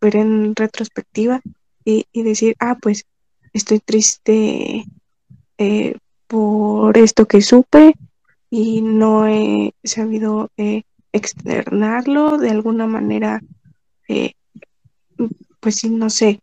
ver 0.00 0.16
en 0.16 0.54
retrospectiva 0.54 1.40
y, 1.84 2.06
y 2.12 2.22
decir, 2.22 2.56
ah, 2.58 2.76
pues 2.80 3.04
estoy 3.52 3.80
triste 3.80 4.84
eh, 5.58 5.96
por 6.26 6.98
esto 6.98 7.26
que 7.26 7.40
supe 7.40 7.94
y 8.50 8.82
no 8.82 9.26
he 9.26 9.72
sabido 9.84 10.50
eh, 10.56 10.82
externarlo 11.12 12.38
de 12.38 12.50
alguna 12.50 12.86
manera, 12.86 13.40
eh, 14.08 14.32
pues 15.60 15.76
sí, 15.76 15.90
no 15.90 16.10
sé, 16.10 16.40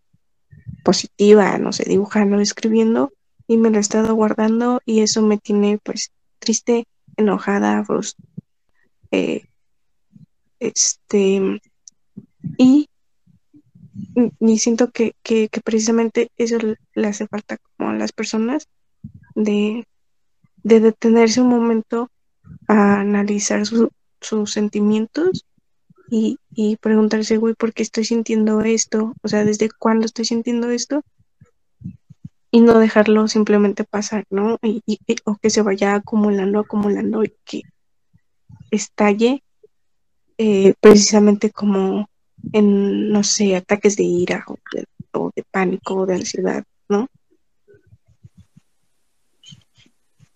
positiva, 0.84 1.58
no 1.58 1.72
sé, 1.74 1.86
dibujando, 1.88 2.40
escribiendo 2.40 3.12
y 3.48 3.58
me 3.58 3.70
lo 3.70 3.78
he 3.78 3.82
estado 3.82 4.14
guardando 4.16 4.82
y 4.86 5.02
eso 5.02 5.22
me 5.22 5.38
tiene 5.38 5.80
pues 5.84 6.12
triste, 6.40 6.86
enojada, 7.18 7.84
frustrada. 7.84 8.30
este 10.60 11.60
y, 12.58 12.90
y 14.40 14.60
siento 14.60 14.92
que, 14.92 15.16
que, 15.24 15.50
que, 15.50 15.62
precisamente 15.62 16.32
eso 16.38 16.58
le 16.94 17.08
hace 17.08 17.28
falta 17.28 17.58
como 17.58 17.92
a 17.92 17.96
las 17.96 18.12
personas 18.12 18.68
de, 19.36 19.86
detenerse 20.64 21.42
un 21.42 21.50
momento 21.50 22.10
a 22.68 23.02
analizar 23.02 23.64
sus 23.66 24.52
sentimientos 24.52 25.46
y, 26.15 26.77
preguntarse, 26.77 27.38
güey, 27.38 27.56
¿por 27.56 27.73
qué 27.73 27.81
estoy 27.81 28.06
sintiendo 28.06 28.61
esto? 28.61 29.15
O 29.23 29.27
sea, 29.27 29.44
¿desde 29.45 29.69
cuándo 29.72 30.06
estoy 30.06 30.26
sintiendo 30.26 30.69
esto? 30.69 31.03
Y 32.52 32.61
no 32.61 32.77
dejarlo 32.77 33.27
simplemente 33.27 33.84
pasar, 33.84 34.26
¿no? 34.30 34.60
Y, 34.61 34.84
o 35.26 35.38
que 35.38 35.49
se 35.49 35.64
vaya 35.64 35.95
acumulando, 35.95 36.60
acumulando 36.60 37.23
y 37.23 37.34
que 37.44 37.64
estalle 38.69 39.41
eh, 40.38 40.76
precisamente 40.80 41.49
como 41.49 42.07
en, 42.52 43.10
no 43.10 43.23
sé, 43.23 43.56
ataques 43.56 43.95
de 43.95 44.03
ira 44.03 44.45
o 44.48 44.57
de, 44.72 44.85
o 45.14 45.31
de 45.35 45.44
pánico 45.49 45.95
o 45.95 46.06
de 46.06 46.14
ansiedad, 46.14 46.64
¿no? 46.90 47.07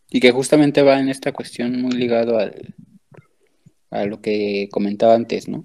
Y 0.09 0.19
que 0.19 0.31
justamente 0.31 0.81
va 0.81 0.99
en 0.99 1.09
esta 1.09 1.31
cuestión 1.31 1.79
muy 1.79 1.91
ligado 1.91 2.39
al, 2.39 2.73
a 3.89 4.05
lo 4.05 4.21
que 4.21 4.69
comentaba 4.71 5.15
antes, 5.15 5.47
¿no? 5.47 5.63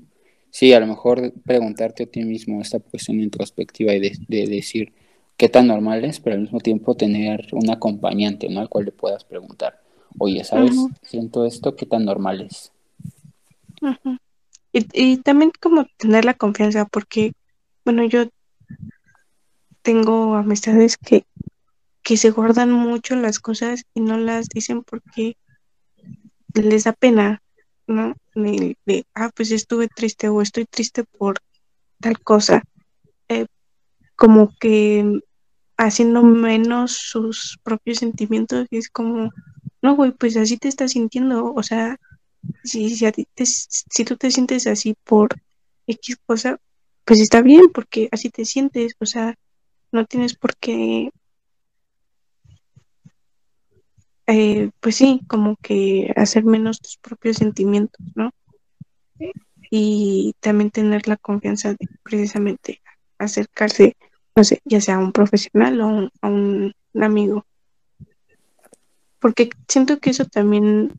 Sí, 0.51 0.73
a 0.73 0.81
lo 0.81 0.87
mejor 0.87 1.33
preguntarte 1.45 2.05
a 2.05 2.07
ti 2.07 2.25
mismo 2.25 2.61
esta 2.61 2.79
cuestión 2.79 3.21
introspectiva 3.21 3.95
y 3.95 4.01
de, 4.01 4.47
decir 4.47 4.93
qué 5.37 5.49
tan 5.49 5.67
normal 5.67 6.05
es, 6.05 6.21
pero 6.21 6.37
al 6.37 6.43
mismo 6.43 6.61
tiempo 6.61 6.95
tener 6.95 7.49
un 7.53 7.71
acompañante, 7.71 8.49
¿no? 8.49 8.61
Al 8.61 8.69
cual 8.69 8.85
le 8.85 8.93
puedas 8.93 9.25
preguntar, 9.25 9.81
oye, 10.19 10.45
¿sabes? 10.45 10.77
Siento 11.03 11.47
esto, 11.47 11.75
¿qué 11.75 11.87
tan 11.87 12.05
normal 12.05 12.43
es? 12.43 12.73
y, 14.73 14.87
y 14.93 15.17
también 15.19 15.51
como 15.61 15.87
tener 15.97 16.25
la 16.25 16.35
confianza, 16.35 16.85
porque, 16.85 17.33
bueno, 17.85 18.05
yo 18.05 18.27
tengo 19.83 20.37
amistades 20.37 20.97
que 20.97 21.25
que 22.03 22.17
se 22.17 22.31
guardan 22.31 22.73
mucho 22.73 23.17
las 23.17 23.39
cosas 23.39 23.85
y 23.95 24.01
no 24.01 24.19
las 24.19 24.49
dicen 24.49 24.83
porque 24.83 25.37
les 26.55 26.85
da 26.85 26.93
pena, 26.93 27.43
¿no? 27.87 28.15
De, 28.35 28.77
ah, 29.15 29.31
pues 29.35 29.51
estuve 29.51 29.89
triste 29.89 30.29
o 30.29 30.43
estoy 30.43 30.67
triste 30.67 31.05
por 31.05 31.39
tal 32.01 32.21
cosa. 32.21 32.63
Eh, 33.29 33.47
como 34.17 34.55
que 34.61 35.21
haciendo 35.79 36.23
menos 36.23 36.93
sus 36.93 37.59
propios 37.63 37.99
sentimientos 37.99 38.67
y 38.71 38.79
es 38.79 38.89
como, 38.91 39.31
no, 39.83 39.97
güey, 39.97 40.13
pues 40.13 40.37
así 40.37 40.59
te 40.59 40.69
estás 40.69 40.93
sintiendo, 40.93 41.53
o 41.55 41.63
sea, 41.63 41.97
si, 42.65 42.95
si, 42.97 43.07
a 43.07 43.13
ti 43.13 43.27
te- 43.35 43.47
si 43.47 44.05
tú 44.05 44.17
te 44.17 44.31
sientes 44.31 44.67
así 44.67 44.95
por 45.05 45.31
X 45.87 46.17
cosa, 46.27 46.59
pues 47.05 47.21
está 47.21 47.43
bien, 47.43 47.65
porque 47.75 48.09
así 48.13 48.31
te 48.31 48.45
sientes, 48.45 48.95
o 49.01 49.07
sea, 49.07 49.35
no 49.93 50.07
tienes 50.07 50.37
por 50.37 50.57
qué, 50.59 51.11
eh, 54.27 54.71
pues 54.81 54.97
sí, 54.97 55.21
como 55.27 55.57
que 55.57 56.13
hacer 56.17 56.45
menos 56.45 56.81
tus 56.81 56.97
propios 56.99 57.37
sentimientos, 57.37 58.05
¿no? 58.15 58.31
Y 59.71 60.35
también 60.41 60.71
tener 60.71 61.09
la 61.09 61.17
confianza 61.17 61.71
de 61.71 61.89
precisamente 62.03 62.83
acercarse, 63.19 63.97
no 64.37 64.45
sé, 64.45 64.61
ya 64.65 64.81
sea 64.81 64.97
a 64.97 64.99
un 64.99 65.13
profesional 65.13 65.81
o 65.81 65.85
a 65.85 65.89
un, 65.89 66.11
a 66.21 66.29
un 66.29 66.75
amigo. 67.01 67.47
Porque 69.19 69.51
siento 69.69 69.99
que 69.99 70.11
eso 70.11 70.25
también 70.25 70.93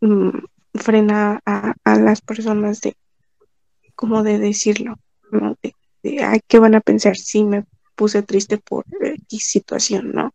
mm, 0.00 0.30
frena 0.74 1.40
a, 1.44 1.74
a 1.84 1.96
las 1.96 2.20
personas 2.20 2.80
de, 2.80 2.96
como 3.94 4.22
de 4.22 4.38
decirlo, 4.38 4.96
¿no? 5.30 5.56
De, 5.62 5.74
de, 6.02 6.22
ay, 6.24 6.40
¿qué 6.46 6.58
van 6.58 6.74
a 6.74 6.80
pensar 6.80 7.16
si 7.16 7.44
me 7.44 7.64
puse 7.94 8.22
triste 8.22 8.58
por 8.58 8.84
X 9.00 9.44
situación, 9.46 10.12
¿no? 10.12 10.32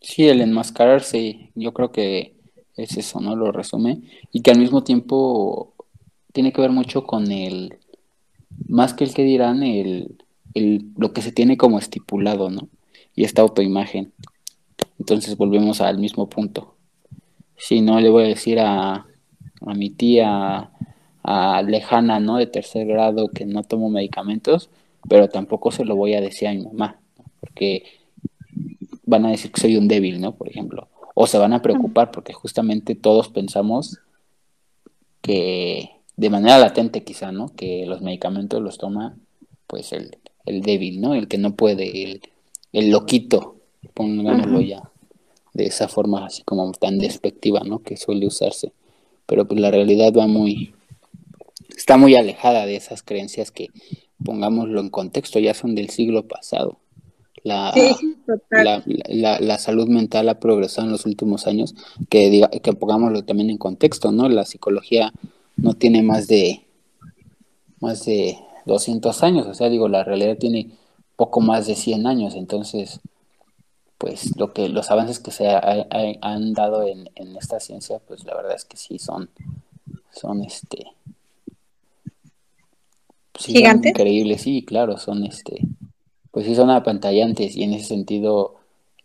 Sí, 0.00 0.28
el 0.28 0.40
enmascararse, 0.40 1.50
yo 1.54 1.72
creo 1.74 1.92
que 1.92 2.34
es 2.76 2.96
eso, 2.96 3.20
¿no? 3.20 3.36
Lo 3.36 3.52
resume. 3.52 4.02
Y 4.32 4.42
que 4.42 4.50
al 4.50 4.58
mismo 4.58 4.84
tiempo 4.84 5.74
tiene 6.32 6.52
que 6.52 6.60
ver 6.60 6.70
mucho 6.70 7.04
con 7.04 7.30
el, 7.32 7.78
más 8.68 8.94
que 8.94 9.04
el 9.04 9.14
que 9.14 9.24
dirán, 9.24 9.62
el, 9.62 10.16
el, 10.54 10.86
lo 10.96 11.12
que 11.12 11.22
se 11.22 11.32
tiene 11.32 11.56
como 11.56 11.78
estipulado, 11.78 12.50
¿no? 12.50 12.68
Y 13.14 13.24
esta 13.24 13.42
autoimagen. 13.42 14.12
Entonces 14.98 15.36
volvemos 15.36 15.80
al 15.80 15.98
mismo 15.98 16.28
punto. 16.28 16.74
Si 17.56 17.80
no 17.80 18.00
le 18.00 18.10
voy 18.10 18.24
a 18.24 18.28
decir 18.28 18.60
a, 18.60 19.06
a 19.60 19.74
mi 19.74 19.90
tía 19.90 20.70
a 21.24 21.62
lejana, 21.62 22.20
¿no? 22.20 22.36
De 22.36 22.46
tercer 22.46 22.86
grado 22.86 23.28
que 23.28 23.44
no 23.44 23.64
tomo 23.64 23.90
medicamentos, 23.90 24.70
pero 25.08 25.28
tampoco 25.28 25.70
se 25.72 25.84
lo 25.84 25.96
voy 25.96 26.14
a 26.14 26.20
decir 26.20 26.48
a 26.48 26.52
mi 26.52 26.64
mamá, 26.64 27.00
¿no? 27.18 27.24
porque 27.40 27.84
van 29.08 29.26
a 29.26 29.30
decir 29.30 29.50
que 29.50 29.60
soy 29.60 29.76
un 29.76 29.88
débil, 29.88 30.20
¿no? 30.20 30.34
Por 30.34 30.48
ejemplo. 30.48 30.88
O 31.14 31.26
se 31.26 31.38
van 31.38 31.52
a 31.52 31.62
preocupar 31.62 32.10
porque 32.10 32.32
justamente 32.32 32.94
todos 32.94 33.28
pensamos 33.28 33.98
que 35.20 35.90
de 36.16 36.30
manera 36.30 36.58
latente 36.58 37.02
quizá, 37.02 37.32
¿no? 37.32 37.48
Que 37.56 37.86
los 37.86 38.02
medicamentos 38.02 38.62
los 38.62 38.78
toma 38.78 39.16
pues 39.66 39.92
el, 39.92 40.16
el 40.46 40.62
débil, 40.62 41.00
¿no? 41.00 41.14
El 41.14 41.26
que 41.28 41.38
no 41.38 41.54
puede, 41.54 42.04
el, 42.04 42.22
el 42.72 42.90
loquito, 42.90 43.56
pongámoslo 43.94 44.60
ya 44.60 44.90
de 45.54 45.66
esa 45.66 45.88
forma 45.88 46.24
así 46.24 46.42
como 46.44 46.70
tan 46.72 46.98
despectiva, 46.98 47.60
¿no? 47.64 47.80
Que 47.80 47.96
suele 47.96 48.26
usarse. 48.26 48.72
Pero 49.26 49.48
pues 49.48 49.60
la 49.60 49.72
realidad 49.72 50.12
va 50.16 50.28
muy, 50.28 50.72
está 51.76 51.96
muy 51.96 52.14
alejada 52.14 52.64
de 52.64 52.76
esas 52.76 53.02
creencias 53.02 53.50
que, 53.50 53.68
pongámoslo 54.24 54.80
en 54.80 54.88
contexto, 54.88 55.40
ya 55.40 55.54
son 55.54 55.74
del 55.74 55.90
siglo 55.90 56.28
pasado. 56.28 56.78
La, 57.44 57.72
Sí, 57.72 58.16
la, 58.50 58.82
la, 59.08 59.40
la 59.40 59.58
salud 59.58 59.88
mental 59.88 60.28
ha 60.28 60.38
progresado 60.38 60.86
en 60.86 60.92
los 60.92 61.06
últimos 61.06 61.46
años, 61.46 61.74
que, 62.08 62.30
diga, 62.30 62.48
que 62.48 62.72
pongámoslo 62.72 63.24
también 63.24 63.50
en 63.50 63.58
contexto, 63.58 64.12
¿no? 64.12 64.28
La 64.28 64.44
psicología 64.44 65.12
no 65.56 65.74
tiene 65.74 66.02
más 66.02 66.26
de, 66.26 66.64
más 67.80 68.04
de 68.04 68.38
200 68.66 69.22
años, 69.22 69.46
o 69.46 69.54
sea, 69.54 69.68
digo, 69.68 69.88
la 69.88 70.04
realidad 70.04 70.36
tiene 70.38 70.70
poco 71.16 71.40
más 71.40 71.66
de 71.66 71.74
100 71.74 72.06
años, 72.06 72.34
entonces, 72.34 73.00
pues 73.98 74.36
lo 74.36 74.52
que 74.52 74.68
los 74.68 74.90
avances 74.90 75.18
que 75.18 75.30
se 75.30 75.48
ha, 75.48 75.58
ha, 75.58 75.86
han 76.20 76.52
dado 76.52 76.86
en, 76.86 77.10
en, 77.16 77.36
esta 77.36 77.58
ciencia, 77.58 77.98
pues 78.06 78.24
la 78.24 78.34
verdad 78.36 78.54
es 78.54 78.64
que 78.64 78.76
sí 78.76 78.98
son, 78.98 79.28
son 80.12 80.44
este, 80.44 80.86
sí 83.38 83.52
¿Gigantes? 83.52 83.90
son 83.90 84.00
increíbles, 84.00 84.42
sí, 84.42 84.64
claro, 84.64 84.96
son 84.98 85.24
este, 85.24 85.60
pues 86.30 86.46
sí 86.46 86.54
son 86.54 86.70
apantallantes 86.70 87.56
y 87.56 87.62
en 87.62 87.74
ese 87.74 87.86
sentido 87.86 88.56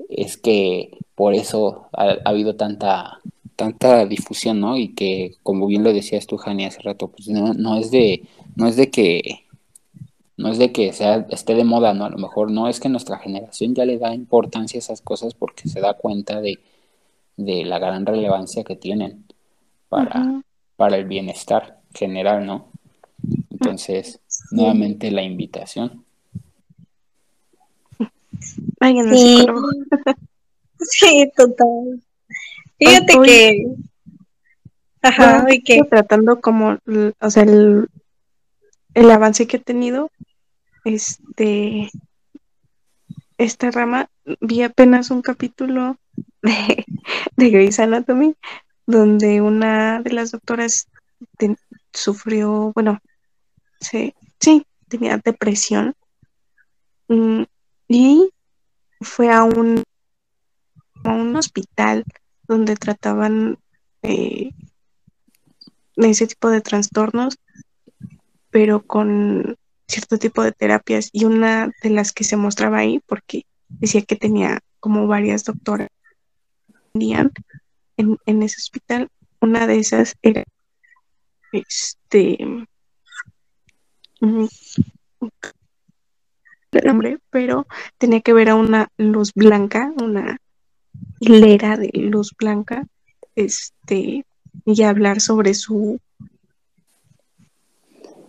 es 0.10 0.38
que 0.38 0.98
por 1.16 1.34
eso 1.34 1.88
ha, 1.94 2.18
ha 2.26 2.30
habido 2.30 2.56
tanta 2.56 3.20
tanta 3.56 4.06
difusión, 4.06 4.60
¿no? 4.60 4.78
Y 4.78 4.90
que, 4.90 5.36
como 5.44 5.68
bien 5.68 5.84
lo 5.84 5.94
decías 5.94 6.28
tú, 6.28 6.38
Jani, 6.38 6.66
hace 6.66 6.82
rato, 6.82 7.08
pues 7.10 7.28
no, 7.30 7.54
no 7.54 7.78
es 7.78 7.92
de, 7.92 8.24
no 8.56 8.68
es 8.68 8.76
de 8.76 8.90
que, 8.90 9.46
no 10.38 10.50
es 10.50 10.58
de 10.58 10.72
que 10.72 10.94
sea, 10.94 11.26
esté 11.30 11.56
de 11.56 11.64
moda, 11.64 11.94
¿no? 11.94 12.06
A 12.06 12.10
lo 12.10 12.18
mejor 12.18 12.52
no 12.52 12.68
es 12.68 12.80
que 12.80 12.90
nuestra 12.90 13.20
generación 13.20 13.76
ya 13.76 13.86
le 13.86 13.98
da 13.98 14.14
importancia 14.14 14.78
a 14.78 14.80
esas 14.80 15.02
cosas 15.02 15.34
porque 15.34 15.70
se 15.70 15.80
da 15.80 15.94
cuenta 15.94 16.42
de, 16.42 16.60
de 17.38 17.66
la 17.66 17.80
gran 17.80 18.06
relevancia 18.06 18.64
que 18.64 18.76
tienen 18.76 19.26
para, 19.90 20.20
uh 20.20 20.24
-huh. 20.24 20.44
para 20.76 20.98
el 20.98 21.06
bienestar 21.06 21.80
general, 21.94 22.46
¿no? 22.46 22.68
Entonces, 23.52 24.20
sí. 24.28 24.56
nuevamente 24.56 25.12
la 25.12 25.24
invitación. 25.24 26.04
Alguien 28.80 29.16
sí. 29.16 29.46
sí, 30.80 31.32
total. 31.36 32.04
Fíjate 32.78 33.18
hoy, 33.18 33.28
que. 33.28 33.66
Ajá, 35.02 35.46
hoy 35.48 35.62
que. 35.64 35.82
Tratando 35.90 36.42
como, 36.42 36.78
o 37.20 37.30
sea, 37.30 37.44
el, 37.44 37.90
el 38.94 39.12
avance 39.12 39.48
que 39.48 39.58
he 39.58 39.62
tenido, 39.62 40.10
este. 40.86 41.90
Esta 43.40 43.72
rama, 43.72 44.10
vi 44.42 44.62
apenas 44.62 45.10
un 45.10 45.22
capítulo 45.22 45.98
de, 46.44 46.86
de 47.36 47.50
Grey's 47.50 47.80
Anatomy, 47.80 48.36
donde 48.86 49.42
una 49.42 50.02
de 50.02 50.12
las 50.12 50.32
doctoras 50.32 50.88
sufrió, 51.94 52.72
bueno, 52.74 53.00
sí, 53.80 54.14
sí, 54.40 54.66
tenía 54.88 55.18
depresión 55.18 55.96
mm, 57.08 57.44
y 57.94 58.32
fue 59.02 59.30
a 59.30 59.44
un, 59.44 59.84
a 61.04 61.12
un 61.12 61.36
hospital 61.36 62.04
donde 62.48 62.76
trataban 62.76 63.60
eh, 64.02 64.50
ese 65.98 66.26
tipo 66.26 66.50
de 66.50 66.62
trastornos, 66.62 67.38
pero 68.50 68.82
con 68.82 69.58
cierto 69.88 70.18
tipo 70.18 70.42
de 70.42 70.54
terapias. 70.54 71.10
Y 71.12 71.26
una 71.26 71.72
de 71.84 71.90
las 71.92 72.14
que 72.14 72.24
se 72.24 72.36
mostraba 72.36 72.80
ahí, 72.80 73.00
porque 73.06 73.46
decía 73.68 74.02
que 74.02 74.16
tenía 74.16 74.62
como 74.80 75.06
varias 75.06 75.44
doctoras 75.44 75.90
en, 76.96 78.18
en 78.26 78.44
ese 78.44 78.58
hospital, 78.58 79.08
una 79.40 79.68
de 79.68 79.78
esas 79.78 80.16
era 80.24 80.44
este 81.52 82.38
el 86.80 86.88
nombre, 86.88 87.20
pero 87.30 87.68
tenía 87.98 88.22
que 88.22 88.34
ver 88.34 88.50
a 88.50 88.56
una 88.56 88.90
luz 88.98 89.34
blanca, 89.34 89.92
una 90.02 90.38
hilera 91.20 91.78
de 91.78 91.90
luz 91.94 92.34
blanca, 92.38 92.88
este, 93.36 94.26
y 94.66 94.84
hablar 94.84 95.22
sobre 95.22 95.54
su 95.54 96.00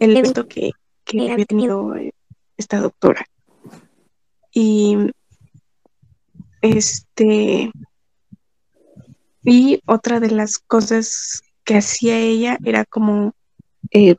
el 0.00 0.16
evento 0.16 0.48
que, 0.48 0.72
que 1.04 1.30
había 1.30 1.46
tenido 1.46 1.94
esta 2.56 2.80
doctora. 2.80 3.26
Y 4.52 4.96
este 6.60 7.70
y 9.42 9.80
otra 9.84 10.20
de 10.20 10.30
las 10.30 10.58
cosas 10.58 11.42
que 11.64 11.76
hacía 11.76 12.18
ella 12.18 12.58
era 12.64 12.84
como 12.84 13.34
eh, 13.90 14.16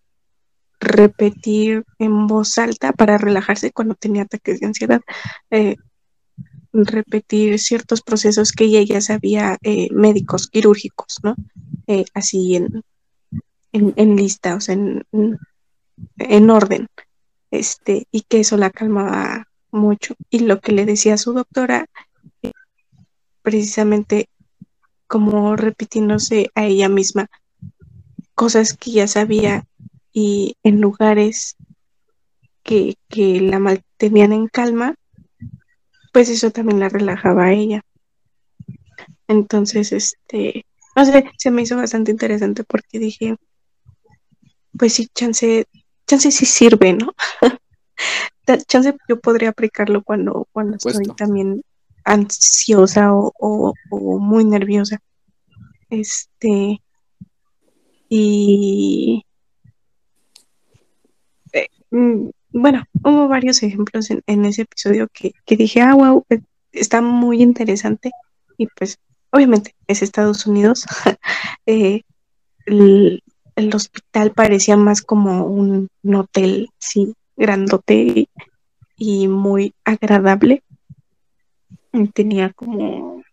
repetir 0.79 1.83
en 1.99 2.27
voz 2.27 2.57
alta 2.57 2.91
para 2.93 3.17
relajarse 3.17 3.71
cuando 3.71 3.95
tenía 3.95 4.23
ataques 4.23 4.59
de 4.59 4.67
ansiedad. 4.67 5.01
Eh, 5.51 5.75
repetir 6.73 7.57
ciertos 7.59 8.01
procesos 8.01 8.51
que 8.51 8.65
ella 8.65 8.81
ya 8.81 9.01
sabía 9.01 9.57
eh, 9.63 9.87
médicos 9.91 10.47
quirúrgicos, 10.47 11.19
¿no? 11.23 11.35
Eh, 11.87 12.05
así 12.13 12.55
en, 12.55 12.83
en, 13.71 13.93
en, 13.95 14.15
lista, 14.15 14.55
o 14.55 14.61
sea, 14.61 14.73
en, 14.73 15.05
en, 16.17 16.49
orden, 16.49 16.87
este, 17.51 18.07
y 18.11 18.21
que 18.21 18.41
eso 18.41 18.57
la 18.57 18.69
calmaba 18.69 19.47
mucho. 19.71 20.15
Y 20.29 20.39
lo 20.39 20.59
que 20.59 20.73
le 20.73 20.85
decía 20.85 21.13
a 21.13 21.17
su 21.17 21.33
doctora, 21.33 21.87
precisamente 23.41 24.29
como 25.07 25.55
repitiéndose 25.55 26.49
a 26.55 26.65
ella 26.65 26.89
misma 26.89 27.29
cosas 28.33 28.73
que 28.73 28.91
ya 28.91 29.07
sabía 29.07 29.65
y 30.15 30.55
en 30.63 30.79
lugares 30.79 31.57
que, 32.63 32.95
que 33.09 33.41
la 33.41 33.59
mantenían 33.59 34.31
en 34.33 34.47
calma, 34.47 34.95
pues 36.11 36.29
eso 36.29 36.49
también 36.51 36.79
la 36.79 36.89
relajaba 36.89 37.45
a 37.45 37.53
ella. 37.53 37.81
Entonces, 39.27 39.91
este, 39.91 40.65
no 40.95 41.05
sé, 41.05 41.29
se 41.37 41.51
me 41.51 41.63
hizo 41.63 41.75
bastante 41.75 42.11
interesante 42.11 42.63
porque 42.63 42.99
dije, 42.99 43.35
pues 44.77 44.93
sí, 44.93 45.07
chance, 45.13 45.65
chance 46.07 46.31
sí 46.31 46.45
sirve, 46.45 46.93
¿no? 46.93 47.13
chance 48.67 48.95
yo 49.07 49.19
podría 49.19 49.49
aplicarlo 49.49 50.03
cuando, 50.03 50.47
cuando 50.51 50.77
estoy 50.77 51.05
también 51.15 51.61
ansiosa 52.05 53.13
o, 53.13 53.31
o- 53.39 53.73
o 53.91 54.19
muy 54.19 54.45
nerviosa. 54.45 54.99
Este, 55.89 56.81
y 58.09 59.24
bueno, 62.51 62.83
hubo 63.03 63.27
varios 63.27 63.63
ejemplos 63.63 64.09
en, 64.09 64.45
ese 64.45 64.63
episodio 64.63 65.07
que, 65.13 65.33
dije, 65.55 65.81
ah, 65.81 65.93
wow, 65.93 66.25
está 66.71 67.01
muy 67.01 67.41
interesante. 67.41 68.11
Y 68.57 68.67
pues, 68.67 68.97
obviamente, 69.31 69.75
es 69.87 70.01
Estados 70.01 70.45
Unidos. 70.45 70.85
Eh, 71.67 72.03
el, 72.67 73.21
hospital 73.73 74.31
parecía 74.31 74.77
más 74.77 75.01
como 75.01 75.45
un, 75.47 75.89
hotel, 76.13 76.69
sí, 76.77 77.15
grandote 77.35 77.95
y, 77.95 78.29
y 78.97 79.27
muy 79.27 79.73
agradable. 79.83 80.61
Tenía 82.13 82.53
como, 82.53 83.23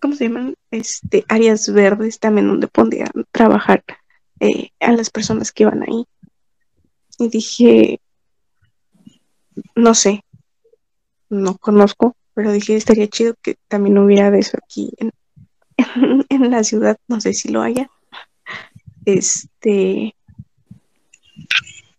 ¿cómo 0.00 0.14
se 0.16 0.24
llaman? 0.24 0.56
Este, 0.72 1.24
áreas 1.28 1.72
verdes 1.72 2.18
también 2.18 2.48
donde 2.48 2.66
podían 2.66 3.12
trabajar 3.30 3.84
eh, 4.40 4.70
a 4.80 4.92
las 4.92 5.10
personas 5.10 5.52
que 5.52 5.62
iban 5.62 5.82
ahí. 5.82 6.04
Y 7.18 7.28
dije, 7.28 8.00
no 9.74 9.94
sé, 9.94 10.24
no 11.28 11.56
conozco, 11.56 12.16
pero 12.34 12.52
dije, 12.52 12.76
estaría 12.76 13.08
chido 13.08 13.34
que 13.42 13.56
también 13.68 13.98
hubiera 13.98 14.36
eso 14.36 14.58
aquí 14.62 14.92
en, 14.98 15.12
en, 16.28 16.50
la 16.50 16.64
ciudad, 16.64 16.98
no 17.08 17.20
sé 17.20 17.34
si 17.34 17.48
lo 17.48 17.62
haya. 17.62 17.90
Este, 19.04 20.14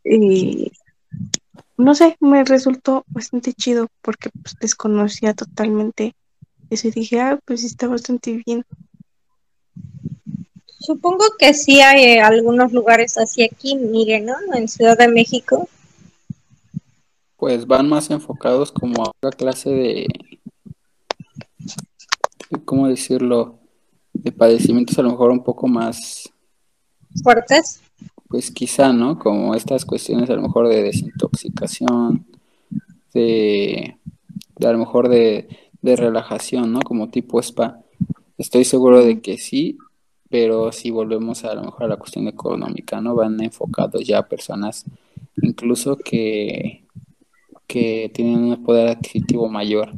y 0.03 0.71
no 1.77 1.95
sé, 1.95 2.17
me 2.19 2.43
resultó 2.43 3.03
bastante 3.07 3.53
chido 3.53 3.87
porque 4.01 4.29
pues, 4.29 4.55
desconocía 4.59 5.33
totalmente 5.33 6.15
eso 6.69 6.87
y 6.87 6.91
dije, 6.91 7.21
ah, 7.21 7.39
pues 7.45 7.63
está 7.63 7.87
bastante 7.87 8.41
bien. 8.45 8.65
Supongo 10.85 11.23
que 11.39 11.55
sí 11.55 11.81
hay 11.81 12.03
eh, 12.03 12.21
algunos 12.21 12.71
lugares 12.71 13.17
así 13.17 13.43
aquí, 13.43 13.75
Miguel, 13.75 14.25
¿no? 14.25 14.35
En 14.53 14.67
Ciudad 14.67 14.95
de 14.95 15.07
México. 15.07 15.67
Pues 17.37 17.65
van 17.65 17.89
más 17.89 18.11
enfocados 18.11 18.71
como 18.71 19.03
a 19.03 19.09
otra 19.09 19.31
clase 19.31 19.71
de, 19.71 20.07
¿cómo 22.65 22.87
decirlo? 22.87 23.57
De 24.13 24.31
padecimientos 24.31 24.97
a 24.99 25.01
lo 25.01 25.09
mejor 25.09 25.31
un 25.31 25.43
poco 25.43 25.67
más, 25.67 26.31
Fuertes. 27.23 27.81
pues 28.29 28.51
quizá, 28.51 28.93
¿no? 28.93 29.17
Como 29.17 29.55
estas 29.55 29.85
cuestiones 29.85 30.29
a 30.29 30.35
lo 30.35 30.43
mejor 30.43 30.67
de 30.67 30.83
desintoxicación, 30.83 32.27
de, 33.13 33.97
de 34.57 34.67
a 34.67 34.71
lo 34.71 34.77
mejor 34.77 35.09
de, 35.09 35.47
de 35.81 35.95
relajación, 35.95 36.71
¿no? 36.71 36.81
Como 36.81 37.09
tipo 37.09 37.39
spa. 37.39 37.79
Estoy 38.37 38.65
seguro 38.65 39.03
de 39.03 39.21
que 39.21 39.37
sí, 39.37 39.77
pero 40.35 40.73
si 40.73 40.91
volvemos 40.91 41.45
a 41.45 41.55
lo 41.55 41.63
mejor 41.63 41.85
a 41.85 41.87
la 41.87 41.95
cuestión 41.95 42.27
económica, 42.27 42.99
¿no? 42.99 43.15
Van 43.15 43.41
enfocados 43.41 44.05
ya 44.05 44.17
a 44.17 44.27
personas 44.27 44.83
incluso 45.41 45.95
que, 45.95 46.83
que 47.67 48.11
tienen 48.13 48.43
un 48.43 48.61
poder 48.61 48.89
adquisitivo 48.89 49.47
mayor, 49.47 49.93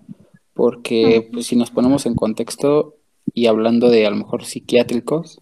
porque 0.54 1.28
pues, 1.34 1.48
si 1.48 1.56
nos 1.56 1.72
ponemos 1.72 2.06
en 2.06 2.14
contexto 2.14 2.94
y 3.34 3.48
hablando 3.48 3.90
de 3.90 4.06
a 4.06 4.12
lo 4.12 4.18
mejor 4.18 4.46
psiquiátricos, 4.46 5.42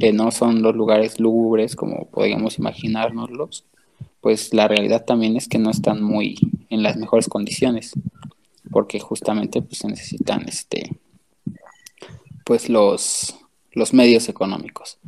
que 0.00 0.14
no 0.14 0.30
son 0.30 0.62
los 0.62 0.74
lugares 0.74 1.20
lúgubres 1.20 1.76
como 1.76 2.06
podríamos 2.06 2.58
imaginárnoslos, 2.58 3.66
pues 4.22 4.54
la 4.54 4.68
realidad 4.68 5.04
también 5.04 5.36
es 5.36 5.48
que 5.48 5.58
no 5.58 5.68
están 5.70 6.02
muy 6.02 6.38
en 6.70 6.82
las 6.82 6.96
mejores 6.96 7.28
condiciones, 7.28 7.92
porque 8.70 9.00
justamente 9.00 9.60
pues 9.60 9.80
se 9.80 9.88
necesitan 9.88 10.48
este 10.48 10.96
pues 12.46 12.68
los, 12.68 13.38
los 13.74 13.92
medios 13.92 14.28
económicos. 14.28 14.98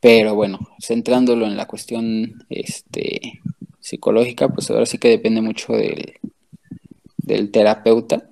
Pero 0.00 0.34
bueno, 0.34 0.58
centrándolo 0.80 1.46
en 1.46 1.56
la 1.56 1.66
cuestión 1.66 2.44
este, 2.48 3.40
psicológica, 3.80 4.48
pues 4.48 4.70
ahora 4.70 4.86
sí 4.86 4.98
que 4.98 5.08
depende 5.08 5.40
mucho 5.40 5.74
del, 5.74 6.14
del 7.18 7.50
terapeuta, 7.50 8.30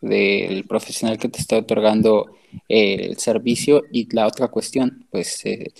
del 0.00 0.64
profesional 0.64 1.18
que 1.18 1.28
te 1.28 1.40
está 1.40 1.58
otorgando 1.58 2.36
el 2.68 3.16
servicio 3.18 3.84
y 3.92 4.14
la 4.14 4.26
otra 4.26 4.48
cuestión, 4.48 5.06
pues 5.10 5.44
eh, 5.44 5.72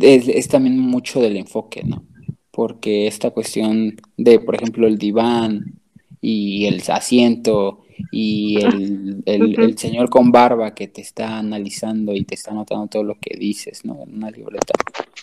es, 0.00 0.48
también 0.48 0.78
mucho 0.78 1.20
del 1.20 1.36
enfoque, 1.36 1.82
¿no? 1.84 2.04
Porque 2.50 3.06
esta 3.06 3.30
cuestión 3.30 3.96
de, 4.16 4.40
por 4.40 4.54
ejemplo, 4.54 4.86
el 4.86 4.98
diván 4.98 5.80
y 6.20 6.66
el 6.66 6.82
asiento 6.88 7.84
y 8.10 8.64
el, 8.64 9.22
el, 9.26 9.60
el, 9.60 9.78
señor 9.78 10.08
con 10.08 10.30
barba 10.30 10.74
que 10.74 10.88
te 10.88 11.00
está 11.00 11.38
analizando 11.38 12.14
y 12.14 12.24
te 12.24 12.34
está 12.34 12.50
anotando 12.50 12.86
todo 12.86 13.04
lo 13.04 13.18
que 13.18 13.36
dices, 13.36 13.84
¿no? 13.84 14.02
En 14.02 14.16
una 14.16 14.30
libreta. 14.30 14.74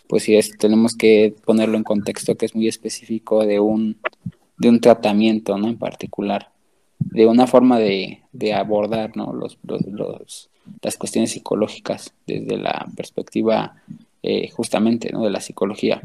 Pues 0.07 0.23
sí, 0.23 0.35
es, 0.35 0.57
tenemos 0.57 0.95
que 0.95 1.33
ponerlo 1.45 1.77
en 1.77 1.83
contexto 1.83 2.35
que 2.35 2.45
es 2.45 2.55
muy 2.55 2.67
específico 2.67 3.45
de 3.45 3.59
un, 3.59 3.97
de 4.57 4.69
un 4.69 4.79
tratamiento, 4.79 5.57
¿no? 5.57 5.67
En 5.67 5.77
particular, 5.77 6.51
de 6.99 7.25
una 7.25 7.47
forma 7.47 7.79
de, 7.79 8.21
de 8.31 8.53
abordar, 8.53 9.15
¿no? 9.15 9.33
Los, 9.33 9.57
los, 9.63 9.81
los, 9.85 10.49
las 10.81 10.97
cuestiones 10.97 11.31
psicológicas 11.31 12.13
desde 12.27 12.57
la 12.57 12.87
perspectiva 12.95 13.75
eh, 14.23 14.49
justamente, 14.49 15.11
¿no? 15.11 15.23
De 15.23 15.29
la 15.29 15.41
psicología. 15.41 16.01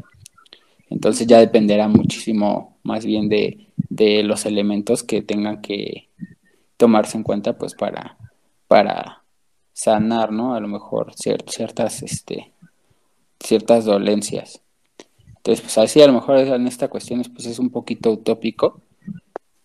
Entonces 0.89 1.25
ya 1.25 1.39
dependerá 1.39 1.87
muchísimo 1.87 2.77
más 2.83 3.05
bien 3.05 3.29
de, 3.29 3.67
de 3.89 4.23
los 4.23 4.45
elementos 4.45 5.03
que 5.03 5.21
tengan 5.21 5.61
que 5.61 6.09
tomarse 6.81 7.15
en 7.15 7.21
cuenta 7.21 7.55
pues 7.55 7.75
para, 7.75 8.17
para 8.67 9.21
sanar, 9.71 10.31
¿no? 10.31 10.55
A 10.55 10.59
lo 10.59 10.67
mejor 10.67 11.13
cier 11.13 11.45
ciertas, 11.47 12.01
este, 12.01 12.53
ciertas 13.39 13.85
dolencias. 13.85 14.63
Entonces, 15.27 15.61
pues 15.61 15.77
así 15.77 16.01
a 16.01 16.07
lo 16.07 16.13
mejor 16.13 16.39
en 16.39 16.65
esta 16.65 16.87
cuestión 16.87 17.21
pues 17.35 17.45
es 17.45 17.59
un 17.59 17.69
poquito 17.69 18.09
utópico, 18.09 18.81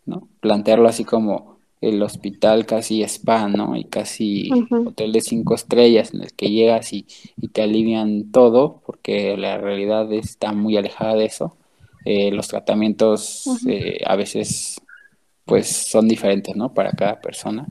¿no? 0.04 0.28
Plantearlo 0.40 0.86
así 0.90 1.04
como 1.04 1.56
el 1.80 2.02
hospital 2.02 2.66
casi 2.66 3.02
spa, 3.04 3.48
¿no? 3.48 3.76
Y 3.76 3.84
casi 3.84 4.52
uh 4.52 4.56
-huh. 4.56 4.88
hotel 4.88 5.12
de 5.12 5.22
cinco 5.22 5.54
estrellas 5.54 6.12
en 6.12 6.20
el 6.20 6.34
que 6.34 6.50
llegas 6.50 6.92
y, 6.92 7.06
y, 7.40 7.48
te 7.48 7.62
alivian 7.62 8.30
todo, 8.30 8.82
porque 8.84 9.38
la 9.38 9.56
realidad 9.56 10.12
está 10.12 10.52
muy 10.52 10.76
alejada 10.76 11.14
de 11.14 11.24
eso. 11.24 11.56
Eh, 12.04 12.30
los 12.30 12.48
tratamientos 12.48 13.46
uh 13.46 13.56
-huh. 13.56 13.70
eh, 13.70 14.02
a 14.04 14.16
veces 14.16 14.82
pues 15.46 15.68
son 15.68 16.08
diferentes, 16.08 16.54
¿no? 16.54 16.74
Para 16.74 16.90
cada 16.92 17.20
persona. 17.20 17.66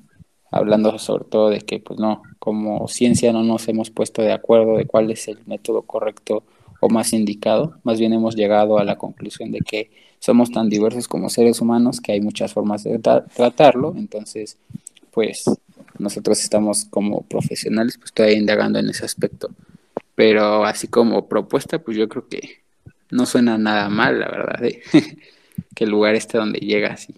Hablando 0.49 0.97
sobre 0.97 1.25
todo 1.25 1.49
de 1.49 1.59
que, 1.59 1.79
pues 1.79 1.99
no, 1.99 2.23
como 2.39 2.87
ciencia 2.87 3.33
no 3.33 3.43
nos 3.43 3.67
hemos 3.67 3.91
puesto 3.91 4.21
de 4.21 4.31
acuerdo 4.31 4.77
de 4.77 4.85
cuál 4.85 5.11
es 5.11 5.27
el 5.27 5.39
método 5.45 5.83
correcto 5.83 6.43
o 6.79 6.89
más 6.89 7.13
indicado. 7.13 7.77
Más 7.83 7.99
bien 7.99 8.13
hemos 8.13 8.35
llegado 8.35 8.79
a 8.79 8.85
la 8.85 8.97
conclusión 8.97 9.51
de 9.51 9.59
que 9.59 9.91
somos 10.19 10.51
tan 10.51 10.69
diversos 10.69 11.07
como 11.07 11.29
seres 11.29 11.59
humanos 11.61 11.99
que 11.99 12.13
hay 12.13 12.21
muchas 12.21 12.53
formas 12.53 12.83
de 12.83 12.97
tra 12.99 13.25
tratarlo. 13.25 13.93
Entonces, 13.97 14.57
pues 15.11 15.43
nosotros 15.99 16.41
estamos 16.41 16.85
como 16.85 17.23
profesionales, 17.23 17.97
pues 17.97 18.13
todavía 18.13 18.37
indagando 18.37 18.79
en 18.79 18.89
ese 18.89 19.03
aspecto. 19.03 19.49
Pero 20.15 20.63
así 20.63 20.87
como 20.87 21.27
propuesta, 21.27 21.79
pues 21.79 21.97
yo 21.97 22.07
creo 22.07 22.27
que 22.29 22.61
no 23.11 23.25
suena 23.25 23.57
nada 23.57 23.89
mal, 23.89 24.19
la 24.21 24.27
verdad, 24.29 24.63
¿eh? 24.63 24.81
que 25.75 25.83
el 25.83 25.89
lugar 25.89 26.15
esté 26.15 26.37
donde 26.37 26.59
llegas 26.59 27.09
y 27.09 27.15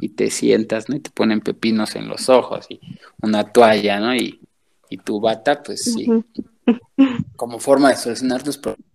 y 0.00 0.10
te 0.10 0.30
sientas, 0.30 0.88
¿no? 0.88 0.96
Y 0.96 1.00
te 1.00 1.10
ponen 1.10 1.40
pepinos 1.40 1.94
en 1.96 2.08
los 2.08 2.28
ojos 2.28 2.66
y 2.68 2.80
una 3.20 3.44
toalla, 3.44 4.00
¿no? 4.00 4.14
Y, 4.14 4.40
y 4.88 4.96
tu 4.98 5.20
bata, 5.20 5.62
pues 5.62 5.84
sí, 5.84 6.08
uh 6.08 6.24
-huh. 6.66 7.24
como 7.36 7.58
forma 7.58 7.90
de 7.90 7.96
solucionar 7.96 8.42
tus 8.42 8.58
problemas, 8.58 8.86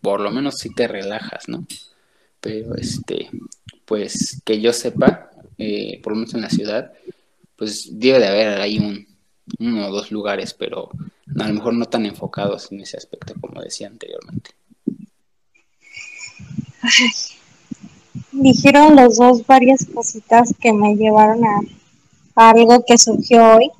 por 0.00 0.20
lo 0.20 0.30
menos 0.30 0.58
sí 0.58 0.74
te 0.74 0.88
relajas, 0.88 1.48
¿no? 1.48 1.66
Pero, 2.40 2.74
este, 2.74 3.30
pues, 3.84 4.42
que 4.44 4.60
yo 4.60 4.72
sepa, 4.72 5.30
eh, 5.58 6.00
por 6.02 6.12
lo 6.12 6.20
menos 6.20 6.34
en 6.34 6.40
la 6.40 6.50
ciudad, 6.50 6.92
pues 7.56 7.88
debe 7.92 8.18
de 8.18 8.26
haber 8.26 8.60
ahí 8.60 8.78
un, 8.78 9.06
uno 9.60 9.88
o 9.88 9.92
dos 9.92 10.10
lugares, 10.10 10.54
pero 10.54 10.90
a 11.38 11.48
lo 11.48 11.54
mejor 11.54 11.74
no 11.74 11.84
tan 11.86 12.06
enfocados 12.06 12.72
en 12.72 12.80
ese 12.80 12.96
aspecto 12.96 13.34
como 13.40 13.62
decía 13.62 13.86
anteriormente. 13.86 14.50
Ay 16.82 17.41
dijeron 18.32 18.96
los 18.96 19.16
dos 19.16 19.46
varias 19.46 19.86
cositas 19.86 20.54
que 20.60 20.72
me 20.72 20.96
llevaron 20.96 21.44
a, 21.44 21.60
algo 22.34 22.84
que 22.86 22.98
surgió 22.98 23.56
hoy. 23.56 23.70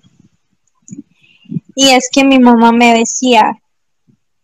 Y 1.75 1.91
es 1.91 2.09
que 2.13 2.25
mi 2.25 2.39
mamá 2.39 2.73
me 2.73 2.99
decía, 2.99 3.59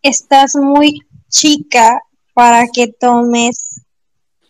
estás 0.03 0.57
muy 0.57 1.01
chica 1.29 2.01
para 2.33 2.67
que 2.69 2.89
tomes 2.89 3.83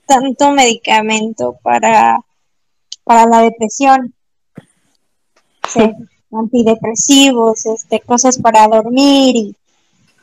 tanto 0.06 0.52
medicamento 0.52 1.58
para, 1.62 2.20
para 3.04 3.26
la 3.26 3.42
depresión. 3.42 4.14
Sí, 5.68 5.80
antidepresivos, 6.32 7.66
este, 7.66 8.00
cosas 8.00 8.38
para 8.38 8.68
dormir 8.68 9.36
y, 9.36 9.56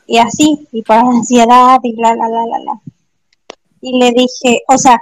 y 0.06 0.18
así, 0.18 0.66
y 0.72 0.82
para 0.82 1.04
la 1.04 1.10
ansiedad 1.10 1.78
y 1.82 1.92
la, 1.94 2.14
la, 2.14 2.28
la, 2.28 2.46
la, 2.46 2.58
la. 2.58 2.80
Y 3.80 3.98
le 3.98 4.12
dije, 4.12 4.62
o 4.68 4.78
sea, 4.78 5.00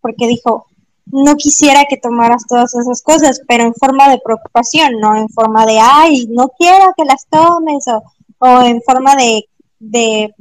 porque 0.00 0.26
dijo, 0.26 0.66
no 1.06 1.36
quisiera 1.36 1.84
que 1.88 1.96
tomaras 1.96 2.46
todas 2.48 2.74
esas 2.74 3.02
cosas, 3.02 3.40
pero 3.46 3.64
en 3.64 3.74
forma 3.74 4.08
de 4.08 4.20
preocupación, 4.24 5.00
no 5.00 5.16
en 5.16 5.28
forma 5.28 5.66
de, 5.66 5.78
ay, 5.80 6.26
no 6.28 6.48
quiero 6.58 6.92
que 6.96 7.04
las 7.04 7.26
tomes, 7.28 7.86
o, 7.88 8.02
o 8.38 8.62
en 8.62 8.80
forma 8.82 9.14
de, 9.16 9.44
de, 9.78 10.34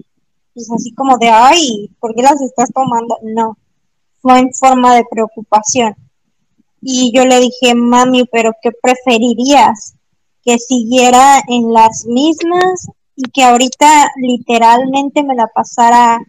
pues 0.53 0.69
así 0.71 0.93
como 0.93 1.17
de, 1.17 1.29
ay, 1.29 1.89
¿por 1.99 2.15
qué 2.15 2.21
las 2.21 2.41
estás 2.41 2.71
tomando? 2.73 3.17
No, 3.23 3.57
fue 4.21 4.39
en 4.39 4.53
forma 4.53 4.95
de 4.95 5.05
preocupación. 5.09 5.95
Y 6.81 7.11
yo 7.15 7.25
le 7.25 7.39
dije, 7.39 7.75
mami, 7.75 8.25
pero 8.31 8.51
¿qué 8.61 8.71
preferirías? 8.71 9.95
Que 10.43 10.57
siguiera 10.59 11.41
en 11.47 11.71
las 11.71 12.05
mismas 12.05 12.87
y 13.15 13.29
que 13.31 13.43
ahorita 13.43 14.11
literalmente 14.17 15.23
me 15.23 15.35
la 15.35 15.47
pasara 15.47 16.19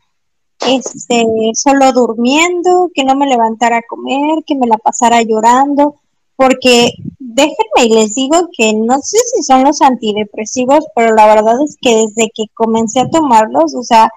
este, 0.67 1.25
solo 1.55 1.93
durmiendo, 1.93 2.91
que 2.95 3.05
no 3.05 3.15
me 3.15 3.27
levantara 3.27 3.79
a 3.79 3.83
comer, 3.89 4.45
que 4.47 4.55
me 4.55 4.67
la 4.67 4.79
pasara 4.79 5.23
llorando, 5.23 5.97
porque 6.37 6.91
déjenme 7.19 7.85
y 7.85 7.89
les 7.91 8.15
digo 8.15 8.49
que 8.57 8.73
no 8.75 8.99
sé 9.01 9.19
si 9.35 9.43
son 9.43 9.65
los 9.65 9.83
antidepresivos, 9.83 10.87
pero 10.95 11.15
la 11.15 11.27
verdad 11.27 11.55
es 11.65 11.77
que 11.81 11.95
desde 11.95 12.31
que 12.35 12.45
comencé 12.55 13.01
a 13.01 13.11
tomarlos, 13.11 13.75
o 13.75 13.83
sea, 13.83 14.11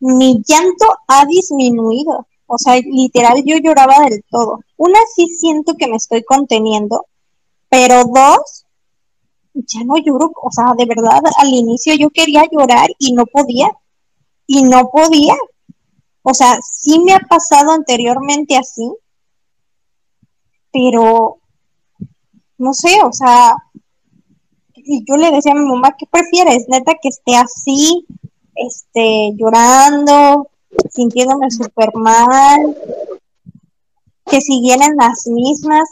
mi 0.00 0.42
llanto 0.46 0.86
ha 1.06 1.24
disminuido. 1.26 2.26
O 2.46 2.58
sea, 2.58 2.76
literal 2.76 3.42
yo 3.46 3.56
lloraba 3.56 4.04
del 4.04 4.22
todo. 4.30 4.60
Una 4.76 4.98
sí 5.14 5.26
siento 5.28 5.74
que 5.74 5.86
me 5.86 5.96
estoy 5.96 6.22
conteniendo, 6.22 7.06
pero 7.70 8.04
dos, 8.04 8.66
ya 9.54 9.84
no 9.84 9.96
lloro. 9.96 10.32
O 10.42 10.50
sea, 10.50 10.74
de 10.76 10.84
verdad, 10.84 11.22
al 11.38 11.48
inicio 11.48 11.94
yo 11.94 12.10
quería 12.10 12.44
llorar 12.50 12.90
y 12.98 13.12
no 13.14 13.24
podía. 13.26 13.70
Y 14.46 14.64
no 14.64 14.90
podía. 14.90 15.34
O 16.22 16.34
sea, 16.34 16.58
sí 16.62 17.00
me 17.00 17.14
ha 17.14 17.20
pasado 17.20 17.72
anteriormente 17.72 18.56
así, 18.56 18.88
pero 20.72 21.38
no 22.58 22.72
sé, 22.72 22.96
o 23.04 23.12
sea, 23.12 23.56
yo 24.76 25.16
le 25.16 25.30
decía 25.30 25.52
a 25.52 25.56
mi 25.56 25.64
mamá, 25.64 25.96
¿qué 25.98 26.06
prefieres? 26.06 26.68
Neta 26.68 26.94
que 27.00 27.08
esté 27.08 27.36
así, 27.36 28.06
este, 28.54 29.32
llorando, 29.36 30.48
sintiéndome 30.90 31.50
súper 31.50 31.94
mal, 31.94 32.76
que 34.26 34.40
siguieran 34.40 34.96
las 34.96 35.26
mismas, 35.26 35.88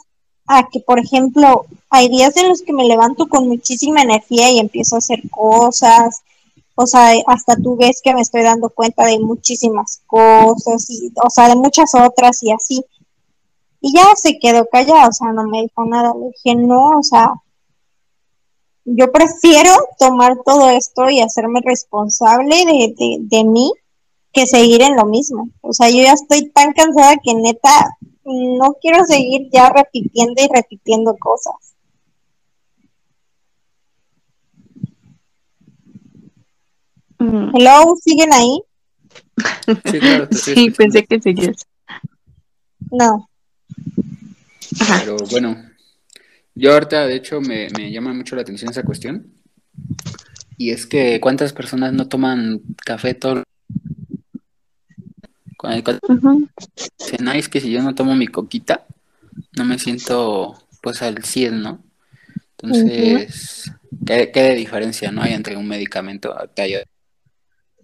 a 0.47 0.67
que, 0.69 0.79
por 0.79 0.99
ejemplo, 0.99 1.65
hay 1.89 2.09
días 2.09 2.35
en 2.37 2.49
los 2.49 2.61
que 2.61 2.73
me 2.73 2.85
levanto 2.85 3.27
con 3.27 3.47
muchísima 3.47 4.01
energía 4.01 4.51
y 4.51 4.59
empiezo 4.59 4.95
a 4.95 4.99
hacer 4.99 5.29
cosas, 5.29 6.23
o 6.75 6.87
sea, 6.87 7.13
hasta 7.27 7.55
tú 7.55 7.75
ves 7.75 8.01
que 8.03 8.13
me 8.13 8.21
estoy 8.21 8.43
dando 8.43 8.69
cuenta 8.69 9.05
de 9.05 9.19
muchísimas 9.19 10.01
cosas, 10.07 10.89
y, 10.89 11.11
o 11.23 11.29
sea, 11.29 11.49
de 11.49 11.55
muchas 11.55 11.93
otras 11.95 12.41
y 12.43 12.51
así. 12.51 12.83
Y 13.81 13.93
ya 13.93 14.05
se 14.15 14.39
quedó 14.39 14.67
callada, 14.67 15.07
o 15.07 15.11
sea, 15.11 15.31
no 15.31 15.43
me 15.47 15.61
dijo 15.63 15.85
nada. 15.85 16.13
Le 16.13 16.27
dije, 16.27 16.55
no, 16.55 16.99
o 16.99 17.03
sea, 17.03 17.33
yo 18.85 19.11
prefiero 19.11 19.71
tomar 19.99 20.37
todo 20.45 20.69
esto 20.69 21.09
y 21.09 21.19
hacerme 21.19 21.61
responsable 21.63 22.65
de, 22.65 22.93
de, 22.97 23.17
de 23.19 23.43
mí 23.43 23.71
que 24.31 24.47
seguir 24.47 24.81
en 24.81 24.95
lo 24.95 25.05
mismo. 25.05 25.49
O 25.61 25.73
sea, 25.73 25.89
yo 25.89 25.97
ya 26.03 26.13
estoy 26.13 26.49
tan 26.49 26.73
cansada 26.73 27.15
que 27.23 27.33
neta 27.33 27.97
no 28.23 28.73
quiero 28.81 29.03
seguir 29.05 29.49
ya 29.51 29.69
repitiendo 29.69 30.41
y 30.41 30.47
repitiendo 30.47 31.15
cosas. 31.17 31.70
Hello, 37.53 37.95
¿siguen 38.01 38.33
ahí? 38.33 38.61
Sí, 39.91 39.99
claro, 39.99 40.27
Sí, 40.31 40.71
pensé 40.71 41.05
que 41.05 41.21
seguías. 41.21 41.67
No. 42.91 43.29
Pero 44.99 45.17
bueno, 45.29 45.55
yo 46.55 46.73
ahorita 46.73 47.05
de 47.05 47.15
hecho 47.15 47.39
me, 47.39 47.67
me 47.77 47.91
llama 47.91 48.13
mucho 48.13 48.35
la 48.35 48.41
atención 48.41 48.71
esa 48.71 48.83
cuestión. 48.83 49.31
Y 50.57 50.71
es 50.71 50.85
que 50.87 51.19
cuántas 51.19 51.53
personas 51.53 51.93
no 51.93 52.07
toman 52.07 52.61
café 52.85 53.13
todo 53.13 53.43
cuando, 55.57 55.99
dicen, 56.99 57.27
"Ay, 57.27 57.39
es 57.39 57.49
que 57.49 57.61
si 57.61 57.71
yo 57.71 57.81
no 57.83 57.93
tomo 57.93 58.15
mi 58.15 58.27
coquita, 58.27 58.85
no 59.55 59.63
me 59.65 59.77
siento 59.77 60.57
pues 60.81 61.01
al 61.03 61.23
100, 61.23 61.61
¿no? 61.61 61.83
Entonces, 62.57 63.71
¿qué, 64.05 64.31
qué 64.31 64.53
diferencia 64.55 65.11
no 65.11 65.21
hay 65.21 65.33
entre 65.33 65.55
un 65.55 65.67
medicamento 65.67 66.35
ahorita 66.35 66.67
yo- 66.67 66.79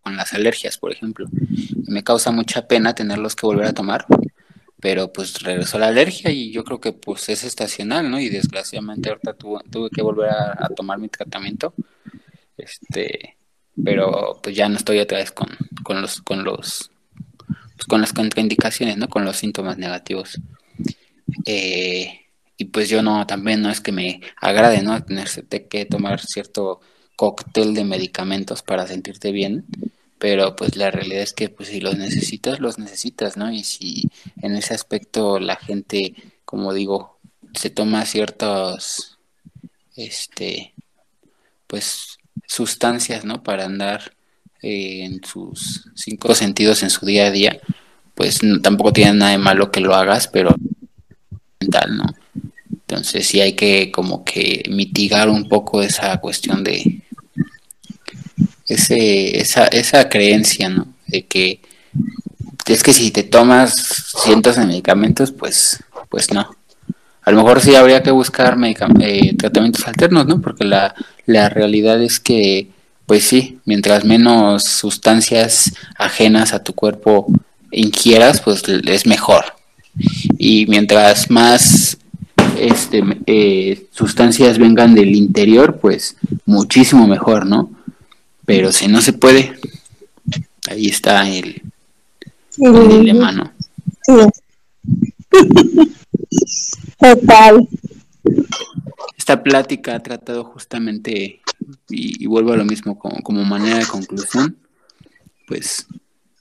con 0.08 0.16
las 0.16 0.34
alergias, 0.34 0.78
por 0.78 0.94
ejemplo? 0.94 1.28
Me 1.86 2.02
causa 2.02 2.32
mucha 2.32 2.66
pena 2.66 2.96
tenerlos 2.96 3.36
que 3.36 3.46
volver 3.46 3.68
a 3.68 3.74
tomar, 3.74 4.06
pero 4.80 5.12
pues 5.12 5.42
regresó 5.42 5.78
la 5.80 5.88
alergia 5.88 6.32
y 6.32 6.54
yo 6.54 6.64
creo 6.64 6.80
que 6.80 6.94
pues 6.94 7.28
es 7.28 7.44
estacional, 7.44 8.10
¿no? 8.10 8.18
Y 8.18 8.30
desgraciadamente 8.30 9.10
ahorita 9.10 9.34
tuve, 9.34 9.60
tuve 9.70 9.90
que 9.90 10.02
volver 10.02 10.30
a, 10.30 10.54
a 10.58 10.70
tomar 10.70 10.98
mi 10.98 11.10
tratamiento, 11.10 11.74
este, 12.58 13.36
pero 13.84 14.40
pues 14.42 14.56
ya 14.56 14.70
no 14.70 14.78
estoy 14.78 15.00
otra 15.00 15.18
vez 15.18 15.34
con, 15.34 15.50
con 15.84 16.02
los, 16.02 16.22
con 16.22 16.46
los, 16.46 16.90
pues, 17.76 17.86
con 17.86 18.00
las 18.00 18.14
contraindicaciones, 18.14 18.96
¿no? 18.96 19.10
Con 19.10 19.26
los 19.26 19.36
síntomas 19.36 19.78
negativos. 19.78 20.40
Eh, 21.46 22.22
y 22.56 22.66
pues 22.66 22.88
yo 22.88 23.02
no, 23.02 23.28
también 23.28 23.62
no 23.62 23.70
es 23.70 23.82
que 23.82 23.92
me 23.92 24.22
agrade, 24.38 24.82
¿no? 24.84 25.04
Tener 25.04 25.28
que 25.70 25.86
tomar 25.86 26.22
cierto 26.22 26.80
cóctel 27.18 27.74
de 27.74 27.84
medicamentos 27.84 28.64
para 28.64 28.88
sentirte 28.88 29.34
bien, 29.34 29.66
pero 30.20 30.56
pues 30.56 30.76
la 30.76 30.92
realidad 30.92 31.22
es 31.24 31.34
que 31.34 31.50
pues 31.50 31.70
si 31.70 31.80
los 31.80 31.98
necesitas, 31.98 32.60
los 32.60 32.80
necesitas, 32.80 33.38
¿no? 33.38 33.52
Y 33.52 33.64
si 33.64 34.10
en 34.42 34.56
ese 34.56 34.74
aspecto 34.74 35.40
la 35.40 35.56
gente, 35.58 36.16
como 36.46 36.74
digo, 36.74 37.20
se 37.54 37.70
toma 37.70 38.06
ciertos, 38.06 39.18
este, 39.96 40.74
pues 41.68 42.18
sustancias, 42.48 43.26
¿no? 43.26 43.44
Para 43.44 43.66
andar 43.66 44.14
eh, 44.62 45.04
en 45.06 45.24
sus 45.24 45.90
cinco 45.96 46.34
sentidos 46.36 46.84
en 46.84 46.90
su 46.90 47.06
día 47.06 47.28
a 47.28 47.32
día, 47.32 47.60
pues 48.16 48.44
no- 48.44 48.62
tampoco 48.62 48.94
tiene 48.94 49.14
nada 49.14 49.32
de 49.32 49.38
malo 49.38 49.72
que 49.72 49.82
lo 49.82 49.96
hagas, 49.96 50.28
pero 50.28 50.56
mental, 51.60 51.98
¿no? 51.98 52.06
Entonces 52.72 53.28
sí 53.28 53.42
hay 53.42 53.54
que 53.54 53.92
como 53.92 54.24
que 54.24 54.64
mitigar 54.70 55.30
un 55.30 55.50
poco 55.50 55.82
esa 55.82 56.18
cuestión 56.20 56.64
de 56.64 57.02
ese, 58.68 59.40
esa, 59.40 59.66
esa 59.66 60.10
creencia, 60.10 60.70
¿no? 60.70 60.88
De 61.08 61.26
que 61.26 61.62
es 62.68 62.84
que 62.84 62.94
si 62.94 63.12
te 63.12 63.24
tomas 63.24 64.14
cientos 64.24 64.58
de 64.58 64.66
medicamentos, 64.66 65.32
pues, 65.32 65.84
pues 66.10 66.34
no. 66.34 66.56
A 67.24 67.32
lo 67.32 67.38
mejor 67.38 67.62
sí 67.62 67.76
habría 67.76 68.04
que 68.04 68.12
buscar 68.12 68.58
eh, 69.02 69.36
tratamientos 69.38 69.88
alternos, 69.88 70.28
¿no? 70.28 70.42
Porque 70.42 70.64
la, 70.64 70.96
la 71.26 71.50
realidad 71.50 72.02
es 72.02 72.20
que, 72.20 72.70
pues 73.06 73.24
sí, 73.24 73.60
mientras 73.66 74.06
menos 74.06 74.64
sustancias 74.64 75.74
ajenas 75.98 76.54
a 76.54 76.64
tu 76.64 76.74
cuerpo 76.74 77.28
ingieras, 77.72 78.42
pues 78.42 78.64
es 78.68 79.06
mejor. 79.06 79.46
Y 80.38 80.66
mientras 80.68 81.30
más 81.30 81.98
este, 82.60 83.04
eh, 83.26 83.88
sustancias 83.92 84.58
vengan 84.58 84.96
del 84.96 85.16
interior, 85.16 85.80
pues 85.80 86.16
muchísimo 86.46 87.08
mejor, 87.08 87.46
¿no? 87.46 87.77
Pero 88.48 88.72
si 88.72 88.88
no 88.88 89.02
se 89.02 89.14
puede, 89.14 89.60
ahí 90.70 90.88
está 90.88 91.30
el, 91.30 91.62
el 92.58 92.90
dilema, 92.90 93.32
¿no? 93.32 93.52
Sí. 94.02 94.14
Total. 97.00 97.68
Esta 99.18 99.44
plática 99.44 99.96
ha 99.96 100.00
tratado 100.02 100.46
justamente, 100.46 101.42
y, 101.90 102.24
y 102.24 102.26
vuelvo 102.28 102.54
a 102.54 102.58
lo 102.58 102.64
mismo 102.66 102.98
como, 102.98 103.22
como 103.22 103.44
manera 103.44 103.80
de 103.80 103.86
conclusión, 103.86 104.58
pues 105.46 105.86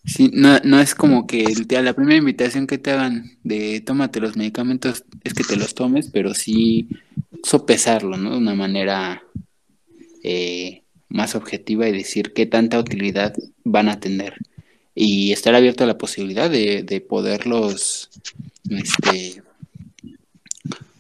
sí, 0.04 0.30
no, 0.32 0.58
no 0.62 0.78
es 0.80 0.94
como 0.94 1.26
que 1.26 1.42
el- 1.42 1.66
la 1.84 1.92
primera 1.94 2.18
invitación 2.18 2.68
que 2.68 2.78
te 2.78 2.92
hagan 2.92 3.36
de 3.42 3.80
tómate 3.80 4.20
los 4.20 4.36
medicamentos 4.36 5.04
es 5.24 5.34
que 5.34 5.42
te 5.44 5.56
los 5.56 5.74
tomes, 5.74 6.08
pero 6.12 6.34
sí 6.34 6.88
sopesarlo, 7.42 8.16
¿no? 8.16 8.30
De 8.30 8.38
una 8.38 8.54
manera 8.54 9.22
eh, 10.22 10.82
más 11.08 11.34
objetiva 11.34 11.88
y 11.88 11.92
decir 11.92 12.32
qué 12.32 12.46
tanta 12.46 12.78
utilidad 12.78 13.34
van 13.64 13.88
a 13.88 14.00
tener. 14.00 14.34
Y 14.94 15.32
estar 15.32 15.54
abierto 15.54 15.84
a 15.84 15.86
la 15.86 15.98
posibilidad 15.98 16.50
de, 16.50 16.82
de 16.82 17.00
poderlos, 17.00 18.10
este, 18.70 19.42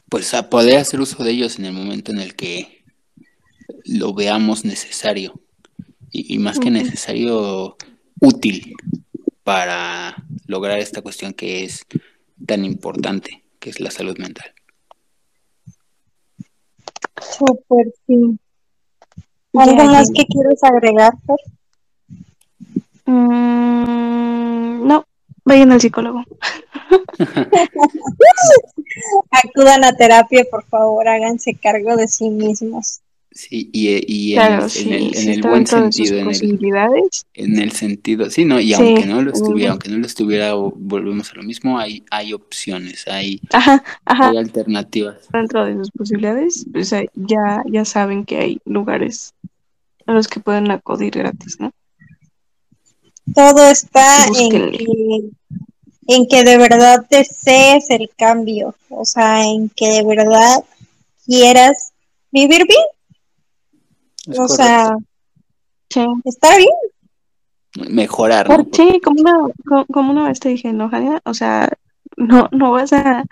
pues 0.08 0.34
a 0.34 0.50
poder 0.50 0.78
hacer 0.78 1.00
uso 1.00 1.24
de 1.24 1.30
ellos 1.30 1.58
en 1.58 1.64
el 1.64 1.72
momento 1.72 2.12
en 2.12 2.20
el 2.20 2.34
que 2.34 2.82
lo 3.84 4.12
veamos 4.12 4.64
necesario. 4.64 5.40
Y, 6.10 6.34
y 6.34 6.38
más 6.38 6.58
que 6.58 6.70
necesario, 6.70 7.76
útil 8.20 8.74
para 9.42 10.24
lograr 10.46 10.78
esta 10.78 11.02
cuestión 11.02 11.34
que 11.34 11.64
es 11.64 11.86
tan 12.46 12.64
importante, 12.64 13.44
que 13.58 13.70
es 13.70 13.80
la 13.80 13.90
salud 13.90 14.16
mental. 14.18 14.52
Súper, 17.20 17.92
sí. 18.06 18.38
¿Algo 19.58 19.76
Ya, 19.76 19.84
más 19.84 20.08
ya. 20.08 20.14
que 20.14 20.26
quieres 20.26 20.62
agregar, 20.62 21.12
Fer? 21.26 21.36
Mm, 23.06 24.86
no, 24.86 25.04
vayan 25.44 25.72
al 25.72 25.80
psicólogo. 25.80 26.22
Acudan 29.30 29.84
a 29.84 29.92
terapia, 29.96 30.44
por 30.50 30.64
favor, 30.64 31.08
háganse 31.08 31.54
cargo 31.54 31.96
de 31.96 32.08
sí 32.08 32.28
mismos. 32.30 33.00
Sí, 33.36 33.68
y, 33.72 33.88
y 34.12 34.32
en, 34.32 34.38
Claro, 34.38 34.64
el, 34.64 34.70
sí, 34.70 34.88
en 34.88 34.94
el, 34.94 35.04
en 35.08 35.14
sí 35.14 35.28
el 35.28 35.34
está 35.36 35.48
buen 35.50 35.66
sentido, 35.66 36.14
en 36.14 36.20
el, 36.20 36.26
posibilidades. 36.26 37.26
en 37.34 37.58
el 37.58 37.72
sentido, 37.72 38.30
sí, 38.30 38.44
no, 38.46 38.58
y 38.58 38.68
Sí, 38.68 38.72
aunque 38.74 39.04
no 39.06 39.20
lo 39.20 39.30
estuviera, 39.32 39.70
aunque 39.72 39.90
no 39.90 39.98
lo 39.98 40.06
estuviera, 40.06 40.54
volvemos 40.54 41.30
a 41.32 41.34
lo 41.36 41.42
mismo, 41.42 41.78
hay, 41.78 42.02
hay 42.10 42.32
opciones, 42.32 43.06
hay, 43.06 43.40
Ajá, 43.52 43.84
ajá, 44.06 44.30
hay 44.30 44.38
alternativas. 44.38 45.16
dentro 45.32 45.66
de 45.66 45.74
sus 45.76 45.90
posibilidades, 45.90 46.64
pues 46.72 46.90
ya, 47.14 47.62
ya 47.66 47.84
saben 47.84 48.24
que 48.24 48.38
hay 48.38 48.60
lugares 48.64 49.34
a 50.06 50.12
los 50.12 50.28
que 50.28 50.40
pueden 50.40 50.70
acudir 50.70 51.12
gratis, 51.12 51.60
¿no? 51.60 51.72
Todo 53.34 53.68
está 53.70 54.26
en 54.28 54.50
que, 54.50 55.30
en 56.06 56.26
que 56.26 56.42
de 56.44 56.56
verdad 56.56 57.04
desees 57.10 57.90
el 57.90 58.08
cambio, 58.16 58.74
o 58.88 59.04
sea, 59.04 59.44
en 59.44 59.68
que 59.68 59.88
de 59.88 60.04
verdad 60.04 60.64
quieras 61.26 61.92
vivir 62.30 62.66
bien, 62.66 62.84
Es 64.26 64.38
o 64.38 64.46
correcto. 64.46 64.54
sea, 64.54 64.96
estar 66.24 66.58
bien. 66.58 67.90
mejorar, 67.90 68.46
sí, 68.72 69.00
como 69.02 69.20
una, 69.20 69.34
co- 69.68 69.86
como 69.92 70.12
una 70.12 70.28
vez 70.28 70.40
te 70.40 70.48
dije, 70.50 70.72
no, 70.72 70.88
Jania, 70.88 71.20
o 71.24 71.34
sea, 71.34 71.68
no, 72.16 72.48
no 72.52 72.72
vas 72.72 72.92
a, 72.92 73.24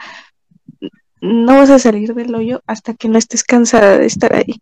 no 1.20 1.56
vas 1.56 1.70
a 1.70 1.78
salir 1.78 2.14
del 2.14 2.34
hoyo 2.34 2.62
hasta 2.66 2.94
que 2.94 3.08
no 3.08 3.18
estés 3.18 3.42
cansada 3.44 3.98
de 3.98 4.06
estar 4.06 4.34
ahí. 4.34 4.60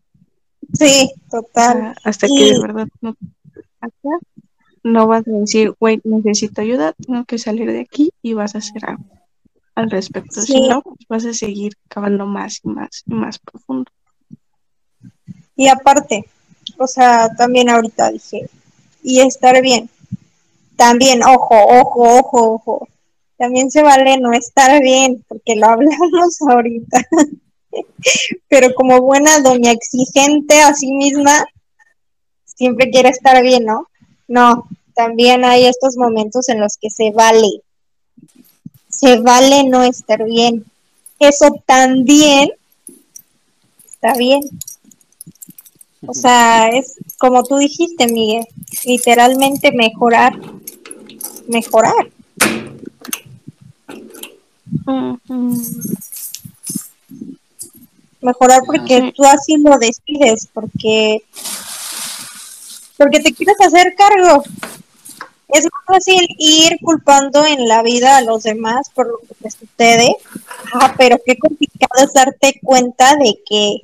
Sí, 0.72 1.10
O 1.28 1.42
total. 1.42 1.72
sea, 1.78 1.94
hasta 2.04 2.26
que 2.28 2.52
de 2.52 2.60
verdad 2.60 2.88
no 3.00 3.16
no 4.84 5.06
vas 5.06 5.26
a 5.28 5.30
decir, 5.30 5.74
güey, 5.78 6.00
necesito 6.04 6.60
ayuda, 6.60 6.92
tengo 6.94 7.24
que 7.24 7.38
salir 7.38 7.70
de 7.70 7.80
aquí 7.80 8.10
y 8.22 8.34
vas 8.34 8.54
a 8.54 8.58
hacer 8.58 8.84
algo 8.84 9.04
al 9.74 9.90
respecto. 9.90 10.40
Si 10.40 10.60
no, 10.68 10.82
pues 10.82 10.98
vas 11.08 11.24
a 11.24 11.34
seguir 11.34 11.74
cavando 11.88 12.26
más 12.26 12.60
y 12.64 12.68
más 12.68 13.02
y 13.06 13.14
más 13.14 13.38
profundo. 13.38 13.90
Y 15.62 15.68
aparte, 15.68 16.24
o 16.76 16.88
sea, 16.88 17.28
también 17.38 17.70
ahorita 17.70 18.10
dije, 18.10 18.50
y 19.00 19.20
estar 19.20 19.62
bien. 19.62 19.88
También, 20.74 21.22
ojo, 21.22 21.54
ojo, 21.54 22.18
ojo, 22.18 22.52
ojo. 22.54 22.88
También 23.36 23.70
se 23.70 23.80
vale 23.80 24.18
no 24.18 24.32
estar 24.32 24.82
bien, 24.82 25.24
porque 25.28 25.54
lo 25.54 25.66
hablamos 25.68 26.42
ahorita. 26.50 27.00
Pero 28.48 28.74
como 28.74 29.02
buena 29.02 29.38
doña 29.38 29.70
exigente 29.70 30.60
a 30.60 30.74
sí 30.74 30.90
misma, 30.92 31.46
siempre 32.44 32.90
quiere 32.90 33.10
estar 33.10 33.40
bien, 33.40 33.64
¿no? 33.64 33.86
No, 34.26 34.66
también 34.96 35.44
hay 35.44 35.66
estos 35.66 35.96
momentos 35.96 36.48
en 36.48 36.58
los 36.58 36.76
que 36.76 36.90
se 36.90 37.12
vale. 37.12 37.62
Se 38.88 39.20
vale 39.20 39.62
no 39.68 39.84
estar 39.84 40.24
bien. 40.24 40.64
Eso 41.20 41.54
también 41.66 42.50
está 43.84 44.18
bien. 44.18 44.40
O 46.06 46.14
sea, 46.14 46.68
es 46.68 46.96
como 47.18 47.44
tú 47.44 47.58
dijiste, 47.58 48.06
Miguel, 48.08 48.44
literalmente 48.84 49.70
mejorar, 49.72 50.32
mejorar. 51.46 52.10
Mejorar 58.20 58.62
porque 58.66 59.12
tú 59.16 59.24
así 59.24 59.56
lo 59.58 59.78
decides, 59.78 60.48
porque 60.52 61.22
porque 62.96 63.20
te 63.20 63.32
quieres 63.32 63.56
hacer 63.60 63.94
cargo. 63.96 64.42
Es 65.48 65.64
más 65.64 65.84
fácil 65.86 66.26
ir 66.38 66.78
culpando 66.82 67.44
en 67.44 67.68
la 67.68 67.82
vida 67.82 68.16
a 68.16 68.22
los 68.22 68.44
demás 68.44 68.88
por 68.94 69.06
lo 69.06 69.18
que 69.18 69.34
te 69.34 69.50
sucede, 69.50 70.16
ah, 70.72 70.94
pero 70.96 71.18
qué 71.24 71.36
complicado 71.36 72.04
es 72.04 72.12
darte 72.12 72.58
cuenta 72.62 73.16
de 73.16 73.38
que 73.44 73.82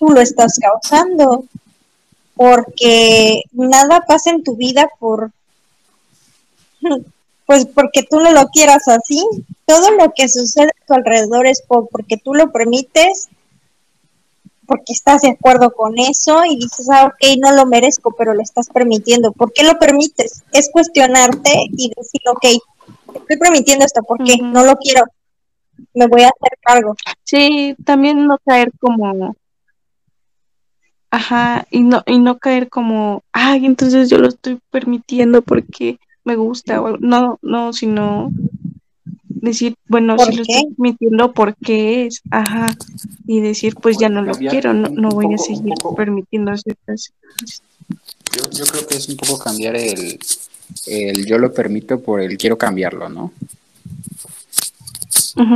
tú 0.00 0.08
lo 0.08 0.20
estás 0.20 0.58
causando, 0.58 1.44
porque 2.34 3.42
nada 3.52 4.00
pasa 4.00 4.30
en 4.30 4.42
tu 4.42 4.56
vida 4.56 4.88
por 4.98 5.30
pues 7.46 7.66
porque 7.66 8.02
tú 8.08 8.18
no 8.20 8.32
lo 8.32 8.46
quieras 8.48 8.88
así. 8.88 9.24
Todo 9.66 9.90
lo 9.92 10.12
que 10.14 10.28
sucede 10.28 10.68
a 10.68 10.86
tu 10.86 10.94
alrededor 10.94 11.46
es 11.46 11.62
por- 11.62 11.88
porque 11.88 12.16
tú 12.16 12.34
lo 12.34 12.50
permites 12.50 13.28
porque 14.66 14.92
estás 14.92 15.22
de 15.22 15.30
acuerdo 15.30 15.72
con 15.72 15.98
eso 15.98 16.44
y 16.44 16.54
dices, 16.54 16.88
ah, 16.92 17.06
ok, 17.06 17.38
no 17.40 17.50
lo 17.50 17.66
merezco, 17.66 18.12
pero 18.16 18.34
lo 18.34 18.40
estás 18.40 18.68
permitiendo. 18.68 19.32
¿Por 19.32 19.52
qué 19.52 19.64
lo 19.64 19.80
permites? 19.80 20.44
Es 20.52 20.70
cuestionarte 20.70 21.50
y 21.76 21.88
decir, 21.88 22.20
ok, 22.32 22.44
estoy 23.16 23.36
permitiendo 23.36 23.84
esto, 23.84 24.00
¿por 24.04 24.22
qué? 24.22 24.36
No 24.40 24.62
lo 24.64 24.76
quiero. 24.76 25.02
Me 25.92 26.06
voy 26.06 26.22
a 26.22 26.28
hacer 26.28 26.56
cargo. 26.62 26.94
Sí, 27.24 27.74
también 27.84 28.28
no 28.28 28.38
caer 28.46 28.70
como, 28.78 29.34
ajá, 31.10 31.66
y 31.70 31.80
no, 31.82 32.02
y 32.06 32.18
no 32.18 32.38
caer 32.38 32.68
como, 32.68 33.22
ay, 33.32 33.66
entonces 33.66 34.08
yo 34.08 34.18
lo 34.18 34.28
estoy 34.28 34.58
permitiendo 34.70 35.42
porque 35.42 35.98
me 36.24 36.36
gusta, 36.36 36.80
o 36.80 36.86
algo". 36.86 36.98
no, 37.00 37.38
no, 37.42 37.72
sino 37.72 38.30
decir, 39.24 39.74
bueno, 39.88 40.16
¿Por 40.16 40.26
si 40.26 40.36
lo 40.36 40.42
estoy 40.42 40.66
permitiendo, 40.74 41.32
¿por 41.32 41.56
qué 41.56 42.06
es? 42.06 42.20
Ajá, 42.30 42.68
y 43.26 43.40
decir, 43.40 43.74
pues 43.80 43.96
ya 43.98 44.08
no 44.08 44.22
lo 44.22 44.34
quiero, 44.34 44.72
no, 44.74 44.88
no 44.88 45.08
voy 45.10 45.26
a 45.26 45.36
poco- 45.36 45.44
seguir 45.44 45.74
poco. 45.74 45.94
permitiendo 45.94 46.56
ciertas 46.56 47.12
Yo, 48.36 48.50
yo 48.50 48.64
creo 48.66 48.86
que 48.86 48.96
es 48.96 49.08
un 49.08 49.16
poco 49.16 49.38
cambiar 49.38 49.76
el, 49.76 50.18
el 50.86 51.26
yo 51.26 51.38
lo 51.38 51.52
permito 51.52 52.00
por 52.00 52.20
el 52.20 52.36
quiero 52.36 52.56
cambiarlo, 52.58 53.08
¿no? 53.08 53.32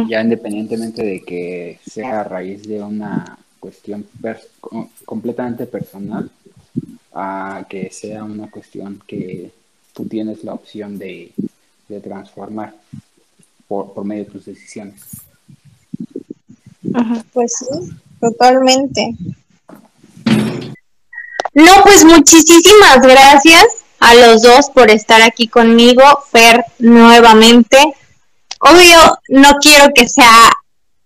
Ya 0.08 0.20
independientemente 0.22 1.02
de 1.02 1.20
que 1.22 1.78
sea 1.86 2.20
a 2.20 2.24
raíz 2.24 2.62
de 2.66 2.80
una 2.82 3.38
cuestión 3.64 4.06
pers- 4.20 4.48
completamente 5.06 5.64
personal, 5.64 6.30
a 7.14 7.64
que 7.66 7.90
sea 7.90 8.22
una 8.22 8.50
cuestión 8.50 9.02
que 9.06 9.50
tú 9.94 10.04
tienes 10.04 10.44
la 10.44 10.52
opción 10.52 10.98
de, 10.98 11.32
de 11.88 12.00
transformar 12.00 12.74
por, 13.66 13.94
por 13.94 14.04
medio 14.04 14.24
de 14.24 14.30
tus 14.32 14.44
decisiones. 14.44 15.00
Pues 17.32 17.52
sí, 17.58 17.90
totalmente. 18.20 19.16
No, 21.54 21.72
pues 21.84 22.04
muchísimas 22.04 23.00
gracias 23.00 23.64
a 24.00 24.14
los 24.14 24.42
dos 24.42 24.68
por 24.74 24.90
estar 24.90 25.22
aquí 25.22 25.48
conmigo, 25.48 26.02
Fer, 26.30 26.66
nuevamente. 26.80 27.78
Obvio, 28.60 29.18
no 29.28 29.54
quiero 29.62 29.86
que 29.94 30.06
sea 30.06 30.52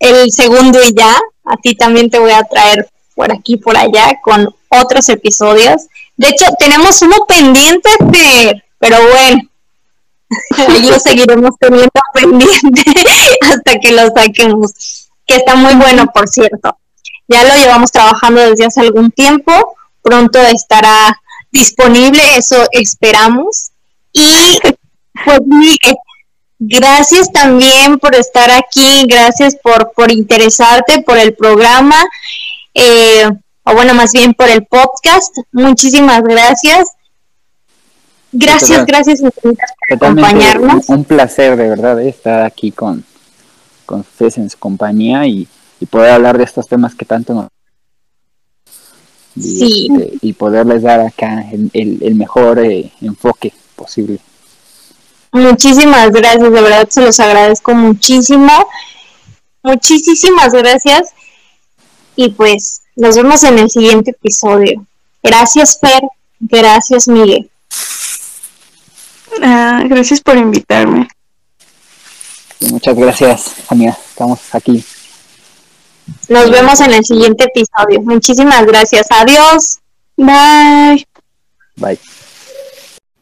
el 0.00 0.32
segundo 0.32 0.80
y 0.82 0.92
ya. 0.92 1.14
A 1.48 1.56
ti 1.56 1.74
también 1.74 2.10
te 2.10 2.18
voy 2.18 2.32
a 2.32 2.44
traer 2.44 2.88
por 3.14 3.32
aquí, 3.32 3.56
por 3.56 3.76
allá, 3.76 4.12
con 4.22 4.54
otros 4.68 5.08
episodios. 5.08 5.86
De 6.16 6.28
hecho, 6.28 6.44
tenemos 6.58 7.00
uno 7.02 7.16
pendiente, 7.26 7.90
pero 8.78 8.96
bueno, 9.12 9.42
ahí 10.68 10.90
seguiremos 11.02 11.50
teniendo 11.58 11.90
pendiente 12.12 12.82
hasta 13.42 13.78
que 13.80 13.92
lo 13.92 14.08
saquemos, 14.14 15.08
que 15.26 15.36
está 15.36 15.54
muy 15.54 15.74
bueno, 15.74 16.06
por 16.12 16.28
cierto. 16.28 16.76
Ya 17.28 17.44
lo 17.44 17.54
llevamos 17.56 17.92
trabajando 17.92 18.40
desde 18.40 18.66
hace 18.66 18.80
algún 18.80 19.10
tiempo, 19.10 19.52
pronto 20.02 20.38
estará 20.38 21.20
disponible, 21.50 22.22
eso 22.36 22.56
esperamos. 22.72 23.70
Y 24.12 24.58
pues 25.24 25.40
Miguel, 25.44 25.96
gracias 26.58 27.30
también 27.32 27.98
por 27.98 28.14
estar 28.14 28.50
aquí, 28.50 29.04
gracias 29.06 29.56
por, 29.56 29.92
por 29.92 30.10
interesarte 30.12 31.02
por 31.02 31.18
el 31.18 31.34
programa, 31.34 31.96
eh, 32.74 33.28
o 33.64 33.72
bueno, 33.74 33.94
más 33.94 34.12
bien 34.12 34.34
por 34.34 34.48
el 34.48 34.64
podcast. 34.66 35.36
Muchísimas 35.52 36.22
gracias. 36.22 36.88
Gracias, 38.32 38.84
gracias 38.84 39.20
infinitas 39.20 39.70
por 39.88 40.10
un, 40.10 40.18
acompañarnos. 40.18 40.88
un 40.90 41.04
placer 41.04 41.56
de 41.56 41.68
verdad 41.70 41.98
estar 42.02 42.42
aquí 42.44 42.70
con, 42.72 43.02
con 43.86 44.00
ustedes 44.00 44.36
en 44.36 44.50
su 44.50 44.58
compañía 44.58 45.26
y, 45.26 45.48
y 45.80 45.86
poder 45.86 46.10
hablar 46.10 46.36
de 46.36 46.44
estos 46.44 46.68
temas 46.68 46.94
que 46.94 47.06
tanto 47.06 47.32
nos 47.34 47.46
y, 49.34 49.40
Sí. 49.42 49.88
este, 49.92 50.18
y 50.20 50.32
poderles 50.34 50.82
dar 50.82 51.00
acá 51.00 51.44
el, 51.52 51.70
el- 51.72 52.02
el 52.02 52.14
mejor 52.16 52.58
eh, 52.58 52.92
enfoque 53.00 53.52
posible. 53.76 54.18
Muchísimas 55.32 56.10
gracias, 56.10 56.42
de 56.42 56.60
verdad 56.60 56.88
se 56.88 57.02
los 57.02 57.20
agradezco 57.20 57.74
muchísimo. 57.74 58.52
Muchísimas 59.62 60.52
gracias. 60.52 61.10
Y 62.16 62.30
pues 62.30 62.82
nos 62.96 63.16
vemos 63.16 63.44
en 63.44 63.58
el 63.58 63.70
siguiente 63.70 64.10
episodio. 64.10 64.84
Gracias, 65.22 65.78
Fer. 65.80 66.02
Gracias, 66.40 67.08
Miguel. 67.08 67.50
Ah, 69.42 69.82
gracias 69.86 70.20
por 70.20 70.36
invitarme. 70.36 71.08
Muchas 72.60 72.96
gracias, 72.96 73.54
Ania. 73.68 73.96
Estamos 74.08 74.40
aquí. 74.52 74.84
Nos 76.28 76.50
vemos 76.50 76.80
en 76.80 76.92
el 76.92 77.04
siguiente 77.04 77.44
episodio. 77.44 78.00
Muchísimas 78.02 78.66
gracias. 78.66 79.06
Adiós. 79.10 79.78
Bye. 80.16 81.06
Bye. 81.76 81.98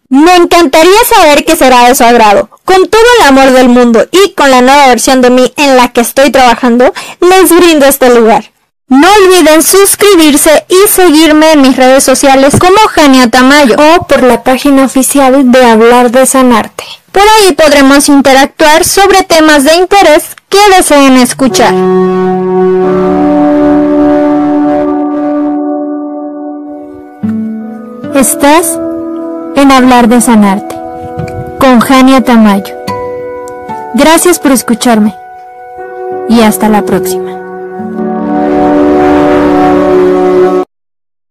Me 0.09 0.37
encantaría 0.37 1.05
saber 1.09 1.45
qué 1.45 1.57
será 1.57 1.89
de 1.89 1.95
su 1.95 2.05
agrado. 2.05 2.49
Con 2.65 2.87
todo 2.89 3.03
el 3.21 3.27
amor 3.27 3.51
del 3.51 3.69
mundo 3.69 4.07
y 4.13 4.33
con 4.35 4.51
la 4.51 4.61
nueva 4.61 4.87
versión 4.89 5.21
de 5.21 5.31
mí 5.31 5.53
en 5.57 5.77
la 5.77 5.89
que 5.93 6.01
estoy 6.01 6.31
trabajando, 6.31 6.93
les 7.21 7.51
brindo 7.51 7.87
este 7.87 8.15
lugar. 8.15 8.53
No 8.89 9.09
olviden 9.25 9.65
suscribirse 9.65 10.65
y 10.69 10.89
seguirme 10.89 11.53
en 11.53 11.63
mis 11.63 11.77
redes 11.77 12.05
sociales 12.05 12.57
como 12.61 12.77
Jania 12.89 13.29
Tamayo 13.29 13.75
o 13.75 14.07
por 14.07 14.23
la 14.23 14.45
página 14.45 14.85
oficial 14.85 15.51
de 15.51 15.65
Hablar 15.65 16.13
de 16.13 16.25
Sanarte. 16.25 16.85
Por 17.11 17.23
ahí 17.23 17.53
podremos 17.55 18.09
interactuar 18.09 18.85
sobre 18.85 19.25
temas 19.25 19.65
de 19.65 19.75
interés 19.75 20.37
que 20.49 20.59
deseen 20.77 21.17
escuchar. 21.17 21.75
Estás 28.15 28.79
en 29.57 29.73
Hablar 29.73 30.09
de 30.09 30.21
Sanarte 30.21 30.77
con 31.59 31.81
Jania 31.81 32.23
Tamayo. 32.23 32.75
Gracias 33.95 34.39
por 34.39 34.53
escucharme 34.53 35.15
y 36.29 36.43
hasta 36.43 36.69
la 36.69 36.83
próxima. 36.83 37.36